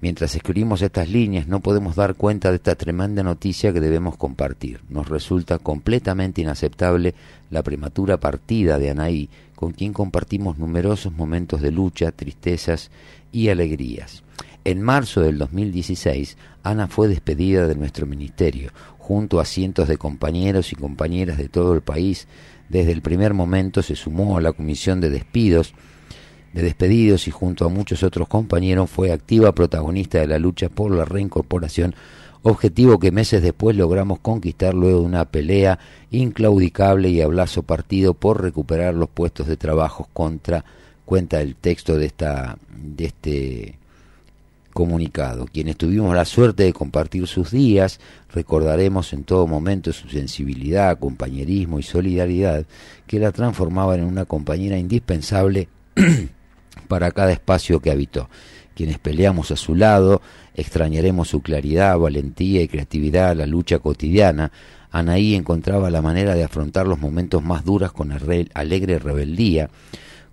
Mientras 0.00 0.36
escribimos 0.36 0.80
estas 0.80 1.08
líneas 1.08 1.48
no 1.48 1.58
podemos 1.58 1.96
dar 1.96 2.14
cuenta 2.14 2.50
de 2.50 2.56
esta 2.56 2.76
tremenda 2.76 3.24
noticia 3.24 3.72
que 3.72 3.80
debemos 3.80 4.16
compartir. 4.16 4.80
Nos 4.88 5.08
resulta 5.08 5.58
completamente 5.58 6.40
inaceptable 6.40 7.16
la 7.50 7.62
prematura 7.62 8.18
partida 8.18 8.78
de 8.78 8.90
Anaí, 8.90 9.28
con 9.54 9.72
quien 9.72 9.92
compartimos 9.92 10.58
numerosos 10.58 11.12
momentos 11.12 11.60
de 11.62 11.72
lucha, 11.72 12.12
tristezas 12.12 12.90
y 13.32 13.48
alegrías. 13.48 14.22
En 14.64 14.82
marzo 14.82 15.20
del 15.20 15.38
2016, 15.38 16.36
Ana 16.62 16.88
fue 16.88 17.08
despedida 17.08 17.66
de 17.66 17.74
nuestro 17.74 18.06
ministerio, 18.06 18.70
junto 18.98 19.40
a 19.40 19.44
cientos 19.44 19.88
de 19.88 19.96
compañeros 19.96 20.72
y 20.72 20.76
compañeras 20.76 21.38
de 21.38 21.48
todo 21.48 21.74
el 21.74 21.80
país. 21.80 22.28
Desde 22.68 22.92
el 22.92 23.00
primer 23.00 23.32
momento 23.34 23.82
se 23.82 23.96
sumó 23.96 24.36
a 24.36 24.42
la 24.42 24.52
comisión 24.52 25.00
de 25.00 25.08
despidos 25.08 25.74
de 26.52 26.62
despedidos 26.62 27.28
y 27.28 27.30
junto 27.30 27.66
a 27.66 27.68
muchos 27.68 28.02
otros 28.02 28.28
compañeros 28.28 28.90
fue 28.90 29.12
activa 29.12 29.54
protagonista 29.54 30.18
de 30.18 30.26
la 30.26 30.38
lucha 30.38 30.68
por 30.68 30.90
la 30.90 31.04
reincorporación, 31.04 31.94
objetivo 32.42 32.98
que 32.98 33.12
meses 33.12 33.42
después 33.42 33.76
logramos 33.76 34.20
conquistar 34.20 34.74
luego 34.74 35.00
de 35.00 35.06
una 35.06 35.24
pelea 35.24 35.78
inclaudicable 36.10 37.08
y 37.08 37.20
abrazo 37.20 37.62
partido 37.62 38.14
por 38.14 38.42
recuperar 38.42 38.94
los 38.94 39.08
puestos 39.08 39.46
de 39.46 39.56
trabajo 39.56 40.08
contra 40.12 40.64
cuenta 41.04 41.40
el 41.40 41.56
texto 41.56 41.96
de 41.96 42.06
esta 42.06 42.58
de 42.76 43.04
este 43.06 43.78
comunicado. 44.78 45.46
Quienes 45.52 45.76
tuvimos 45.76 46.14
la 46.14 46.24
suerte 46.24 46.62
de 46.62 46.72
compartir 46.72 47.26
sus 47.26 47.50
días, 47.50 47.98
recordaremos 48.32 49.12
en 49.12 49.24
todo 49.24 49.46
momento 49.46 49.92
su 49.92 50.08
sensibilidad, 50.08 50.98
compañerismo 50.98 51.80
y 51.80 51.82
solidaridad 51.82 52.64
que 53.06 53.18
la 53.18 53.32
transformaban 53.32 54.00
en 54.00 54.04
una 54.04 54.24
compañera 54.24 54.78
indispensable 54.78 55.66
para 56.88 57.10
cada 57.10 57.32
espacio 57.32 57.80
que 57.80 57.90
habitó. 57.90 58.28
Quienes 58.76 58.98
peleamos 58.98 59.50
a 59.50 59.56
su 59.56 59.74
lado 59.74 60.22
extrañaremos 60.58 61.28
su 61.28 61.40
claridad, 61.40 61.96
valentía 61.98 62.60
y 62.62 62.68
creatividad, 62.68 63.36
la 63.36 63.46
lucha 63.46 63.78
cotidiana. 63.78 64.50
Anaí 64.90 65.36
encontraba 65.36 65.88
la 65.88 66.02
manera 66.02 66.34
de 66.34 66.42
afrontar 66.42 66.86
los 66.88 66.98
momentos 66.98 67.44
más 67.44 67.64
duros 67.64 67.92
con 67.92 68.10
alegre 68.10 68.98
rebeldía, 68.98 69.70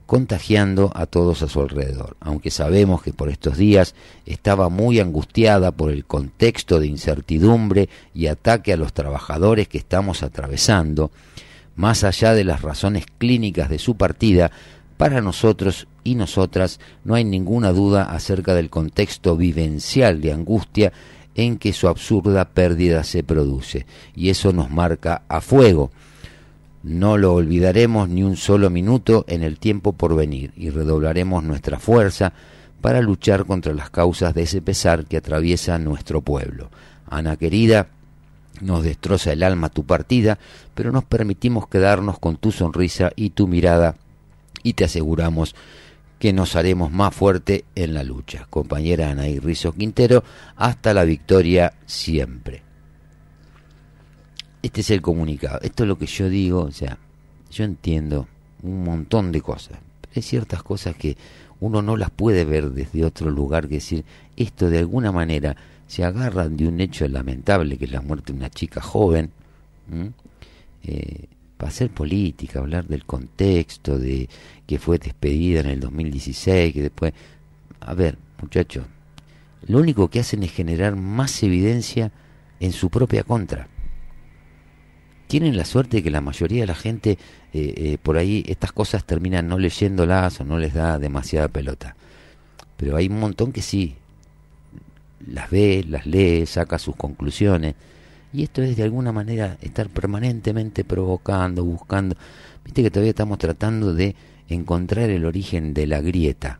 contagiando 0.07 0.91
a 0.95 1.05
todos 1.05 1.43
a 1.43 1.47
su 1.47 1.61
alrededor. 1.61 2.17
Aunque 2.19 2.49
sabemos 2.49 3.03
que 3.03 3.13
por 3.13 3.29
estos 3.29 3.57
días 3.57 3.93
estaba 4.25 4.69
muy 4.69 4.99
angustiada 4.99 5.71
por 5.71 5.91
el 5.91 6.05
contexto 6.05 6.79
de 6.79 6.87
incertidumbre 6.87 7.87
y 8.15 8.25
ataque 8.25 8.73
a 8.73 8.77
los 8.77 8.93
trabajadores 8.93 9.67
que 9.67 9.77
estamos 9.77 10.23
atravesando, 10.23 11.11
más 11.75 12.03
allá 12.03 12.33
de 12.33 12.45
las 12.45 12.63
razones 12.63 13.05
clínicas 13.19 13.69
de 13.69 13.77
su 13.77 13.95
partida, 13.95 14.51
para 14.97 15.21
nosotros 15.21 15.87
y 16.03 16.15
nosotras 16.15 16.79
no 17.03 17.15
hay 17.15 17.23
ninguna 17.23 17.71
duda 17.71 18.03
acerca 18.03 18.53
del 18.53 18.69
contexto 18.69 19.35
vivencial 19.35 20.21
de 20.21 20.31
angustia 20.31 20.93
en 21.35 21.57
que 21.57 21.73
su 21.73 21.87
absurda 21.87 22.45
pérdida 22.45 23.03
se 23.03 23.23
produce, 23.23 23.85
y 24.15 24.29
eso 24.29 24.53
nos 24.53 24.71
marca 24.71 25.23
a 25.27 25.41
fuego. 25.41 25.91
No 26.83 27.17
lo 27.17 27.33
olvidaremos 27.33 28.07
ni 28.07 28.23
un 28.23 28.37
solo 28.37 28.69
minuto 28.69 29.25
en 29.27 29.43
el 29.43 29.59
tiempo 29.59 29.93
por 29.93 30.15
venir 30.15 30.53
y 30.55 30.69
redoblaremos 30.69 31.43
nuestra 31.43 31.79
fuerza 31.79 32.31
para 32.79 33.01
luchar 33.01 33.45
contra 33.45 33.73
las 33.73 33.89
causas 33.89 34.33
de 34.33 34.43
ese 34.43 34.61
pesar 34.61 35.05
que 35.05 35.17
atraviesa 35.17 35.77
nuestro 35.79 36.21
pueblo. 36.21 36.69
Ana 37.09 37.35
querida, 37.35 37.87
nos 38.61 38.83
destroza 38.83 39.33
el 39.33 39.43
alma 39.43 39.69
tu 39.69 39.83
partida, 39.83 40.37
pero 40.73 40.91
nos 40.91 41.03
permitimos 41.03 41.67
quedarnos 41.67 42.19
con 42.19 42.37
tu 42.37 42.51
sonrisa 42.51 43.11
y 43.15 43.31
tu 43.31 43.47
mirada 43.47 43.95
y 44.65 44.73
te 44.73 44.83
aseguramos 44.83 45.55
que 46.17 46.33
nos 46.33 46.55
haremos 46.55 46.91
más 46.91 47.13
fuerte 47.13 47.65
en 47.75 47.93
la 47.93 48.03
lucha. 48.03 48.47
Compañera 48.49 49.11
Anaí 49.11 49.37
Rizo 49.37 49.73
Quintero, 49.73 50.23
hasta 50.55 50.91
la 50.91 51.03
victoria 51.03 51.73
siempre. 51.85 52.63
Este 54.63 54.81
es 54.81 54.89
el 54.89 55.03
comunicado. 55.03 55.59
Esto 55.61 55.83
es 55.83 55.87
lo 55.87 55.99
que 55.99 56.07
yo 56.07 56.29
digo, 56.29 56.61
o 56.61 56.71
sea, 56.71 56.97
yo 57.51 57.63
entiendo 57.63 58.27
un 58.63 58.83
montón 58.83 59.31
de 59.31 59.41
cosas. 59.41 59.77
Pero 60.01 60.13
hay 60.15 60.23
ciertas 60.23 60.63
cosas 60.63 60.95
que 60.95 61.15
uno 61.59 61.83
no 61.83 61.95
las 61.95 62.09
puede 62.09 62.43
ver 62.43 62.71
desde 62.71 63.05
otro 63.05 63.29
lugar 63.29 63.67
que 63.67 63.75
decir, 63.75 64.03
esto 64.35 64.71
de 64.71 64.79
alguna 64.79 65.11
manera 65.11 65.55
se 65.85 66.03
agarran 66.03 66.57
de 66.57 66.67
un 66.67 66.81
hecho 66.81 67.07
lamentable 67.07 67.77
que 67.77 67.85
es 67.85 67.91
la 67.91 68.01
muerte 68.01 68.33
de 68.33 68.39
una 68.39 68.49
chica 68.49 68.81
joven, 68.81 69.29
hacer 71.67 71.89
política, 71.89 72.59
hablar 72.59 72.85
del 72.85 73.05
contexto, 73.05 73.97
de 73.97 74.29
que 74.65 74.79
fue 74.79 74.97
despedida 74.97 75.59
en 75.61 75.67
el 75.67 75.79
2016, 75.79 76.73
que 76.73 76.81
después... 76.81 77.13
A 77.81 77.93
ver, 77.93 78.17
muchachos, 78.41 78.85
lo 79.67 79.79
único 79.79 80.09
que 80.09 80.19
hacen 80.19 80.43
es 80.43 80.51
generar 80.51 80.95
más 80.95 81.43
evidencia 81.43 82.11
en 82.59 82.71
su 82.71 82.89
propia 82.89 83.23
contra. 83.23 83.67
Tienen 85.27 85.57
la 85.57 85.65
suerte 85.65 85.97
de 85.97 86.03
que 86.03 86.11
la 86.11 86.21
mayoría 86.21 86.61
de 86.61 86.67
la 86.67 86.75
gente 86.75 87.17
eh, 87.53 87.73
eh, 87.77 87.97
por 88.01 88.17
ahí 88.17 88.43
estas 88.47 88.71
cosas 88.71 89.05
terminan 89.05 89.47
no 89.47 89.57
leyéndolas 89.57 90.39
o 90.41 90.43
no 90.43 90.59
les 90.59 90.73
da 90.73 90.99
demasiada 90.99 91.47
pelota. 91.47 91.95
Pero 92.77 92.97
hay 92.97 93.07
un 93.07 93.19
montón 93.19 93.51
que 93.51 93.61
sí, 93.61 93.95
las 95.25 95.49
ve, 95.49 95.85
las 95.87 96.05
lee, 96.05 96.45
saca 96.45 96.77
sus 96.77 96.95
conclusiones. 96.95 97.75
Y 98.35 98.43
esto 98.43 98.61
es 98.61 98.75
de 98.75 98.83
alguna 98.83 99.13
manera 99.13 99.57
estar 99.61 99.87
permanentemente 99.87 100.83
provocando, 100.83 101.63
buscando. 101.63 102.17
Viste 102.65 102.83
que 102.83 102.91
todavía 102.91 103.11
estamos 103.11 103.37
tratando 103.37 103.93
de 103.93 104.13
encontrar 104.49 105.09
el 105.09 105.23
origen 105.23 105.73
de 105.73 105.87
la 105.87 106.01
grieta. 106.01 106.59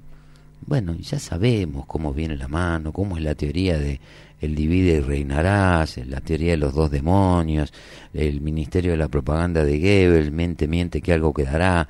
Bueno, 0.65 0.95
ya 0.95 1.19
sabemos 1.19 1.85
cómo 1.85 2.14
viene 2.14 2.38
la 2.38 2.47
mano, 2.47 2.93
cómo 2.93 3.18
es 3.18 3.23
la 3.23 3.35
teoría 3.35 3.77
de 3.77 3.99
el 4.39 4.56
divide 4.56 4.93
y 4.93 4.99
reinarás, 5.02 5.97
la 6.07 6.22
teoría 6.22 6.52
de 6.52 6.57
los 6.57 6.73
dos 6.73 6.89
demonios, 6.89 7.73
el 8.14 8.39
ministerio 8.39 8.91
de 8.91 8.97
la 8.97 9.10
propaganda 9.10 9.65
de 9.65 9.77
Goebbels, 9.77 10.31
mente, 10.31 10.69
miente 10.69 11.02
que 11.02 11.11
algo 11.11 11.34
quedará. 11.34 11.89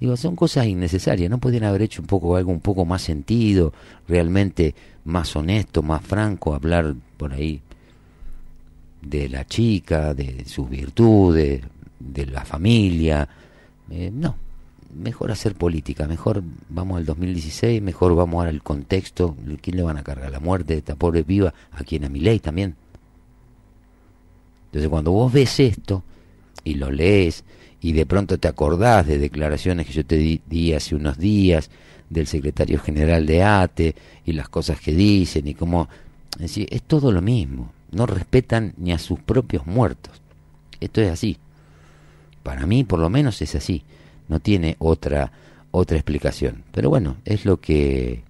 Digo, 0.00 0.16
son 0.16 0.34
cosas 0.34 0.66
innecesarias, 0.66 1.30
no 1.30 1.38
podían 1.38 1.64
haber 1.64 1.82
hecho 1.82 2.02
un 2.02 2.08
poco 2.08 2.34
algo 2.34 2.50
un 2.50 2.60
poco 2.60 2.84
más 2.84 3.02
sentido, 3.02 3.72
realmente 4.08 4.74
más 5.04 5.36
honesto, 5.36 5.84
más 5.84 6.02
franco, 6.02 6.52
hablar 6.52 6.96
por 7.16 7.32
ahí 7.32 7.62
de 9.02 9.28
la 9.28 9.46
chica, 9.46 10.14
de 10.14 10.44
sus 10.46 10.68
virtudes, 10.68 11.62
de 11.98 12.26
la 12.26 12.44
familia. 12.44 13.28
Eh, 13.90 14.10
no, 14.12 14.36
mejor 14.94 15.30
hacer 15.30 15.54
política, 15.54 16.06
mejor 16.06 16.42
vamos 16.68 16.98
al 16.98 17.06
2016, 17.06 17.80
mejor 17.82 18.14
vamos 18.14 18.46
al 18.46 18.62
contexto, 18.62 19.36
¿quién 19.60 19.76
le 19.76 19.82
van 19.82 19.96
a 19.96 20.02
cargar? 20.02 20.30
La 20.30 20.40
muerte 20.40 20.74
de 20.74 20.78
esta 20.80 20.94
pobre 20.94 21.22
viva, 21.22 21.54
a 21.72 21.84
quien 21.84 22.04
a 22.04 22.08
mi 22.08 22.20
ley 22.20 22.38
también. 22.40 22.74
Entonces 24.66 24.88
cuando 24.88 25.12
vos 25.12 25.32
ves 25.32 25.58
esto 25.60 26.04
y 26.62 26.74
lo 26.74 26.90
lees 26.90 27.44
y 27.80 27.92
de 27.92 28.06
pronto 28.06 28.38
te 28.38 28.48
acordás 28.48 29.06
de 29.06 29.18
declaraciones 29.18 29.86
que 29.86 29.92
yo 29.92 30.04
te 30.04 30.16
di, 30.16 30.72
hace 30.72 30.94
unos 30.94 31.18
días 31.18 31.70
del 32.08 32.26
secretario 32.26 32.78
general 32.78 33.26
de 33.26 33.42
ATE 33.42 33.94
y 34.24 34.32
las 34.32 34.48
cosas 34.48 34.80
que 34.80 34.92
dicen 34.92 35.46
y 35.48 35.54
cómo... 35.54 35.88
Es 36.38 36.82
todo 36.84 37.10
lo 37.10 37.20
mismo, 37.20 37.72
no 37.92 38.06
respetan 38.06 38.74
ni 38.76 38.92
a 38.92 38.98
sus 38.98 39.20
propios 39.20 39.66
muertos. 39.66 40.20
Esto 40.80 41.00
es 41.00 41.10
así. 41.10 41.38
Para 42.42 42.66
mí 42.66 42.84
por 42.84 42.98
lo 42.98 43.10
menos 43.10 43.42
es 43.42 43.54
así 43.54 43.84
no 44.30 44.40
tiene 44.40 44.76
otra 44.78 45.30
otra 45.72 45.96
explicación 45.98 46.62
pero 46.72 46.88
bueno 46.88 47.16
es 47.26 47.44
lo 47.44 47.60
que 47.60 48.22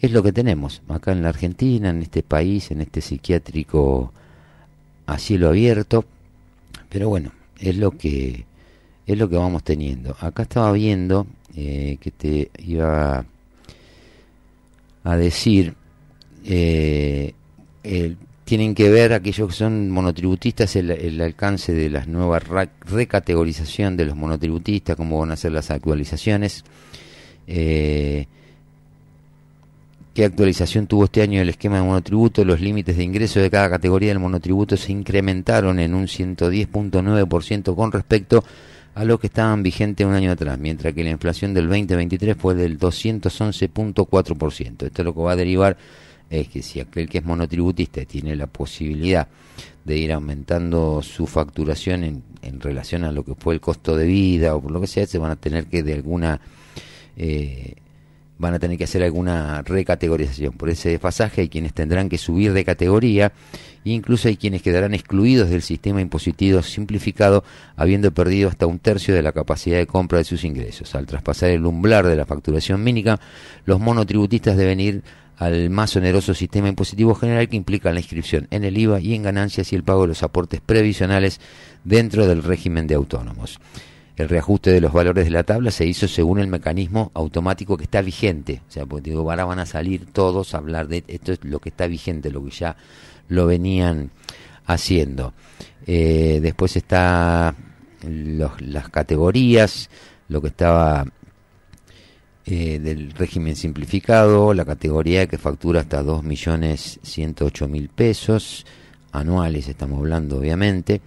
es 0.00 0.12
lo 0.12 0.22
que 0.22 0.32
tenemos 0.32 0.80
acá 0.88 1.12
en 1.12 1.22
la 1.22 1.28
Argentina 1.28 1.90
en 1.90 2.02
este 2.02 2.22
país 2.22 2.70
en 2.70 2.80
este 2.80 3.02
psiquiátrico 3.02 4.12
a 5.06 5.18
cielo 5.18 5.48
abierto 5.48 6.04
pero 6.88 7.08
bueno 7.08 7.32
es 7.58 7.76
lo 7.76 7.90
que 7.90 8.46
es 9.06 9.18
lo 9.18 9.28
que 9.28 9.36
vamos 9.36 9.64
teniendo 9.64 10.16
acá 10.20 10.44
estaba 10.44 10.72
viendo 10.72 11.26
eh, 11.56 11.98
que 12.00 12.10
te 12.12 12.50
iba 12.58 13.24
a 15.04 15.16
decir 15.16 15.74
eh, 16.44 17.34
el 17.82 18.16
tienen 18.48 18.74
que 18.74 18.88
ver 18.88 19.12
aquellos 19.12 19.48
que 19.48 19.54
son 19.54 19.90
monotributistas 19.90 20.74
el, 20.74 21.20
alcance 21.20 21.74
de 21.74 21.90
las 21.90 22.08
nuevas 22.08 22.42
recategorización 22.80 23.94
de 23.94 24.06
los 24.06 24.16
monotributistas, 24.16 24.96
cómo 24.96 25.18
van 25.18 25.32
a 25.32 25.36
ser 25.36 25.52
las 25.52 25.70
actualizaciones. 25.70 26.64
Eh, 27.46 28.24
¿Qué 30.14 30.24
actualización 30.24 30.86
tuvo 30.86 31.04
este 31.04 31.20
año 31.20 31.42
el 31.42 31.50
esquema 31.50 31.76
de 31.76 31.82
monotributo? 31.82 32.42
Los 32.42 32.62
límites 32.62 32.96
de 32.96 33.04
ingreso 33.04 33.38
de 33.38 33.50
cada 33.50 33.68
categoría 33.68 34.08
del 34.08 34.18
monotributo 34.18 34.78
se 34.78 34.92
incrementaron 34.92 35.78
en 35.78 35.92
un 35.92 36.06
110.9% 36.06 37.76
con 37.76 37.92
respecto 37.92 38.42
a 38.94 39.04
lo 39.04 39.20
que 39.20 39.26
estaban 39.26 39.62
vigentes 39.62 40.06
un 40.06 40.14
año 40.14 40.32
atrás, 40.32 40.58
mientras 40.58 40.94
que 40.94 41.04
la 41.04 41.10
inflación 41.10 41.52
del 41.52 41.68
2023 41.68 42.34
fue 42.34 42.54
del 42.54 42.78
211.4%. 42.78 44.86
Esto 44.86 44.86
es 44.86 45.04
lo 45.04 45.12
que 45.12 45.20
va 45.20 45.32
a 45.32 45.36
derivar 45.36 45.76
es 46.30 46.48
que 46.48 46.62
si 46.62 46.80
aquel 46.80 47.08
que 47.08 47.18
es 47.18 47.24
monotributista 47.24 48.04
tiene 48.04 48.36
la 48.36 48.46
posibilidad 48.46 49.28
de 49.84 49.96
ir 49.96 50.12
aumentando 50.12 51.00
su 51.02 51.26
facturación 51.26 52.04
en, 52.04 52.22
en 52.42 52.60
relación 52.60 53.04
a 53.04 53.12
lo 53.12 53.24
que 53.24 53.34
fue 53.34 53.54
el 53.54 53.60
costo 53.60 53.96
de 53.96 54.06
vida 54.06 54.54
o 54.54 54.60
por 54.60 54.70
lo 54.70 54.80
que 54.80 54.86
sea, 54.86 55.06
se 55.06 55.18
van 55.18 55.30
a 55.30 55.36
tener 55.36 55.66
que 55.66 55.82
de 55.82 55.94
alguna 55.94 56.40
eh, 57.16 57.74
van 58.38 58.54
a 58.54 58.58
tener 58.58 58.78
que 58.78 58.84
hacer 58.84 59.02
alguna 59.02 59.62
recategorización. 59.62 60.52
Por 60.52 60.70
ese 60.70 60.90
desfasaje 60.90 61.42
hay 61.42 61.48
quienes 61.48 61.74
tendrán 61.74 62.08
que 62.08 62.18
subir 62.18 62.52
de 62.52 62.64
categoría 62.64 63.32
e 63.84 63.90
incluso 63.90 64.28
hay 64.28 64.36
quienes 64.36 64.62
quedarán 64.62 64.94
excluidos 64.94 65.50
del 65.50 65.62
sistema 65.62 66.00
impositivo 66.00 66.62
simplificado 66.62 67.42
habiendo 67.76 68.12
perdido 68.12 68.48
hasta 68.48 68.66
un 68.66 68.78
tercio 68.78 69.14
de 69.14 69.22
la 69.22 69.32
capacidad 69.32 69.78
de 69.78 69.86
compra 69.86 70.18
de 70.18 70.24
sus 70.24 70.44
ingresos. 70.44 70.94
Al 70.94 71.06
traspasar 71.06 71.50
el 71.50 71.66
umbral 71.66 72.04
de 72.04 72.16
la 72.16 72.26
facturación 72.26 72.82
mínima, 72.82 73.18
los 73.64 73.80
monotributistas 73.80 74.56
deben 74.56 74.78
ir 74.78 75.02
al 75.38 75.70
más 75.70 75.94
oneroso 75.94 76.34
sistema 76.34 76.68
impositivo 76.68 77.14
general 77.14 77.48
que 77.48 77.56
implica 77.56 77.92
la 77.92 78.00
inscripción 78.00 78.48
en 78.50 78.64
el 78.64 78.76
IVA 78.76 79.00
y 79.00 79.14
en 79.14 79.22
ganancias 79.22 79.72
y 79.72 79.76
el 79.76 79.84
pago 79.84 80.02
de 80.02 80.08
los 80.08 80.22
aportes 80.22 80.60
previsionales 80.60 81.40
dentro 81.84 82.26
del 82.26 82.42
régimen 82.42 82.86
de 82.86 82.96
autónomos. 82.96 83.60
El 84.16 84.28
reajuste 84.28 84.72
de 84.72 84.80
los 84.80 84.92
valores 84.92 85.26
de 85.26 85.30
la 85.30 85.44
tabla 85.44 85.70
se 85.70 85.86
hizo 85.86 86.08
según 86.08 86.40
el 86.40 86.48
mecanismo 86.48 87.12
automático 87.14 87.76
que 87.76 87.84
está 87.84 88.02
vigente. 88.02 88.62
O 88.68 88.72
sea, 88.72 88.84
pues 88.84 89.04
digo, 89.04 89.20
ahora 89.20 89.44
van 89.44 89.60
a 89.60 89.66
salir 89.66 90.06
todos 90.06 90.54
a 90.54 90.58
hablar 90.58 90.88
de 90.88 91.04
esto 91.06 91.32
es 91.32 91.44
lo 91.44 91.60
que 91.60 91.68
está 91.68 91.86
vigente, 91.86 92.32
lo 92.32 92.44
que 92.44 92.50
ya 92.50 92.76
lo 93.28 93.46
venían 93.46 94.10
haciendo. 94.66 95.34
Eh, 95.86 96.40
después 96.42 96.76
está 96.76 97.54
las 98.02 98.88
categorías, 98.88 99.88
lo 100.28 100.42
que 100.42 100.48
estaba 100.48 101.04
eh, 102.50 102.78
del 102.78 103.12
régimen 103.12 103.56
simplificado, 103.56 104.54
la 104.54 104.64
categoría 104.64 105.26
que 105.26 105.36
factura 105.36 105.80
hasta 105.80 106.02
2.108.000 106.02 107.88
pesos 107.90 108.64
anuales, 109.12 109.68
estamos 109.68 109.98
hablando 109.98 110.38
obviamente, 110.38 111.02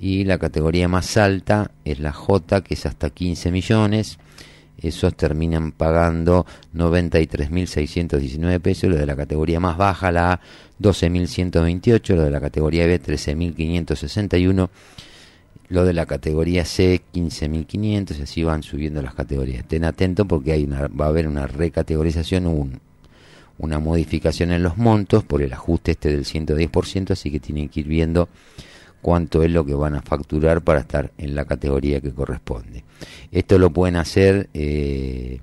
y 0.00 0.24
la 0.24 0.38
categoría 0.38 0.88
más 0.88 1.16
alta 1.16 1.70
es 1.84 2.00
la 2.00 2.12
J, 2.12 2.64
que 2.64 2.74
es 2.74 2.84
hasta 2.84 3.10
15 3.10 3.52
millones, 3.52 4.18
esos 4.76 5.14
terminan 5.14 5.70
pagando 5.70 6.44
93.619 6.74 8.58
pesos, 8.58 8.90
lo 8.90 8.96
de 8.96 9.06
la 9.06 9.14
categoría 9.14 9.60
más 9.60 9.76
baja, 9.76 10.10
la 10.10 10.32
A, 10.32 10.40
12.128, 10.80 12.16
lo 12.16 12.24
de 12.24 12.30
la 12.32 12.40
categoría 12.40 12.88
B, 12.88 13.00
13.561, 13.00 14.68
lo 15.72 15.84
de 15.84 15.92
la 15.94 16.06
categoría 16.06 16.64
C, 16.64 17.00
15.500, 17.14 18.18
y 18.18 18.22
así 18.22 18.42
van 18.42 18.62
subiendo 18.62 19.00
las 19.02 19.14
categorías. 19.14 19.60
Estén 19.60 19.84
atentos 19.84 20.26
porque 20.28 20.52
hay 20.52 20.64
una, 20.64 20.88
va 20.88 21.06
a 21.06 21.08
haber 21.08 21.26
una 21.26 21.46
recategorización, 21.46 22.46
un, 22.46 22.80
una 23.58 23.78
modificación 23.78 24.52
en 24.52 24.62
los 24.62 24.76
montos 24.76 25.24
por 25.24 25.40
el 25.42 25.52
ajuste 25.52 25.92
este 25.92 26.10
del 26.10 26.24
110%, 26.24 27.10
así 27.12 27.30
que 27.30 27.40
tienen 27.40 27.68
que 27.68 27.80
ir 27.80 27.86
viendo 27.86 28.28
cuánto 29.00 29.42
es 29.42 29.50
lo 29.50 29.64
que 29.64 29.74
van 29.74 29.94
a 29.94 30.02
facturar 30.02 30.60
para 30.62 30.80
estar 30.80 31.10
en 31.18 31.34
la 31.34 31.44
categoría 31.44 32.00
que 32.00 32.10
corresponde. 32.12 32.84
Esto 33.32 33.58
lo 33.58 33.70
pueden 33.70 33.96
hacer 33.96 34.48
eh, 34.54 35.40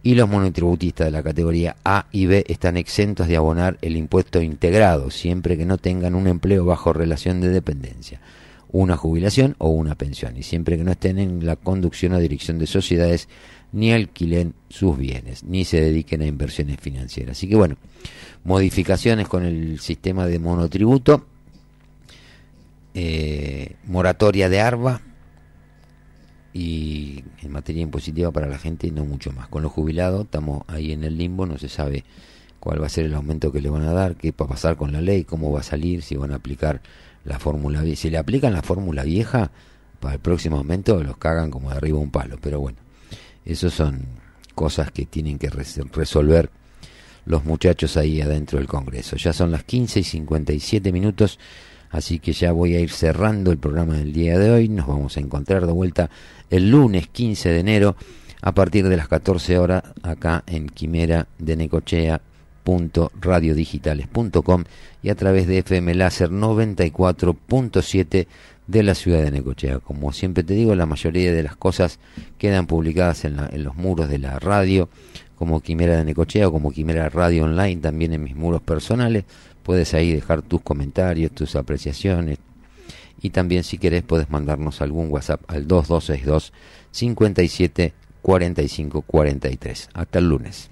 y 0.02 0.16
los 0.16 0.28
monotributistas 0.28 1.06
de 1.06 1.12
la 1.12 1.24
categoría 1.24 1.76
A 1.86 2.08
y 2.12 2.26
B 2.26 2.44
están 2.48 2.76
exentos 2.76 3.28
de 3.28 3.38
abonar 3.38 3.78
el 3.82 3.98
impuesto 3.98 4.42
integrado 4.42 5.12
siempre 5.12 5.58
que 5.58 5.66
no 5.66 5.78
tengan 5.78 6.16
un 6.16 6.28
empleo 6.28 6.66
bajo 6.66 6.92
relación 6.92 7.40
de 7.40 7.50
dependencia, 7.50 8.20
una 8.82 8.98
jubilación 8.98 9.56
o 9.58 9.70
una 9.70 9.96
pensión 9.96 10.36
y 10.36 10.44
siempre 10.44 10.78
que 10.78 10.84
no 10.84 10.92
estén 10.92 11.18
en 11.18 11.46
la 11.46 11.56
conducción 11.56 12.12
o 12.12 12.20
dirección 12.20 12.60
de 12.60 12.68
sociedades 12.68 13.30
ni 13.72 13.94
alquilen 13.94 14.54
sus 14.70 14.98
bienes, 14.98 15.46
ni 15.46 15.64
se 15.64 15.80
dediquen 15.80 16.22
a 16.22 16.26
inversiones 16.26 16.78
financieras. 16.82 17.38
Así 17.38 17.48
que 17.48 17.56
bueno, 17.56 17.78
modificaciones 18.44 19.30
con 19.30 19.46
el 19.46 19.80
sistema 19.80 20.28
de 20.28 20.40
monotributo, 20.40 21.26
eh, 22.94 23.76
moratoria 23.86 24.50
de 24.50 24.60
ARBA 24.60 25.02
y 26.54 27.24
en 27.44 27.52
materia 27.52 27.82
impositiva 27.82 28.32
para 28.32 28.48
la 28.48 28.58
gente 28.58 28.92
no 28.92 29.06
mucho 29.06 29.32
más. 29.32 29.48
Con 29.48 29.64
los 29.64 29.72
jubilados 29.72 30.26
estamos 30.26 30.64
ahí 30.68 30.92
en 30.92 31.06
el 31.06 31.18
limbo, 31.18 31.46
no 31.46 31.58
se 31.58 31.70
sabe 31.70 32.04
cuál 32.66 32.82
va 32.82 32.88
a 32.88 32.90
ser 32.90 33.06
el 33.06 33.14
aumento 33.14 33.52
que 33.52 33.62
le 33.62 33.70
van 33.70 33.84
a 33.84 33.94
dar, 33.94 34.16
qué 34.16 34.32
va 34.32 34.48
a 34.48 34.50
pasar 34.50 34.76
con 34.76 34.92
la 34.92 35.00
ley, 35.00 35.24
cómo 35.24 35.52
va 35.52 35.60
a 35.60 35.64
salir, 35.64 36.02
si 36.02 36.16
van 36.16 36.32
a 36.32 36.38
aplicar 36.38 36.82
la 37.24 37.38
fórmula 37.38 37.84
vieja. 37.84 38.02
Si 38.02 38.10
le 38.10 38.18
aplican 38.18 38.54
la 38.54 38.64
fórmula 38.64 39.04
vieja, 39.04 39.52
para 40.00 40.16
el 40.16 40.20
próximo 40.20 40.58
aumento 40.58 41.04
los 41.04 41.16
cagan 41.18 41.52
como 41.52 41.70
de 41.70 41.78
arriba 41.78 42.00
un 42.00 42.10
palo. 42.10 42.40
Pero 42.42 42.60
bueno, 42.60 42.80
esas 43.46 43.72
son 43.72 44.02
cosas 44.56 44.90
que 44.90 45.06
tienen 45.06 45.38
que 45.38 45.52
res- 45.52 45.80
resolver 45.94 46.50
los 47.28 47.46
muchachos 47.46 47.98
ahí 47.98 48.20
adentro 48.20 48.58
del 48.58 48.68
Congreso. 48.68 49.16
Ya 49.16 49.32
son 49.32 49.52
las 49.52 49.64
15 49.64 50.00
y 50.00 50.04
57 50.04 50.92
minutos, 50.92 51.38
así 51.92 52.18
que 52.18 52.34
ya 52.34 52.52
voy 52.52 52.74
a 52.76 52.80
ir 52.80 52.90
cerrando 52.90 53.52
el 53.52 53.60
programa 53.60 53.94
del 53.94 54.12
día 54.12 54.40
de 54.40 54.50
hoy. 54.50 54.70
Nos 54.70 54.88
vamos 54.88 55.18
a 55.18 55.20
encontrar 55.20 55.68
de 55.68 55.72
vuelta 55.72 56.10
el 56.50 56.72
lunes 56.72 57.10
15 57.10 57.50
de 57.50 57.60
enero 57.60 57.96
a 58.42 58.54
partir 58.56 58.88
de 58.90 58.98
las 58.98 59.08
14 59.08 59.60
horas 59.60 59.84
acá 60.02 60.44
en 60.48 60.68
Quimera 60.68 61.28
de 61.38 61.56
Necochea 61.58 62.22
radiodigitales.com 63.22 64.64
y 65.04 65.10
a 65.10 65.16
través 65.16 65.48
de 65.48 65.60
FM 65.60 65.94
Láser 65.96 66.30
94.7 66.32 68.28
de 68.68 68.84
la 68.84 68.96
ciudad 68.96 69.22
de 69.22 69.32
Necochea. 69.32 69.80
Como 69.80 70.12
siempre 70.12 70.44
te 70.44 70.54
digo, 70.54 70.74
la 70.76 70.86
mayoría 70.86 71.32
de 71.34 71.44
las 71.44 71.56
cosas 71.56 72.00
quedan 72.38 72.66
publicadas 72.68 73.26
en, 73.26 73.38
la- 73.38 73.50
en 73.52 73.64
los 73.64 73.76
muros 73.76 74.10
de 74.10 74.18
la 74.18 74.40
radio, 74.40 74.90
como 75.38 75.62
Quimera 75.62 75.98
de 75.98 76.06
Necochea 76.06 76.48
o 76.48 76.52
como 76.52 76.72
Quimera 76.72 77.10
Radio 77.10 77.44
Online, 77.46 77.82
también 77.82 78.14
en 78.14 78.24
mis 78.24 78.36
muros 78.36 78.62
personales. 78.62 79.26
Puedes 79.64 79.94
ahí 79.94 80.14
dejar 80.14 80.42
tus 80.42 80.62
comentarios, 80.62 81.32
tus 81.32 81.56
apreciaciones. 81.56 82.40
Y 83.22 83.30
también 83.32 83.64
si 83.64 83.78
querés 83.78 84.04
puedes 84.04 84.30
mandarnos 84.30 84.82
algún 84.82 85.12
WhatsApp 85.12 85.42
al 85.48 85.68
2262 85.68 86.54
57 86.92 87.94
45 88.22 89.02
43. 89.02 89.90
Hasta 89.94 90.20
el 90.20 90.30
lunes. 90.30 90.70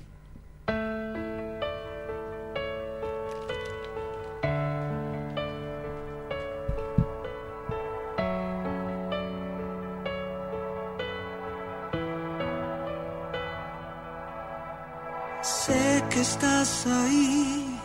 Sé 15.43 16.01
que 16.09 16.21
estás 16.21 16.87
ahí, 16.87 17.77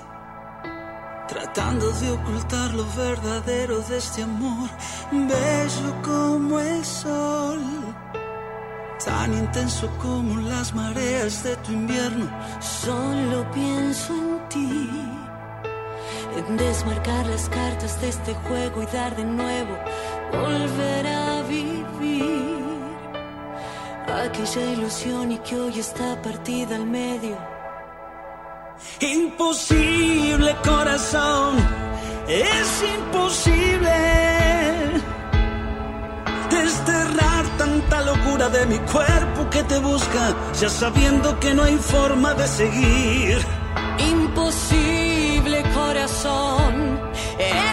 tratando 1.27 1.91
de 1.91 2.13
ocultar 2.13 2.73
lo 2.73 2.85
verdadero 2.97 3.81
de 3.81 3.99
este 3.99 4.23
amor, 4.23 4.71
bello 5.11 6.03
como 6.05 6.61
el 6.61 6.85
sol, 6.85 7.61
tan 9.05 9.35
intenso 9.35 9.91
como 10.01 10.41
las 10.43 10.73
mareas 10.73 11.43
de 11.43 11.57
tu 11.57 11.73
invierno. 11.73 12.31
Solo 12.61 13.51
pienso 13.51 14.13
en 14.13 14.49
ti, 14.49 14.91
en 16.37 16.57
desmarcar 16.57 17.27
las 17.27 17.49
cartas 17.49 18.01
de 18.01 18.11
este 18.11 18.35
juego 18.35 18.85
y 18.85 18.87
dar 18.87 19.17
de 19.17 19.25
nuevo, 19.25 19.77
volver 20.31 21.07
a 21.09 21.43
vivir 21.43 22.48
aquella 24.17 24.65
ilusión 24.73 25.33
y 25.33 25.39
que 25.39 25.57
hoy 25.57 25.79
está 25.79 26.21
partida 26.23 26.77
al 26.77 26.87
medio. 26.87 27.37
Imposible 29.01 30.57
corazón, 30.65 31.57
es 32.29 32.85
imposible 32.97 33.91
desterrar 36.51 37.45
tanta 37.57 38.03
locura 38.03 38.49
de 38.49 38.67
mi 38.67 38.79
cuerpo 38.79 39.51
que 39.51 39.63
te 39.65 39.79
busca, 39.79 40.35
ya 40.61 40.69
sabiendo 40.69 41.39
que 41.41 41.55
no 41.55 41.63
hay 41.65 41.77
forma 41.77 42.35
de 42.35 42.47
seguir. 42.47 43.39
Imposible 43.99 45.63
corazón, 45.75 47.01
es 47.39 47.68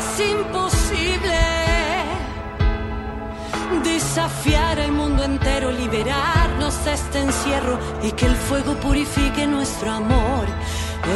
desafiar 4.16 4.80
al 4.80 4.94
mundo 4.94 5.24
entero, 5.24 5.74
liberarnos 5.74 6.86
de 6.86 6.94
este 6.94 7.20
encierro 7.20 7.78
y 8.02 8.12
que 8.14 8.26
el 8.26 8.36
fuego 8.36 8.74
purifique 8.76 9.46
nuestro 9.46 9.92
amor. 9.92 10.46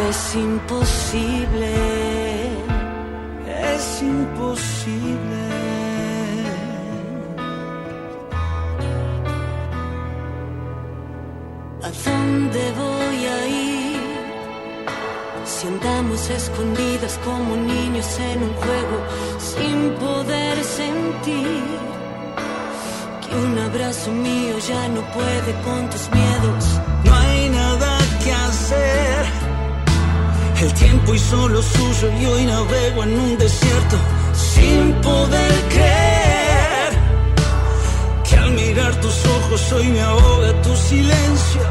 Es 0.09 0.35
imposible, 0.35 1.71
Es 3.77 4.01
imposible. 4.01 5.39
¿A 11.87 11.89
dónde 12.05 12.61
voy 12.83 13.19
a 13.35 13.47
ir? 13.47 14.01
Si 15.45 15.67
andamos 15.67 16.29
escondidas 16.29 17.17
como 17.23 17.55
niños 17.55 18.19
en 18.19 18.43
un 18.43 18.53
juego 18.55 18.97
sin 19.39 19.91
poder 20.05 20.63
sentir 20.65 21.98
Y 23.31 23.35
un 23.35 23.57
abrazo 23.59 24.11
mío 24.11 24.57
ya 24.67 24.87
no 24.89 25.01
puede 25.11 25.51
con 25.65 25.89
tus 25.89 26.09
miedos. 26.11 26.63
No 27.03 27.13
hay 27.13 27.49
nada 27.49 27.97
que 28.23 28.31
hacer. 28.31 29.25
El 30.61 30.73
tiempo 30.73 31.13
hizo 31.13 31.47
lo 31.47 31.61
suyo 31.61 32.11
y 32.19 32.25
hoy 32.25 32.45
navego 32.45 33.03
en 33.03 33.19
un 33.19 33.37
desierto 33.37 33.97
sin 34.33 34.93
poder 35.01 35.53
creer 35.69 36.91
que 38.27 38.35
al 38.35 38.51
mirar 38.51 38.93
tus 38.99 39.25
ojos 39.25 39.71
hoy 39.73 39.87
me 39.87 40.01
ahoga 40.01 40.61
tu 40.61 40.75
silencio. 40.75 41.61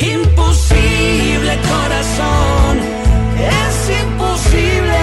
Imposible 0.00 1.58
corazón, 1.72 2.74
es 3.38 4.00
imposible 4.02 4.98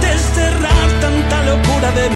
desterrar 0.00 0.88
tanta 1.00 1.42
locura 1.44 1.90
de 1.92 2.15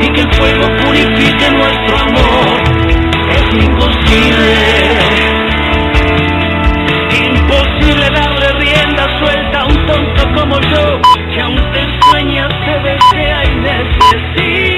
y 0.00 0.08
que 0.12 0.20
el 0.20 0.32
fuego 0.34 0.66
purifique 0.84 1.50
nuestro 1.50 1.98
amor. 1.98 2.62
Es 3.30 3.64
imposible, 3.64 4.54
imposible 7.26 8.10
darle 8.10 8.52
rienda 8.58 9.18
suelta 9.18 9.60
a 9.60 9.66
un 9.66 9.86
tonto 9.86 10.22
como 10.34 10.60
yo, 10.60 11.00
que 11.34 11.40
aún 11.40 11.72
te 11.72 11.86
sueña, 12.10 12.48
se 12.64 12.78
desea 12.88 13.44
y 13.44 13.54
necesita. 13.56 14.71